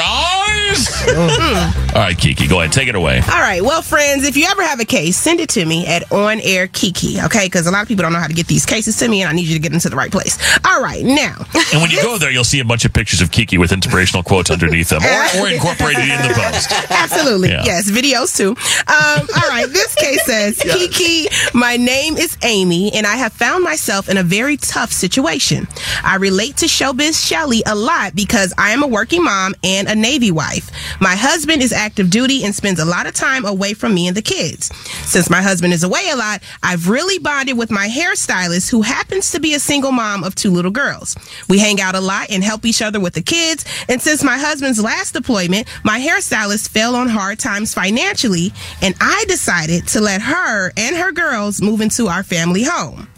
rise. 0.72 1.08
All 1.94 2.00
right, 2.00 2.16
Keke, 2.16 2.48
go 2.48 2.60
ahead. 2.60 2.72
Take 2.72 2.88
it 2.88 2.94
away. 2.94 3.20
All 3.20 3.40
right. 3.40 3.62
Well, 3.62 3.82
friends, 3.82 4.24
if 4.24 4.36
you 4.36 4.46
ever 4.48 4.62
have 4.62 4.80
a 4.80 4.84
case, 4.84 5.16
send 5.16 5.40
it 5.40 5.50
to 5.50 5.64
me 5.64 5.86
at 5.86 6.10
On 6.10 6.40
Air 6.40 6.68
Keke, 6.68 7.24
okay? 7.26 7.46
Because 7.46 7.66
a 7.66 7.70
lot 7.70 7.82
of 7.82 7.88
people 7.88 8.02
don't 8.02 8.12
know 8.12 8.18
how 8.18 8.26
to 8.26 8.34
get 8.34 8.46
these 8.46 8.64
cases 8.64 8.96
to 8.98 9.08
me, 9.08 9.22
and 9.22 9.28
I 9.30 9.32
need 9.34 9.46
you 9.46 9.54
to 9.54 9.60
get 9.60 9.72
them 9.72 9.80
to 9.80 9.90
the 9.90 9.96
right 9.96 10.10
place. 10.10 10.38
All 10.64 10.82
right. 10.82 11.04
Now, 11.04 11.44
And 11.72 11.82
when 11.82 11.90
you 11.90 12.02
go 12.02 12.18
there, 12.18 12.30
you'll 12.30 12.44
see 12.44 12.60
a 12.60 12.64
bunch 12.64 12.84
of 12.84 12.92
pictures 12.92 13.20
of 13.20 13.30
Keke 13.30 13.58
with 13.58 13.72
inspirational 13.72 14.22
quotes 14.22 14.50
underneath 14.50 14.88
them, 14.88 15.02
or, 15.02 15.42
or 15.42 15.48
incorporated 15.48 16.02
in 16.04 16.22
the 16.28 16.34
post. 16.34 16.70
Absolutely. 16.90 17.50
Yeah. 17.50 17.64
Yes, 17.64 17.90
videos 17.90 18.36
too. 18.36 18.50
Um, 18.50 19.28
all 19.36 19.48
right, 19.48 19.66
this 19.68 19.94
case 19.94 20.24
says 20.24 20.58
Keke, 20.58 21.54
my 21.54 21.76
name 21.76 22.16
is 22.16 22.36
Amy, 22.42 22.92
and 22.94 23.06
I 23.06 23.16
have 23.16 23.32
found 23.32 23.64
myself 23.64 24.08
in 24.08 24.16
a 24.16 24.22
very 24.22 24.56
tough 24.56 24.92
situation. 24.92 25.66
I 26.02 26.16
relate 26.16 26.56
to 26.58 26.66
Showbiz 26.66 27.26
Shelly 27.26 27.62
a 27.66 27.74
lot 27.74 28.14
because 28.14 28.54
I 28.56 28.70
am 28.70 28.82
a 28.82 28.86
working 28.86 29.22
mom 29.24 29.54
and 29.62 29.88
a 29.88 29.94
Navy 29.94 30.30
wife. 30.30 30.61
My 31.01 31.14
husband 31.16 31.62
is 31.62 31.72
active 31.72 32.10
duty 32.10 32.44
and 32.44 32.55
spends 32.55 32.80
a 32.80 32.84
lot 32.84 33.06
of 33.06 33.14
time 33.14 33.44
away 33.44 33.74
from 33.74 33.94
me 33.94 34.09
and 34.09 34.16
the 34.16 34.22
kids. 34.22 34.70
Since 35.06 35.30
my 35.30 35.43
husband 35.43 35.72
is 35.72 35.84
away 35.84 36.09
a 36.10 36.16
lot, 36.16 36.43
I've 36.62 36.89
really 36.89 37.18
bonded 37.18 37.56
with 37.59 37.70
my 37.70 37.89
hairstylist, 37.89 38.70
who 38.70 38.82
happens 38.82 39.30
to 39.32 39.40
be 39.40 39.55
a 39.55 39.60
single 39.60 39.93
mom 39.93 40.24
of 40.24 40.34
two 40.34 40.51
little 40.51 40.70
girls. 40.70 41.16
We 41.48 41.59
hang 41.59 41.80
out 41.80 41.94
a 41.94 42.01
lot 42.01 42.30
and 42.30 42.43
help 42.43 42.64
each 42.64 42.82
other 42.82 43.01
with 43.01 43.14
the 43.14 43.22
kids. 43.22 43.64
And 43.89 44.01
since 44.01 44.22
my 44.22 44.39
husband's 44.39 44.82
last 44.82 45.12
deployment, 45.12 45.68
my 45.84 46.01
hairstylist 46.01 46.68
fell 46.68 46.94
on 46.94 47.09
hard 47.09 47.39
times 47.39 47.74
financially, 47.74 48.52
and 48.80 48.94
I 49.01 49.24
decided 49.28 49.89
to 49.89 50.01
let 50.01 50.22
her 50.22 50.72
and 50.76 50.97
her 50.97 51.12
girls 51.12 51.60
move 51.60 51.80
into 51.80 52.09
our 52.09 52.22
family 52.22 52.62
home. 52.64 53.11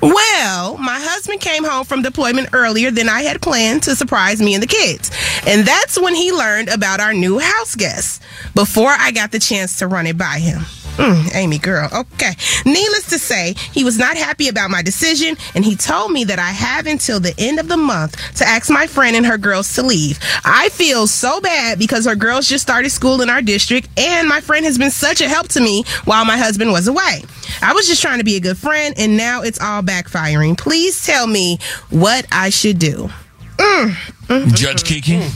Well, 0.00 0.76
my 0.78 0.98
husband 1.00 1.40
came 1.40 1.64
home 1.64 1.84
from 1.84 2.02
deployment 2.02 2.50
earlier 2.52 2.90
than 2.90 3.08
I 3.08 3.22
had 3.22 3.42
planned 3.42 3.82
to 3.84 3.96
surprise 3.96 4.40
me 4.40 4.54
and 4.54 4.62
the 4.62 4.68
kids. 4.68 5.10
And 5.46 5.66
that's 5.66 6.00
when 6.00 6.14
he 6.14 6.32
learned 6.32 6.68
about 6.68 7.00
our 7.00 7.12
new 7.12 7.38
house 7.38 7.74
guest 7.74 8.22
before 8.54 8.90
I 8.90 9.10
got 9.10 9.32
the 9.32 9.38
chance 9.38 9.78
to 9.78 9.88
run 9.88 10.06
it 10.06 10.16
by 10.16 10.38
him. 10.38 10.62
Mm, 10.98 11.34
Amy, 11.34 11.58
girl. 11.58 11.88
Okay. 11.92 12.32
Needless 12.66 13.08
to 13.10 13.18
say, 13.20 13.54
he 13.72 13.84
was 13.84 13.98
not 13.98 14.16
happy 14.16 14.48
about 14.48 14.68
my 14.70 14.82
decision, 14.82 15.36
and 15.54 15.64
he 15.64 15.76
told 15.76 16.10
me 16.10 16.24
that 16.24 16.40
I 16.40 16.50
have 16.50 16.86
until 16.86 17.20
the 17.20 17.32
end 17.38 17.60
of 17.60 17.68
the 17.68 17.76
month 17.76 18.16
to 18.34 18.44
ask 18.44 18.68
my 18.68 18.88
friend 18.88 19.14
and 19.14 19.24
her 19.24 19.38
girls 19.38 19.72
to 19.74 19.82
leave. 19.82 20.18
I 20.44 20.70
feel 20.70 21.06
so 21.06 21.40
bad 21.40 21.78
because 21.78 22.04
her 22.04 22.16
girls 22.16 22.48
just 22.48 22.62
started 22.62 22.90
school 22.90 23.22
in 23.22 23.30
our 23.30 23.40
district, 23.40 23.88
and 23.96 24.26
my 24.28 24.40
friend 24.40 24.64
has 24.64 24.76
been 24.76 24.90
such 24.90 25.20
a 25.20 25.28
help 25.28 25.46
to 25.48 25.60
me 25.60 25.84
while 26.04 26.24
my 26.24 26.36
husband 26.36 26.72
was 26.72 26.88
away. 26.88 27.22
I 27.62 27.72
was 27.74 27.86
just 27.86 28.02
trying 28.02 28.18
to 28.18 28.24
be 28.24 28.34
a 28.36 28.40
good 28.40 28.58
friend, 28.58 28.92
and 28.98 29.16
now 29.16 29.42
it's 29.42 29.60
all 29.60 29.82
backfiring. 29.82 30.58
Please 30.58 31.06
tell 31.06 31.28
me 31.28 31.58
what 31.90 32.26
I 32.32 32.50
should 32.50 32.80
do. 32.80 33.08
Mm, 33.56 33.90
mm, 34.26 34.54
Judge 34.54 34.82
Keke? 34.82 35.30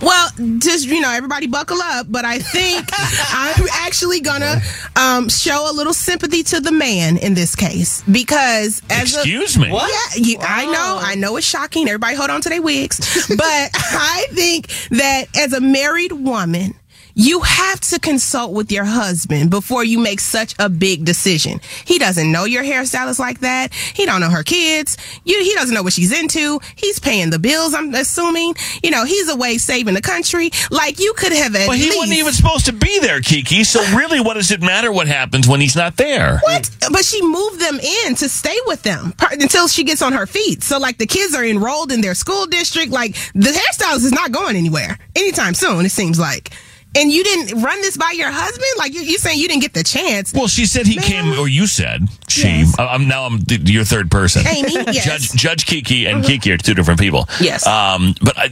Well, 0.00 0.30
just 0.58 0.86
you 0.86 1.00
know, 1.00 1.10
everybody 1.10 1.46
buckle 1.46 1.78
up. 1.80 2.06
But 2.10 2.24
I 2.24 2.38
think 2.38 2.88
I'm 2.92 3.66
actually 3.72 4.20
gonna 4.20 4.60
um, 4.96 5.28
show 5.28 5.70
a 5.70 5.74
little 5.74 5.94
sympathy 5.94 6.42
to 6.44 6.60
the 6.60 6.72
man 6.72 7.16
in 7.18 7.34
this 7.34 7.54
case 7.54 8.02
because 8.10 8.82
as 8.90 9.14
Excuse 9.14 9.56
a, 9.56 9.60
me? 9.60 9.68
Yeah, 9.68 9.98
you, 10.16 10.38
I 10.40 10.66
know, 10.66 10.98
I 11.00 11.14
know 11.14 11.36
it's 11.36 11.46
shocking. 11.46 11.88
Everybody, 11.88 12.16
hold 12.16 12.30
on 12.30 12.40
to 12.42 12.48
their 12.48 12.62
wigs. 12.62 12.98
but 13.28 13.38
I 13.74 14.26
think 14.30 14.68
that 14.90 15.26
as 15.36 15.52
a 15.52 15.60
married 15.60 16.12
woman. 16.12 16.74
You 17.20 17.40
have 17.40 17.80
to 17.80 17.98
consult 17.98 18.52
with 18.52 18.70
your 18.70 18.84
husband 18.84 19.50
before 19.50 19.82
you 19.82 19.98
make 19.98 20.20
such 20.20 20.54
a 20.60 20.68
big 20.68 21.04
decision. 21.04 21.60
He 21.84 21.98
doesn't 21.98 22.30
know 22.30 22.44
your 22.44 22.62
hairstylist 22.62 23.18
like 23.18 23.40
that. 23.40 23.74
He 23.74 24.06
don't 24.06 24.20
know 24.20 24.30
her 24.30 24.44
kids. 24.44 24.96
You, 25.24 25.42
he 25.42 25.52
doesn't 25.54 25.74
know 25.74 25.82
what 25.82 25.92
she's 25.94 26.16
into. 26.16 26.60
He's 26.76 27.00
paying 27.00 27.30
the 27.30 27.40
bills. 27.40 27.74
I'm 27.74 27.92
assuming. 27.92 28.54
You 28.84 28.92
know, 28.92 29.04
he's 29.04 29.28
away 29.28 29.58
saving 29.58 29.94
the 29.94 30.00
country. 30.00 30.50
Like 30.70 31.00
you 31.00 31.12
could 31.14 31.32
have 31.32 31.56
at 31.56 31.66
But 31.66 31.76
he 31.76 31.86
least. 31.86 31.98
wasn't 31.98 32.18
even 32.18 32.32
supposed 32.32 32.66
to 32.66 32.72
be 32.72 33.00
there, 33.00 33.20
Keke. 33.20 33.66
So 33.66 33.80
really, 33.96 34.20
what 34.20 34.34
does 34.34 34.52
it 34.52 34.62
matter 34.62 34.92
what 34.92 35.08
happens 35.08 35.48
when 35.48 35.60
he's 35.60 35.74
not 35.74 35.96
there? 35.96 36.38
What? 36.44 36.70
But 36.92 37.04
she 37.04 37.20
moved 37.20 37.60
them 37.60 37.80
in 37.80 38.14
to 38.14 38.28
stay 38.28 38.56
with 38.66 38.84
them 38.84 39.12
until 39.32 39.66
she 39.66 39.82
gets 39.82 40.02
on 40.02 40.12
her 40.12 40.26
feet. 40.26 40.62
So, 40.62 40.78
like, 40.78 40.98
the 40.98 41.06
kids 41.06 41.34
are 41.34 41.44
enrolled 41.44 41.90
in 41.90 42.00
their 42.00 42.14
school 42.14 42.46
district. 42.46 42.92
Like, 42.92 43.14
the 43.34 43.50
hairstylist 43.50 44.04
is 44.04 44.12
not 44.12 44.30
going 44.30 44.54
anywhere 44.54 44.98
anytime 45.16 45.54
soon, 45.54 45.84
it 45.84 45.90
seems 45.90 46.20
like. 46.20 46.52
And 46.96 47.12
you 47.12 47.22
didn't 47.22 47.62
run 47.62 47.80
this 47.82 47.96
by 47.96 48.12
your 48.16 48.30
husband? 48.30 48.66
Like, 48.78 48.94
you, 48.94 49.02
you 49.02 49.18
saying 49.18 49.38
you 49.38 49.46
didn't 49.46 49.62
get 49.62 49.74
the 49.74 49.84
chance? 49.84 50.32
Well, 50.32 50.48
she 50.48 50.64
said 50.66 50.86
he 50.86 50.96
came, 50.96 51.38
or 51.38 51.46
you 51.46 51.66
said 51.66 52.08
she. 52.28 52.64
I- 52.78 52.86
I'm 52.88 53.06
now 53.06 53.24
I'm 53.24 53.38
th- 53.40 53.68
your 53.68 53.84
third 53.84 54.10
person. 54.10 54.46
Amy, 54.46 54.72
yes. 54.72 55.04
Judge 55.04 55.32
Judge 55.40 55.66
Keke 55.66 56.06
and 56.10 56.24
Keke 56.24 56.54
are 56.54 56.56
two 56.56 56.74
different 56.74 56.98
people. 56.98 57.28
Yes. 57.40 57.66
Um, 57.66 58.14
but 58.22 58.36
I, 58.38 58.48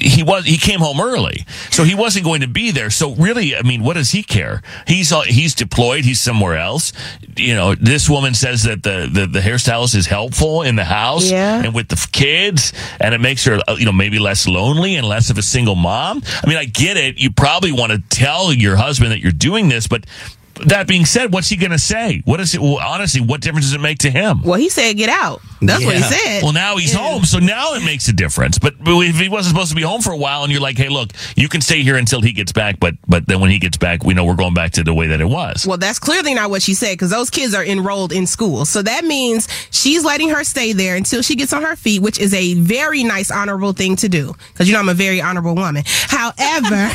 he 0.00 0.22
was 0.22 0.44
he 0.44 0.56
came 0.58 0.80
home 0.80 1.00
early, 1.00 1.44
so 1.70 1.84
he 1.84 1.94
wasn't 1.94 2.24
going 2.24 2.40
to 2.40 2.48
be 2.48 2.70
there. 2.72 2.90
So 2.90 3.14
really, 3.14 3.54
I 3.54 3.62
mean, 3.62 3.82
what 3.84 3.94
does 3.94 4.10
he 4.10 4.22
care? 4.24 4.62
He's 4.86 5.12
uh, 5.12 5.20
he's 5.22 5.54
deployed. 5.54 6.04
He's 6.04 6.20
somewhere 6.20 6.56
else. 6.56 6.92
You 7.36 7.54
know, 7.54 7.74
this 7.76 8.10
woman 8.10 8.34
says 8.34 8.64
that 8.64 8.82
the 8.82 9.08
the, 9.10 9.26
the 9.26 9.40
hairstylist 9.40 9.94
is 9.94 10.06
helpful 10.06 10.62
in 10.62 10.74
the 10.76 10.84
house 10.84 11.30
Yeah. 11.30 11.62
and 11.62 11.72
with 11.74 11.88
the 11.88 12.08
kids, 12.12 12.72
and 12.98 13.14
it 13.14 13.20
makes 13.20 13.44
her 13.44 13.60
uh, 13.68 13.76
you 13.78 13.84
know 13.86 13.92
maybe 13.92 14.18
less 14.18 14.46
lonely 14.48 14.96
and 14.96 15.06
less 15.06 15.30
of 15.30 15.38
a 15.38 15.42
single 15.42 15.76
mom. 15.76 16.22
I 16.44 16.48
mean, 16.48 16.56
I 16.58 16.64
get 16.64 16.96
it. 16.96 17.18
You 17.18 17.30
probably 17.30 17.69
want 17.72 17.92
to 17.92 18.02
tell 18.10 18.52
your 18.52 18.76
husband 18.76 19.12
that 19.12 19.20
you're 19.20 19.32
doing 19.32 19.68
this, 19.68 19.86
but. 19.86 20.04
That 20.66 20.86
being 20.86 21.06
said, 21.06 21.32
what's 21.32 21.48
he 21.48 21.56
going 21.56 21.70
to 21.70 21.78
say? 21.78 22.20
What 22.26 22.38
is 22.38 22.54
it? 22.54 22.60
Well, 22.60 22.76
honestly, 22.76 23.22
what 23.22 23.40
difference 23.40 23.64
does 23.64 23.72
it 23.72 23.80
make 23.80 23.96
to 24.00 24.10
him? 24.10 24.42
Well, 24.42 24.58
he 24.58 24.68
said, 24.68 24.94
get 24.94 25.08
out. 25.08 25.40
That's 25.60 25.84
what 25.84 25.96
he 25.96 26.02
said. 26.02 26.42
Well, 26.42 26.52
now 26.52 26.76
he's 26.76 26.92
home, 26.92 27.24
so 27.24 27.38
now 27.38 27.74
it 27.74 27.84
makes 27.84 28.08
a 28.08 28.12
difference. 28.12 28.58
But, 28.58 28.82
but 28.82 28.98
if 29.00 29.16
he 29.18 29.28
wasn't 29.28 29.54
supposed 29.54 29.70
to 29.70 29.76
be 29.76 29.82
home 29.82 30.00
for 30.00 30.12
a 30.12 30.16
while, 30.16 30.42
and 30.42 30.50
you're 30.50 30.60
like, 30.60 30.78
"Hey, 30.78 30.88
look, 30.88 31.10
you 31.36 31.48
can 31.48 31.60
stay 31.60 31.82
here 31.82 31.96
until 31.96 32.20
he 32.20 32.32
gets 32.32 32.52
back," 32.52 32.80
but 32.80 32.94
but 33.06 33.26
then 33.26 33.40
when 33.40 33.50
he 33.50 33.58
gets 33.58 33.76
back, 33.76 34.04
we 34.04 34.14
know 34.14 34.24
we're 34.24 34.36
going 34.36 34.54
back 34.54 34.72
to 34.72 34.82
the 34.82 34.94
way 34.94 35.08
that 35.08 35.20
it 35.20 35.28
was. 35.28 35.66
Well, 35.66 35.78
that's 35.78 35.98
clearly 35.98 36.34
not 36.34 36.50
what 36.50 36.62
she 36.62 36.74
said 36.74 36.92
because 36.92 37.10
those 37.10 37.30
kids 37.30 37.54
are 37.54 37.64
enrolled 37.64 38.12
in 38.12 38.26
school. 38.26 38.64
So 38.64 38.82
that 38.82 39.04
means 39.04 39.48
she's 39.70 40.04
letting 40.04 40.30
her 40.30 40.44
stay 40.44 40.72
there 40.72 40.96
until 40.96 41.22
she 41.22 41.36
gets 41.36 41.52
on 41.52 41.62
her 41.62 41.76
feet, 41.76 42.02
which 42.02 42.18
is 42.18 42.32
a 42.32 42.54
very 42.54 43.04
nice, 43.04 43.30
honorable 43.30 43.72
thing 43.72 43.96
to 43.96 44.08
do. 44.08 44.34
Because 44.52 44.68
you 44.68 44.74
know 44.74 44.80
I'm 44.80 44.88
a 44.88 44.94
very 44.94 45.20
honorable 45.20 45.54
woman. 45.54 45.82
However, 45.86 46.76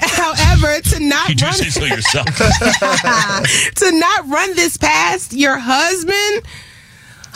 however, 0.00 0.80
to 0.80 1.00
not 1.00 1.28
You 1.28 1.46
run 1.46 1.54
so 1.54 1.84
yourself. 1.84 2.26
to 3.76 3.98
not 3.98 4.28
run 4.28 4.54
this 4.56 4.76
past 4.76 5.32
your 5.32 5.58
husband. 5.58 6.42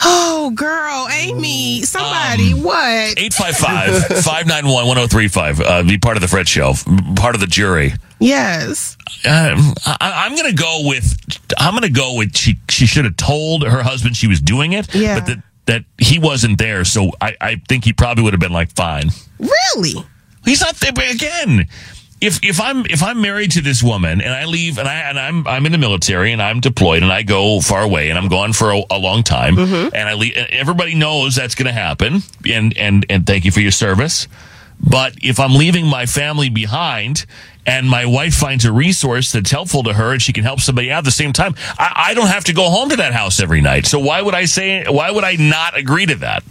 Oh, 0.01 0.51
girl, 0.55 1.07
Amy, 1.11 1.81
somebody, 1.83 2.53
Um, 2.53 2.63
what? 2.63 3.17
855 3.19 4.23
591 4.23 4.73
1035. 4.87 5.59
Uh, 5.61 5.83
Be 5.83 5.97
part 5.97 6.17
of 6.17 6.21
the 6.21 6.27
Fred 6.27 6.47
Show, 6.47 6.73
part 7.15 7.35
of 7.35 7.41
the 7.41 7.47
jury. 7.47 7.93
Yes. 8.19 8.97
Um, 9.25 9.73
I, 9.85 9.97
I'm 10.25 10.35
going 10.35 10.49
to 10.49 10.55
go 10.55 10.81
with. 10.85 11.17
I'm 11.57 11.71
going 11.73 11.83
to 11.83 11.89
go 11.89 12.15
with. 12.15 12.35
She 12.35 12.59
she 12.69 12.85
should 12.85 13.05
have 13.05 13.15
told 13.17 13.63
her 13.63 13.81
husband 13.81 14.15
she 14.17 14.27
was 14.27 14.41
doing 14.41 14.73
it, 14.73 14.93
Yeah. 14.93 15.19
but 15.19 15.27
that 15.27 15.37
that 15.65 15.85
he 15.97 16.19
wasn't 16.19 16.57
there. 16.57 16.83
So 16.83 17.11
I 17.21 17.35
I 17.39 17.55
think 17.69 17.85
he 17.85 17.93
probably 17.93 18.23
would 18.23 18.33
have 18.33 18.39
been 18.41 18.51
like, 18.51 18.71
fine. 18.75 19.09
Really? 19.39 20.03
He's 20.45 20.59
not 20.61 20.75
there 20.77 20.91
but 20.93 21.09
again. 21.13 21.67
If 22.21 22.43
if 22.43 22.59
I'm 22.59 22.85
if 22.87 23.01
I'm 23.01 23.21
married 23.21 23.51
to 23.51 23.61
this 23.61 23.81
woman 23.81 24.19
and 24.19 24.33
I 24.33 24.43
leave 24.45 24.77
and 24.77 24.87
I 24.89 24.95
and 25.09 25.17
I'm 25.17 25.47
I'm 25.47 25.65
in 25.65 25.71
the 25.71 25.77
military 25.77 26.33
and 26.33 26.41
I'm 26.41 26.59
deployed 26.59 27.01
and 27.01 27.11
I 27.13 27.23
go 27.23 27.61
far 27.61 27.81
away 27.81 28.09
and 28.09 28.17
I'm 28.19 28.27
gone 28.27 28.51
for 28.51 28.71
a, 28.71 28.81
a 28.89 28.97
long 28.97 29.23
time 29.23 29.55
Mm-hmm. 29.55 29.95
and 29.95 30.09
I 30.09 30.13
leave, 30.15 30.33
everybody 30.35 30.95
knows 30.95 31.35
that's 31.35 31.55
going 31.55 31.67
to 31.67 31.71
happen 31.71 32.19
and 32.51 32.75
and 32.77 33.05
and 33.09 33.25
thank 33.25 33.45
you 33.45 33.51
for 33.51 33.61
your 33.61 33.71
service. 33.71 34.27
But 34.81 35.15
if 35.21 35.39
I'm 35.39 35.55
leaving 35.55 35.85
my 35.87 36.05
family 36.05 36.49
behind 36.49 37.25
and 37.65 37.89
my 37.89 38.05
wife 38.05 38.33
finds 38.33 38.63
a 38.65 38.71
resource 38.71 39.31
that's 39.33 39.51
helpful 39.51 39.83
to 39.83 39.93
her 39.93 40.13
and 40.13 40.21
she 40.21 40.31
can 40.33 40.43
help 40.43 40.59
somebody 40.61 40.89
out 40.91 40.99
at 40.99 41.03
the 41.05 41.11
same 41.11 41.33
time, 41.33 41.55
I, 41.77 42.09
I 42.09 42.13
don't 42.13 42.27
have 42.27 42.45
to 42.45 42.53
go 42.53 42.69
home 42.69 42.89
to 42.89 42.95
that 42.97 43.13
house 43.13 43.39
every 43.41 43.59
night. 43.61 43.85
So 43.85 43.99
why 43.99 44.21
would 44.21 44.35
I 44.35 44.45
say 44.45 44.85
why 44.89 45.11
would 45.11 45.23
I 45.23 45.35
not 45.35 45.77
agree 45.77 46.05
to 46.05 46.15
that? 46.15 46.43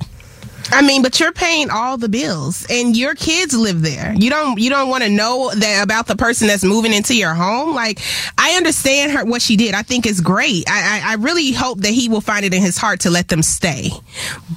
I 0.71 0.83
mean, 0.83 1.03
but 1.03 1.19
you're 1.19 1.33
paying 1.33 1.71
all 1.71 1.97
the 1.97 2.09
bills, 2.09 2.67
and 2.69 2.97
your 2.97 3.15
kids 3.15 3.55
live 3.55 3.81
there. 3.83 4.13
You 4.15 4.29
don't 4.29 4.59
you 4.59 4.69
don't 4.69 4.89
want 4.91 5.03
to 5.05 5.11
know 5.11 5.51
that 5.55 5.83
about 5.83 6.07
the 6.07 6.17
person 6.17 6.47
that's 6.47 6.65
moving 6.65 6.93
into 6.93 7.15
your 7.17 7.35
home. 7.35 7.75
Like, 7.75 8.01
I 8.37 8.57
understand 8.57 9.13
her 9.13 9.25
what 9.25 9.41
she 9.41 9.57
did. 9.57 9.75
I 9.75 9.83
think 9.83 10.07
it's 10.07 10.21
great. 10.21 10.65
I 10.69 11.01
I, 11.03 11.13
I 11.13 11.15
really 11.15 11.53
hope 11.53 11.81
that 11.81 11.93
he 11.93 12.09
will 12.09 12.21
find 12.21 12.45
it 12.45 12.53
in 12.53 12.61
his 12.61 12.77
heart 12.77 13.01
to 13.01 13.11
let 13.11 13.29
them 13.29 13.43
stay. 13.43 13.91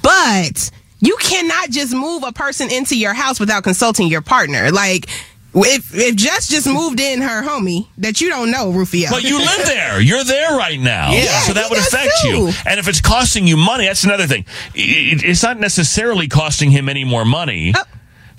But 0.02 0.70
you 1.00 1.16
cannot 1.20 1.70
just 1.70 1.94
move 1.94 2.24
a 2.26 2.32
person 2.32 2.70
into 2.70 2.96
your 2.96 3.14
house 3.14 3.40
without 3.40 3.64
consulting 3.64 4.08
your 4.08 4.22
partner. 4.22 4.70
Like. 4.70 5.08
If 5.54 5.94
if 5.94 6.16
Jess 6.16 6.48
just 6.48 6.66
moved 6.66 6.98
in 6.98 7.20
her 7.20 7.42
homie 7.42 7.86
that 7.98 8.20
you 8.20 8.28
don't 8.30 8.50
know, 8.50 8.70
Rufio. 8.72 9.10
But 9.10 9.22
you 9.22 9.38
live 9.38 9.66
there. 9.66 10.00
You're 10.00 10.24
there 10.24 10.56
right 10.56 10.80
now. 10.80 11.12
Yeah, 11.12 11.40
so 11.42 11.52
that 11.52 11.68
would 11.68 11.78
affect 11.78 12.10
too. 12.22 12.28
you. 12.28 12.52
And 12.66 12.80
if 12.80 12.88
it's 12.88 13.00
costing 13.02 13.46
you 13.46 13.56
money, 13.58 13.84
that's 13.86 14.04
another 14.04 14.26
thing. 14.26 14.46
It- 14.74 15.22
it's 15.24 15.42
not 15.42 15.60
necessarily 15.60 16.26
costing 16.28 16.70
him 16.70 16.88
any 16.88 17.04
more 17.04 17.24
money. 17.24 17.74
Oh. 17.76 17.82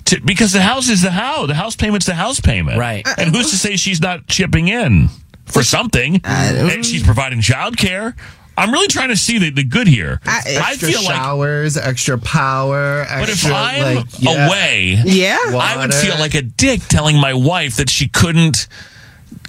To, 0.06 0.20
because 0.20 0.52
the 0.52 0.60
house 0.60 0.88
is 0.88 1.02
the 1.02 1.12
house. 1.12 1.46
The 1.46 1.54
house 1.54 1.76
payment's 1.76 2.04
the 2.06 2.14
house 2.14 2.40
payment. 2.40 2.78
Right. 2.78 3.06
Uh-uh. 3.06 3.14
And 3.18 3.34
who's 3.34 3.50
to 3.50 3.56
say 3.56 3.76
she's 3.76 4.00
not 4.02 4.26
chipping 4.26 4.68
in 4.68 5.08
for 5.46 5.62
something? 5.62 6.16
Uh, 6.24 6.68
and 6.72 6.84
she's 6.84 7.02
providing 7.02 7.40
child 7.40 7.76
care. 7.78 8.14
I'm 8.56 8.70
really 8.70 8.86
trying 8.86 9.08
to 9.08 9.16
see 9.16 9.38
the, 9.38 9.50
the 9.50 9.64
good 9.64 9.88
here. 9.88 10.20
I, 10.24 10.42
extra 10.46 10.88
feel 10.88 11.02
like 11.02 11.16
showers, 11.16 11.76
extra 11.76 12.18
power. 12.18 13.04
but 13.08 13.28
if 13.28 13.44
I'm 13.44 13.96
like, 13.96 14.06
yeah. 14.18 14.46
away, 14.46 15.02
Yeah. 15.04 15.38
I 15.54 15.76
would 15.78 15.94
feel 15.94 16.16
like 16.18 16.34
a 16.34 16.42
dick 16.42 16.80
telling 16.88 17.18
my 17.18 17.34
wife 17.34 17.76
that 17.76 17.90
she 17.90 18.08
couldn't 18.08 18.68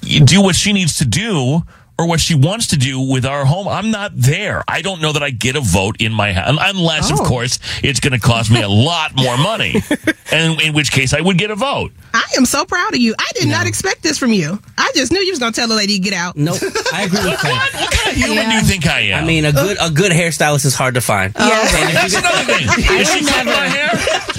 do 0.02 0.41
what 0.41 0.56
she 0.56 0.73
needs 0.73 0.98
to 0.98 1.06
do 1.06 1.64
or 1.97 2.07
what 2.07 2.19
she 2.19 2.35
wants 2.35 2.67
to 2.67 2.77
do 2.77 2.99
with 2.99 3.26
our 3.26 3.45
home. 3.45 3.67
I'm 3.67 3.89
not 3.91 4.11
there. 4.15 4.63
I 4.67 4.81
don't 4.81 5.01
know 5.01 5.13
that 5.13 5.23
I 5.23 5.30
get 5.30 5.55
a 5.55 5.61
vote 5.61 5.95
in 6.01 6.11
my 6.11 6.34
house, 6.34 6.57
unless, 6.61 7.11
Oh. 7.11 7.15
of 7.15 7.22
course, 7.27 7.59
it's 7.84 7.99
going 7.99 8.13
to 8.13 8.19
cost 8.19 8.51
me 8.51 8.61
a 8.61 8.67
lot 8.69 9.15
more 9.15 9.38
money, 9.38 9.76
and 10.31 10.59
in 10.61 10.73
which 10.73 10.91
case 10.91 11.13
I 11.13 11.22
would 11.22 11.38
get 11.38 11.51
a 11.51 11.55
vote. 11.55 11.91
I 12.13 12.23
am 12.38 12.45
so 12.45 12.65
proud 12.65 12.93
of 12.93 12.99
you. 12.99 13.13
I 13.17 13.30
did 13.35 13.47
not 13.47 13.65
expect 13.67 14.03
this 14.03 14.17
from 14.17 14.31
you. 14.34 14.59
I 14.77 14.91
just 14.95 15.11
knew 15.11 15.19
you 15.19 15.31
was 15.31 15.39
gonna 15.39 15.51
tell 15.51 15.67
the 15.67 15.76
lady 15.76 15.97
to 15.97 15.99
get 16.03 16.13
out. 16.13 16.35
Nope, 16.38 16.57
I 16.93 17.03
agree 17.03 17.23
with 17.30 17.39
Frank. 17.39 17.73
What 17.73 17.91
kind 17.91 18.09
of 18.11 18.15
human 18.23 18.49
do 18.49 18.55
you 18.55 18.61
think 18.61 18.88
I 18.88 18.99
am? 19.11 19.23
I 19.23 19.27
mean, 19.27 19.45
a 19.45 19.51
good 19.51 19.77
a 19.81 19.89
good 19.89 20.11
hairstylist 20.11 20.65
is 20.65 20.76
hard 20.76 20.95
to 20.95 21.01
find. 21.01 21.34
That's 21.34 22.15
another 22.15 22.43
thing. 22.43 22.67
Is 22.99 23.11
she 23.11 23.26
cutting 23.26 23.45
my 23.51 23.67
hair? 23.67 23.91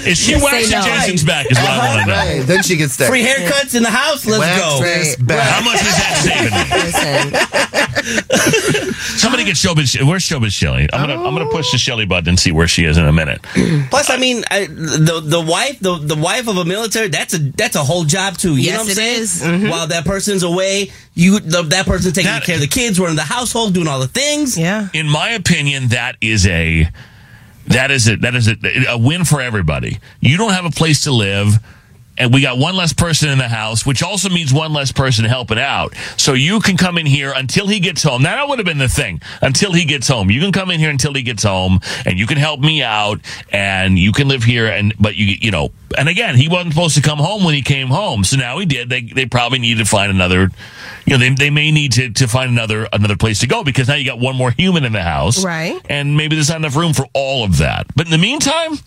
Is 0.07 0.17
she 0.17 0.31
Just 0.33 0.43
waxing 0.45 0.71
no. 0.79 0.85
Jason's 0.85 1.23
back? 1.23 1.51
Is 1.51 1.57
what 1.57 1.67
I 1.69 1.77
want 1.89 1.99
to 2.01 2.07
know. 2.07 2.13
Right, 2.13 2.41
then 2.45 2.63
she 2.63 2.77
gets 2.77 2.97
that 2.97 3.09
Free 3.09 3.23
haircuts 3.23 3.75
in 3.75 3.83
the 3.83 3.89
house. 3.91 4.25
Let's 4.25 4.39
Wax 4.39 5.15
go. 5.17 5.25
back. 5.25 5.49
How 5.49 5.61
much 5.63 5.81
is 5.81 5.97
that 5.97 6.13
saving 6.23 6.53
me? 7.41 7.46
Somebody 9.17 9.43
get 9.43 9.55
Showbiz. 9.55 10.01
Where's 10.07 10.23
Showbiz 10.23 10.51
Shelly? 10.53 10.87
I'm 10.93 11.01
gonna 11.07 11.15
I'm 11.27 11.33
gonna 11.35 11.49
push 11.49 11.71
the 11.71 11.77
Shelly 11.77 12.05
button 12.05 12.29
and 12.29 12.39
see 12.39 12.51
where 12.51 12.67
she 12.67 12.85
is 12.85 12.97
in 12.97 13.05
a 13.05 13.11
minute. 13.11 13.41
Plus, 13.89 14.09
I 14.09 14.17
mean, 14.17 14.43
I, 14.49 14.67
the 14.67 15.21
the 15.23 15.41
wife 15.41 15.79
the 15.79 15.97
the 15.97 16.15
wife 16.15 16.47
of 16.47 16.57
a 16.57 16.65
military 16.65 17.07
that's 17.09 17.33
a 17.33 17.39
that's 17.39 17.75
a 17.75 17.83
whole 17.83 18.03
job 18.03 18.37
too. 18.37 18.55
You 18.55 18.63
Yes, 18.63 18.73
know 18.73 18.79
what 18.79 18.89
I'm 18.89 18.95
saying? 18.95 19.21
is. 19.21 19.41
Mhm. 19.43 19.69
While 19.69 19.87
that 19.87 20.05
person's 20.05 20.43
away, 20.43 20.91
you 21.15 21.39
the, 21.39 21.63
that 21.63 21.85
person's 21.85 22.13
taking 22.13 22.31
care 22.41 22.55
of 22.55 22.61
the 22.61 22.67
kids, 22.67 22.99
running 22.99 23.15
the 23.15 23.23
household, 23.23 23.73
doing 23.73 23.87
all 23.87 23.99
the 23.99 24.07
things. 24.07 24.57
Yeah. 24.57 24.87
In 24.93 25.07
my 25.09 25.29
opinion, 25.31 25.89
that 25.89 26.15
is 26.21 26.45
a 26.47 26.89
that 27.67 27.91
is 27.91 28.07
a 28.07 28.15
that 28.17 28.35
is 28.35 28.47
a, 28.47 28.55
a 28.89 28.97
win 28.97 29.25
for 29.25 29.41
everybody. 29.41 29.99
You 30.21 30.37
don't 30.37 30.53
have 30.53 30.65
a 30.65 30.71
place 30.71 31.03
to 31.03 31.11
live. 31.11 31.59
And 32.17 32.33
we 32.33 32.41
got 32.41 32.57
one 32.57 32.75
less 32.75 32.93
person 32.93 33.29
in 33.29 33.37
the 33.37 33.47
house, 33.47 33.85
which 33.85 34.01
also 34.01 34.29
means 34.29 34.53
one 34.53 34.73
less 34.73 34.91
person 34.91 35.25
helping 35.25 35.59
out. 35.59 35.93
So 36.17 36.33
you 36.33 36.59
can 36.59 36.77
come 36.77 36.97
in 36.97 37.05
here 37.05 37.31
until 37.35 37.67
he 37.67 37.79
gets 37.79 38.03
home. 38.03 38.23
Now, 38.23 38.35
that 38.35 38.49
would 38.49 38.59
have 38.59 38.65
been 38.65 38.77
the 38.77 38.87
thing. 38.87 39.21
Until 39.41 39.73
he 39.73 39.85
gets 39.85 40.07
home. 40.07 40.31
You 40.31 40.39
can 40.39 40.51
come 40.51 40.71
in 40.71 40.79
here 40.79 40.89
until 40.89 41.13
he 41.13 41.21
gets 41.21 41.43
home 41.43 41.79
and 42.05 42.17
you 42.17 42.25
can 42.25 42.37
help 42.37 42.59
me 42.59 42.81
out 42.81 43.19
and 43.51 43.99
you 43.99 44.11
can 44.11 44.27
live 44.27 44.43
here. 44.43 44.67
And, 44.67 44.93
but 44.99 45.15
you, 45.15 45.25
you 45.25 45.51
know, 45.51 45.71
and 45.97 46.09
again, 46.09 46.35
he 46.35 46.49
wasn't 46.49 46.73
supposed 46.73 46.95
to 46.95 47.01
come 47.01 47.19
home 47.19 47.43
when 47.43 47.53
he 47.53 47.61
came 47.61 47.87
home. 47.87 48.23
So 48.23 48.37
now 48.37 48.57
he 48.59 48.65
did. 48.65 48.89
They, 48.89 49.01
they 49.01 49.25
probably 49.25 49.59
need 49.59 49.77
to 49.77 49.85
find 49.85 50.11
another, 50.11 50.49
you 51.05 51.13
know, 51.13 51.17
they, 51.17 51.29
they 51.29 51.49
may 51.49 51.71
need 51.71 51.93
to, 51.93 52.09
to 52.09 52.27
find 52.27 52.49
another, 52.51 52.87
another 52.91 53.15
place 53.15 53.39
to 53.39 53.47
go 53.47 53.63
because 53.63 53.87
now 53.87 53.95
you 53.95 54.05
got 54.05 54.19
one 54.19 54.35
more 54.35 54.51
human 54.51 54.83
in 54.83 54.91
the 54.93 55.03
house. 55.03 55.43
Right. 55.43 55.79
And 55.89 56.17
maybe 56.17 56.35
there's 56.35 56.49
not 56.49 56.57
enough 56.57 56.75
room 56.75 56.93
for 56.93 57.05
all 57.13 57.43
of 57.43 57.59
that. 57.59 57.87
But 57.95 58.07
in 58.07 58.11
the 58.11 58.17
meantime, 58.17 58.77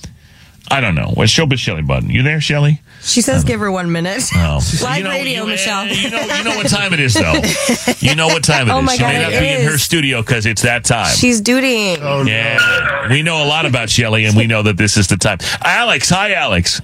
I 0.69 0.81
don't 0.81 0.95
know. 0.95 1.11
What's 1.15 1.33
Showbiz 1.33 1.59
Shelly 1.59 1.83
button? 1.83 2.11
You 2.11 2.23
there, 2.23 2.41
Shelly? 2.41 2.81
She 3.03 3.23
says 3.23 3.45
give 3.45 3.61
her 3.61 3.71
one 3.73 3.91
minute. 3.93 4.23
Oh. 4.35 4.61
Live 4.83 4.99
You 4.99 5.05
know, 5.05 5.11
radio, 5.11 5.43
you- 5.45 5.49
Michelle. 5.51 5.87
You 5.87 6.11
know, 6.11 6.21
you 6.21 6.45
know 6.45 6.57
what 6.57 6.69
time 6.69 6.93
it 6.93 7.01
is, 7.01 7.15
though. 7.15 7.35
You 8.01 8.15
know 8.15 8.29
what 8.29 8.43
time 8.45 8.69
it 8.69 8.71
is. 8.71 8.77
Oh 8.77 8.83
my 8.83 8.97
she 8.97 9.03
may 9.03 9.21
not 9.23 9.33
it 9.33 9.41
be 9.41 9.49
in 9.49 9.63
her 9.71 9.77
studio 9.79 10.23
because 10.23 10.47
it's 10.47 10.63
that 10.63 10.85
time. 10.85 11.15
She's 11.15 11.43
dutying. 11.43 11.99
Oh, 12.01 12.23
yeah. 12.25 13.09
We 13.11 13.23
know 13.23 13.45
a 13.45 13.47
lot 13.47 13.67
about 13.67 13.91
Shelly, 13.91 14.25
and 14.25 14.37
we 14.37 14.47
know 14.47 14.63
that 14.63 14.77
this 14.77 14.97
is 14.97 15.07
the 15.09 15.17
time. 15.17 15.39
Alex, 15.63 16.09
hi, 16.09 16.33
Alex. 16.33 16.81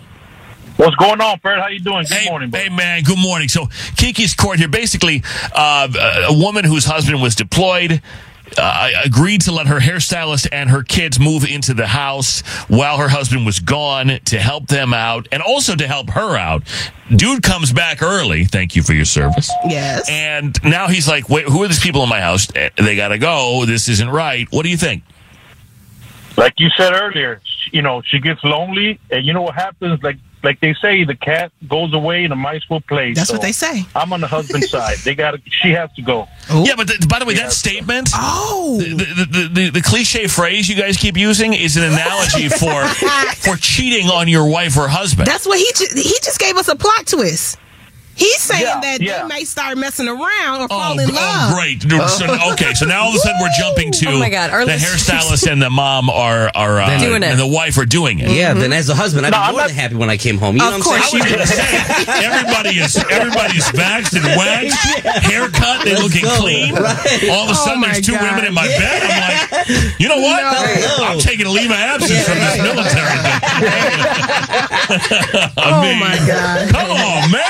What's 0.77 0.95
going 0.97 1.21
on, 1.23 1.39
Fred? 1.39 1.59
How 1.59 1.69
you 1.69 1.81
doing? 1.81 2.05
Good 2.07 2.13
hey, 2.19 2.29
morning, 2.29 2.51
Hey, 2.53 2.69
man, 2.69 3.03
good 3.03 3.19
morning. 3.19 3.49
So, 3.49 3.67
Keke's 3.67 4.35
court 4.35 4.59
here. 4.59 4.69
Basically, 4.69 5.23
uh, 5.55 5.89
a 6.29 6.35
woman 6.39 6.65
whose 6.65 6.85
husband 6.85 7.23
was 7.23 7.35
deployed. 7.35 8.03
Uh, 8.59 8.91
agreed 9.05 9.41
to 9.43 9.53
let 9.53 9.67
her 9.67 9.81
hairstylist 9.81 10.49
and 10.53 10.71
her 10.71 10.83
kids 10.83 11.19
move 11.19 11.45
into 11.45 11.75
the 11.75 11.87
house 11.87 12.41
while 12.69 12.97
her 12.97 13.09
husband 13.09 13.45
was 13.45 13.59
gone 13.59 14.19
to 14.25 14.39
help 14.39 14.67
them 14.69 14.95
out 14.95 15.27
and 15.33 15.43
also 15.43 15.75
to 15.75 15.87
help 15.87 16.09
her 16.11 16.37
out. 16.37 16.63
Dude 17.15 17.43
comes 17.43 17.73
back 17.73 18.03
early. 18.03 18.45
Thank 18.45 18.75
you 18.77 18.83
for 18.83 18.93
your 18.95 19.05
service. 19.05 19.51
Yes. 19.69 20.09
And 20.09 20.57
now 20.65 20.89
he's 20.89 21.07
like, 21.09 21.29
wait, 21.29 21.45
who 21.47 21.63
are 21.65 21.69
these 21.69 21.81
people 21.81 22.03
in 22.05 22.09
my 22.09 22.21
house? 22.21 22.47
Eh, 22.55 22.71
They 22.77 22.97
got 22.97 23.09
to 23.09 23.19
go. 23.19 23.65
This 23.67 23.89
isn't 23.89 24.09
right. 24.09 24.47
What 24.53 24.63
do 24.63 24.71
you 24.71 24.77
think? 24.79 25.03
Like 26.37 26.55
you 26.59 26.69
said 26.77 26.93
earlier, 26.93 27.41
you 27.73 27.83
know, 27.83 28.03
she 28.03 28.19
gets 28.21 28.43
lonely, 28.45 28.99
and 29.11 29.25
you 29.27 29.33
know 29.33 29.43
what 29.43 29.55
happens? 29.55 30.03
Like, 30.03 30.17
like 30.47 30.61
they 30.61 30.73
say, 30.75 31.05
the 31.05 31.15
cat 31.17 31.51
goes 31.69 31.93
away 31.93 32.23
and 32.25 32.31
the 32.33 32.37
mice 32.37 32.63
will 32.71 32.81
play. 32.81 33.13
That's 33.13 33.29
So 33.29 33.35
what 33.35 33.43
they 33.43 33.53
say. 33.53 33.85
I'm 33.95 34.13
on 34.13 34.21
the 34.21 34.27
husband's 34.29 34.71
side. 34.77 34.97
They 34.99 35.15
got 35.15 35.33
to. 35.33 35.41
She 35.51 35.71
has 35.73 35.93
to 35.95 36.03
go. 36.03 36.29
Yeah, 36.51 36.75
but 36.77 36.87
the, 36.87 37.07
by 37.11 37.19
the 37.19 37.25
way, 37.27 37.35
that 37.35 37.53
statement, 37.53 38.11
oh, 38.15 38.79
the, 38.81 38.95
the, 38.95 39.25
the, 39.27 39.49
the, 39.53 39.71
the 39.71 39.83
cliche 39.83 40.29
phrase 40.29 40.69
you 40.69 40.77
guys 40.77 40.97
keep 40.97 41.17
using 41.17 41.53
is 41.53 41.77
an 41.77 41.83
analogy 41.85 42.49
for 42.49 42.85
for 43.45 43.57
cheating 43.57 44.09
on 44.09 44.29
your 44.29 44.49
wife 44.49 44.77
or 44.79 44.89
husband. 44.89 45.27
That's 45.27 45.47
what 45.47 45.59
he 45.59 45.71
ju- 45.75 45.95
he 45.95 46.15
just 46.23 46.39
gave 46.39 46.57
us 46.57 46.69
a 46.69 46.77
plot 46.77 47.07
twist. 47.07 47.59
He's 48.17 48.41
saying 48.41 48.63
Yeah, 48.63 48.81
that 48.81 49.01
yeah. 49.01 49.23
they 49.23 49.29
may 49.29 49.45
start 49.45 49.77
messing 49.79 50.09
around 50.09 50.63
or 50.63 50.69
fall 50.69 50.99
in 50.99 51.07
love. 51.09 51.17
Oh, 51.19 51.49
love. 51.51 51.55
great. 51.55 51.85
No, 51.85 52.07
so- 52.07 52.53
okay, 52.53 52.73
so 52.75 52.87
now 52.87 53.03
all 53.05 53.09
of 53.11 53.15
a 53.17 53.19
sudden 53.19 53.41
we're 53.41 53.51
jumping 53.59 53.93
to 53.93 54.07
Oh 54.09 54.19
my 54.19 54.31
God, 54.31 54.51
our 54.51 54.65
the 54.65 54.73
hairstylist 54.73 55.51
and 55.51 55.61
the 55.61 55.69
mom 55.71 56.09
are 56.09 56.51
are 56.55 56.81
uh, 56.81 56.99
Doing 56.99 57.23
it. 57.23 57.27
and 57.27 57.39
the 57.39 57.47
wife 57.47 57.77
are 57.79 57.85
doing 57.85 58.19
it. 58.21 58.31
Yeah, 58.31 58.55
then 58.55 58.73
as 58.73 58.89
a 58.89 58.95
husband, 58.95 59.27
I'd 59.27 59.33
No, 59.33 59.39
be 59.39 59.43
I'm 59.45 59.53
more 59.53 59.61
not- 59.63 59.69
than 59.69 59.77
happy 59.77 59.95
when 59.97 60.09
I 60.11 60.17
came 60.17 60.39
home. 60.39 60.57
You 60.57 60.63
know 60.63 60.77
Of 60.77 60.87
what 60.87 60.97
I'm 60.97 61.11
course 61.11 61.11
saying? 61.11 61.25
you 61.25 61.37
would. 61.37 62.25
Everybody 62.25 62.79
is 62.81 62.97
everybody's 63.11 63.69
vaxxed 63.77 64.17
and 64.17 64.25
waxed, 64.37 64.79
haircut, 65.23 65.85
they 65.85 65.91
Let's 65.93 66.03
looking 66.03 66.23
go. 66.25 66.37
clean. 66.41 66.75
Right. 66.75 67.29
All 67.31 67.45
of 67.45 67.51
a 67.51 67.53
Oh 67.53 67.65
sudden, 67.67 67.81
my 67.81 67.93
there's 67.93 68.07
two 68.07 68.13
God. 68.13 68.23
women 68.23 68.47
in 68.47 68.55
my 68.55 68.65
Yeah. 68.67 68.79
bed. 68.79 69.03
I'm 69.05 69.21
like, 69.21 70.01
you 70.01 70.09
know 70.09 70.21
what? 70.21 70.41
No. 70.43 71.05
I'm 71.05 71.19
taking 71.19 71.45
a 71.47 71.51
leave 71.51 71.71
of 71.71 71.77
absence 71.77 72.25
from 72.25 72.39
this 72.39 72.57
military 72.63 73.19
thing. 73.21 73.41
Oh, 75.59 75.95
my 75.99 76.17
God! 76.27 76.69
Come 76.71 76.91
on, 76.91 77.31
man. 77.31 77.43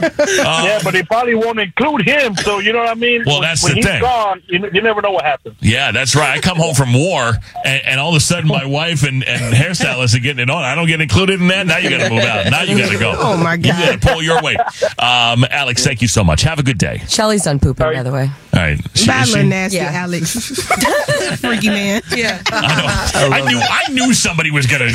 Yeah, 0.00 0.80
but 0.82 0.92
they 0.92 1.02
probably 1.02 1.34
won't 1.34 1.58
include 1.60 2.02
him. 2.06 2.34
So 2.36 2.58
you 2.58 2.72
know 2.72 2.80
what 2.80 2.88
I 2.88 2.94
mean? 2.94 3.22
Well, 3.26 3.36
When- 3.36 3.42
that's 3.48 3.62
when 3.62 3.72
the 3.72 3.76
he's 3.76 3.86
thing. 3.86 4.00
gone, 4.00 4.42
you, 4.48 4.68
you 4.72 4.80
never 4.82 5.00
know 5.02 5.10
what 5.12 5.24
happens. 5.24 5.56
Yeah, 5.60 5.92
that's 5.92 6.14
right. 6.14 6.36
I 6.36 6.40
come 6.40 6.56
home 6.56 6.74
from 6.74 6.92
war, 6.92 7.32
and, 7.64 7.82
and 7.86 8.00
all 8.00 8.10
of 8.10 8.16
a 8.16 8.20
sudden, 8.20 8.48
my 8.48 8.64
wife 8.64 9.02
and, 9.02 9.22
and 9.24 9.54
hairstylist 9.54 10.14
are 10.16 10.20
getting 10.20 10.42
it 10.42 10.50
on. 10.50 10.64
I 10.64 10.74
don't 10.74 10.86
get 10.86 11.00
included 11.00 11.40
in 11.40 11.48
that. 11.48 11.66
Now 11.66 11.78
you 11.78 11.90
got 11.90 12.04
to 12.08 12.10
move 12.10 12.22
out. 12.24 12.50
Now 12.50 12.62
you 12.62 12.76
got 12.78 12.90
to 12.90 12.98
go. 12.98 13.14
Oh, 13.16 13.36
my 13.36 13.56
god. 13.56 13.64
You 13.66 13.72
got 13.86 14.00
to 14.00 14.08
pull 14.08 14.22
your 14.22 14.42
weight. 14.42 14.58
Um, 14.98 15.44
Alex, 15.50 15.84
thank 15.84 16.02
you 16.02 16.08
so 16.08 16.24
much. 16.24 16.42
Have 16.42 16.58
a 16.58 16.62
good 16.62 16.78
day. 16.78 17.02
Shelly's 17.08 17.42
done 17.44 17.58
pooping, 17.58 17.84
by 17.92 18.02
the 18.02 18.12
way. 18.12 18.30
All 18.54 18.60
right. 18.60 18.78
She- 18.94 19.06
Bad 19.06 19.28
she- 19.28 19.42
nasty 19.42 19.78
Yeah. 19.78 19.90
Alex. 19.92 20.32
Freaky 21.40 21.68
man. 21.68 22.02
Yeah. 22.14 22.40
I 22.52 23.42
knew 23.48 23.58
I 23.58 23.92
knew 23.92 24.12
somebody 24.14 24.50
was 24.50 24.66
gonna 24.66 24.90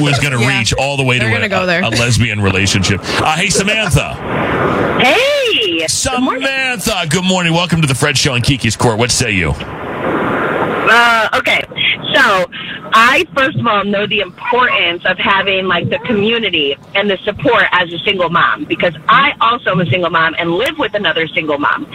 was 0.00 0.18
gonna 0.20 0.40
Yeah. 0.40 0.58
reach 0.58 0.72
all 0.74 0.96
the 0.96 1.04
way 1.04 1.18
to 1.18 1.24
They're 1.24 1.30
a, 1.34 1.48
gonna 1.48 1.48
go 1.48 1.66
there. 1.66 1.82
a 1.82 1.88
lesbian 1.90 2.40
relationship. 2.40 3.00
Uh, 3.02 3.36
hey, 3.36 3.50
Samantha. 3.50 4.16
Hey, 5.00 5.86
Samantha. 5.88 7.06
Good 7.08 7.24
morning. 7.24 7.52
Welcome 7.52 7.80
to 7.80 7.86
the 7.86 7.94
Fred 7.94 8.16
Show 8.16 8.34
in 8.34 8.42
Keke's 8.42 8.76
Court. 8.76 8.98
What 8.98 9.10
say 9.10 9.32
you? 9.32 9.52
Uh, 9.54 11.28
okay, 11.34 11.62
so 12.14 12.46
I 12.92 13.24
first 13.34 13.58
of 13.58 13.66
all 13.66 13.84
know 13.84 14.06
the 14.06 14.20
importance 14.20 15.04
of 15.06 15.18
having 15.18 15.66
like 15.66 15.88
the 15.88 15.98
community 16.00 16.76
and 16.94 17.10
the 17.10 17.16
support 17.18 17.64
as 17.72 17.92
a 17.92 17.98
single 18.00 18.28
mom 18.28 18.64
because 18.64 18.94
I 19.08 19.32
also 19.40 19.70
am 19.70 19.80
a 19.80 19.86
single 19.86 20.10
mom 20.10 20.34
and 20.38 20.52
live 20.52 20.78
with 20.78 20.94
another 20.94 21.26
single 21.28 21.58
mom. 21.58 21.86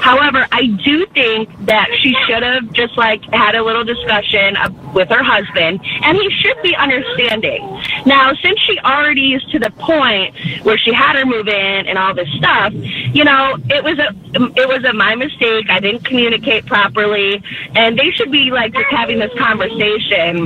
However, 0.00 0.46
I 0.52 0.66
do 0.84 1.06
think 1.06 1.48
that 1.66 1.88
she 2.00 2.14
should 2.26 2.42
have 2.42 2.72
just 2.72 2.96
like 2.96 3.24
had 3.32 3.54
a 3.54 3.62
little 3.62 3.84
discussion 3.84 4.56
with 4.92 5.08
her 5.08 5.22
husband 5.22 5.80
and 6.02 6.16
he 6.16 6.30
should 6.40 6.60
be 6.62 6.74
understanding. 6.76 7.82
Now, 8.06 8.32
since 8.34 8.58
she 8.60 8.78
already 8.80 9.34
is 9.34 9.42
to 9.52 9.58
the 9.58 9.70
point 9.70 10.36
where 10.62 10.78
she 10.78 10.92
had 10.92 11.16
her 11.16 11.26
move 11.26 11.48
in 11.48 11.86
and 11.86 11.98
all 11.98 12.14
this 12.14 12.28
stuff, 12.36 12.72
you 12.74 13.24
know, 13.24 13.56
it 13.70 13.82
was 13.82 13.98
a 13.98 14.14
it 14.34 14.68
was 14.68 14.84
a 14.84 14.92
my 14.92 15.14
mistake. 15.14 15.66
I 15.70 15.80
didn't 15.80 16.04
communicate 16.04 16.66
properly, 16.66 17.42
and 17.74 17.98
they 17.98 18.10
should 18.10 18.30
be 18.30 18.50
like 18.50 18.72
just 18.72 18.90
having 18.90 19.18
this 19.18 19.32
conversation 19.38 20.43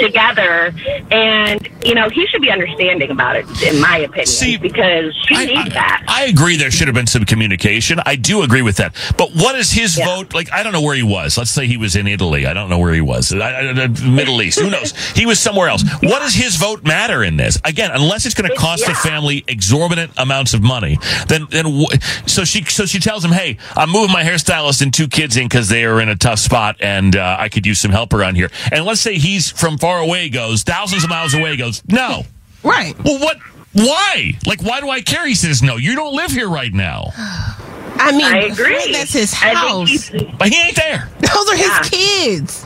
together. 0.00 0.72
And 1.10 1.68
you 1.84 1.94
know, 1.94 2.08
he 2.10 2.26
should 2.26 2.42
be 2.42 2.50
understanding 2.50 3.10
about 3.10 3.36
it, 3.36 3.46
in 3.62 3.80
my 3.80 3.98
opinion, 3.98 4.26
See, 4.26 4.56
because 4.58 5.16
he 5.28 5.46
needs 5.46 5.70
that. 5.74 6.04
I 6.06 6.24
agree 6.26 6.56
there 6.56 6.70
should 6.70 6.88
have 6.88 6.94
been 6.94 7.06
some 7.06 7.24
communication. 7.24 8.00
I 8.04 8.16
do 8.16 8.42
agree 8.42 8.60
with 8.62 8.76
that. 8.76 8.94
But 9.16 9.30
what 9.34 9.54
is 9.54 9.72
his 9.72 9.96
vote? 9.96 10.34
Like, 10.34 10.52
I 10.52 10.62
don't 10.62 10.72
know 10.72 10.82
where 10.82 10.94
he 10.94 11.02
was. 11.02 11.38
Let's 11.38 11.50
say 11.50 11.66
he 11.66 11.76
was 11.78 11.96
in 11.96 12.06
Italy. 12.06 12.46
I 12.46 12.52
don't 12.52 12.68
know 12.68 12.78
where 12.78 12.92
he 12.92 13.00
was. 13.00 13.32
I, 13.32 13.38
I, 13.38 13.70
I- 13.70 13.86
Middle 14.08 14.42
East. 14.42 14.58
Who 14.60 14.70
knows? 14.70 14.92
He 15.20 15.26
was 15.26 15.38
somewhere 15.40 15.68
else. 15.68 15.82
What 16.02 16.20
does 16.20 16.34
his 16.34 16.56
vote 16.56 16.84
matter 16.84 17.22
in 17.24 17.36
this? 17.36 17.58
Again, 17.64 17.90
unless 17.92 18.24
it's 18.26 18.34
going 18.34 18.48
to 18.50 18.56
cost 18.56 18.86
the 18.86 18.94
family 18.94 19.44
exorbitant 19.48 20.12
amounts 20.16 20.54
of 20.54 20.62
money, 20.62 20.98
then 21.26 21.46
then 21.50 21.66
wh- 21.66 21.94
so 22.26 22.44
she 22.44 22.62
so 22.64 22.86
she 22.86 23.00
tells 23.00 23.24
him, 23.24 23.32
"Hey, 23.32 23.58
I'm 23.76 23.90
moving 23.90 24.12
my 24.12 24.22
hairstylist 24.22 24.80
and 24.82 24.94
two 24.94 25.08
kids 25.08 25.36
in 25.36 25.46
because 25.46 25.68
they 25.68 25.84
are 25.84 26.00
in 26.00 26.08
a 26.08 26.16
tough 26.16 26.38
spot, 26.38 26.76
and 26.80 27.16
uh, 27.16 27.36
I 27.38 27.48
could 27.48 27.66
use 27.66 27.80
some 27.80 27.90
help 27.90 28.12
around 28.14 28.36
here." 28.36 28.50
And 28.72 28.84
let's 28.86 29.00
say 29.00 29.16
he's 29.18 29.39
from 29.48 29.78
far 29.78 29.98
away, 30.00 30.28
goes 30.28 30.62
thousands 30.64 31.04
of 31.04 31.10
miles 31.10 31.32
away, 31.34 31.56
goes, 31.56 31.82
"No." 31.88 32.24
Right. 32.62 32.94
Well, 33.04 33.18
what? 33.20 33.38
Why? 33.72 34.32
Like, 34.46 34.62
why 34.62 34.80
do 34.80 34.90
I 34.90 35.00
care? 35.00 35.24
He 35.26 35.34
says, 35.36 35.62
no, 35.62 35.76
you 35.76 35.94
don't 35.94 36.14
live 36.14 36.32
here 36.32 36.48
right 36.48 36.72
now. 36.74 37.12
I 37.16 38.10
mean, 38.12 38.24
I 38.24 38.38
agree. 38.50 38.92
That's 38.92 39.12
his 39.12 39.32
I 39.34 39.38
think 39.38 39.56
house. 39.56 39.88
he's- 39.88 40.10
But 40.38 40.48
he 40.48 40.60
ain't 40.60 40.74
there. 40.76 41.08
Those 41.20 41.48
are 41.50 41.56
his 41.56 41.68
Yeah. 41.68 41.82
kids. 41.84 42.64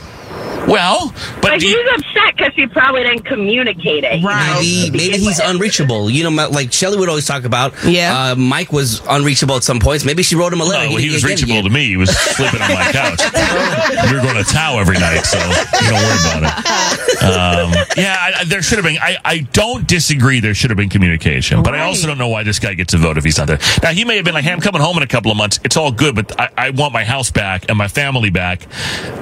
Well, 0.67 1.13
but 1.41 1.41
But 1.41 1.61
he's 1.61 1.75
upset 1.95 2.35
because 2.37 2.53
he 2.55 2.65
probably 2.67 3.03
didn't 3.03 3.25
communicate 3.25 4.03
it. 4.03 4.19
you 4.19 4.25
know? 4.27 4.55
Maybe, 4.59 4.91
maybe 4.91 5.17
he's 5.17 5.39
unreachable. 5.39 6.09
You 6.09 6.29
know, 6.29 6.49
like 6.49 6.73
Shelly 6.73 6.97
would 6.97 7.09
always 7.09 7.25
talk 7.27 7.43
about. 7.43 7.73
Yeah. 7.85 8.31
Uh, 8.31 8.35
Mike 8.35 8.71
was 8.73 9.01
unreachable 9.07 9.55
at 9.55 9.63
some 9.63 9.79
points. 9.79 10.05
Maybe 10.05 10.23
she 10.23 10.35
wrote 10.35 10.51
him 10.53 10.61
a 10.61 10.63
letter. 10.65 10.89
No, 10.89 10.95
he 10.97 11.03
didn't 11.05 11.13
was 11.13 11.21
get 11.23 11.29
reachable 11.31 11.55
yet. 11.55 11.63
to 11.63 11.69
me. 11.69 11.85
He 11.87 11.97
was 11.97 12.09
sleeping 12.17 12.61
on 12.61 12.73
my 12.73 12.91
couch. 12.91 13.19
we 14.11 14.15
were 14.17 14.23
going 14.23 14.35
to 14.43 14.43
Tao 14.43 14.79
every 14.79 14.97
night, 14.97 15.21
so 15.21 15.37
you 15.37 15.89
don't 15.89 16.01
worry 16.01 16.19
about 16.19 16.43
it. 16.43 17.23
Um, 17.23 17.85
yeah, 17.97 18.17
I, 18.19 18.33
I- 18.41 18.43
there 18.45 18.61
should 18.61 18.77
have 18.77 18.85
been. 18.85 18.97
I, 19.01 19.17
I 19.23 19.39
don't 19.53 19.87
disagree. 19.87 20.39
There 20.39 20.53
should 20.53 20.69
have 20.71 20.77
been 20.77 20.89
communication, 20.89 21.61
but 21.63 21.73
I 21.75 21.81
also 21.81 22.07
don't 22.07 22.17
know 22.17 22.27
why 22.27 22.43
this 22.43 22.59
guy 22.59 22.73
gets 22.73 22.93
a 22.93 22.97
vote 22.97 23.17
if 23.17 23.23
he's 23.23 23.37
not 23.37 23.47
there. 23.47 23.59
Now 23.83 23.91
he 23.91 24.03
may 24.05 24.15
have 24.17 24.25
been 24.25 24.33
like, 24.33 24.43
"Hey, 24.43 24.51
I'm 24.51 24.61
coming 24.61 24.81
home 24.81 24.97
in 24.97 25.03
a 25.03 25.07
couple 25.07 25.31
of 25.31 25.37
months. 25.37 25.59
It's 25.63 25.77
all 25.77 25.91
good, 25.91 26.15
but 26.15 26.39
I, 26.39 26.49
I 26.57 26.69
want 26.71 26.93
my 26.93 27.03
house 27.03 27.31
back 27.31 27.65
and 27.69 27.77
my 27.77 27.87
family 27.87 28.29
back. 28.29 28.65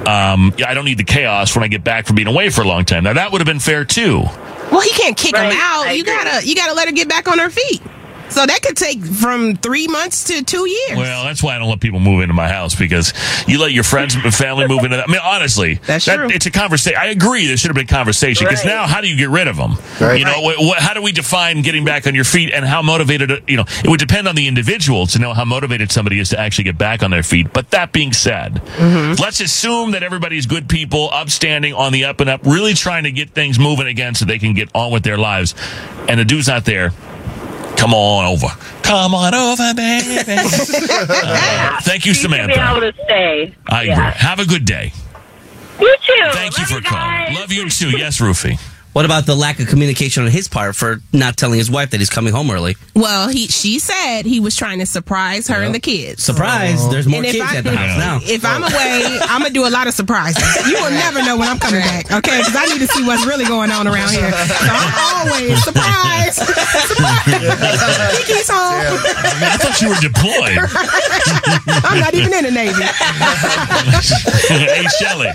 Um, 0.08 0.52
yeah, 0.58 0.68
I 0.70 0.74
don't 0.74 0.84
need 0.84 0.98
the 0.98 1.04
chaos 1.04 1.33
when 1.54 1.64
I 1.64 1.68
get 1.68 1.84
back 1.84 2.06
from 2.06 2.16
being 2.16 2.28
away 2.28 2.48
for 2.50 2.62
a 2.62 2.66
long 2.68 2.84
time. 2.84 3.04
Now 3.04 3.12
that 3.14 3.32
would 3.32 3.40
have 3.40 3.46
been 3.46 3.58
fair 3.60 3.84
too. 3.84 4.22
Well, 4.70 4.80
he 4.80 4.90
can't 4.90 5.16
kick 5.16 5.34
Right, 5.34 5.52
him 5.52 5.58
out. 5.60 5.86
I 5.86 5.92
You 5.92 6.02
agree. 6.02 6.14
gotta 6.14 6.46
you 6.46 6.54
gotta 6.54 6.74
let 6.74 6.86
her 6.88 6.92
get 6.92 7.08
back 7.08 7.28
on 7.28 7.38
her 7.38 7.50
feet. 7.50 7.82
So 8.30 8.44
that 8.44 8.62
could 8.62 8.76
take 8.76 9.04
from 9.04 9.54
three 9.56 9.86
months 9.86 10.24
to 10.24 10.42
two 10.42 10.68
years. 10.68 10.96
Well, 10.96 11.24
that's 11.24 11.42
why 11.42 11.54
I 11.54 11.58
don't 11.58 11.68
let 11.68 11.80
people 11.80 12.00
move 12.00 12.22
into 12.22 12.34
my 12.34 12.48
house 12.48 12.74
because 12.74 13.12
you 13.46 13.60
let 13.60 13.72
your 13.72 13.84
friends 13.84 14.14
and 14.16 14.34
family 14.34 14.66
move 14.66 14.82
into 14.82 14.96
that. 14.96 15.08
I 15.08 15.12
mean, 15.12 15.20
honestly, 15.22 15.74
That's 15.86 16.04
that- 16.06 16.16
true. 16.16 16.28
It's 16.30 16.46
a 16.46 16.50
conversation. 16.50 16.98
I 17.00 17.06
agree. 17.06 17.46
There 17.46 17.56
should 17.56 17.68
have 17.68 17.76
been 17.76 17.86
conversation 17.86 18.46
because 18.46 18.64
Right. 18.64 18.70
now, 18.72 18.86
how 18.86 19.00
do 19.00 19.08
you 19.08 19.16
get 19.16 19.28
rid 19.28 19.46
of 19.46 19.56
them? 19.56 19.76
Right. 20.00 20.18
You 20.18 20.24
know, 20.24 20.40
wh- 20.42 20.74
wh- 20.76 20.80
how 20.82 20.94
do 20.94 21.02
we 21.02 21.12
define 21.12 21.62
getting 21.62 21.84
back 21.84 22.06
on 22.06 22.14
your 22.14 22.24
feet 22.24 22.50
and 22.52 22.64
how 22.64 22.82
motivated? 22.82 23.30
uh, 23.30 23.36
You 23.46 23.58
know, 23.58 23.64
it 23.84 23.88
would 23.88 24.00
depend 24.00 24.26
on 24.26 24.34
the 24.34 24.48
individual 24.48 25.06
to 25.08 25.18
know 25.18 25.32
how 25.34 25.44
motivated 25.44 25.92
somebody 25.92 26.18
is 26.18 26.30
to 26.30 26.40
actually 26.40 26.64
get 26.64 26.78
back 26.78 27.02
on 27.02 27.10
their 27.10 27.22
feet. 27.22 27.52
But 27.52 27.70
that 27.70 27.92
being 27.92 28.12
said, 28.12 28.60
let's 29.20 29.40
assume 29.40 29.92
that 29.92 30.02
everybody's 30.02 30.46
good 30.46 30.68
people, 30.68 31.10
upstanding, 31.12 31.72
on 31.74 31.92
the 31.92 32.04
up 32.06 32.20
and 32.20 32.28
up, 32.30 32.40
really 32.44 32.74
trying 32.74 33.04
to 33.04 33.12
get 33.12 33.30
things 33.30 33.58
moving 33.58 33.86
again 33.86 34.14
so 34.14 34.24
they 34.24 34.38
can 34.38 34.54
get 34.54 34.68
on 34.74 34.90
with 34.90 35.04
their 35.04 35.18
lives. 35.18 35.54
And 36.08 36.18
the 36.18 36.24
dude's 36.24 36.48
not 36.48 36.64
there. 36.64 36.92
Come 37.76 37.92
on 37.94 38.26
over. 38.26 38.48
Come 38.82 39.14
on 39.14 39.34
over, 39.34 39.74
baby. 39.74 40.18
Uh, 40.18 41.78
thank 41.82 42.04
you, 42.04 42.10
You 42.10 42.14
should 42.14 42.30
be 42.30 42.36
Samantha. 42.36 42.70
able 42.70 42.80
to 42.80 42.92
stay. 43.04 43.54
I 43.68 43.82
agree. 43.82 43.94
Have 43.94 44.38
a 44.40 44.46
good 44.46 44.64
day. 44.64 44.92
You 45.80 45.96
too. 46.06 46.30
Thank 46.32 46.58
you 46.58 46.64
for 46.66 46.80
calling. 46.80 47.34
Love 47.34 47.52
you 47.52 47.68
too. 47.68 47.90
Yes, 47.90 48.20
Rufio. 48.20 48.56
What 48.94 49.04
about 49.04 49.26
the 49.26 49.34
lack 49.34 49.58
of 49.58 49.66
communication 49.66 50.22
on 50.24 50.30
his 50.30 50.46
part 50.46 50.76
for 50.76 51.00
not 51.12 51.36
telling 51.36 51.58
his 51.58 51.68
wife 51.68 51.90
that 51.90 51.98
he's 51.98 52.08
coming 52.10 52.32
home 52.32 52.48
early? 52.48 52.76
Well, 52.94 53.26
he 53.28 53.48
she 53.48 53.80
said 53.80 54.22
he 54.22 54.38
was 54.38 54.54
trying 54.54 54.78
to 54.78 54.86
surprise 54.86 55.48
her 55.48 55.60
and 55.62 55.74
the 55.74 55.80
kids. 55.80 56.22
Surprise! 56.22 56.88
There's 56.90 57.04
more 57.08 57.18
And 57.24 57.26
kids 57.32 57.42
I- 57.44 57.56
at 57.56 57.64
the 57.64 57.74
house 57.76 57.98
now. 57.98 58.20
If 58.34 58.44
I'm 58.44 58.62
away, 58.62 59.18
I'm 59.20 59.42
gonna 59.42 59.50
do 59.52 59.66
a 59.66 59.70
lot 59.74 59.88
of 59.88 59.94
surprises. 59.94 60.42
You 60.70 60.74
will 60.80 60.92
never 60.92 61.22
know 61.24 61.36
when 61.36 61.48
I'm 61.48 61.58
coming 61.58 61.80
back, 61.80 62.06
okay? 62.12 62.38
Because 62.38 62.54
I 62.54 62.66
need 62.66 62.78
to 62.78 62.86
see 62.86 63.04
what's 63.04 63.26
really 63.26 63.44
going 63.44 63.72
on 63.72 63.88
around 63.88 64.10
here. 64.10 64.30
So 64.30 64.54
I'm 64.70 65.26
always 65.26 65.58
surprise, 65.68 66.36
surprise. 66.36 67.26
Keke's 68.22 68.48
home. 68.48 68.78
I, 68.78 69.34
mean, 69.42 69.50
I 69.50 69.56
thought 69.58 69.82
you 69.82 69.88
were 69.90 69.98
deployed. 69.98 70.70
I'm 71.84 71.98
not 71.98 72.14
even 72.14 72.32
in 72.32 72.44
the 72.44 72.52
Navy. 72.52 72.78
hey, 74.54 74.86
Shelly. 75.00 75.28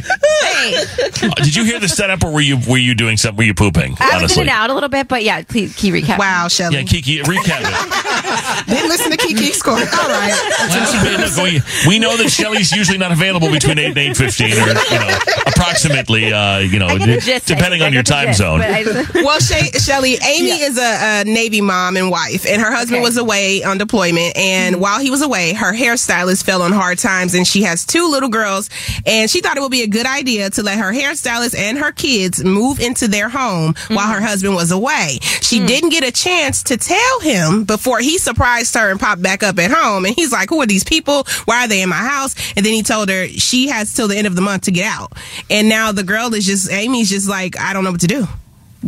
Uh, 1.29 1.35
Did 1.43 1.55
you 1.55 1.63
hear 1.65 1.79
the 1.79 1.87
setup, 1.89 2.23
or 2.23 2.31
were 2.31 2.39
you 2.41 2.57
were 2.67 2.77
you 2.77 2.95
doing 2.95 3.17
something? 3.17 3.48
Were 3.49 3.63
you 3.63 3.71
pooping? 3.71 3.95
I 3.99 4.21
was 4.21 4.35
in 4.35 4.41
and 4.41 4.49
out 4.49 4.69
a 4.69 4.73
little 4.75 4.89
bit, 4.89 5.07
but 5.07 5.23
yeah, 5.23 5.41
please, 5.41 5.75
can 5.75 5.87
you 5.87 5.93
recap? 6.03 6.19
Wow, 6.19 6.47
Shelly. 6.49 6.75
Yeah, 6.75 6.83
Keke, 6.83 7.23
recap 7.23 7.61
it. 7.65 8.65
Didn't 8.67 8.89
listen 8.89 9.09
to 9.11 9.17
Keke 9.17 9.51
score. 9.53 9.73
All 9.73 9.79
right. 9.81 10.33
Well, 10.69 11.19
look, 11.19 11.37
we, 11.43 11.61
we 11.87 11.97
know 11.99 12.15
that 12.17 12.29
Shelly's 12.29 12.71
usually 12.71 12.99
not 12.99 13.11
available 13.11 13.49
between 13.49 13.79
eight 13.79 13.87
and 13.87 13.97
eight 13.97 14.15
fifteen, 14.17 14.53
or 14.53 14.67
you 14.67 14.99
know, 14.99 15.17
approximately. 15.47 16.31
Uh, 16.31 16.59
you 16.59 16.77
know, 16.77 16.89
get 16.99 17.05
the 17.07 17.17
gist. 17.21 17.47
depending 17.47 17.81
I- 17.81 17.85
I 17.85 17.87
on 17.87 17.93
your 17.93 18.03
time 18.03 18.27
gist, 18.27 18.37
zone. 18.37 18.59
but 18.59 18.69
I- 18.69 18.83
well, 19.23 19.39
Shay, 19.39 19.71
Shelly, 19.79 20.13
Amy 20.23 20.61
is 20.61 20.77
a, 20.77 21.21
a 21.21 21.23
Navy 21.23 21.61
mom 21.61 21.97
and 21.97 22.11
wife, 22.11 22.45
and 22.45 22.61
her 22.61 22.71
husband 22.71 23.01
was 23.01 23.17
away 23.17 23.63
on 23.63 23.79
deployment. 23.79 24.37
And 24.37 24.79
while 24.79 24.99
he 24.99 25.09
was 25.09 25.23
away, 25.23 25.53
her 25.53 25.73
hairstylist 25.73 26.43
fell 26.43 26.61
on 26.61 26.71
hard 26.71 26.99
times, 26.99 27.33
and 27.33 27.47
she 27.47 27.63
has 27.63 27.83
two 27.83 28.07
little 28.11 28.29
girls. 28.29 28.69
And 29.07 29.27
she 29.27 29.41
thought 29.41 29.57
it 29.57 29.61
would 29.61 29.71
be 29.71 29.81
a 29.81 29.87
good 29.87 30.05
idea 30.05 30.51
to 30.51 30.61
let 30.61 30.77
her 30.77 30.93
hairstylist 30.93 31.57
and 31.57 31.79
her 31.79 31.91
kids 31.91 32.43
move 32.43 32.79
into 32.79 33.07
their 33.07 33.27
home 33.29 33.38
while 33.39 34.07
her 34.07 34.15
mm-hmm. 34.15 34.25
husband 34.25 34.55
was 34.55 34.71
away. 34.71 35.19
She 35.41 35.59
mm. 35.59 35.67
didn't 35.67 35.89
get 35.89 36.03
a 36.03 36.11
chance 36.11 36.63
to 36.63 36.77
tell 36.77 37.19
him 37.21 37.63
before 37.63 37.99
he 37.99 38.17
surprised 38.17 38.75
her 38.75 38.91
and 38.91 38.99
popped 38.99 39.21
back 39.21 39.43
up 39.43 39.57
at 39.59 39.71
home. 39.71 40.05
And 40.05 40.15
he's 40.15 40.31
like, 40.31 40.49
"Who 40.49 40.61
are 40.61 40.67
these 40.67 40.83
people? 40.83 41.25
Why 41.45 41.65
are 41.65 41.67
they 41.67 41.81
in 41.81 41.89
my 41.89 41.95
house?" 41.95 42.35
And 42.55 42.65
then 42.65 42.73
he 42.73 42.83
told 42.83 43.09
her 43.09 43.27
she 43.27 43.67
has 43.69 43.93
till 43.93 44.07
the 44.07 44.17
end 44.17 44.27
of 44.27 44.35
the 44.35 44.41
month 44.41 44.63
to 44.63 44.71
get 44.71 44.85
out. 44.85 45.13
And 45.49 45.69
now 45.69 45.91
the 45.91 46.03
girl 46.03 46.33
is 46.33 46.45
just 46.45 46.71
Amy's 46.71 47.09
just 47.09 47.29
like, 47.29 47.59
"I 47.59 47.73
don't 47.73 47.83
know 47.83 47.91
what 47.91 48.01
to 48.01 48.07
do." 48.07 48.27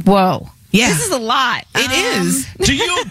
Whoa. 0.05 0.49
Yeah. 0.71 0.89
This 0.89 1.05
is 1.05 1.11
a 1.11 1.19
lot. 1.19 1.65
It 1.75 1.91
is. 2.23 2.47
Do 2.65 2.75
you 2.75 3.03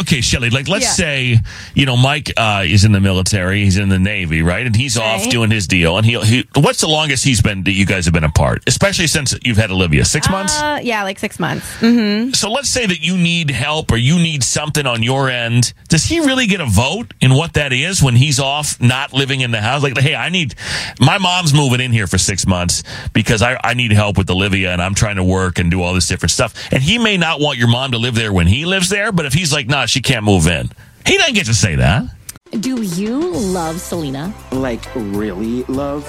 okay, 0.00 0.20
Shelly? 0.20 0.50
Like, 0.50 0.68
let's 0.68 0.84
Yeah. 0.86 0.90
say 0.92 1.38
you 1.74 1.86
know 1.86 1.96
Mike 1.96 2.32
uh, 2.36 2.62
is 2.66 2.84
in 2.84 2.92
the 2.92 3.00
military, 3.00 3.64
he's 3.64 3.76
in 3.76 3.88
the 3.88 3.98
Navy, 3.98 4.42
right, 4.42 4.64
and 4.66 4.74
he's 4.74 4.96
off 4.96 5.28
doing 5.28 5.50
his 5.50 5.66
deal. 5.66 5.96
And 5.96 6.06
he, 6.06 6.18
he, 6.20 6.48
what's 6.54 6.80
the 6.80 6.88
longest 6.88 7.24
he's 7.24 7.42
been 7.42 7.64
that 7.64 7.72
you 7.72 7.86
guys 7.86 8.04
have 8.04 8.14
been 8.14 8.24
apart? 8.24 8.62
Especially 8.66 9.06
since 9.06 9.34
you've 9.44 9.56
had 9.56 9.70
Olivia, 9.70 10.04
six 10.04 10.30
months. 10.30 10.60
Uh, 10.60 10.78
yeah, 10.82 11.02
like 11.02 11.18
six 11.18 11.38
months. 11.38 11.66
Mm-hmm. 11.80 12.30
So 12.32 12.50
let's 12.50 12.68
say 12.68 12.86
that 12.86 13.00
you 13.00 13.16
need 13.16 13.50
help 13.50 13.90
or 13.90 13.96
you 13.96 14.16
need 14.16 14.42
something 14.44 14.86
on 14.86 15.02
your 15.02 15.28
end. 15.28 15.72
Does 15.88 16.04
he 16.04 16.20
really 16.20 16.46
get 16.46 16.60
a 16.60 16.66
vote 16.66 17.14
in 17.20 17.34
what 17.34 17.54
that 17.54 17.72
is 17.72 18.02
when 18.02 18.14
he's 18.16 18.38
off, 18.38 18.80
not 18.80 19.12
living 19.12 19.40
in 19.40 19.50
the 19.50 19.60
house? 19.60 19.82
Like, 19.82 19.98
hey, 19.98 20.14
I 20.14 20.28
need 20.28 20.54
my 21.00 21.18
mom's 21.18 21.52
moving 21.54 21.80
in 21.80 21.92
here 21.92 22.06
for 22.06 22.18
six 22.18 22.46
months 22.46 22.82
because 23.12 23.42
I, 23.42 23.58
I 23.64 23.74
need 23.74 23.92
help 23.92 24.16
with 24.18 24.30
Olivia 24.30 24.72
and 24.72 24.80
I'm 24.82 24.94
trying 24.94 25.16
to 25.16 25.24
work 25.24 25.58
and 25.58 25.70
do 25.70 25.82
all 25.82 25.94
this 25.94 26.06
different 26.06 26.30
stuff. 26.30 26.54
And 26.72 26.82
he 26.82 26.98
may 27.08 27.16
not 27.16 27.40
want 27.40 27.56
your 27.56 27.68
mom 27.68 27.92
to 27.92 27.96
live 27.96 28.14
there 28.14 28.34
when 28.34 28.46
he 28.46 28.66
lives 28.66 28.90
there, 28.90 29.10
but 29.12 29.24
if 29.24 29.32
he's 29.32 29.50
like, 29.50 29.66
nah, 29.66 29.86
she 29.86 30.02
can't 30.02 30.24
move 30.24 30.46
in, 30.46 30.68
he 31.06 31.16
doesn't 31.16 31.32
get 31.32 31.46
to 31.46 31.54
say 31.54 31.74
that. 31.74 32.04
Do 32.60 32.82
you 32.82 33.30
love 33.30 33.80
Selena? 33.80 34.34
Like, 34.52 34.84
really 34.94 35.62
love? 35.64 36.06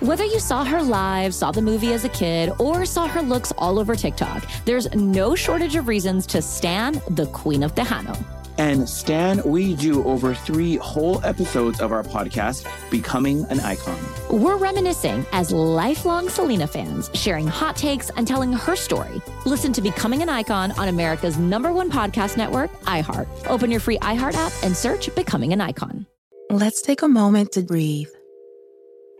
Whether 0.00 0.24
you 0.24 0.40
saw 0.40 0.64
her 0.64 0.82
live, 0.82 1.34
saw 1.34 1.52
the 1.52 1.60
movie 1.60 1.92
as 1.92 2.06
a 2.06 2.08
kid, 2.08 2.50
or 2.58 2.86
saw 2.86 3.06
her 3.08 3.20
looks 3.20 3.52
all 3.58 3.78
over 3.78 3.94
TikTok, 3.94 4.42
there's 4.64 4.90
no 4.94 5.34
shortage 5.34 5.76
of 5.76 5.86
reasons 5.86 6.26
to 6.28 6.40
stan 6.40 7.02
the 7.10 7.26
Queen 7.26 7.62
of 7.62 7.74
Tejano. 7.74 8.16
And 8.58 8.88
Stan, 8.88 9.40
we 9.44 9.76
do 9.76 10.04
over 10.04 10.34
three 10.34 10.76
whole 10.76 11.24
episodes 11.24 11.80
of 11.80 11.92
our 11.92 12.02
podcast, 12.02 12.66
Becoming 12.90 13.44
an 13.50 13.60
Icon. 13.60 13.96
We're 14.30 14.56
reminiscing 14.56 15.24
as 15.30 15.52
lifelong 15.52 16.28
Selena 16.28 16.66
fans, 16.66 17.08
sharing 17.14 17.46
hot 17.46 17.76
takes 17.76 18.10
and 18.10 18.26
telling 18.26 18.52
her 18.52 18.74
story. 18.74 19.22
Listen 19.46 19.72
to 19.74 19.80
Becoming 19.80 20.22
an 20.22 20.28
Icon 20.28 20.72
on 20.72 20.88
America's 20.88 21.38
number 21.38 21.72
one 21.72 21.88
podcast 21.88 22.36
network, 22.36 22.72
iHeart. 22.82 23.28
Open 23.46 23.70
your 23.70 23.78
free 23.78 23.98
iHeart 23.98 24.34
app 24.34 24.52
and 24.64 24.76
search 24.76 25.14
Becoming 25.14 25.52
an 25.52 25.60
Icon. 25.60 26.04
Let's 26.50 26.82
take 26.82 27.02
a 27.02 27.08
moment 27.08 27.52
to 27.52 27.62
breathe. 27.62 28.08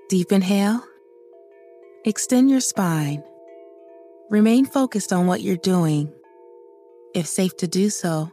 Deep 0.09 0.33
inhale. 0.33 0.83
Extend 2.05 2.51
your 2.51 2.61
spine. 2.61 3.23
Remain 4.31 4.67
focused 4.67 5.13
on 5.13 5.29
what 5.29 5.43
you're 5.43 5.57
doing. 5.57 6.13
If 7.15 7.27
safe 7.27 7.57
to 7.59 7.69
do 7.69 7.89
so, 7.89 8.33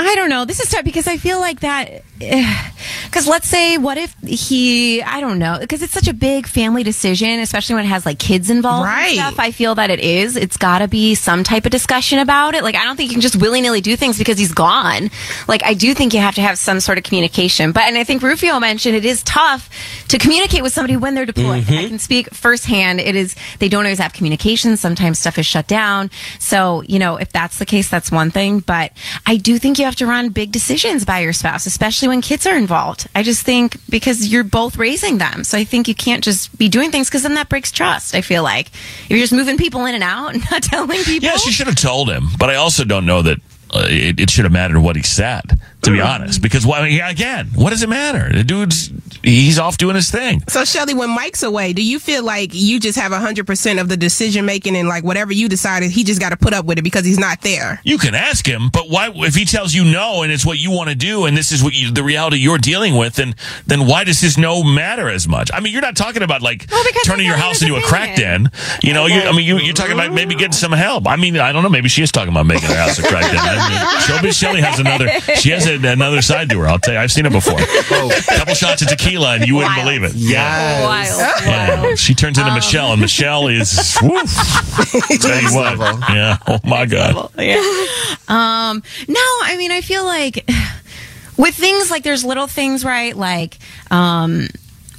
I 0.00 0.14
don't 0.14 0.30
know. 0.30 0.44
This 0.44 0.60
is 0.60 0.70
tough 0.70 0.84
because 0.84 1.08
I 1.08 1.16
feel 1.16 1.40
like 1.40 1.60
that. 1.60 2.04
Because 2.18 3.26
let's 3.26 3.48
say, 3.48 3.78
what 3.78 3.98
if 3.98 4.14
he? 4.22 5.02
I 5.02 5.20
don't 5.20 5.40
know. 5.40 5.58
Because 5.60 5.82
it's 5.82 5.92
such 5.92 6.06
a 6.06 6.12
big 6.14 6.46
family 6.46 6.84
decision, 6.84 7.40
especially 7.40 7.74
when 7.74 7.84
it 7.84 7.88
has 7.88 8.06
like 8.06 8.20
kids 8.20 8.48
involved. 8.48 8.86
Right. 8.86 9.14
stuff. 9.14 9.40
I 9.40 9.50
feel 9.50 9.74
that 9.74 9.90
it 9.90 9.98
is. 9.98 10.36
It's 10.36 10.56
got 10.56 10.78
to 10.80 10.88
be 10.88 11.16
some 11.16 11.42
type 11.42 11.64
of 11.64 11.72
discussion 11.72 12.20
about 12.20 12.54
it. 12.54 12.62
Like 12.62 12.76
I 12.76 12.84
don't 12.84 12.96
think 12.96 13.10
you 13.10 13.14
can 13.14 13.20
just 13.20 13.36
willy 13.36 13.60
nilly 13.60 13.80
do 13.80 13.96
things 13.96 14.18
because 14.18 14.38
he's 14.38 14.52
gone. 14.52 15.10
Like 15.48 15.64
I 15.64 15.74
do 15.74 15.94
think 15.94 16.14
you 16.14 16.20
have 16.20 16.36
to 16.36 16.42
have 16.42 16.58
some 16.58 16.78
sort 16.78 16.98
of 16.98 17.02
communication. 17.02 17.72
But 17.72 17.84
and 17.84 17.98
I 17.98 18.04
think 18.04 18.22
Rufio 18.22 18.60
mentioned 18.60 18.94
it 18.94 19.04
is 19.04 19.24
tough 19.24 19.68
to 20.08 20.18
communicate 20.18 20.62
with 20.62 20.72
somebody 20.72 20.96
when 20.96 21.14
they're 21.16 21.26
deployed. 21.26 21.64
Mm-hmm. 21.64 21.78
I 21.78 21.88
can 21.88 21.98
speak 21.98 22.32
firsthand. 22.32 23.00
It 23.00 23.16
is. 23.16 23.34
They 23.58 23.68
don't 23.68 23.84
always 23.84 23.98
have 23.98 24.12
communication. 24.12 24.76
Sometimes 24.76 25.18
stuff 25.18 25.38
is 25.38 25.46
shut 25.46 25.66
down. 25.66 26.10
So 26.38 26.82
you 26.82 27.00
know, 27.00 27.16
if 27.16 27.32
that's 27.32 27.58
the 27.58 27.66
case, 27.66 27.88
that's 27.90 28.12
one 28.12 28.30
thing. 28.30 28.60
But 28.60 28.92
I 29.26 29.36
do 29.38 29.58
think 29.58 29.78
you 29.80 29.87
have 29.88 29.96
to 29.96 30.06
run 30.06 30.28
big 30.28 30.52
decisions 30.52 31.04
by 31.04 31.20
your 31.20 31.32
spouse, 31.32 31.66
especially 31.66 32.08
when 32.08 32.20
kids 32.20 32.46
are 32.46 32.56
involved. 32.56 33.08
I 33.14 33.22
just 33.22 33.42
think 33.42 33.76
because 33.88 34.28
you're 34.28 34.44
both 34.44 34.76
raising 34.76 35.18
them. 35.18 35.44
So 35.44 35.56
I 35.56 35.64
think 35.64 35.88
you 35.88 35.94
can't 35.94 36.22
just 36.22 36.56
be 36.58 36.68
doing 36.68 36.90
things 36.90 37.08
because 37.08 37.22
then 37.22 37.34
that 37.34 37.48
breaks 37.48 37.72
trust. 37.72 38.14
I 38.14 38.20
feel 38.20 38.42
like 38.42 38.68
if 38.68 39.10
you're 39.10 39.18
just 39.18 39.32
moving 39.32 39.56
people 39.56 39.86
in 39.86 39.94
and 39.94 40.04
out 40.04 40.34
and 40.34 40.42
not 40.50 40.62
telling 40.62 41.02
people. 41.04 41.28
Yeah, 41.28 41.36
she 41.36 41.50
should 41.50 41.66
have 41.66 41.76
told 41.76 42.10
him, 42.10 42.28
but 42.38 42.50
I 42.50 42.56
also 42.56 42.84
don't 42.84 43.06
know 43.06 43.22
that 43.22 43.38
uh, 43.70 43.86
it, 43.88 44.20
it 44.20 44.30
should 44.30 44.44
have 44.44 44.52
mattered 44.52 44.80
what 44.80 44.96
he 44.96 45.02
said. 45.02 45.60
To 45.82 45.92
be 45.92 46.00
honest, 46.00 46.42
because 46.42 46.66
why? 46.66 46.86
yeah, 46.88 47.08
again, 47.08 47.46
what 47.54 47.70
does 47.70 47.82
it 47.82 47.88
matter? 47.88 48.30
The 48.36 48.42
dude's 48.44 48.90
he's 49.22 49.58
off 49.58 49.76
doing 49.78 49.94
his 49.94 50.10
thing. 50.10 50.42
So, 50.48 50.64
Shelly, 50.64 50.94
when 50.94 51.10
Mike's 51.10 51.42
away, 51.42 51.72
do 51.72 51.84
you 51.84 51.98
feel 51.98 52.24
like 52.24 52.50
you 52.52 52.80
just 52.80 52.98
have 52.98 53.12
100% 53.12 53.80
of 53.80 53.88
the 53.88 53.96
decision 53.96 54.44
making 54.44 54.76
and 54.76 54.88
like 54.88 55.04
whatever 55.04 55.32
you 55.32 55.48
decided, 55.48 55.90
he 55.90 56.04
just 56.04 56.20
got 56.20 56.30
to 56.30 56.36
put 56.36 56.52
up 56.52 56.64
with 56.64 56.78
it 56.78 56.82
because 56.82 57.04
he's 57.04 57.18
not 57.18 57.42
there? 57.42 57.80
You 57.84 57.98
can 57.98 58.14
ask 58.14 58.46
him, 58.46 58.70
but 58.72 58.88
why? 58.88 59.10
If 59.14 59.34
he 59.34 59.44
tells 59.44 59.74
you 59.74 59.84
no 59.84 60.22
and 60.22 60.32
it's 60.32 60.44
what 60.44 60.58
you 60.58 60.70
want 60.70 60.90
to 60.90 60.96
do, 60.96 61.26
and 61.26 61.36
this 61.36 61.52
is 61.52 61.62
what 61.62 61.74
you, 61.74 61.90
the 61.90 62.02
reality 62.02 62.38
you're 62.38 62.58
dealing 62.58 62.96
with, 62.96 63.14
then 63.14 63.34
then 63.66 63.86
why 63.86 64.04
does 64.04 64.20
his 64.20 64.38
no 64.38 64.62
matter 64.62 65.08
as 65.08 65.28
much? 65.28 65.50
I 65.52 65.60
mean, 65.60 65.72
you're 65.72 65.82
not 65.82 65.96
talking 65.96 66.22
about 66.22 66.42
like 66.42 66.66
turning 67.04 67.26
your 67.26 67.36
house 67.36 67.62
into 67.62 67.76
a 67.76 67.82
crack 67.82 68.16
den. 68.16 68.50
You 68.82 68.94
know, 68.94 69.06
you, 69.06 69.20
I 69.20 69.32
mean, 69.32 69.46
you, 69.46 69.58
you're 69.58 69.74
talking 69.74 69.94
about 69.94 70.12
maybe 70.12 70.34
getting 70.34 70.52
some 70.52 70.72
help. 70.72 71.06
I 71.06 71.16
mean, 71.16 71.36
I 71.36 71.52
don't 71.52 71.62
know. 71.62 71.68
Maybe 71.68 71.88
she 71.88 72.02
is 72.02 72.12
talking 72.12 72.32
about 72.32 72.46
making 72.46 72.68
her 72.68 72.76
house 72.76 72.98
a 72.98 73.02
crack 73.02 73.30
den. 73.30 73.57
I 73.58 73.68
mean, 73.68 74.30
Showbiz 74.30 74.38
Shelly 74.38 74.60
has 74.60 74.78
another. 74.78 75.08
She 75.36 75.50
has 75.50 75.66
a, 75.66 75.74
another 75.74 76.22
side 76.22 76.48
to 76.50 76.60
her. 76.60 76.66
I'll 76.66 76.78
tell 76.78 76.94
you. 76.94 77.00
I've 77.00 77.12
seen 77.12 77.26
it 77.26 77.32
before. 77.32 77.60
A 77.60 78.22
couple 78.38 78.54
shots 78.54 78.82
of 78.82 78.88
tequila, 78.88 79.34
and 79.34 79.46
you 79.46 79.56
wouldn't 79.56 79.76
believe 79.76 80.02
it. 80.02 80.12
Yes. 80.14 81.18
Yeah, 81.44 81.94
she 81.94 82.14
turns 82.14 82.38
into 82.38 82.52
Michelle, 82.52 82.92
and 82.92 83.00
Michelle 83.00 83.48
is 83.48 83.96
woof. 84.02 84.32
Tell 85.20 85.40
you 85.40 85.54
what, 85.54 85.78
yeah. 86.10 86.38
Oh 86.46 86.58
my 86.64 86.86
god. 86.86 87.30
Yeah. 87.38 87.56
Um, 88.28 88.82
no, 89.08 89.20
I 89.42 89.54
mean, 89.56 89.70
I 89.70 89.80
feel 89.80 90.04
like 90.04 90.48
with 91.36 91.54
things 91.54 91.90
like 91.90 92.02
there's 92.02 92.24
little 92.24 92.46
things, 92.46 92.84
right? 92.84 93.16
Like, 93.16 93.58
um, 93.90 94.48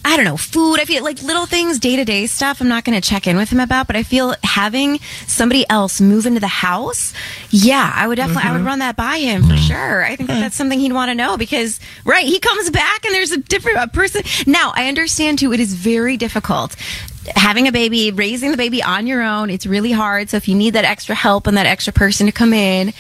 I 0.10 0.15
don't 0.15 0.26
know, 0.26 0.38
food. 0.38 0.80
I 0.80 0.86
feel 0.86 1.03
like 1.03 1.22
little 1.22 1.45
things, 1.45 1.77
day 1.77 1.95
to 1.95 2.03
day 2.03 2.26
stuff. 2.26 2.61
I'm 2.61 2.68
not 2.68 2.84
going 2.84 2.99
to 2.99 3.07
check 3.07 3.27
in 3.27 3.38
with 3.38 3.52
him 3.52 3.60
about, 3.60 3.86
but 3.86 3.95
I 3.95 4.02
feel 4.02 4.34
having 4.44 4.98
somebody 5.27 5.69
else 5.69 6.02
move 6.02 6.26
into 6.26 6.40
the 6.40 6.48
house. 6.48 7.14
Yeah, 7.52 7.94
I 7.94 8.07
would 8.07 8.15
definitely, 8.15 8.41
I 8.41 8.52
would 8.53 8.57
mm-hmm. 8.57 8.65
run 8.65 8.80
that 8.80 8.95
by 8.95 9.19
him 9.19 9.44
for 9.44 9.56
sure. 9.56 10.03
I 10.03 10.15
think 10.15 10.30
that 10.30 10.40
that's 10.40 10.56
something 10.56 10.80
he'd 10.80 10.94
want 10.94 11.10
to 11.10 11.15
know 11.15 11.38
because, 11.38 11.80
right, 12.06 12.26
he 12.26 12.40
comes 12.40 12.72
back 12.72 13.06
and 13.06 13.14
there's 13.14 13.31
a 13.31 13.38
different 13.38 13.77
a 13.77 13.88
person. 13.88 14.23
Now, 14.48 14.73
I 14.76 14.88
understand 14.88 15.38
too, 15.38 15.53
it 15.53 15.60
is 15.60 15.76
very 15.76 16.18
difficult 16.18 16.76
having 17.36 17.68
a 17.68 17.72
baby, 17.72 18.10
raising 18.10 18.49
the 18.49 18.57
baby 18.57 18.81
on 18.81 19.06
your 19.06 19.22
own, 19.22 19.52
it's 19.52 19.68
really 19.68 19.91
hard. 19.91 20.31
So 20.31 20.38
if 20.38 20.48
you 20.48 20.56
need 20.56 20.72
that 20.72 20.86
extra 20.86 21.14
help 21.14 21.45
and 21.45 21.57
that 21.57 21.68
extra 21.68 21.94
person 21.94 22.26
to 22.26 22.31
come 22.31 22.53
in, 22.53 22.94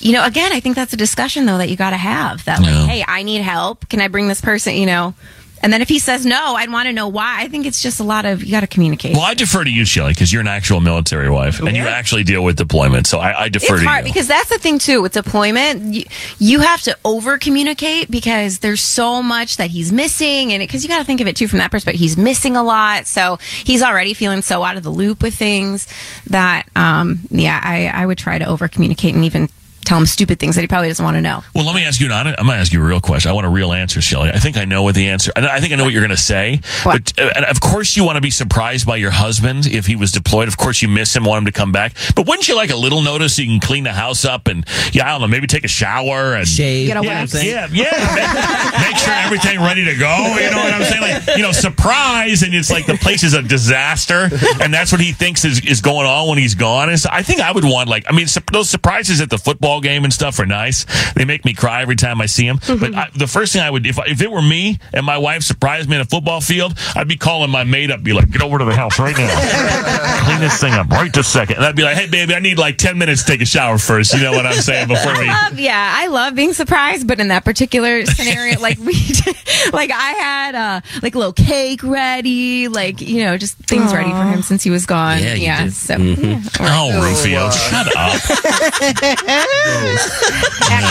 you 0.00 0.12
know, 0.12 0.24
again, 0.24 0.50
I 0.52 0.58
think 0.58 0.74
that's 0.74 0.92
a 0.92 0.96
discussion 0.96 1.46
though 1.46 1.58
that 1.58 1.68
you 1.68 1.76
got 1.76 1.90
to 1.90 1.96
have 1.96 2.44
that 2.46 2.60
like, 2.60 2.88
hey, 2.88 3.04
I 3.06 3.22
need 3.22 3.42
help. 3.42 3.88
Can 3.88 4.00
I 4.00 4.08
bring 4.08 4.26
this 4.26 4.40
person, 4.40 4.74
you 4.74 4.86
know? 4.86 5.14
And 5.62 5.72
then 5.72 5.82
if 5.82 5.88
he 5.88 5.98
says 5.98 6.24
no, 6.26 6.54
I'd 6.54 6.70
want 6.70 6.86
to 6.86 6.92
know 6.92 7.08
why. 7.08 7.40
I 7.40 7.48
think 7.48 7.66
it's 7.66 7.82
just 7.82 7.98
a 7.98 8.04
lot 8.04 8.24
of, 8.24 8.44
you 8.44 8.50
got 8.50 8.60
to 8.60 8.66
communicate. 8.66 9.14
Well, 9.14 9.24
I 9.24 9.34
defer 9.34 9.64
to 9.64 9.70
you, 9.70 9.84
Shelly, 9.84 10.12
because 10.12 10.32
you're 10.32 10.42
an 10.42 10.48
actual 10.48 10.80
military 10.80 11.30
wife 11.30 11.60
and 11.60 11.76
you 11.76 11.82
actually 11.82 12.24
deal 12.24 12.44
with 12.44 12.56
deployment. 12.56 13.06
So 13.06 13.18
I, 13.18 13.44
I 13.44 13.48
defer 13.48 13.74
it's 13.74 13.82
to 13.82 13.88
hard 13.88 14.06
you. 14.06 14.12
because 14.12 14.28
that's 14.28 14.50
the 14.50 14.58
thing 14.58 14.78
too 14.78 15.02
with 15.02 15.12
deployment. 15.12 15.94
You, 15.94 16.04
you 16.38 16.60
have 16.60 16.82
to 16.82 16.96
over 17.04 17.38
communicate 17.38 18.10
because 18.10 18.58
there's 18.58 18.80
so 18.80 19.22
much 19.22 19.56
that 19.56 19.70
he's 19.70 19.92
missing, 19.92 20.52
and 20.52 20.60
because 20.60 20.82
you 20.82 20.88
got 20.88 20.98
to 20.98 21.04
think 21.04 21.20
of 21.20 21.26
it 21.26 21.36
too 21.36 21.48
from 21.48 21.58
that 21.58 21.70
perspective. 21.70 22.00
He's 22.00 22.16
missing 22.16 22.56
a 22.56 22.62
lot, 22.62 23.06
so 23.06 23.38
he's 23.64 23.82
already 23.82 24.14
feeling 24.14 24.42
so 24.42 24.62
out 24.62 24.76
of 24.76 24.82
the 24.82 24.90
loop 24.90 25.22
with 25.22 25.34
things 25.34 25.88
that, 26.26 26.68
um, 26.76 27.20
yeah, 27.30 27.60
I, 27.62 27.86
I 27.86 28.06
would 28.06 28.18
try 28.18 28.38
to 28.38 28.44
over 28.44 28.68
communicate 28.68 29.14
and 29.14 29.24
even 29.24 29.48
tell 29.86 29.98
him 29.98 30.06
stupid 30.06 30.38
things 30.38 30.56
that 30.56 30.60
he 30.60 30.66
probably 30.66 30.88
doesn't 30.88 31.04
want 31.04 31.16
to 31.16 31.20
know. 31.20 31.42
Well, 31.54 31.64
let 31.64 31.74
me 31.74 31.84
ask 31.84 32.00
you. 32.00 32.08
Not, 32.08 32.26
I'm 32.26 32.34
going 32.34 32.48
to 32.48 32.54
ask 32.54 32.72
you 32.72 32.82
a 32.82 32.86
real 32.86 33.00
question. 33.00 33.30
I 33.30 33.34
want 33.34 33.46
a 33.46 33.50
real 33.50 33.72
answer, 33.72 34.00
Shelly. 34.00 34.30
I 34.30 34.38
think 34.38 34.56
I 34.56 34.64
know 34.64 34.82
what 34.82 34.94
the 34.94 35.08
answer. 35.08 35.32
I 35.34 35.46
I 35.46 35.60
think 35.60 35.72
I 35.72 35.76
know 35.76 35.84
what 35.84 35.92
you're 35.92 36.02
going 36.02 36.10
to 36.10 36.16
say. 36.16 36.60
But 36.84 37.12
uh, 37.18 37.30
and 37.34 37.44
of 37.44 37.60
course, 37.60 37.96
you 37.96 38.04
want 38.04 38.16
to 38.16 38.20
be 38.20 38.30
surprised 38.30 38.86
by 38.86 38.96
your 38.96 39.10
husband 39.10 39.66
if 39.66 39.86
he 39.86 39.96
was 39.96 40.12
deployed. 40.12 40.48
Of 40.48 40.56
course, 40.56 40.82
you 40.82 40.88
miss 40.88 41.14
him, 41.14 41.24
want 41.24 41.38
him 41.38 41.46
to 41.46 41.52
come 41.52 41.72
back. 41.72 41.94
But 42.14 42.26
wouldn't 42.26 42.48
you 42.48 42.56
like 42.56 42.70
a 42.70 42.76
little 42.76 43.02
notice 43.02 43.36
so 43.36 43.42
you 43.42 43.48
can 43.48 43.60
clean 43.60 43.84
the 43.84 43.92
house 43.92 44.24
up 44.24 44.48
and 44.48 44.66
yeah, 44.92 45.06
I 45.06 45.12
don't 45.12 45.20
know, 45.22 45.28
maybe 45.28 45.46
take 45.46 45.64
a 45.64 45.68
shower 45.68 46.34
and 46.34 46.46
Shave. 46.46 46.88
Get 46.88 46.96
a 46.96 47.04
yeah, 47.04 47.20
wax. 47.20 47.44
yeah, 47.44 47.68
yeah. 47.70 48.14
Make, 48.14 48.88
make 48.88 48.96
sure 48.98 49.14
everything 49.14 49.58
ready 49.60 49.84
to 49.84 49.94
go. 49.96 50.16
You 50.36 50.50
know 50.50 50.58
what 50.58 50.74
I'm 50.74 50.84
saying? 50.84 51.02
Like, 51.02 51.36
you 51.36 51.42
know, 51.42 51.52
surprise, 51.52 52.42
and 52.42 52.54
it's 52.54 52.70
like 52.70 52.86
the 52.86 52.96
place 52.96 53.22
is 53.22 53.34
a 53.34 53.42
disaster, 53.42 54.28
and 54.60 54.72
that's 54.72 54.92
what 54.92 55.00
he 55.00 55.12
thinks 55.12 55.44
is, 55.44 55.64
is 55.64 55.80
going 55.80 56.06
on 56.06 56.28
when 56.28 56.38
he's 56.38 56.54
gone. 56.54 56.88
And 56.88 56.98
so 56.98 57.08
I 57.12 57.22
think 57.22 57.40
I 57.40 57.52
would 57.52 57.64
want 57.64 57.88
like, 57.88 58.04
I 58.08 58.12
mean, 58.12 58.26
su- 58.26 58.40
those 58.52 58.70
surprises 58.70 59.20
at 59.20 59.30
the 59.30 59.38
football 59.38 59.75
game 59.80 60.04
and 60.04 60.12
stuff 60.12 60.38
are 60.40 60.46
nice. 60.46 60.84
They 61.14 61.24
make 61.24 61.44
me 61.44 61.54
cry 61.54 61.82
every 61.82 61.96
time 61.96 62.20
I 62.20 62.26
see 62.26 62.46
them. 62.46 62.58
But 62.78 62.94
I, 62.94 63.08
the 63.14 63.26
first 63.26 63.52
thing 63.52 63.62
I 63.62 63.70
would, 63.70 63.86
if 63.86 63.98
if 64.06 64.20
it 64.22 64.30
were 64.30 64.42
me 64.42 64.78
and 64.92 65.04
my 65.06 65.18
wife 65.18 65.42
surprised 65.42 65.88
me 65.88 65.96
in 65.96 66.02
a 66.02 66.04
football 66.04 66.40
field, 66.40 66.76
I'd 66.94 67.08
be 67.08 67.16
calling 67.16 67.50
my 67.50 67.64
maid 67.64 67.90
up, 67.90 68.02
be 68.02 68.12
like, 68.12 68.30
get 68.30 68.42
over 68.42 68.58
to 68.58 68.64
the 68.64 68.74
house 68.74 68.98
right 68.98 69.16
now, 69.16 70.22
clean 70.24 70.40
this 70.40 70.60
thing 70.60 70.72
up 70.74 70.88
right 70.90 71.12
this 71.12 71.28
second, 71.28 71.56
and 71.56 71.64
I'd 71.64 71.76
be 71.76 71.82
like, 71.82 71.96
hey 71.96 72.08
baby, 72.08 72.34
I 72.34 72.40
need 72.40 72.58
like 72.58 72.76
ten 72.78 72.98
minutes 72.98 73.22
to 73.24 73.32
take 73.32 73.40
a 73.40 73.46
shower 73.46 73.78
first. 73.78 74.12
You 74.14 74.22
know 74.22 74.32
what 74.32 74.46
I'm 74.46 74.60
saying 74.60 74.88
before 74.88 75.12
we. 75.18 75.26
Love, 75.28 75.58
yeah, 75.58 75.94
I 75.96 76.06
love 76.08 76.34
being 76.34 76.52
surprised, 76.52 77.06
but 77.06 77.20
in 77.20 77.28
that 77.28 77.44
particular 77.44 78.04
scenario, 78.06 78.58
like 78.60 78.78
we, 78.78 78.92
like 79.72 79.90
I 79.90 80.12
had 80.18 80.54
uh, 80.54 80.80
like 81.02 81.14
a 81.14 81.18
little 81.18 81.32
cake 81.32 81.82
ready, 81.82 82.68
like 82.68 83.00
you 83.00 83.24
know, 83.24 83.36
just 83.36 83.56
things 83.58 83.92
ready 83.92 84.10
for 84.10 84.24
him 84.24 84.42
since 84.42 84.62
he 84.62 84.70
was 84.70 84.86
gone. 84.86 85.18
Yeah, 85.18 85.34
Yeah, 85.34 85.58
you 85.60 85.64
did. 85.66 85.74
so 85.74 85.96
Mhm. 85.96 86.22
yeah. 86.60 86.76
Oh, 86.78 87.02
Rufio, 87.02 87.50
shut 87.50 87.86
up. 87.96 88.20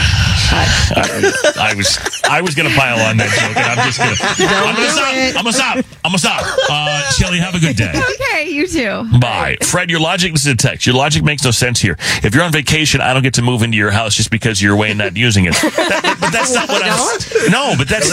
But- 0.51 1.57
I 1.57 1.73
was 1.75 1.97
I 2.29 2.41
was 2.41 2.53
gonna 2.53 2.69
pile 2.75 2.99
on 2.99 3.17
that 3.17 3.29
joke, 3.29 3.57
and 3.57 3.65
I'm 3.65 3.77
just 3.87 3.97
gonna 3.97 4.15
I'm 4.49 4.75
gonna 4.75 4.89
stop. 4.91 5.15
I'm 5.35 5.43
gonna 5.43 5.53
stop. 5.53 5.77
I'm 6.05 6.11
gonna 6.11 6.19
stop. 6.19 6.43
Uh, 6.69 7.01
Shelly, 7.11 7.39
have 7.39 7.55
a 7.55 7.59
good 7.59 7.75
day. 7.75 7.91
okay, 8.31 8.49
you 8.49 8.67
too. 8.67 9.03
Bye, 9.19 9.57
Fred. 9.63 9.89
Your 9.89 9.99
logic. 9.99 10.31
This 10.33 10.41
is 10.45 10.53
a 10.53 10.55
text. 10.55 10.85
Your 10.85 10.95
logic 10.95 11.23
makes 11.23 11.43
no 11.43 11.49
sense 11.51 11.79
here. 11.79 11.97
If 12.23 12.35
you're 12.35 12.43
on 12.43 12.51
vacation, 12.51 13.01
I 13.01 13.13
don't 13.13 13.23
get 13.23 13.33
to 13.35 13.41
move 13.41 13.63
into 13.63 13.77
your 13.77 13.89
house 13.91 14.13
just 14.15 14.29
because 14.29 14.61
you're 14.61 14.73
away 14.75 14.89
and 14.91 14.99
not 14.99 15.17
using 15.17 15.45
it. 15.45 15.53
That- 15.53 16.17
but 16.19 16.31
that's 16.31 16.53
not 16.53 16.69
what 16.69 16.83
I'm. 16.83 16.93
No, 17.51 17.73
but 17.77 17.87
that's 17.89 18.09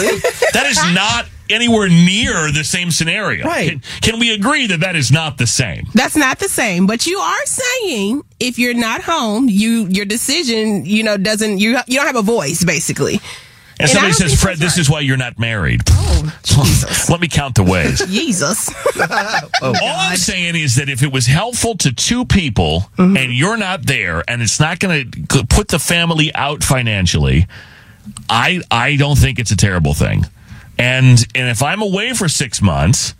that 0.53 0.65
is 0.65 0.77
not 0.95 1.27
anywhere 1.51 1.87
near 1.89 2.51
the 2.51 2.63
same 2.63 2.91
scenario. 2.91 3.45
Right. 3.45 3.69
Can, 3.69 3.81
can 4.01 4.19
we 4.19 4.33
agree 4.33 4.67
that 4.67 4.79
that 4.81 4.95
is 4.95 5.11
not 5.11 5.37
the 5.37 5.47
same? 5.47 5.85
That's 5.93 6.15
not 6.15 6.39
the 6.39 6.49
same, 6.49 6.87
but 6.87 7.05
you 7.07 7.17
are 7.19 7.45
saying 7.45 8.23
if 8.39 8.57
you're 8.59 8.73
not 8.73 9.01
home, 9.01 9.49
you 9.49 9.87
your 9.87 10.05
decision, 10.05 10.85
you 10.85 11.03
know, 11.03 11.17
doesn't 11.17 11.59
you 11.59 11.77
you 11.87 11.97
don't 11.97 12.07
have 12.07 12.15
a 12.15 12.21
voice 12.21 12.63
basically. 12.63 13.19
And, 13.79 13.89
And 13.89 13.89
somebody 13.89 14.13
says, 14.13 14.39
Fred, 14.39 14.57
this 14.59 14.77
is 14.77 14.91
why 14.91 14.99
you're 14.99 15.17
not 15.17 15.39
married. 15.39 15.81
Oh, 15.89 16.39
Jesus. 16.43 17.09
Let 17.09 17.19
me 17.19 17.27
count 17.27 17.55
the 17.55 17.63
ways. 17.63 18.05
Jesus. 18.07 18.69
All 19.61 19.73
I'm 19.81 20.17
saying 20.17 20.55
is 20.55 20.75
that 20.75 20.87
if 20.87 21.01
it 21.01 21.11
was 21.11 21.25
helpful 21.25 21.75
to 21.77 21.91
two 21.91 22.25
people 22.25 22.83
Mm-hmm. 22.97 23.17
and 23.17 23.33
you're 23.33 23.57
not 23.57 23.87
there 23.87 24.23
and 24.29 24.41
it's 24.43 24.59
not 24.59 24.79
going 24.79 25.09
to 25.29 25.45
put 25.45 25.69
the 25.69 25.79
family 25.79 26.31
out 26.35 26.63
financially, 26.63 27.47
I 28.29 28.61
I 28.69 28.97
don't 28.97 29.17
think 29.17 29.39
it's 29.39 29.51
a 29.51 29.57
terrible 29.57 29.93
thing. 29.95 30.25
And 30.81 31.27
and 31.35 31.47
if 31.47 31.61
I'm 31.61 31.83
away 31.83 32.13
for 32.13 32.27
six 32.27 32.59
months, 32.59 33.13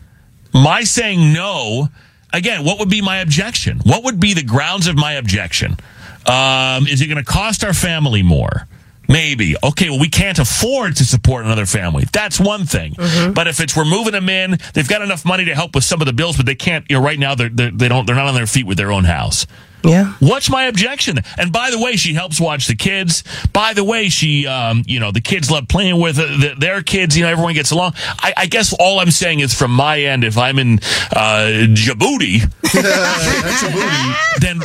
my 0.52 0.84
saying 0.84 1.32
no, 1.32 1.90
again, 2.34 2.66
what 2.66 2.80
would 2.80 2.90
be 2.90 3.04
my 3.04 3.18
objection? 3.18 3.82
What 3.84 4.04
would 4.04 4.20
be 4.20 4.34
the 4.34 4.44
grounds 4.44 4.88
of 4.88 4.96
my 4.96 5.14
objection? 5.14 5.78
Um, 6.26 6.88
is 6.88 7.02
it 7.02 7.08
going 7.08 7.24
to 7.24 7.32
cost 7.32 7.64
our 7.64 7.74
family 7.74 8.24
more? 8.24 8.68
Maybe. 9.12 9.56
Okay, 9.64 9.90
well, 9.90 10.00
we 10.00 10.10
can't 10.10 10.40
afford 10.40 10.96
to 10.98 11.06
support 11.06 11.46
another 11.46 11.66
family. 11.66 12.06
That's 12.12 12.40
one 12.40 12.66
thing. 12.66 12.96
But 13.34 13.48
if 13.48 13.60
it's 13.60 13.76
we're 13.76 13.86
moving 13.86 14.14
them 14.14 14.30
in, 14.30 14.58
they've 14.74 14.88
got 14.88 15.02
enough 15.02 15.26
money 15.26 15.46
to 15.46 15.56
help 15.56 15.76
with 15.76 15.84
some 15.84 16.02
of 16.02 16.08
the 16.08 16.14
bills, 16.14 16.38
but 16.38 16.46
they 16.46 16.56
can't. 16.56 16.86
You 16.90 16.98
know, 16.98 17.04
right 17.04 17.20
now 17.20 17.36
they're, 17.36 17.50
they're 17.50 17.72
they 17.72 17.88
don't 17.88 18.06
they're 18.06 18.16
not 18.16 18.28
on 18.28 18.36
their 18.36 18.48
feet 18.48 18.66
with 18.66 18.78
their 18.78 18.92
own 18.92 19.04
house. 19.04 19.46
Yeah. 19.84 20.14
What's 20.20 20.50
my 20.50 20.66
objection? 20.66 21.20
And 21.38 21.52
by 21.52 21.72
the 21.72 21.80
way, 21.80 21.96
she 21.96 22.14
helps 22.14 22.40
watch 22.40 22.68
the 22.68 22.76
kids. 22.76 23.24
By 23.52 23.74
the 23.74 23.84
way, 23.84 24.10
she, 24.10 24.46
um, 24.46 24.84
you 24.86 25.00
know, 25.00 25.12
the 25.12 25.22
kids 25.22 25.50
love 25.50 25.68
playing 25.68 26.00
with 26.00 26.20
uh, 26.20 26.28
the, 26.28 26.56
their 26.58 26.84
kids. 26.84 27.18
You 27.18 27.24
know, 27.24 27.30
everyone 27.30 27.56
gets 27.56 27.72
along. 27.72 27.94
I, 28.20 28.34
I 28.38 28.46
guess 28.46 28.74
all 28.80 29.00
I'm 29.00 29.10
saying 29.10 29.40
is 29.40 29.54
from 29.56 29.72
my 29.72 30.00
end, 30.02 30.24
if 30.24 30.38
I'm 30.38 30.60
in 30.60 30.80
uh, 31.16 31.66
Djibouti, 31.74 32.42
then 34.40 34.60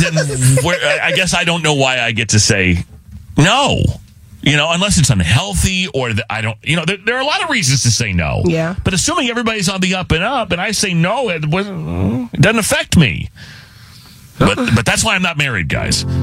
then 0.00 0.64
where, 0.64 0.78
I 0.82 1.08
I 1.08 1.12
guess 1.12 1.34
I 1.34 1.44
don't 1.44 1.62
know 1.62 1.74
why 1.74 2.00
I 2.00 2.12
get 2.12 2.30
to 2.30 2.40
say 2.40 2.84
no. 3.36 3.82
You 4.42 4.58
know, 4.58 4.70
unless 4.72 4.98
it's 4.98 5.08
unhealthy 5.08 5.88
or 5.94 6.12
that 6.12 6.26
I 6.28 6.42
don't, 6.42 6.58
you 6.62 6.76
know, 6.76 6.84
there, 6.84 6.98
there 6.98 7.16
are 7.16 7.22
a 7.22 7.24
lot 7.24 7.42
of 7.42 7.48
reasons 7.48 7.82
to 7.84 7.90
say 7.90 8.12
no. 8.12 8.42
Yeah. 8.44 8.74
But 8.84 8.92
assuming 8.92 9.30
everybody's 9.30 9.70
on 9.70 9.80
the 9.80 9.94
up 9.94 10.12
and 10.12 10.22
up 10.22 10.52
and 10.52 10.60
I 10.60 10.72
say 10.72 10.92
no, 10.92 11.30
it, 11.30 11.44
it 11.44 12.40
doesn't 12.40 12.58
affect 12.58 12.98
me. 12.98 13.30
But 14.38 14.56
but 14.74 14.84
that's 14.84 15.04
why 15.04 15.14
I'm 15.14 15.22
not 15.22 15.38
married, 15.38 15.68
guys. 15.68 16.04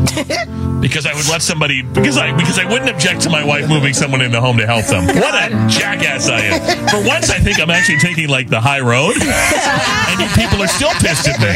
Because 0.81 1.05
I 1.05 1.13
would 1.13 1.29
let 1.29 1.43
somebody 1.43 1.83
because 1.83 2.17
I 2.17 2.35
because 2.35 2.57
I 2.57 2.65
wouldn't 2.65 2.89
object 2.89 3.21
to 3.21 3.29
my 3.29 3.45
wife 3.45 3.69
moving 3.69 3.93
someone 3.93 4.19
in 4.21 4.31
the 4.31 4.41
home 4.41 4.57
to 4.57 4.65
help 4.65 4.87
them. 4.87 5.05
What 5.05 5.35
a 5.35 5.49
jackass 5.69 6.27
I 6.27 6.39
am. 6.39 6.87
For 6.89 7.07
once 7.07 7.29
I 7.29 7.37
think 7.37 7.59
I'm 7.59 7.69
actually 7.69 7.99
taking 7.99 8.29
like 8.29 8.49
the 8.49 8.59
high 8.59 8.79
road. 8.79 9.13
And 9.21 10.19
you 10.19 10.27
people 10.33 10.59
are 10.63 10.67
still 10.67 10.89
pissed 10.97 11.27
at 11.29 11.39
me. 11.39 11.53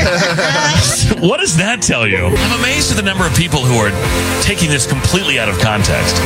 What 1.28 1.40
does 1.40 1.58
that 1.58 1.82
tell 1.82 2.06
you? 2.06 2.28
I'm 2.28 2.60
amazed 2.60 2.92
at 2.92 2.98
the 2.98 3.04
number 3.04 3.26
of 3.26 3.34
people 3.36 3.62
who 3.62 3.78
are 3.78 3.90
taking 4.44 4.70
this 4.70 4.86
completely 4.86 5.40
out 5.40 5.50
of 5.50 5.58
context. 5.58 6.18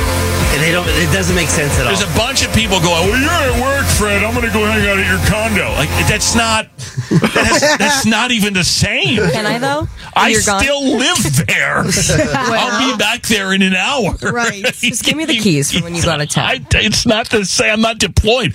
And 0.52 0.62
they 0.64 0.72
don't. 0.72 0.88
It 0.88 1.12
doesn't 1.14 1.36
make 1.36 1.48
sense 1.48 1.78
at 1.80 1.86
all. 1.86 1.94
There's 1.94 2.02
a 2.02 2.18
bunch 2.18 2.46
of 2.46 2.54
people 2.54 2.80
going, 2.80 3.10
"Well, 3.10 3.22
you're 3.22 3.30
at 3.30 3.62
work, 3.62 3.86
Fred. 3.86 4.24
I'm 4.24 4.34
going 4.34 4.48
to 4.48 4.54
go 4.54 4.66
hang 4.66 4.88
out 4.90 4.98
at 4.98 5.06
your 5.06 5.22
condo." 5.30 5.70
Like 5.78 5.90
that's 6.10 6.34
not 6.34 6.68
that's, 7.10 7.62
that's 7.78 8.06
not 8.06 8.32
even 8.32 8.54
the 8.54 8.64
same. 8.64 9.18
Can 9.18 9.46
I 9.46 9.58
though? 9.58 9.88
I 10.16 10.30
You're 10.30 10.42
gone? 10.46 10.62
still 10.62 10.98
live 10.98 11.48
there. 11.48 11.78
I'll 12.36 12.92
be 12.92 12.98
back 12.98 13.24
there 13.24 13.54
in 13.54 13.62
an 13.62 13.74
hour. 13.74 14.16
Right. 14.22 14.64
Just 14.74 15.06
give 15.06 15.18
me 15.18 15.26
the 15.26 15.38
keys 15.38 15.72
for 15.72 15.84
when 15.84 15.96
you 15.96 16.04
go 16.04 16.12
out 16.12 16.22
of 16.22 16.30
town. 16.30 16.46
I, 16.46 16.66
it's 16.74 17.06
not 17.06 17.28
to 17.28 17.46
say 17.46 17.70
I'm 17.70 17.82
not 17.82 18.00
deployed. 18.00 18.54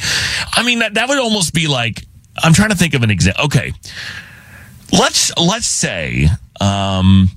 I 0.52 0.62
mean, 0.64 0.80
that, 0.80 0.94
that 0.94 1.08
would 1.08 1.18
almost 1.18 1.54
be 1.54 1.66
like 1.66 2.04
I'm 2.42 2.52
trying 2.52 2.70
to 2.70 2.76
think 2.76 2.94
of 2.94 3.02
an 3.02 3.10
example. 3.10 3.44
Okay, 3.46 3.72
let's 4.92 5.36
let's 5.36 5.66
say 5.66 6.28
um, 6.60 7.28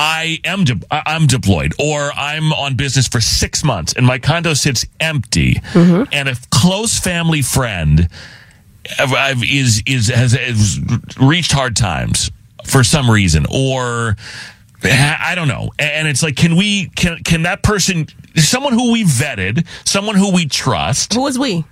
I 0.00 0.38
am 0.44 0.62
de- 0.62 0.78
I'm 0.92 1.26
deployed, 1.26 1.72
or 1.76 2.12
I'm 2.14 2.52
on 2.52 2.76
business 2.76 3.08
for 3.08 3.20
six 3.20 3.64
months, 3.64 3.94
and 3.94 4.06
my 4.06 4.20
condo 4.20 4.54
sits 4.54 4.86
empty, 5.00 5.54
mm-hmm. 5.72 6.04
and 6.12 6.28
a 6.28 6.36
close 6.50 7.00
family 7.00 7.42
friend 7.42 8.08
I've- 9.00 9.44
is 9.44 9.82
is 9.86 10.06
has, 10.08 10.32
has 10.32 10.78
reached 11.20 11.50
hard 11.50 11.74
times 11.74 12.30
for 12.64 12.84
some 12.84 13.10
reason, 13.10 13.44
or 13.50 14.16
I 14.84 15.34
don't 15.34 15.48
know. 15.48 15.72
And 15.80 16.06
it's 16.06 16.22
like, 16.22 16.36
can 16.36 16.54
we 16.54 16.90
can 16.90 17.24
can 17.24 17.42
that 17.42 17.64
person, 17.64 18.06
someone 18.36 18.74
who 18.74 18.92
we 18.92 19.02
vetted, 19.02 19.66
someone 19.84 20.14
who 20.14 20.32
we 20.32 20.46
trust, 20.46 21.14
Who 21.14 21.22
was 21.22 21.38
we? 21.40 21.64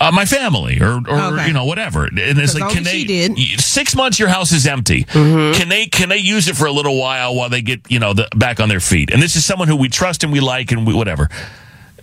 Uh, 0.00 0.10
my 0.12 0.24
family 0.24 0.80
or, 0.80 0.94
or 1.08 1.20
Okay. 1.34 1.46
you 1.48 1.52
know 1.52 1.64
whatever. 1.66 2.04
And 2.06 2.18
it's 2.18 2.54
like 2.58 2.72
can 2.72 2.82
they 2.84 3.04
did. 3.04 3.38
six 3.60 3.94
months 3.94 4.18
your 4.18 4.28
house 4.28 4.52
is 4.52 4.66
empty. 4.66 5.04
Can 5.04 5.68
they 5.68 5.86
can 5.86 6.08
they 6.08 6.18
use 6.18 6.48
it 6.48 6.56
for 6.56 6.66
a 6.66 6.72
little 6.72 6.98
while 6.98 7.34
while 7.34 7.48
they 7.50 7.62
get 7.62 7.80
you 7.90 7.98
know 7.98 8.14
the, 8.14 8.28
back 8.34 8.60
on 8.60 8.68
their 8.68 8.80
feet? 8.80 9.10
And 9.12 9.22
this 9.22 9.36
is 9.36 9.44
someone 9.44 9.68
who 9.68 9.76
we 9.76 9.88
trust 9.88 10.24
and 10.24 10.32
we 10.32 10.40
like 10.40 10.72
and 10.72 10.86
we, 10.86 10.94
whatever. 10.94 11.28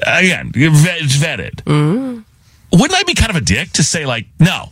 Again 0.01 0.51
it's 0.55 1.17
vetted. 1.17 1.63
Wouldn't 1.65 2.93
I 2.99 3.03
be 3.03 3.13
kind 3.13 3.29
of 3.29 3.35
a 3.35 3.41
dick 3.41 3.71
to 3.73 3.83
say 3.83 4.05
like 4.05 4.27
no 4.39 4.69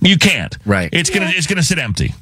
you 0.00 0.16
can't. 0.16 0.56
Right. 0.64 0.88
It's 0.92 1.10
gonna 1.10 1.30
it's 1.34 1.46
gonna 1.46 1.62
sit 1.62 1.78
empty 1.78 2.14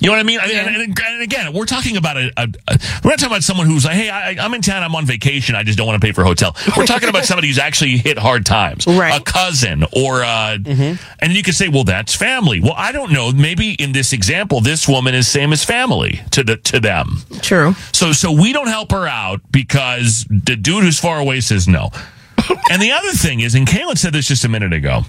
you 0.00 0.06
know 0.08 0.12
what 0.12 0.20
I 0.20 0.22
mean? 0.22 0.38
I 0.40 0.46
mean 0.46 0.56
and, 0.56 0.98
and- 0.98 1.22
again, 1.22 1.52
we're 1.52 1.66
talking 1.66 1.96
about 1.96 2.16
a, 2.16 2.30
a, 2.36 2.48
a- 2.68 2.78
we're 3.02 3.10
not 3.10 3.18
talking 3.18 3.32
about 3.32 3.42
someone 3.42 3.66
who's 3.66 3.84
like, 3.84 3.94
hey, 3.96 4.08
I, 4.10 4.36
I'm 4.44 4.54
in 4.54 4.62
town, 4.62 4.82
I'm 4.82 4.94
on 4.94 5.04
vacation, 5.06 5.54
I 5.54 5.62
just 5.64 5.76
don't 5.78 5.86
want 5.86 6.00
to 6.00 6.06
pay 6.06 6.12
for 6.12 6.22
a 6.22 6.24
hotel. 6.26 6.54
We're 6.76 6.86
talking 6.86 7.08
about 7.08 7.24
somebody 7.26 7.48
who's 7.48 7.58
actually 7.58 7.96
hit 7.98 8.18
hard 8.18 8.46
times, 8.46 8.86
right? 8.86 9.20
A 9.20 9.22
cousin 9.24 9.84
or, 9.96 10.22
uh, 10.22 10.56
and 10.66 11.32
you 11.32 11.42
could 11.42 11.54
say, 11.54 11.68
well, 11.68 11.84
that's 11.84 12.14
family. 12.14 12.60
Well, 12.60 12.74
I 12.76 12.92
don't 12.92 13.12
know. 13.12 13.32
Maybe 13.32 13.72
in 13.72 13.92
this 13.92 14.12
example, 14.12 14.60
this 14.60 14.86
woman 14.88 15.14
is 15.14 15.26
same 15.28 15.52
as 15.52 15.64
family 15.64 16.20
to 16.30 16.44
the 16.44 16.56
to 16.58 16.80
them. 16.80 17.18
True. 17.42 17.74
So 17.92 18.12
so 18.12 18.30
we 18.32 18.52
don't 18.52 18.68
help 18.68 18.92
her 18.92 19.06
out 19.06 19.40
because 19.50 20.24
the 20.28 20.56
dude 20.56 20.84
who's 20.84 20.98
far 21.00 21.18
away 21.18 21.40
says 21.40 21.66
no. 21.68 21.90
and 22.70 22.80
the 22.80 22.92
other 22.92 23.10
thing 23.12 23.40
is, 23.40 23.54
and 23.54 23.66
Kaelan 23.66 23.98
said 23.98 24.12
this 24.12 24.26
just 24.28 24.44
a 24.44 24.48
minute 24.48 24.72
ago. 24.72 25.02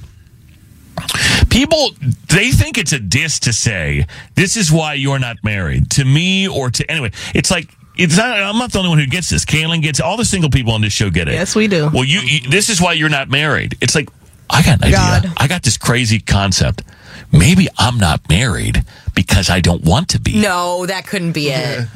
People 1.50 1.92
they 2.30 2.52
think 2.52 2.78
it's 2.78 2.94
a 2.94 3.00
diss 3.00 3.40
to 3.42 3.54
say 3.54 4.06
this 4.36 4.56
is 4.58 4.72
why 4.72 4.94
you're 4.94 5.20
not 5.20 5.38
married 5.44 5.90
to 5.92 6.06
me 6.06 6.48
or 6.48 6.70
to 6.70 6.90
anyway. 6.92 7.12
It's 7.34 7.52
like 7.52 7.70
it's 7.98 8.18
not. 8.18 8.32
I'm 8.32 8.58
not 8.58 8.72
the 8.72 8.80
only 8.80 8.90
one 8.90 9.00
who 9.00 9.08
gets 9.08 9.30
this. 9.30 9.44
Kaelan 9.46 9.82
gets 9.82 10.00
all 10.00 10.16
the 10.16 10.26
single 10.26 10.50
people 10.50 10.74
on 10.74 10.82
this 10.82 10.94
show 10.94 11.10
get 11.10 11.28
it. 11.28 11.34
Yes, 11.34 11.56
we 11.56 11.68
do. 11.68 11.90
Well, 11.94 12.06
you, 12.06 12.22
you 12.22 12.50
this 12.50 12.70
is 12.70 12.80
why 12.82 12.94
you're 12.94 13.10
not 13.10 13.30
married. 13.30 13.78
It's 13.82 13.94
like 13.96 14.10
I 14.50 14.62
got 14.64 14.78
an 14.80 14.94
idea. 14.94 15.34
I 15.38 15.48
got 15.48 15.64
this 15.64 15.78
crazy 15.78 16.20
concept. 16.20 16.84
Maybe 17.32 17.68
I'm 17.78 17.98
not 17.98 18.28
married 18.30 18.84
because 19.14 19.50
I 19.50 19.60
don't 19.60 19.84
want 19.84 20.10
to 20.10 20.20
be. 20.20 20.40
No, 20.40 20.86
that 20.86 21.06
couldn't 21.08 21.34
be 21.34 21.50
it. 21.50 21.88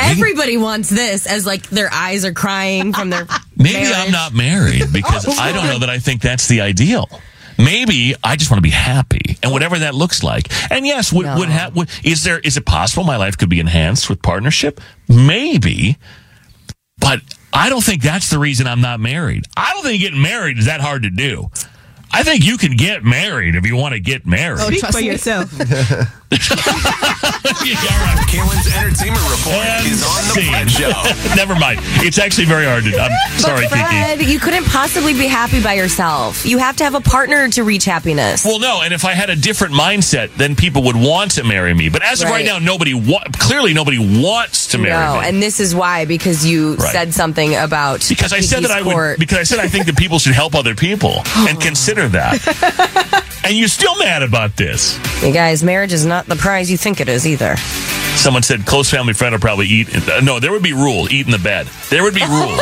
Everybody 0.00 0.56
wants 0.56 0.90
this 0.90 1.26
as 1.26 1.46
like 1.46 1.68
their 1.70 1.88
eyes 1.92 2.24
are 2.24 2.32
crying 2.32 2.92
from 2.92 3.10
their. 3.10 3.26
Maybe 3.56 3.74
marriage. 3.74 3.92
I'm 3.94 4.10
not 4.10 4.32
married 4.32 4.92
because 4.92 5.24
Oh, 5.28 5.36
I 5.38 5.52
don't 5.52 5.66
know 5.66 5.78
that 5.78 5.90
I 5.90 5.98
think 6.00 6.20
that's 6.20 6.48
the 6.48 6.60
ideal. 6.60 7.08
Maybe 7.58 8.14
I 8.22 8.36
just 8.36 8.50
want 8.50 8.58
to 8.58 8.62
be 8.62 8.70
happy 8.70 9.38
and 9.42 9.52
whatever 9.52 9.78
that 9.78 9.94
looks 9.94 10.22
like. 10.22 10.48
And 10.70 10.86
yes, 10.86 11.12
would, 11.12 11.26
would, 11.38 11.48
ha- 11.48 11.70
would 11.74 11.88
is 12.02 12.24
there 12.24 12.38
is 12.40 12.56
it 12.56 12.66
possible 12.66 13.04
my 13.04 13.16
life 13.16 13.36
could 13.38 13.48
be 13.48 13.60
enhanced 13.60 14.08
with 14.08 14.22
partnership? 14.22 14.80
Maybe, 15.08 15.98
but 16.98 17.20
I 17.52 17.68
don't 17.68 17.84
think 17.84 18.02
that's 18.02 18.30
the 18.30 18.38
reason 18.38 18.66
I'm 18.66 18.80
not 18.80 19.00
married. 19.00 19.44
I 19.56 19.72
don't 19.74 19.84
think 19.84 20.00
getting 20.00 20.20
married 20.22 20.58
is 20.58 20.66
that 20.66 20.80
hard 20.80 21.04
to 21.04 21.10
do. 21.10 21.50
I 22.14 22.22
think 22.22 22.44
you 22.44 22.56
can 22.56 22.76
get 22.76 23.04
married 23.04 23.54
if 23.56 23.66
you 23.66 23.76
want 23.76 23.94
to 23.94 24.00
get 24.00 24.26
married. 24.26 24.60
Oh, 24.62 24.70
Speak 24.70 24.84
for 24.92 25.00
yourself. 25.00 25.50
Kaelan's 27.44 28.66
entertainment 28.76 29.22
report 29.30 29.66
is 29.86 30.02
on 30.02 30.22
the 30.28 30.42
Fred 30.50 30.70
Show. 30.70 31.34
Never 31.36 31.54
mind. 31.54 31.80
It's 32.02 32.18
actually 32.18 32.46
very 32.46 32.64
hard 32.66 32.84
to. 32.84 32.96
I'm 32.98 33.10
sorry, 33.38 33.66
Keke. 33.66 33.68
Fred, 33.88 34.22
you 34.22 34.38
couldn't 34.38 34.64
possibly 34.66 35.12
be 35.12 35.26
happy 35.26 35.62
by 35.62 35.74
yourself. 35.74 36.44
You 36.46 36.58
have 36.58 36.76
to 36.76 36.84
have 36.84 36.94
a 36.94 37.00
partner 37.00 37.48
to 37.50 37.62
reach 37.64 37.84
happiness. 37.84 38.44
Well, 38.44 38.58
no, 38.58 38.80
and 38.82 38.92
if 38.94 39.04
I 39.04 39.12
had 39.12 39.30
a 39.30 39.36
different 39.36 39.74
mindset, 39.74 40.34
then 40.36 40.56
people 40.56 40.82
would 40.84 40.96
want 40.96 41.32
to 41.32 41.44
marry 41.44 41.74
me. 41.74 41.88
But 41.88 42.02
as 42.02 42.20
of 42.22 42.28
right 42.28 42.34
Right. 42.34 42.44
now, 42.46 42.58
nobody 42.58 42.94
wa- 42.94 43.22
clearly 43.38 43.72
nobody 43.74 43.98
wants 43.98 44.66
to 44.68 44.78
marry 44.78 44.98
me. 45.06 45.14
no, 45.14 45.20
me. 45.20 45.28
and 45.28 45.40
this 45.42 45.60
is 45.60 45.72
why 45.74 46.04
because 46.04 46.44
you 46.44 46.74
Right. 46.74 46.90
said 46.92 47.14
something 47.14 47.54
about 47.54 48.04
because 48.08 48.32
I 48.32 48.40
said 48.40 48.64
that 48.64 48.72
I 48.72 48.82
would. 48.82 49.18
Because 49.20 49.38
I 49.38 49.42
said 49.44 49.60
I 49.60 49.68
think 49.68 49.86
that 49.86 49.96
people 49.96 50.18
should 50.18 50.34
help 50.34 50.54
other 50.56 50.74
people 50.74 51.22
and 51.36 51.60
consider 51.60 52.03
that. 52.12 53.34
and 53.44 53.56
you're 53.56 53.68
still 53.68 53.96
mad 53.98 54.22
about 54.22 54.56
this. 54.56 54.98
You 55.22 55.32
guys, 55.32 55.62
marriage 55.62 55.92
is 55.92 56.06
not 56.06 56.26
the 56.26 56.36
prize 56.36 56.70
you 56.70 56.76
think 56.76 57.00
it 57.00 57.08
is 57.08 57.26
either. 57.26 57.56
Someone 58.16 58.42
said 58.42 58.64
close 58.64 58.90
family 58.90 59.12
friend 59.12 59.32
will 59.32 59.40
probably 59.40 59.66
eat. 59.66 59.88
No, 60.22 60.38
there 60.38 60.52
would 60.52 60.62
be 60.62 60.72
rule 60.72 61.10
eat 61.10 61.26
in 61.26 61.32
the 61.32 61.38
bed. 61.38 61.66
There 61.90 62.02
would 62.02 62.14
be 62.14 62.20
oh. 62.24 62.46
rules. 62.46 62.60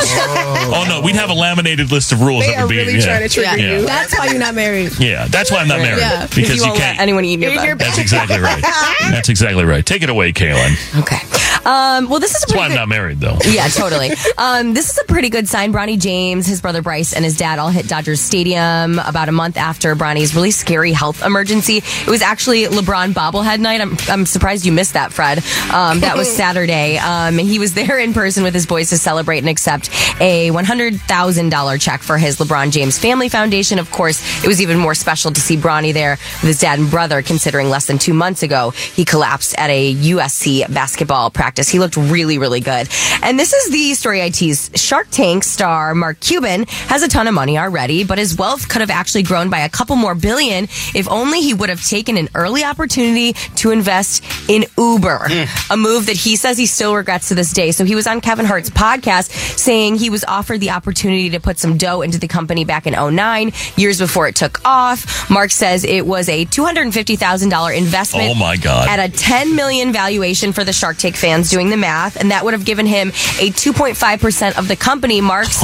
oh. 0.74 0.86
no, 0.88 1.02
we'd 1.02 1.14
have 1.14 1.30
a 1.30 1.34
laminated 1.34 1.92
list 1.92 2.10
of 2.10 2.22
rules. 2.22 2.44
They 2.44 2.52
that 2.52 2.58
are 2.58 2.66
would 2.66 2.70
be, 2.70 2.78
really 2.78 2.94
yeah. 2.94 3.04
trying 3.04 3.22
to 3.22 3.28
trigger 3.28 3.58
yeah. 3.58 3.78
you. 3.78 3.86
That's 3.86 4.18
why 4.18 4.26
you're 4.26 4.38
not 4.38 4.54
married. 4.54 4.92
Yeah, 5.02 5.26
that's 5.26 5.50
why 5.50 5.58
I'm 5.58 5.68
not 5.68 5.80
married. 5.80 6.00
Yeah. 6.00 6.26
Because 6.26 6.56
you, 6.56 6.62
won't 6.62 6.78
can't. 6.78 6.96
let 6.96 7.02
anyone 7.02 7.24
eat 7.24 7.42
in 7.42 7.52
your 7.64 7.76
bed. 7.76 7.86
That's 7.86 7.98
exactly 7.98 8.38
right. 8.38 8.62
That's 9.00 9.28
exactly 9.28 9.64
right. 9.64 9.84
Take 9.84 10.02
it 10.02 10.10
away, 10.10 10.32
Kaelan. 10.32 11.00
Okay. 11.00 11.18
Um, 11.64 12.08
well, 12.08 12.18
this 12.20 12.30
is 12.34 12.42
a 12.42 12.46
That's 12.46 12.52
why 12.54 12.58
pretty 12.66 12.72
I'm 12.74 12.78
not 12.80 12.88
married, 12.88 13.20
though. 13.20 13.36
yeah, 13.48 13.68
totally. 13.68 14.10
Um, 14.38 14.74
this 14.74 14.90
is 14.90 14.98
a 14.98 15.04
pretty 15.04 15.28
good 15.28 15.46
sign. 15.46 15.72
Bronny 15.72 15.98
James, 15.98 16.46
his 16.46 16.60
brother 16.60 16.82
Bryce, 16.82 17.12
and 17.12 17.24
his 17.24 17.36
dad 17.36 17.58
all 17.58 17.68
hit 17.68 17.86
Dodgers 17.86 18.20
Stadium 18.20 18.98
about 18.98 19.28
a 19.28 19.32
month 19.32 19.56
after 19.56 19.94
Bronny's 19.94 20.34
really 20.34 20.50
scary 20.50 20.92
health 20.92 21.22
emergency. 21.24 21.76
It 21.78 22.06
was 22.08 22.22
actually 22.22 22.64
LeBron 22.64 23.12
bobblehead 23.12 23.60
night. 23.60 23.80
I'm, 23.80 23.96
I'm 24.08 24.26
surprised 24.26 24.64
you 24.66 24.72
missed 24.72 24.94
that, 24.94 25.12
Fred. 25.12 25.38
Um, 25.72 26.00
that 26.00 26.16
was 26.16 26.28
Saturday. 26.36 26.98
Um, 26.98 27.38
he 27.38 27.58
was 27.58 27.74
there 27.74 27.98
in 27.98 28.14
person 28.14 28.42
with 28.42 28.54
his 28.54 28.66
boys 28.66 28.88
to 28.90 28.98
celebrate 28.98 29.38
and 29.38 29.48
accept 29.48 29.90
a 30.20 30.50
$100,000 30.50 31.80
check 31.80 32.00
for 32.02 32.18
his 32.18 32.38
LeBron 32.38 32.72
James 32.72 32.98
Family 32.98 33.28
Foundation. 33.28 33.78
Of 33.78 33.90
course, 33.90 34.42
it 34.44 34.48
was 34.48 34.60
even 34.60 34.78
more 34.78 34.94
special 34.94 35.30
to 35.30 35.40
see 35.40 35.56
Bronny 35.56 35.92
there 35.92 36.12
with 36.12 36.42
his 36.48 36.60
dad 36.60 36.78
and 36.78 36.90
brother, 36.90 37.22
considering 37.22 37.68
less 37.68 37.86
than 37.86 37.98
two 37.98 38.14
months 38.14 38.42
ago 38.42 38.70
he 38.70 39.04
collapsed 39.04 39.54
at 39.58 39.70
a 39.70 39.94
USC 39.94 40.72
basketball 40.72 41.30
practice 41.30 41.51
practice. 41.52 41.68
He 41.68 41.78
looked 41.78 41.98
really, 41.98 42.38
really 42.38 42.60
good. 42.60 42.88
And 43.22 43.38
this 43.38 43.52
is 43.52 43.70
the 43.70 43.92
story 43.92 44.22
I 44.22 44.30
teased. 44.30 44.78
Shark 44.78 45.08
Tank 45.10 45.44
star 45.44 45.94
Mark 45.94 46.18
Cuban 46.18 46.64
has 46.88 47.02
a 47.02 47.08
ton 47.08 47.28
of 47.28 47.34
money 47.34 47.58
already, 47.58 48.04
but 48.04 48.16
his 48.16 48.38
wealth 48.38 48.70
could 48.70 48.80
have 48.80 48.88
actually 48.88 49.22
grown 49.22 49.50
by 49.50 49.58
a 49.60 49.68
couple 49.68 49.94
more 49.96 50.14
billion 50.14 50.64
if 50.94 51.06
only 51.10 51.42
he 51.42 51.52
would 51.52 51.68
have 51.68 51.86
taken 51.86 52.16
an 52.16 52.30
early 52.34 52.64
opportunity 52.64 53.34
to 53.56 53.70
invest 53.70 54.24
in 54.48 54.64
Uber, 54.78 55.18
mm. 55.28 55.70
a 55.70 55.76
move 55.76 56.06
that 56.06 56.16
he 56.16 56.36
says 56.36 56.56
he 56.56 56.64
still 56.64 56.94
regrets 56.94 57.28
to 57.28 57.34
this 57.34 57.52
day. 57.52 57.70
So 57.70 57.84
he 57.84 57.94
was 57.94 58.06
on 58.06 58.22
Kevin 58.22 58.46
Hart's 58.46 58.70
podcast 58.70 59.30
saying 59.58 59.96
he 59.96 60.08
was 60.08 60.24
offered 60.24 60.60
the 60.60 60.70
opportunity 60.70 61.28
to 61.30 61.40
put 61.40 61.58
some 61.58 61.76
dough 61.76 62.00
into 62.00 62.18
the 62.18 62.28
company 62.28 62.64
back 62.64 62.86
in 62.86 62.94
09, 62.94 63.52
years 63.76 63.98
before 63.98 64.26
it 64.26 64.36
took 64.36 64.64
off. 64.64 65.28
Mark 65.28 65.50
says 65.50 65.84
it 65.84 66.06
was 66.06 66.30
a 66.30 66.46
$250,000 66.46 67.76
investment 67.76 68.30
Oh, 68.30 68.34
my 68.34 68.56
God. 68.56 68.88
at 68.88 68.98
a 68.98 69.12
10 69.14 69.54
million 69.54 69.92
valuation 69.92 70.52
for 70.54 70.64
the 70.64 70.72
Shark 70.72 70.96
Tank 70.96 71.14
fans 71.16 71.41
doing 71.50 71.70
the 71.70 71.76
math, 71.76 72.16
and 72.16 72.30
that 72.30 72.44
would 72.44 72.54
have 72.54 72.64
given 72.64 72.86
him 72.86 73.08
a 73.08 73.50
2.5% 73.50 74.58
of 74.58 74.68
the 74.68 74.76
company. 74.76 75.20
Mark's 75.20 75.60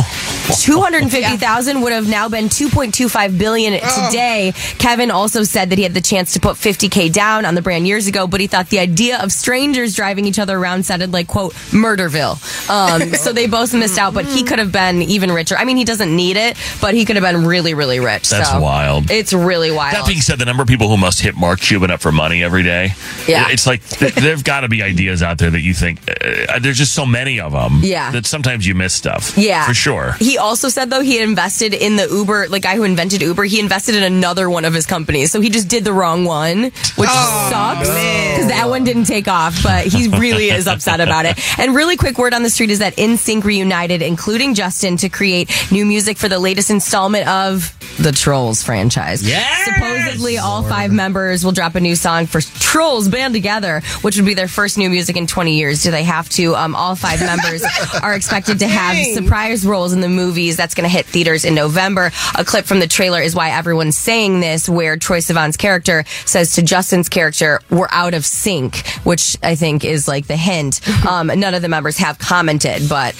250,000 0.64 1.80
would 1.82 1.92
have 1.92 2.08
now 2.08 2.28
been 2.28 2.46
2.25 2.46 3.38
billion 3.38 3.72
today. 3.74 4.52
Kevin 4.78 5.10
also 5.10 5.42
said 5.42 5.70
that 5.70 5.76
he 5.78 5.82
had 5.84 5.94
the 5.94 6.00
chance 6.00 6.32
to 6.34 6.40
put 6.40 6.56
50k 6.56 7.12
down 7.12 7.44
on 7.44 7.54
the 7.54 7.62
brand 7.62 7.86
years 7.86 8.06
ago, 8.06 8.26
but 8.26 8.40
he 8.40 8.46
thought 8.46 8.68
the 8.70 8.78
idea 8.78 9.18
of 9.22 9.32
strangers 9.32 9.94
driving 9.94 10.24
each 10.24 10.38
other 10.38 10.56
around 10.56 10.84
sounded 10.86 11.12
like 11.12 11.26
quote 11.26 11.52
Murderville. 11.70 12.38
Um, 12.70 13.14
so 13.14 13.32
they 13.32 13.46
both 13.46 13.74
missed 13.74 13.98
out, 13.98 14.14
but 14.14 14.24
he 14.24 14.42
could 14.42 14.58
have 14.58 14.72
been 14.72 15.02
even 15.02 15.30
richer. 15.30 15.56
I 15.56 15.64
mean, 15.64 15.76
he 15.76 15.84
doesn't 15.84 16.14
need 16.14 16.36
it, 16.36 16.56
but 16.80 16.94
he 16.94 17.04
could 17.04 17.16
have 17.16 17.22
been 17.24 17.44
really, 17.46 17.74
really 17.74 18.00
rich. 18.00 18.30
That's 18.30 18.50
So 18.50 18.60
wild. 18.60 19.10
It's 19.10 19.32
really 19.32 19.70
wild. 19.70 19.94
That 19.96 20.06
being 20.06 20.20
said, 20.20 20.38
the 20.38 20.44
number 20.44 20.62
of 20.62 20.68
people 20.68 20.88
who 20.88 20.96
must 20.96 21.20
hit 21.20 21.36
Mark 21.36 21.60
Cuban 21.60 21.90
up 21.90 22.00
for 22.00 22.12
money 22.12 22.42
every 22.42 22.62
day, 22.62 22.92
Yeah. 23.26 23.48
it's 23.50 23.66
like 23.66 23.86
th- 23.88 24.14
there've 24.14 24.44
got 24.44 24.60
to 24.60 24.68
be 24.68 24.82
ideas 24.82 25.22
out 25.22 25.38
there 25.38 25.50
that 25.50 25.60
you 25.60 25.67
think 25.74 26.00
uh, 26.08 26.58
there's 26.60 26.78
just 26.78 26.94
so 26.94 27.06
many 27.06 27.40
of 27.40 27.52
them. 27.52 27.80
Yeah. 27.82 28.10
that 28.12 28.26
sometimes 28.26 28.66
you 28.66 28.74
miss 28.74 28.94
stuff. 28.94 29.36
Yeah. 29.36 29.66
for 29.66 29.74
sure. 29.74 30.12
He 30.18 30.38
also 30.38 30.68
said 30.68 30.90
though 30.90 31.00
he 31.00 31.16
had 31.18 31.28
invested 31.28 31.74
in 31.74 31.96
the 31.96 32.06
Uber, 32.08 32.48
the 32.48 32.60
guy 32.60 32.76
who 32.76 32.84
invented 32.84 33.22
Uber, 33.22 33.44
he 33.44 33.60
invested 33.60 33.94
in 33.94 34.02
another 34.02 34.48
one 34.50 34.64
of 34.64 34.74
his 34.74 34.86
companies. 34.86 35.30
So 35.30 35.40
he 35.40 35.50
just 35.50 35.68
did 35.68 35.84
the 35.84 35.92
wrong 35.92 36.24
one, 36.24 36.62
which 36.64 37.10
sucks 37.10 37.88
because 37.88 38.48
that 38.48 38.66
one 38.68 38.84
didn't 38.84 39.04
take 39.04 39.28
off, 39.28 39.62
but 39.62 39.86
he 39.86 40.08
really 40.08 40.50
is 40.50 40.66
upset 40.74 41.00
about 41.00 41.26
it. 41.26 41.38
And 41.58 41.74
really 41.74 41.96
quick 41.96 42.18
word 42.18 42.34
on 42.34 42.42
the 42.42 42.50
street 42.50 42.70
is 42.70 42.78
that 42.80 42.96
NSYNC 42.96 43.44
reunited, 43.44 44.02
including 44.02 44.54
Justin, 44.54 44.96
to 44.98 45.08
create 45.08 45.50
new 45.70 45.84
music 45.86 46.16
for 46.18 46.28
the 46.28 46.38
latest 46.38 46.70
installment 46.70 47.26
of 47.28 47.74
the 47.98 48.12
Trolls 48.12 48.62
franchise. 48.62 49.22
Yes! 49.26 49.64
Supposedly 49.64 50.38
all 50.38 50.62
five 50.62 50.92
members 50.92 51.44
will 51.44 51.52
drop 51.52 51.74
a 51.74 51.80
new 51.80 51.96
song 51.96 52.26
for 52.26 52.40
Trolls 52.40 53.08
Band 53.08 53.34
Together, 53.34 53.80
which 54.02 54.16
would 54.16 54.26
be 54.26 54.34
their 54.34 54.48
first 54.48 54.78
new 54.78 54.88
music 54.88 55.16
in 55.16 55.26
20 55.26 55.56
years. 55.56 55.57
Do 55.58 55.90
they 55.90 56.04
have 56.04 56.28
to? 56.30 56.54
Um, 56.54 56.74
all 56.76 56.94
five 56.94 57.20
members 57.32 57.64
are 58.02 58.14
expected 58.14 58.60
to 58.60 58.68
have 58.68 58.96
surprise 59.14 59.66
roles 59.66 59.92
in 59.92 60.00
the 60.00 60.08
movies. 60.08 60.56
That's 60.56 60.74
going 60.74 60.88
to 60.88 60.94
hit 60.94 61.04
theaters 61.06 61.44
in 61.44 61.54
November. 61.54 62.12
A 62.36 62.44
clip 62.44 62.64
from 62.64 62.78
the 62.80 62.86
trailer 62.86 63.20
is 63.20 63.34
why 63.34 63.50
everyone's 63.50 63.96
saying 63.98 64.40
this, 64.40 64.68
where 64.68 64.96
Troye 64.96 65.18
Sivan's 65.18 65.56
character 65.56 66.04
says 66.24 66.54
to 66.54 66.62
Justin's 66.62 67.08
character, 67.08 67.60
"We're 67.70 67.88
out 67.90 68.14
of 68.14 68.24
sync," 68.24 68.86
which 69.04 69.36
I 69.42 69.54
think 69.56 69.84
is 69.84 70.06
like 70.08 70.26
the 70.26 70.36
hint. 70.36 70.80
Um, 71.08 71.28
none 71.28 71.54
of 71.54 71.62
the 71.62 71.68
members 71.68 71.96
have 71.98 72.18
commented, 72.18 72.88
but. 72.88 73.14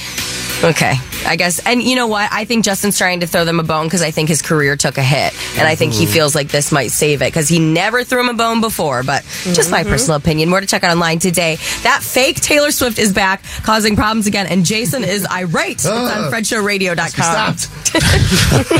Okay, 0.64 0.94
I 1.24 1.36
guess. 1.36 1.60
And 1.64 1.80
you 1.80 1.94
know 1.94 2.08
what? 2.08 2.28
I 2.32 2.44
think 2.44 2.64
Justin's 2.64 2.98
trying 2.98 3.20
to 3.20 3.28
throw 3.28 3.44
them 3.44 3.60
a 3.60 3.62
bone 3.62 3.86
because 3.86 4.02
I 4.02 4.10
think 4.10 4.28
his 4.28 4.42
career 4.42 4.74
took 4.76 4.98
a 4.98 5.02
hit. 5.04 5.32
And 5.56 5.66
I 5.68 5.76
think 5.76 5.92
he 5.92 6.00
Mm-hmm. 6.02 6.10
Mhm. 6.10 6.14
feels 6.14 6.34
like 6.34 6.48
this 6.48 6.72
might 6.72 6.90
save 6.90 7.22
it 7.22 7.26
because 7.26 7.48
he 7.48 7.60
never 7.60 8.02
threw 8.02 8.18
him 8.20 8.28
a 8.28 8.34
bone 8.34 8.60
before. 8.60 9.04
But 9.04 9.22
just 9.54 9.70
my 9.70 9.84
Mhm. 9.84 9.88
personal 9.88 10.16
opinion. 10.16 10.48
More 10.50 10.60
to 10.60 10.66
check 10.66 10.82
out 10.82 10.90
online 10.90 11.20
today. 11.20 11.58
That 11.84 12.02
fake 12.02 12.27
Taylor 12.36 12.70
Swift 12.70 12.98
is 12.98 13.12
back, 13.12 13.42
causing 13.62 13.96
problems 13.96 14.26
again. 14.26 14.46
And 14.46 14.64
Jason 14.64 15.04
is 15.04 15.26
irate. 15.30 15.72
It's 15.72 15.86
on 15.86 16.24
Oh. 16.24 16.30
FredShowRadio.com. 16.32 17.56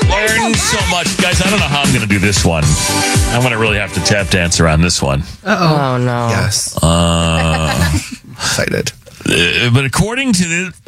Learn 0.10 0.54
so 0.54 0.78
much, 0.92 1.18
guys. 1.22 1.42
I 1.42 1.50
don't 1.50 1.60
know 1.60 1.66
how 1.68 1.82
I'm 1.82 1.90
going 1.90 2.02
to 2.02 2.08
do 2.08 2.20
this 2.20 2.46
one. 2.46 2.64
I'm 3.34 3.42
going 3.42 3.54
to 3.54 3.58
really 3.60 3.78
have 3.78 3.94
to 3.94 4.00
tap 4.02 4.30
dance 4.30 4.60
around 4.60 4.82
this 4.82 5.02
one. 5.02 5.24
Oh 5.46 5.98
no. 6.00 6.28
Yes. 6.30 6.78
Uh, 6.82 7.92
Excited. 8.34 8.92
Uh, 9.28 9.72
but 9.74 9.86
according 9.86 10.34
to 10.34 10.44
the, 10.44 10.74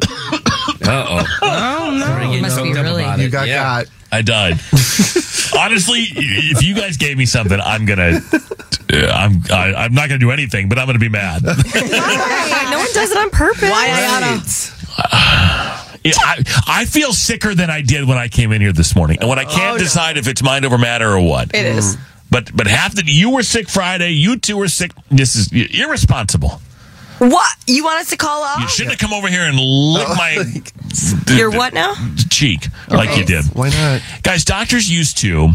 uh 0.84 1.22
oh, 1.22 1.38
Oh 1.42 1.96
no! 1.98 2.32
You 2.32 2.40
must 2.40 2.62
be 2.62 2.72
really. 2.72 3.04
You 3.22 3.28
got 3.28 3.46
got. 3.46 3.86
I 4.10 4.22
died. 4.22 4.54
Honestly, 5.56 6.00
if 6.00 6.62
you 6.62 6.74
guys 6.74 6.96
gave 6.96 7.18
me 7.18 7.26
something, 7.26 7.58
I'm 7.60 7.84
gonna, 7.84 8.20
uh, 8.32 8.96
I'm, 8.96 9.42
I, 9.50 9.74
I'm 9.76 9.92
not 9.92 10.08
gonna 10.08 10.18
do 10.18 10.30
anything, 10.30 10.68
but 10.68 10.78
I'm 10.78 10.86
gonna 10.86 10.98
be 10.98 11.08
mad. 11.08 11.42
no 11.44 11.50
one 11.50 12.92
does 12.94 13.10
it 13.10 13.16
on 13.16 13.30
purpose. 13.30 13.70
Why 13.70 13.88
Yeah, 16.04 16.12
I, 16.18 16.44
I 16.66 16.84
feel 16.86 17.12
sicker 17.12 17.54
than 17.54 17.70
I 17.70 17.82
did 17.82 18.06
when 18.06 18.16
I 18.16 18.28
came 18.28 18.52
in 18.52 18.60
here 18.60 18.72
this 18.72 18.94
morning, 18.96 19.18
and 19.20 19.28
when 19.28 19.38
I 19.38 19.44
can't 19.44 19.78
decide 19.78 20.16
if 20.16 20.26
it's 20.28 20.42
mind 20.42 20.64
over 20.64 20.78
matter 20.78 21.10
or 21.10 21.20
what. 21.20 21.54
It 21.54 21.66
is. 21.66 21.98
But 22.30 22.54
but 22.54 22.66
half 22.66 22.94
the 22.94 23.02
you 23.04 23.30
were 23.30 23.42
sick 23.42 23.68
Friday, 23.68 24.10
you 24.10 24.38
two 24.38 24.56
were 24.56 24.68
sick. 24.68 24.92
This 25.10 25.34
is 25.34 25.50
irresponsible. 25.52 26.60
What? 27.18 27.56
You 27.66 27.84
want 27.84 28.00
us 28.00 28.10
to 28.10 28.16
call 28.16 28.42
off? 28.42 28.60
You 28.60 28.68
shouldn't 28.68 28.92
have 28.92 29.00
come 29.00 29.12
over 29.16 29.28
here 29.28 29.42
and 29.42 29.58
lick 29.58 30.08
my 30.08 30.44
Your 31.36 31.50
what 31.50 31.74
now? 31.74 31.94
cheek 32.30 32.66
like 32.88 33.16
you 33.16 33.24
did. 33.24 33.44
Why 33.46 33.70
not? 33.70 34.02
Guys, 34.22 34.44
doctors 34.44 34.90
used 34.90 35.18
to 35.18 35.50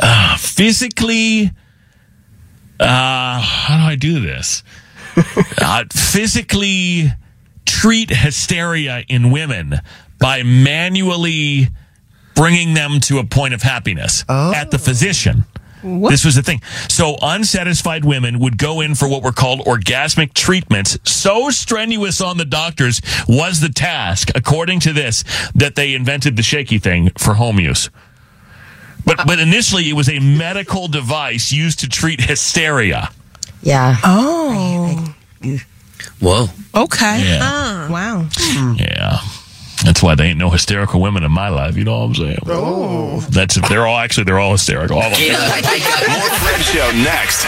uh, 0.00 0.36
physically. 0.36 1.50
Uh, 2.80 3.40
how 3.40 3.76
do 3.76 3.82
I 3.90 3.96
do 3.96 4.20
this? 4.20 4.62
uh, 5.60 5.84
physically 5.92 7.08
treat 7.64 8.10
hysteria 8.10 9.04
in 9.08 9.30
women 9.30 9.74
by 10.18 10.42
manually 10.42 11.68
bringing 12.34 12.74
them 12.74 13.00
to 13.00 13.18
a 13.18 13.24
point 13.24 13.52
of 13.52 13.62
happiness 13.62 14.24
at 14.28 14.70
the 14.70 14.78
physician. 14.78 15.44
This 15.82 16.24
was 16.24 16.34
the 16.34 16.42
thing. 16.42 16.60
So 16.88 17.16
unsatisfied 17.22 18.04
women 18.04 18.38
would 18.40 18.58
go 18.58 18.80
in 18.80 18.94
for 18.94 19.08
what 19.08 19.22
were 19.22 19.32
called 19.32 19.60
orgasmic 19.60 20.34
treatments. 20.34 20.98
So 21.04 21.50
strenuous 21.50 22.20
on 22.20 22.36
the 22.36 22.44
doctors 22.44 23.00
was 23.28 23.60
the 23.60 23.68
task, 23.68 24.30
according 24.34 24.80
to 24.80 24.92
this, 24.92 25.24
that 25.54 25.74
they 25.76 25.94
invented 25.94 26.36
the 26.36 26.42
shaky 26.42 26.78
thing 26.78 27.10
for 27.16 27.34
home 27.34 27.60
use. 27.60 27.90
But 29.04 29.26
but 29.26 29.38
initially 29.38 29.88
it 29.88 29.94
was 29.94 30.08
a 30.08 30.18
medical 30.18 30.88
device 30.88 31.52
used 31.52 31.80
to 31.80 31.88
treat 31.88 32.20
hysteria. 32.20 33.10
Yeah. 33.62 33.96
Oh. 34.04 35.14
Whoa. 36.20 36.46
Okay. 36.74 37.22
Yeah. 37.24 37.88
Wow. 37.88 38.28
Yeah. 38.76 39.20
That's 39.84 40.02
why 40.02 40.14
they 40.14 40.26
ain't 40.26 40.38
no 40.38 40.50
hysterical 40.50 41.00
women 41.00 41.22
in 41.22 41.30
my 41.30 41.48
life. 41.48 41.76
You 41.76 41.84
know 41.84 41.98
what 41.98 42.04
I'm 42.06 42.14
saying? 42.14 42.38
Oh. 42.46 43.20
That's 43.30 43.56
if 43.56 43.68
they're 43.68 43.86
all 43.86 43.98
actually 43.98 44.24
they're 44.24 44.38
all 44.38 44.52
hysterical. 44.52 44.98
All 44.98 45.04
of 45.04 45.12
them. 45.12 45.20
More 45.28 46.30
Fred 46.38 46.60
Show 46.62 46.90
next. 47.02 47.46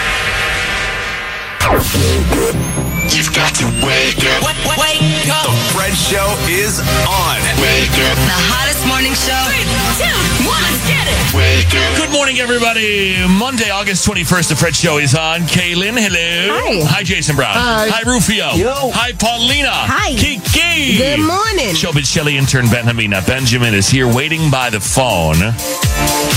You've 3.10 3.34
got 3.34 3.54
to 3.56 3.66
wake 3.84 4.22
up. 4.22 4.42
Wake 4.78 5.28
up. 5.28 5.50
The 5.50 5.74
Fred 5.74 5.94
Show 5.94 6.30
is 6.48 6.78
on. 7.10 7.36
Wake 7.58 7.90
up. 8.06 8.16
The 8.22 8.38
hottest 8.48 8.86
morning 8.86 9.12
show. 9.18 9.34
Three, 9.50 9.66
two, 9.98 10.46
one, 10.46 10.62
let's 10.62 10.78
get 10.86 11.10
it. 11.10 11.18
Wake 11.34 11.74
up. 11.74 11.96
Good 11.98 12.12
morning, 12.12 12.38
everybody. 12.38 13.18
Monday, 13.26 13.70
August 13.70 14.06
21st, 14.06 14.48
the 14.50 14.56
Fred 14.56 14.76
Show 14.76 14.98
is 14.98 15.14
on. 15.14 15.40
Kaelan, 15.42 15.98
hello. 15.98 16.54
Hi. 16.54 16.98
Hi, 16.98 17.02
Jason 17.02 17.34
Brown. 17.34 17.54
Hi. 17.56 18.00
Rufio. 18.06 18.52
Yo. 18.54 18.90
Hi, 18.94 19.12
Paulina. 19.12 19.70
Hi. 19.70 20.12
Keke. 20.14 20.96
Good 20.98 21.18
morning. 21.20 21.74
Showbiz 21.74 22.06
Shelley 22.06 22.36
intern 22.38 22.66
Benjamina 22.66 23.26
Benjamin 23.26 23.74
is 23.74 23.88
here 23.88 24.06
waiting 24.06 24.50
by 24.50 24.70
the 24.70 24.80
phone. 24.80 25.36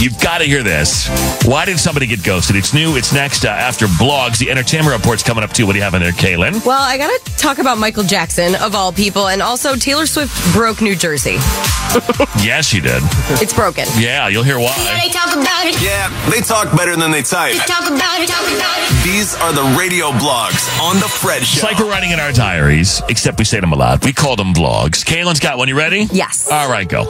You've 0.02 0.20
got 0.20 0.40
to 0.40 0.44
hear 0.46 0.64
this. 0.64 1.08
Why 1.46 1.66
did 1.66 1.80
somebody 1.80 2.08
get 2.08 2.24
ghosted? 2.24 2.56
It's 2.56 2.74
new. 2.74 2.98
It's 2.98 3.14
next 3.14 3.46
uh, 3.46 3.50
after 3.50 3.86
blogs. 3.86 4.38
The 4.38 4.50
entertainment 4.52 4.98
report's 4.98 5.24
coming 5.24 5.44
up 5.44 5.54
too. 5.54 5.66
What 5.66 5.74
do 5.74 5.78
you 5.80 5.84
have 5.84 5.94
in 5.94 6.02
there, 6.02 6.12
Kaelan? 6.12 6.63
Well, 6.66 6.82
I 6.82 6.98
gotta 6.98 7.20
talk 7.38 7.58
about 7.58 7.78
Michael 7.78 8.04
Jackson, 8.04 8.56
of 8.56 8.74
all 8.74 8.94
people, 8.94 9.28
and 9.28 9.42
also 9.42 9.76
Taylor 9.76 10.06
Swift 10.06 10.32
broke 10.54 10.82
New 10.82 10.96
Jersey. 10.96 11.32
yes, 12.40 12.66
she 12.68 12.80
did. 12.80 13.04
It's 13.44 13.54
broken. 13.54 13.86
Yeah, 13.98 14.30
you'll 14.30 14.44
hear 14.44 14.58
why. 14.58 14.74
They 15.04 15.10
talk 15.10 15.34
about 15.34 15.66
it. 15.66 15.82
Yeah, 15.82 16.08
they 16.32 16.40
talk 16.40 16.72
better 16.78 16.96
than 16.96 17.12
they 17.12 17.22
type. 17.22 17.52
They 17.52 17.60
talk 17.60 17.86
about 17.88 18.22
it. 18.22 18.30
Talk 18.30 18.48
about 18.48 18.78
it. 18.80 19.04
These 19.04 19.36
are 19.42 19.52
the 19.52 19.78
radio 19.78 20.12
blogs 20.12 20.64
on 20.80 20.96
the 20.96 21.10
Fred 21.10 21.44
Show. 21.44 21.56
It's 21.56 21.64
like 21.64 21.80
we're 21.80 21.92
writing 21.92 22.12
in 22.12 22.22
our 22.22 22.32
diaries, 22.32 23.02
except 23.10 23.40
we 23.40 23.44
say 23.44 23.60
them 23.60 23.74
aloud. 23.74 24.06
We 24.06 24.14
call 24.14 24.38
them 24.38 24.54
vlogs. 24.54 25.04
Kaelan's 25.04 25.42
got 25.42 25.58
one. 25.58 25.68
You 25.68 25.78
ready? 25.78 26.08
Yes. 26.14 26.50
All 26.50 26.72
right, 26.72 26.88
go. 26.88 27.04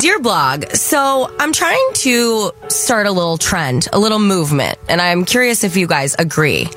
Dear 0.00 0.18
blog, 0.18 0.64
so 0.72 1.32
I'm 1.38 1.52
trying 1.52 1.92
to 1.94 2.50
start 2.68 3.06
a 3.06 3.12
little 3.12 3.38
trend, 3.38 3.86
a 3.92 4.00
little 4.00 4.18
movement, 4.18 4.78
and 4.88 5.00
I'm 5.00 5.24
curious 5.24 5.62
if 5.62 5.76
you 5.76 5.86
guys 5.86 6.16
agree. 6.18 6.68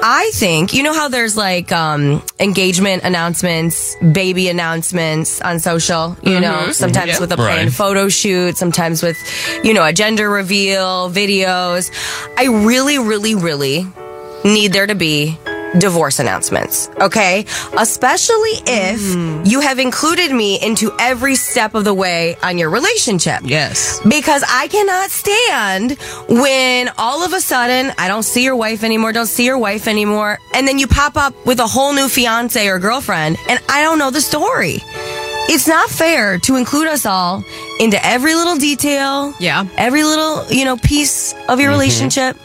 I 0.00 0.30
think 0.34 0.72
you 0.74 0.82
know 0.84 0.92
how 0.94 1.08
there's 1.08 1.36
like 1.36 1.72
um, 1.72 2.22
engagement 2.38 3.02
announcements, 3.02 3.96
baby 4.12 4.48
announcements 4.48 5.40
on 5.40 5.58
social. 5.58 6.16
You 6.22 6.38
know, 6.40 6.66
Mhm. 6.68 6.74
sometimes 6.74 7.08
Yeah. 7.14 7.20
with 7.20 7.32
a 7.32 7.36
planned 7.36 7.64
Right. 7.68 7.72
photo 7.72 8.08
shoot, 8.08 8.56
sometimes 8.56 9.02
with 9.02 9.16
you 9.64 9.74
know 9.74 9.84
a 9.84 9.92
gender 9.92 10.30
reveal, 10.30 11.10
videos. 11.10 11.90
I 12.36 12.44
really, 12.44 12.98
really, 12.98 13.34
really 13.34 13.86
need 14.44 14.72
there 14.72 14.86
to 14.86 14.94
be 14.94 15.36
divorce 15.78 16.18
announcements. 16.18 16.88
Okay, 17.00 17.44
especially 17.76 18.62
if 18.66 19.00
hmm. 19.00 19.42
you 19.44 19.60
have 19.60 19.78
included 19.78 20.32
me 20.32 20.60
into 20.60 20.90
every 20.98 21.34
step 21.34 21.74
of 21.74 21.84
the 21.84 21.94
way 21.94 22.36
on 22.42 22.58
your 22.58 22.70
relationship. 22.70 23.40
Yes. 23.44 24.00
Because 24.08 24.44
I 24.48 24.68
cannot 24.68 25.10
stand 25.10 25.98
when 26.28 26.90
all 26.96 27.24
of 27.24 27.32
a 27.32 27.40
sudden 27.40 27.92
I 27.98 28.08
don't 28.08 28.22
see 28.22 28.44
your 28.44 28.56
wife 28.56 28.82
anymore, 28.82 29.12
don't 29.12 29.26
see 29.26 29.44
your 29.44 29.58
wife 29.58 29.86
anymore, 29.86 30.38
and 30.54 30.66
then 30.66 30.78
you 30.78 30.86
pop 30.86 31.16
up 31.16 31.34
with 31.46 31.60
a 31.60 31.66
whole 31.66 31.92
new 31.92 32.08
fiance 32.08 32.66
or 32.66 32.78
girlfriend 32.78 33.36
and 33.48 33.60
I 33.68 33.82
don't 33.82 33.98
know 33.98 34.10
the 34.10 34.20
story. 34.20 34.78
It's 35.50 35.66
not 35.66 35.88
fair 35.88 36.38
to 36.40 36.56
include 36.56 36.88
us 36.88 37.06
all 37.06 37.42
into 37.80 38.04
every 38.04 38.34
little 38.34 38.56
detail. 38.56 39.32
Yeah. 39.40 39.66
Every 39.78 40.04
little, 40.04 40.44
you 40.50 40.66
know, 40.66 40.76
piece 40.76 41.32
of 41.48 41.58
your 41.58 41.70
mm-hmm. 41.70 41.80
relationship. 41.80 42.36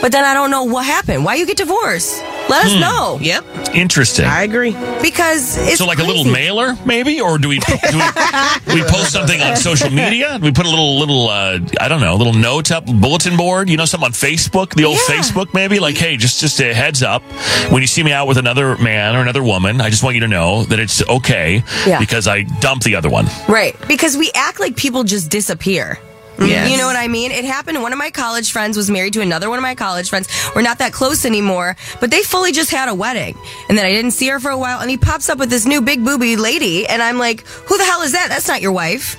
But 0.00 0.12
then 0.12 0.24
I 0.24 0.32
don't 0.34 0.50
know 0.50 0.64
what 0.64 0.84
happened. 0.86 1.24
Why 1.24 1.34
you 1.34 1.46
get 1.46 1.56
divorced? 1.58 2.22
Let 2.48 2.64
us 2.66 2.72
Hmm. 2.72 2.80
know. 2.80 3.18
Yep. 3.20 3.44
Interesting. 3.74 4.24
I 4.24 4.42
agree. 4.42 4.72
Because 5.02 5.56
it's 5.58 5.78
so, 5.78 5.86
like 5.86 5.98
a 5.98 6.02
little 6.04 6.24
mailer, 6.24 6.76
maybe, 6.84 7.20
or 7.20 7.38
do 7.38 7.48
we 7.48 7.58
do 7.58 7.74
we, 7.92 8.74
we 8.74 8.82
post 8.88 9.12
something 9.12 9.40
on 9.40 9.56
social 9.56 9.90
media? 9.90 10.38
We 10.42 10.50
put 10.52 10.66
a 10.66 10.70
little 10.70 10.98
little 10.98 11.28
uh, 11.28 11.58
I 11.80 11.88
don't 11.88 12.00
know, 12.00 12.14
a 12.14 12.16
little 12.18 12.32
note 12.32 12.70
up, 12.72 12.86
bulletin 12.86 13.36
board, 13.36 13.68
you 13.68 13.76
know, 13.76 13.84
something 13.84 14.06
on 14.06 14.12
Facebook, 14.12 14.74
the 14.74 14.84
old 14.84 14.98
Facebook, 14.98 15.52
maybe. 15.54 15.78
Like, 15.78 15.96
hey, 15.96 16.16
just 16.16 16.40
just 16.40 16.58
a 16.60 16.72
heads 16.74 17.02
up, 17.02 17.22
when 17.70 17.82
you 17.82 17.86
see 17.86 18.02
me 18.02 18.12
out 18.12 18.26
with 18.26 18.38
another 18.38 18.76
man 18.78 19.14
or 19.14 19.20
another 19.20 19.42
woman, 19.42 19.80
I 19.80 19.90
just 19.90 20.02
want 20.02 20.14
you 20.14 20.20
to 20.22 20.28
know 20.28 20.64
that 20.64 20.78
it's 20.80 21.06
okay 21.08 21.62
Yeah. 21.86 21.98
because 22.00 22.26
I 22.26 22.42
dumped 22.42 22.84
the 22.84 22.96
other 22.96 23.10
one. 23.10 23.26
Right. 23.48 23.76
Because 23.86 24.16
we 24.16 24.30
act 24.34 24.58
like 24.60 24.76
people 24.76 25.04
just 25.04 25.30
disappear. 25.30 25.98
Yes. 26.40 26.70
You 26.70 26.78
know 26.78 26.86
what 26.86 26.96
I 26.96 27.08
mean? 27.08 27.30
It 27.30 27.44
happened. 27.44 27.82
One 27.82 27.92
of 27.92 27.98
my 27.98 28.10
college 28.10 28.52
friends 28.52 28.76
was 28.76 28.90
married 28.90 29.12
to 29.14 29.20
another 29.20 29.48
one 29.50 29.58
of 29.58 29.62
my 29.62 29.74
college 29.74 30.08
friends. 30.08 30.28
We're 30.54 30.62
not 30.62 30.78
that 30.78 30.92
close 30.92 31.24
anymore, 31.24 31.76
but 32.00 32.10
they 32.10 32.22
fully 32.22 32.52
just 32.52 32.70
had 32.70 32.88
a 32.88 32.94
wedding. 32.94 33.36
And 33.68 33.76
then 33.76 33.84
I 33.84 33.90
didn't 33.90 34.12
see 34.12 34.28
her 34.28 34.40
for 34.40 34.50
a 34.50 34.58
while, 34.58 34.80
and 34.80 34.90
he 34.90 34.96
pops 34.96 35.28
up 35.28 35.38
with 35.38 35.50
this 35.50 35.66
new 35.66 35.80
big 35.82 36.04
booby 36.04 36.36
lady, 36.36 36.86
and 36.86 37.02
I'm 37.02 37.18
like, 37.18 37.46
who 37.46 37.76
the 37.76 37.84
hell 37.84 38.02
is 38.02 38.12
that? 38.12 38.26
That's 38.28 38.48
not 38.48 38.62
your 38.62 38.72
wife. 38.72 39.16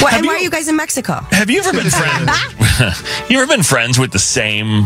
Why, 0.00 0.16
and 0.16 0.26
why 0.26 0.34
are 0.34 0.38
you 0.38 0.50
guys 0.50 0.68
in 0.68 0.76
Mexico? 0.76 1.20
Have 1.30 1.48
you 1.48 1.60
ever 1.60 1.72
been 1.72 1.90
friends? 1.90 2.30
you 3.30 3.38
ever 3.40 3.46
been 3.46 3.62
friends 3.62 3.98
with 3.98 4.10
the 4.12 4.18
same 4.18 4.82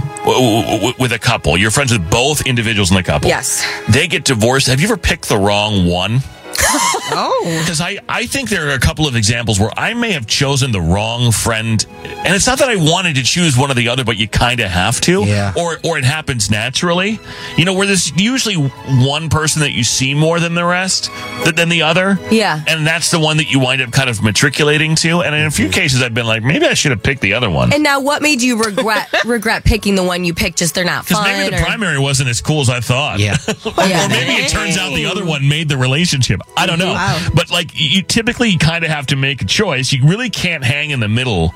with 0.98 1.12
a 1.12 1.18
couple? 1.20 1.56
You're 1.56 1.70
friends 1.70 1.92
with 1.92 2.08
both 2.10 2.46
individuals 2.46 2.90
in 2.90 2.96
the 2.96 3.02
couple. 3.02 3.28
Yes. 3.28 3.66
They 3.88 4.06
get 4.06 4.24
divorced. 4.24 4.66
Have 4.68 4.80
you 4.80 4.86
ever 4.86 4.96
picked 4.96 5.28
the 5.28 5.38
wrong 5.38 5.86
one? 5.86 6.20
oh. 7.12 7.58
Because 7.60 7.80
I, 7.80 7.98
I 8.08 8.26
think 8.26 8.48
there 8.48 8.68
are 8.68 8.74
a 8.74 8.78
couple 8.78 9.06
of 9.06 9.16
examples 9.16 9.58
where 9.58 9.70
I 9.76 9.94
may 9.94 10.12
have 10.12 10.26
chosen 10.26 10.72
the 10.72 10.80
wrong 10.80 11.32
friend. 11.32 11.84
And 12.04 12.34
it's 12.34 12.46
not 12.46 12.58
that 12.58 12.68
I 12.68 12.76
wanted 12.76 13.16
to 13.16 13.22
choose 13.22 13.56
one 13.56 13.70
or 13.70 13.74
the 13.74 13.88
other, 13.88 14.04
but 14.04 14.16
you 14.16 14.28
kind 14.28 14.60
of 14.60 14.70
have 14.70 15.00
to. 15.02 15.24
Yeah. 15.24 15.52
Or, 15.56 15.78
or 15.84 15.98
it 15.98 16.04
happens 16.04 16.50
naturally. 16.50 17.18
You 17.56 17.64
know, 17.64 17.74
where 17.74 17.86
there's 17.86 18.12
usually 18.20 18.56
one 18.56 19.28
person 19.28 19.62
that 19.62 19.72
you 19.72 19.84
see 19.84 20.14
more 20.14 20.40
than 20.40 20.54
the 20.54 20.64
rest, 20.64 21.10
th- 21.44 21.56
than 21.56 21.68
the 21.68 21.82
other. 21.82 22.18
Yeah. 22.30 22.62
And 22.66 22.86
that's 22.86 23.10
the 23.10 23.20
one 23.20 23.38
that 23.38 23.50
you 23.50 23.60
wind 23.60 23.82
up 23.82 23.90
kind 23.92 24.10
of 24.10 24.22
matriculating 24.22 24.94
to. 24.96 25.22
And 25.22 25.34
in 25.34 25.46
a 25.46 25.50
few 25.50 25.66
mm-hmm. 25.66 25.72
cases, 25.72 26.02
I've 26.02 26.14
been 26.14 26.26
like, 26.26 26.42
maybe 26.42 26.66
I 26.66 26.74
should 26.74 26.90
have 26.90 27.02
picked 27.02 27.20
the 27.20 27.34
other 27.34 27.50
one. 27.50 27.72
And 27.72 27.82
now, 27.82 28.00
what 28.00 28.22
made 28.22 28.42
you 28.42 28.62
regret 28.62 29.08
regret 29.24 29.64
picking 29.64 29.94
the 29.94 30.04
one 30.04 30.24
you 30.24 30.34
picked? 30.34 30.58
Just 30.58 30.74
they're 30.74 30.84
not 30.84 31.04
Because 31.04 31.18
fun. 31.24 31.32
maybe 31.32 31.56
the 31.56 31.62
or- 31.62 31.64
primary 31.64 31.98
wasn't 31.98 32.28
as 32.28 32.40
cool 32.40 32.60
as 32.60 32.70
I 32.70 32.80
thought. 32.80 33.18
Yeah. 33.18 33.36
Yeah. 33.80 34.04
or 34.04 34.08
maybe 34.08 34.32
it 34.34 34.48
turns 34.48 34.76
out 34.76 34.94
the 34.94 35.06
other 35.06 35.24
one 35.24 35.48
made 35.48 35.68
the 35.68 35.76
relationship. 35.76 36.40
I 36.56 36.66
don't 36.66 36.78
know. 36.78 36.92
Wow. 36.92 37.28
But 37.34 37.50
like 37.50 37.70
you 37.74 38.02
typically 38.02 38.56
kind 38.56 38.84
of 38.84 38.90
have 38.90 39.06
to 39.06 39.16
make 39.16 39.42
a 39.42 39.46
choice. 39.46 39.92
You 39.92 40.06
really 40.06 40.30
can't 40.30 40.64
hang 40.64 40.90
in 40.90 41.00
the 41.00 41.08
middle 41.08 41.54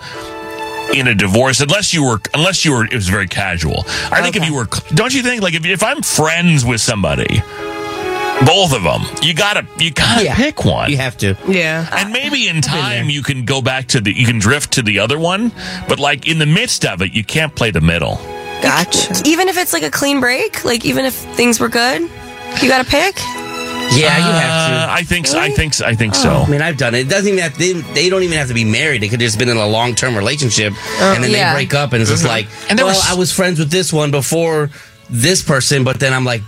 in 0.94 1.08
a 1.08 1.14
divorce 1.14 1.60
unless 1.60 1.94
you 1.94 2.04
were 2.04 2.20
unless 2.34 2.64
you 2.64 2.72
were 2.72 2.84
it 2.84 2.94
was 2.94 3.08
very 3.08 3.26
casual. 3.26 3.84
I 4.10 4.22
think 4.22 4.36
if 4.36 4.44
you 4.44 4.54
were 4.54 4.68
don't 4.94 5.14
you 5.14 5.22
think 5.22 5.42
like 5.42 5.54
if 5.54 5.64
if 5.64 5.82
I'm 5.82 6.02
friends 6.02 6.64
with 6.64 6.80
somebody 6.80 7.42
both 8.44 8.74
of 8.74 8.82
them. 8.82 9.02
You 9.22 9.34
gotta, 9.34 9.66
you 9.78 9.92
gotta 9.92 10.30
pick 10.34 10.64
one. 10.64 10.90
You 10.90 10.96
have 10.96 11.16
to, 11.18 11.36
yeah. 11.46 11.88
And 11.92 12.12
maybe 12.12 12.48
in 12.48 12.60
time 12.60 13.08
you 13.08 13.22
can 13.22 13.44
go 13.44 13.62
back 13.62 13.86
to 13.88 14.00
the, 14.00 14.12
you 14.12 14.26
can 14.26 14.38
drift 14.38 14.72
to 14.72 14.82
the 14.82 14.98
other 14.98 15.18
one, 15.18 15.52
but 15.88 15.98
like 15.98 16.26
in 16.26 16.38
the 16.38 16.46
midst 16.46 16.84
of 16.84 17.02
it, 17.02 17.12
you 17.12 17.24
can't 17.24 17.54
play 17.54 17.70
the 17.70 17.80
middle. 17.80 18.16
Gotcha. 18.62 19.22
Even 19.24 19.48
if 19.48 19.56
it's 19.56 19.72
like 19.72 19.82
a 19.82 19.90
clean 19.90 20.20
break, 20.20 20.64
like 20.64 20.84
even 20.84 21.04
if 21.04 21.14
things 21.14 21.60
were 21.60 21.68
good, 21.68 22.02
you 22.62 22.68
got 22.68 22.84
to 22.84 22.90
pick. 22.90 23.16
Yeah, 23.92 24.16
you 24.18 24.32
have 24.32 24.68
to. 24.70 24.74
Uh, 24.74 24.86
I 24.90 25.02
think 25.02 25.26
so. 25.26 25.38
I 25.38 25.50
think 25.50 25.74
so. 25.74 25.84
I 25.86 25.94
think 25.94 26.14
so. 26.14 26.30
I 26.30 26.48
mean, 26.48 26.62
I've 26.62 26.76
done 26.76 26.94
it. 26.94 27.00
It 27.06 27.08
doesn't 27.08 27.28
even 27.28 27.38
have 27.40 27.56
they, 27.58 27.72
they 27.72 28.08
don't 28.08 28.22
even 28.22 28.36
have 28.38 28.48
to 28.48 28.54
be 28.54 28.64
married. 28.64 29.02
They 29.02 29.08
could 29.08 29.20
have 29.20 29.26
just 29.28 29.38
been 29.38 29.48
in 29.48 29.56
a 29.56 29.66
long 29.66 29.94
term 29.94 30.16
relationship, 30.16 30.72
and 31.00 31.22
then 31.22 31.30
yeah. 31.30 31.52
they 31.52 31.58
break 31.60 31.74
up, 31.74 31.92
and 31.92 32.00
it's 32.02 32.10
just 32.10 32.24
Mhm. 32.24 32.28
like, 32.28 32.46
And 32.68 32.78
there 32.78 32.86
well, 32.86 32.94
was- 32.96 33.10
I 33.10 33.14
was 33.14 33.32
friends 33.32 33.58
with 33.58 33.70
this 33.70 33.92
one 33.92 34.10
before 34.10 34.70
this 35.10 35.42
person, 35.42 35.84
but 35.84 36.00
then 36.00 36.12
I'm 36.12 36.24
like, 36.24 36.42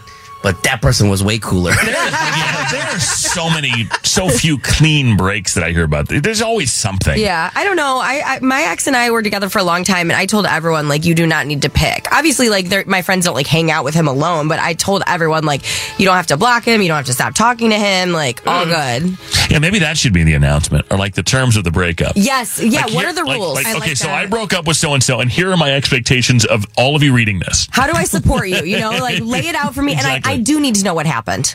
but 0.46 0.62
that 0.62 0.80
person 0.80 1.08
was 1.08 1.24
way 1.24 1.40
cooler. 1.40 1.72
yeah, 1.84 2.70
there 2.70 2.86
are 2.86 3.00
so 3.00 3.50
many, 3.50 3.88
so 4.04 4.28
few 4.28 4.58
clean 4.58 5.16
breaks 5.16 5.54
that 5.54 5.64
I 5.64 5.72
hear 5.72 5.82
about. 5.82 6.06
There's 6.06 6.40
always 6.40 6.72
something. 6.72 7.18
Yeah, 7.18 7.50
I 7.52 7.64
don't 7.64 7.74
know. 7.74 7.98
I, 8.00 8.22
I 8.24 8.38
my 8.38 8.62
ex 8.62 8.86
and 8.86 8.94
I 8.94 9.10
were 9.10 9.24
together 9.24 9.48
for 9.48 9.58
a 9.58 9.64
long 9.64 9.82
time, 9.82 10.08
and 10.08 10.16
I 10.16 10.26
told 10.26 10.46
everyone 10.46 10.88
like 10.88 11.04
you 11.04 11.16
do 11.16 11.26
not 11.26 11.48
need 11.48 11.62
to 11.62 11.68
pick. 11.68 12.06
Obviously, 12.12 12.48
like 12.48 12.86
my 12.86 13.02
friends 13.02 13.24
don't 13.24 13.34
like 13.34 13.48
hang 13.48 13.72
out 13.72 13.82
with 13.82 13.94
him 13.94 14.06
alone, 14.06 14.46
but 14.46 14.60
I 14.60 14.74
told 14.74 15.02
everyone 15.08 15.44
like 15.44 15.62
you 15.98 16.06
don't 16.06 16.14
have 16.14 16.28
to 16.28 16.36
block 16.36 16.62
him, 16.62 16.80
you 16.80 16.86
don't 16.86 16.98
have 16.98 17.06
to 17.06 17.12
stop 17.12 17.34
talking 17.34 17.70
to 17.70 17.76
him, 17.76 18.12
like 18.12 18.46
all 18.46 18.66
mm. 18.66 19.00
good. 19.00 19.50
Yeah, 19.50 19.58
maybe 19.58 19.80
that 19.80 19.98
should 19.98 20.12
be 20.12 20.22
the 20.22 20.34
announcement 20.34 20.86
or 20.92 20.96
like 20.96 21.14
the 21.14 21.24
terms 21.24 21.56
of 21.56 21.64
the 21.64 21.72
breakup. 21.72 22.12
Yes, 22.14 22.62
yeah. 22.62 22.82
Like, 22.82 22.94
what 22.94 23.00
here- 23.00 23.08
are 23.08 23.12
the 23.14 23.24
like- 23.24 23.36
rules? 23.36 23.54
Like, 23.64 23.76
okay, 23.78 23.94
so 23.96 24.10
I 24.10 24.26
broke 24.26 24.52
up 24.52 24.68
with 24.68 24.76
so 24.76 24.94
and 24.94 25.02
so, 25.02 25.18
and 25.18 25.28
here 25.28 25.50
are 25.50 25.56
my 25.56 25.72
expectations 25.72 26.44
of 26.44 26.66
all 26.76 26.94
of 26.94 27.02
you 27.02 27.12
reading 27.12 27.40
this. 27.40 27.66
How 27.72 27.88
do 27.88 27.94
I 27.94 28.04
support 28.04 28.48
you? 28.48 28.62
You 28.62 28.78
know, 28.78 28.90
like 28.90 29.20
lay 29.20 29.48
it 29.48 29.56
out 29.56 29.74
for 29.74 29.82
me, 29.82 29.94
and 29.94 30.06
I, 30.06 30.20
I 30.24 30.35
do 30.36 30.60
need 30.60 30.76
to 30.76 30.84
know 30.84 30.94
what 30.94 31.06
happened. 31.06 31.54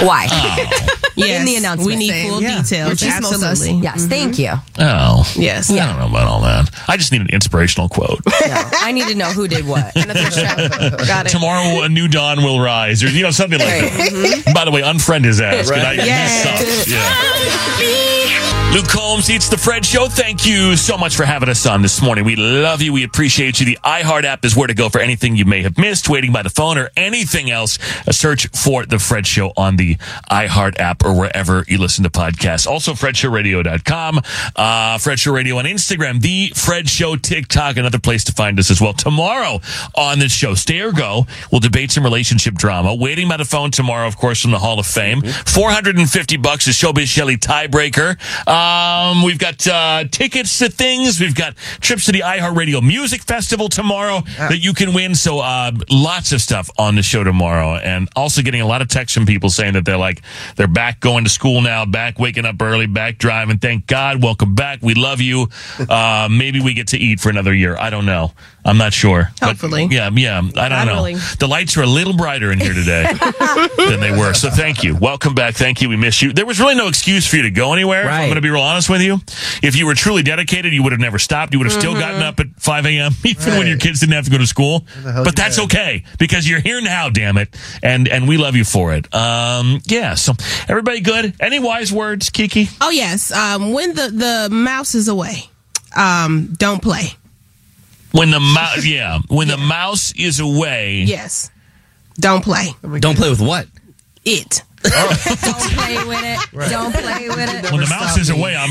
Why? 0.00 0.24
Yes, 0.24 0.88
oh. 1.16 1.22
In 1.24 1.44
the 1.46 1.54
announcement. 1.56 1.86
we 1.86 1.94
need 1.96 2.28
full 2.28 2.42
Yeah. 2.42 2.60
details. 2.60 3.00
Your 3.02 3.10
chismosas. 3.12 3.48
Absolutely. 3.50 3.82
Yes, 3.84 4.00
mm-hmm. 4.00 4.08
thank 4.08 4.38
you. 4.38 4.52
Oh, 4.80 5.32
yes. 5.36 5.70
I 5.70 5.76
don't 5.86 5.98
know 6.00 6.08
about 6.08 6.26
all 6.26 6.40
that. 6.42 6.70
I 6.88 6.96
just 6.96 7.12
need 7.12 7.20
an 7.20 7.28
inspirational 7.30 7.88
quote. 7.88 8.20
No, 8.46 8.62
I 8.80 8.92
need 8.92 9.06
to 9.08 9.14
know 9.14 9.26
who 9.30 9.46
did 9.48 9.66
what. 9.66 9.94
Got 9.94 11.26
it. 11.26 11.28
Tomorrow 11.30 11.82
a 11.84 11.88
new 11.88 12.06
dawn 12.08 12.38
will 12.42 12.60
rise, 12.60 13.02
or 13.02 13.08
you 13.08 13.22
know 13.22 13.30
something 13.30 13.58
like 13.58 13.68
that. 13.68 14.10
Mm-hmm. 14.12 14.52
By 14.54 14.64
the 14.64 14.70
way, 14.72 14.82
unfriend 14.82 15.24
his 15.24 15.40
ass. 15.40 15.70
'cause 15.70 15.78
I- 15.80 15.94
he 15.94 16.28
sucks. 16.42 16.88
Yeah. 16.90 18.62
Luke 18.76 18.88
Combs 18.88 19.30
eats 19.30 19.48
the 19.48 19.56
Fred 19.56 19.86
Show. 19.86 20.06
Thank 20.06 20.46
you 20.46 20.76
so 20.76 20.98
much 20.98 21.16
for 21.16 21.24
having 21.24 21.48
us 21.48 21.64
on 21.64 21.80
this 21.80 22.02
morning. 22.02 22.26
We 22.26 22.36
love 22.36 22.82
you. 22.82 22.92
We 22.92 23.04
appreciate 23.04 23.58
you. 23.58 23.64
The 23.64 23.78
iHeart 23.82 24.24
app 24.24 24.44
is 24.44 24.54
where 24.54 24.66
to 24.66 24.74
go 24.74 24.90
for 24.90 24.98
anything 25.00 25.34
you 25.34 25.46
may 25.46 25.62
have 25.62 25.78
missed, 25.78 26.10
waiting 26.10 26.30
by 26.30 26.42
the 26.42 26.50
phone, 26.50 26.76
or 26.76 26.90
anything 26.94 27.50
else. 27.50 27.78
A 28.06 28.12
search 28.12 28.48
for 28.48 28.84
the 28.84 28.98
Fred 28.98 29.26
Show 29.26 29.54
on 29.56 29.76
the 29.76 29.94
iHeart 30.30 30.78
app 30.78 31.06
or 31.06 31.18
wherever 31.18 31.64
you 31.66 31.78
listen 31.78 32.04
to 32.04 32.10
podcasts. 32.10 32.66
Also, 32.66 32.92
FredShowRadio.com, 32.92 34.20
uh, 34.56 34.98
Fred 34.98 35.20
Show 35.20 35.32
Radio 35.32 35.56
on 35.56 35.64
Instagram, 35.64 36.20
the 36.20 36.52
Fred 36.54 36.86
Show 36.86 37.16
TikTok, 37.16 37.78
another 37.78 37.98
place 37.98 38.24
to 38.24 38.32
find 38.32 38.58
us 38.58 38.70
as 38.70 38.78
well. 38.78 38.92
Tomorrow 38.92 39.62
on 39.94 40.18
this 40.18 40.32
show, 40.32 40.52
Stay 40.52 40.80
or 40.80 40.92
Go, 40.92 41.26
we'll 41.50 41.62
debate 41.62 41.92
some 41.92 42.04
relationship 42.04 42.52
drama. 42.52 42.94
Waiting 42.94 43.26
by 43.26 43.38
the 43.38 43.46
phone 43.46 43.70
tomorrow, 43.70 44.06
of 44.06 44.18
course, 44.18 44.42
from 44.42 44.50
the 44.50 44.58
Hall 44.58 44.78
of 44.78 44.86
Fame. 44.86 45.22
Mm-hmm. 45.22 45.48
450 45.48 46.36
bucks 46.36 46.68
is 46.68 46.74
Showbiz 46.74 47.06
Shelly 47.06 47.38
tiebreaker. 47.38 48.18
Uh, 48.46 48.65
Um, 48.66 49.22
we've 49.22 49.38
got 49.38 49.64
uh, 49.66 50.04
tickets 50.10 50.58
to 50.58 50.68
things. 50.68 51.20
We've 51.20 51.34
got 51.34 51.56
trips 51.80 52.06
to 52.06 52.12
the 52.12 52.20
iHeartRadio 52.20 52.82
Music 52.82 53.22
Festival 53.22 53.68
tomorrow 53.68 54.22
that 54.38 54.58
you 54.58 54.72
can 54.74 54.92
win. 54.92 55.14
So 55.14 55.38
uh, 55.38 55.72
lots 55.90 56.32
of 56.32 56.40
stuff 56.40 56.68
on 56.78 56.96
the 56.96 57.02
show 57.02 57.22
tomorrow, 57.22 57.76
and 57.76 58.08
also 58.16 58.42
getting 58.42 58.60
a 58.60 58.66
lot 58.66 58.82
of 58.82 58.88
texts 58.88 59.16
from 59.16 59.26
people 59.26 59.50
saying 59.50 59.74
that 59.74 59.84
they're 59.84 59.96
like 59.96 60.22
they're 60.56 60.66
back 60.66 61.00
going 61.00 61.24
to 61.24 61.30
school 61.30 61.60
now, 61.60 61.84
back 61.84 62.18
waking 62.18 62.44
up 62.44 62.60
early, 62.60 62.86
back 62.86 63.18
driving. 63.18 63.58
Thank 63.58 63.86
God, 63.86 64.22
welcome 64.22 64.54
back. 64.54 64.82
We 64.82 64.94
love 64.94 65.20
you. 65.20 65.48
Uh, 65.78 66.28
maybe 66.30 66.60
we 66.60 66.74
get 66.74 66.88
to 66.88 66.98
eat 66.98 67.20
for 67.20 67.30
another 67.30 67.54
year. 67.54 67.76
I 67.76 67.90
don't 67.90 68.06
know. 68.06 68.32
I'm 68.66 68.78
not 68.78 68.92
sure. 68.92 69.30
But, 69.38 69.50
Hopefully. 69.50 69.86
yeah, 69.90 70.10
yeah. 70.12 70.42
I 70.56 70.68
don't 70.68 70.86
know. 70.86 71.16
The 71.38 71.46
lights 71.46 71.76
are 71.76 71.82
a 71.82 71.86
little 71.86 72.14
brighter 72.14 72.50
in 72.50 72.58
here 72.58 72.74
today 72.74 73.04
than 73.78 74.00
they 74.00 74.10
were. 74.10 74.34
So 74.34 74.50
thank 74.50 74.82
you. 74.82 74.96
Welcome 74.96 75.34
back. 75.34 75.54
Thank 75.54 75.80
you. 75.80 75.88
We 75.88 75.96
miss 75.96 76.20
you. 76.20 76.32
There 76.32 76.44
was 76.44 76.58
really 76.58 76.74
no 76.74 76.88
excuse 76.88 77.28
for 77.28 77.36
you 77.36 77.42
to 77.42 77.50
go 77.50 77.72
anywhere. 77.72 78.02
if 78.06 78.10
I'm 78.10 78.24
going 78.24 78.34
to 78.34 78.40
be 78.40 78.50
real 78.50 78.62
honest 78.62 78.90
with 78.90 79.02
you. 79.02 79.18
If 79.62 79.76
you 79.76 79.86
were 79.86 79.94
truly 79.94 80.24
dedicated, 80.24 80.72
you 80.72 80.82
would 80.82 80.90
have 80.90 81.00
never 81.00 81.18
stopped. 81.20 81.52
You 81.52 81.60
would 81.60 81.70
have 81.70 81.78
still 81.78 81.94
gotten 81.94 82.22
up 82.22 82.40
at 82.40 82.48
5 82.58 82.86
a.m. 82.86 83.12
even 83.24 83.56
when 83.56 83.68
your 83.68 83.78
kids 83.78 84.00
didn't 84.00 84.14
have 84.14 84.24
to 84.24 84.32
go 84.32 84.38
to 84.38 84.46
school. 84.48 84.84
But 85.04 85.36
that's 85.36 85.60
okay 85.60 86.02
because 86.18 86.48
you're 86.48 86.60
here 86.60 86.80
now, 86.80 87.08
damn 87.08 87.38
it. 87.38 87.54
And 87.84 88.08
and 88.08 88.26
we 88.26 88.36
love 88.36 88.56
you 88.56 88.64
for 88.64 88.94
it. 88.94 89.14
Um, 89.14 89.80
yeah. 89.84 90.14
So 90.14 90.32
everybody 90.68 91.00
good? 91.00 91.34
Any 91.38 91.60
wise 91.60 91.92
words, 91.92 92.30
Keke? 92.30 92.76
Oh 92.80 92.90
yes. 92.90 93.30
Um, 93.30 93.72
when 93.72 93.94
the 93.94 94.08
the 94.08 94.48
mouse 94.50 94.94
is 94.96 95.06
away, 95.06 95.44
um, 95.96 96.54
don't 96.58 96.82
play. 96.82 97.10
When 98.16 98.30
the 98.30 98.40
mouse, 98.40 98.84
yeah, 98.86 99.20
when 99.28 99.48
the 99.48 99.56
mouse 99.56 100.12
is 100.16 100.40
away, 100.40 101.04
Yes. 101.06 101.50
Don't 102.18 102.42
play. 102.42 102.68
Oh 102.82 102.98
Don't 102.98 103.16
play 103.16 103.28
with 103.28 103.42
what? 103.42 103.66
It. 104.24 104.62
Don't 104.90 105.62
play 105.74 105.96
with 106.04 106.22
it. 106.22 106.38
Don't 106.70 106.92
play 106.92 107.28
with 107.28 107.38
it. 107.48 107.70
When 107.72 107.80
the 107.80 107.88
mouse 107.88 108.16
is 108.18 108.30
away, 108.30 108.54
I'm 108.56 108.70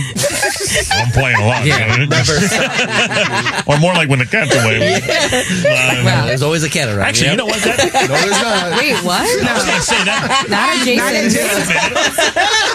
I'm 0.91 1.11
playing 1.11 1.37
a 1.39 1.45
lot. 1.45 1.65
Yeah, 1.65 2.05
or 3.67 3.77
more 3.79 3.93
like 3.93 4.09
when 4.09 4.19
the 4.19 4.25
cat's 4.25 4.53
away. 4.55 4.95
Um, 4.95 6.05
Well, 6.05 6.25
there's 6.27 6.41
always 6.43 6.63
a 6.63 6.69
cat 6.69 6.87
around. 6.89 7.07
Actually, 7.07 7.31
you 7.31 7.37
know 7.37 7.45
what? 7.45 7.61
That, 7.63 7.77
No, 8.07 8.15
there's 8.15 8.41
not. 8.41 8.77
Wait, 8.79 8.95
what? 9.03 9.21
I 9.25 9.53
was 9.53 9.65
going 9.65 9.79
to 9.79 9.83
say 9.83 10.03
that. 10.05 10.45
Not 10.49 10.69
adjacent. 10.81 11.33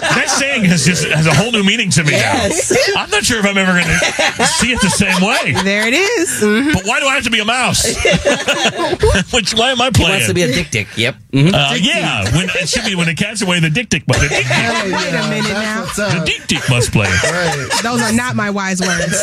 That 0.00 0.28
saying 0.28 0.64
has 0.64 0.84
just 0.84 1.06
has 1.08 1.26
a 1.26 1.34
whole 1.34 1.52
new 1.52 1.62
meaning 1.62 1.90
to 1.90 2.04
me 2.04 2.12
Yes. 2.12 2.70
now. 2.94 3.02
I'm 3.02 3.10
not 3.10 3.24
sure 3.24 3.38
if 3.38 3.46
I'm 3.46 3.56
ever 3.58 3.72
going 3.72 3.84
to 3.86 4.46
see 4.58 4.72
it 4.72 4.80
the 4.80 4.90
same 4.90 5.20
way. 5.22 5.52
There 5.62 5.86
it 5.86 5.94
is. 5.94 6.40
Mhm. 6.40 6.72
But 6.74 6.84
why 6.86 7.00
do 7.00 7.06
I 7.06 7.14
have 7.14 7.24
to 7.24 7.30
be 7.30 7.38
a 7.40 7.44
mouse? 7.44 7.84
Which 9.32 9.54
why 9.54 9.70
am 9.70 9.80
I 9.80 9.86
He 9.86 9.90
playing? 9.92 10.10
wants 10.10 10.26
to 10.26 10.34
be 10.34 10.42
a 10.42 10.52
dick 10.52 10.70
dick. 10.70 10.88
Yep. 10.96 11.14
Mhm. 11.32 11.54
Uh, 11.54 11.74
yeah, 11.80 12.24
when 12.36 12.48
it 12.50 12.68
should 12.68 12.84
be 12.84 12.94
when 12.94 13.06
the 13.06 13.14
cat's 13.14 13.29
away, 13.38 13.60
the 13.60 13.70
dick 13.70 13.88
dick 13.88 14.06
must. 14.08 14.20
The 14.20 14.28
dick 14.28 14.46
dick, 14.46 14.92
Wait 14.92 15.14
a 15.14 15.30
minute 15.30 15.52
now. 15.52 15.82
What's 15.82 15.96
the 15.96 16.06
up? 16.06 16.26
dick 16.26 16.42
dick 16.48 16.62
must 16.68 16.90
play. 16.90 17.06
Those 17.82 18.02
are 18.02 18.12
not 18.12 18.34
my 18.34 18.50
wise 18.50 18.80
words. 18.80 19.14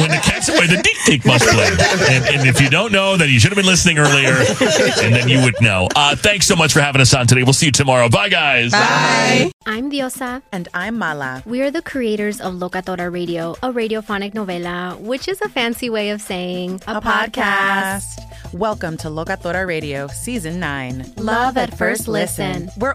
When 0.00 0.10
the 0.10 0.20
cat's 0.24 0.48
away, 0.48 0.66
the 0.66 0.80
dick 0.82 0.96
dick 1.04 1.24
must 1.26 1.46
play. 1.46 1.68
And, 2.08 2.24
and 2.24 2.48
if 2.48 2.60
you 2.60 2.70
don't 2.70 2.92
know, 2.92 3.16
then 3.18 3.28
you 3.28 3.38
should 3.38 3.50
have 3.52 3.56
been 3.56 3.66
listening 3.66 3.98
earlier, 3.98 4.32
and 5.04 5.14
then 5.14 5.28
you 5.28 5.42
would 5.42 5.60
know. 5.60 5.88
Uh, 5.94 6.16
thanks 6.16 6.46
so 6.46 6.56
much 6.56 6.72
for 6.72 6.80
having 6.80 7.00
us 7.02 7.12
on 7.12 7.26
today. 7.26 7.42
We'll 7.42 7.52
see 7.52 7.66
you 7.66 7.72
tomorrow. 7.72 8.08
Bye, 8.08 8.30
guys. 8.30 8.72
Bye. 8.72 9.52
I'm 9.66 9.90
Diosa. 9.90 10.40
And 10.52 10.68
I'm 10.72 10.96
Mala. 10.96 11.42
We 11.44 11.60
are 11.60 11.70
the 11.70 11.82
creators 11.82 12.40
of 12.40 12.54
Locatora 12.54 13.12
Radio, 13.12 13.52
a 13.62 13.70
radiophonic 13.72 14.32
novela, 14.32 14.98
which 14.98 15.28
is 15.28 15.40
a 15.42 15.48
fancy 15.48 15.90
way 15.90 16.10
of 16.10 16.22
saying 16.22 16.80
a, 16.86 17.00
podcast. 17.00 18.04
Welcome 18.54 18.96
to 18.98 19.08
Locatora 19.08 19.66
Radio 19.66 20.06
Season 20.08 20.58
9. 20.58 21.14
Love 21.18 21.56
at 21.56 21.76
first 21.76 22.08
listen. 22.08 22.70
We're 22.78 22.94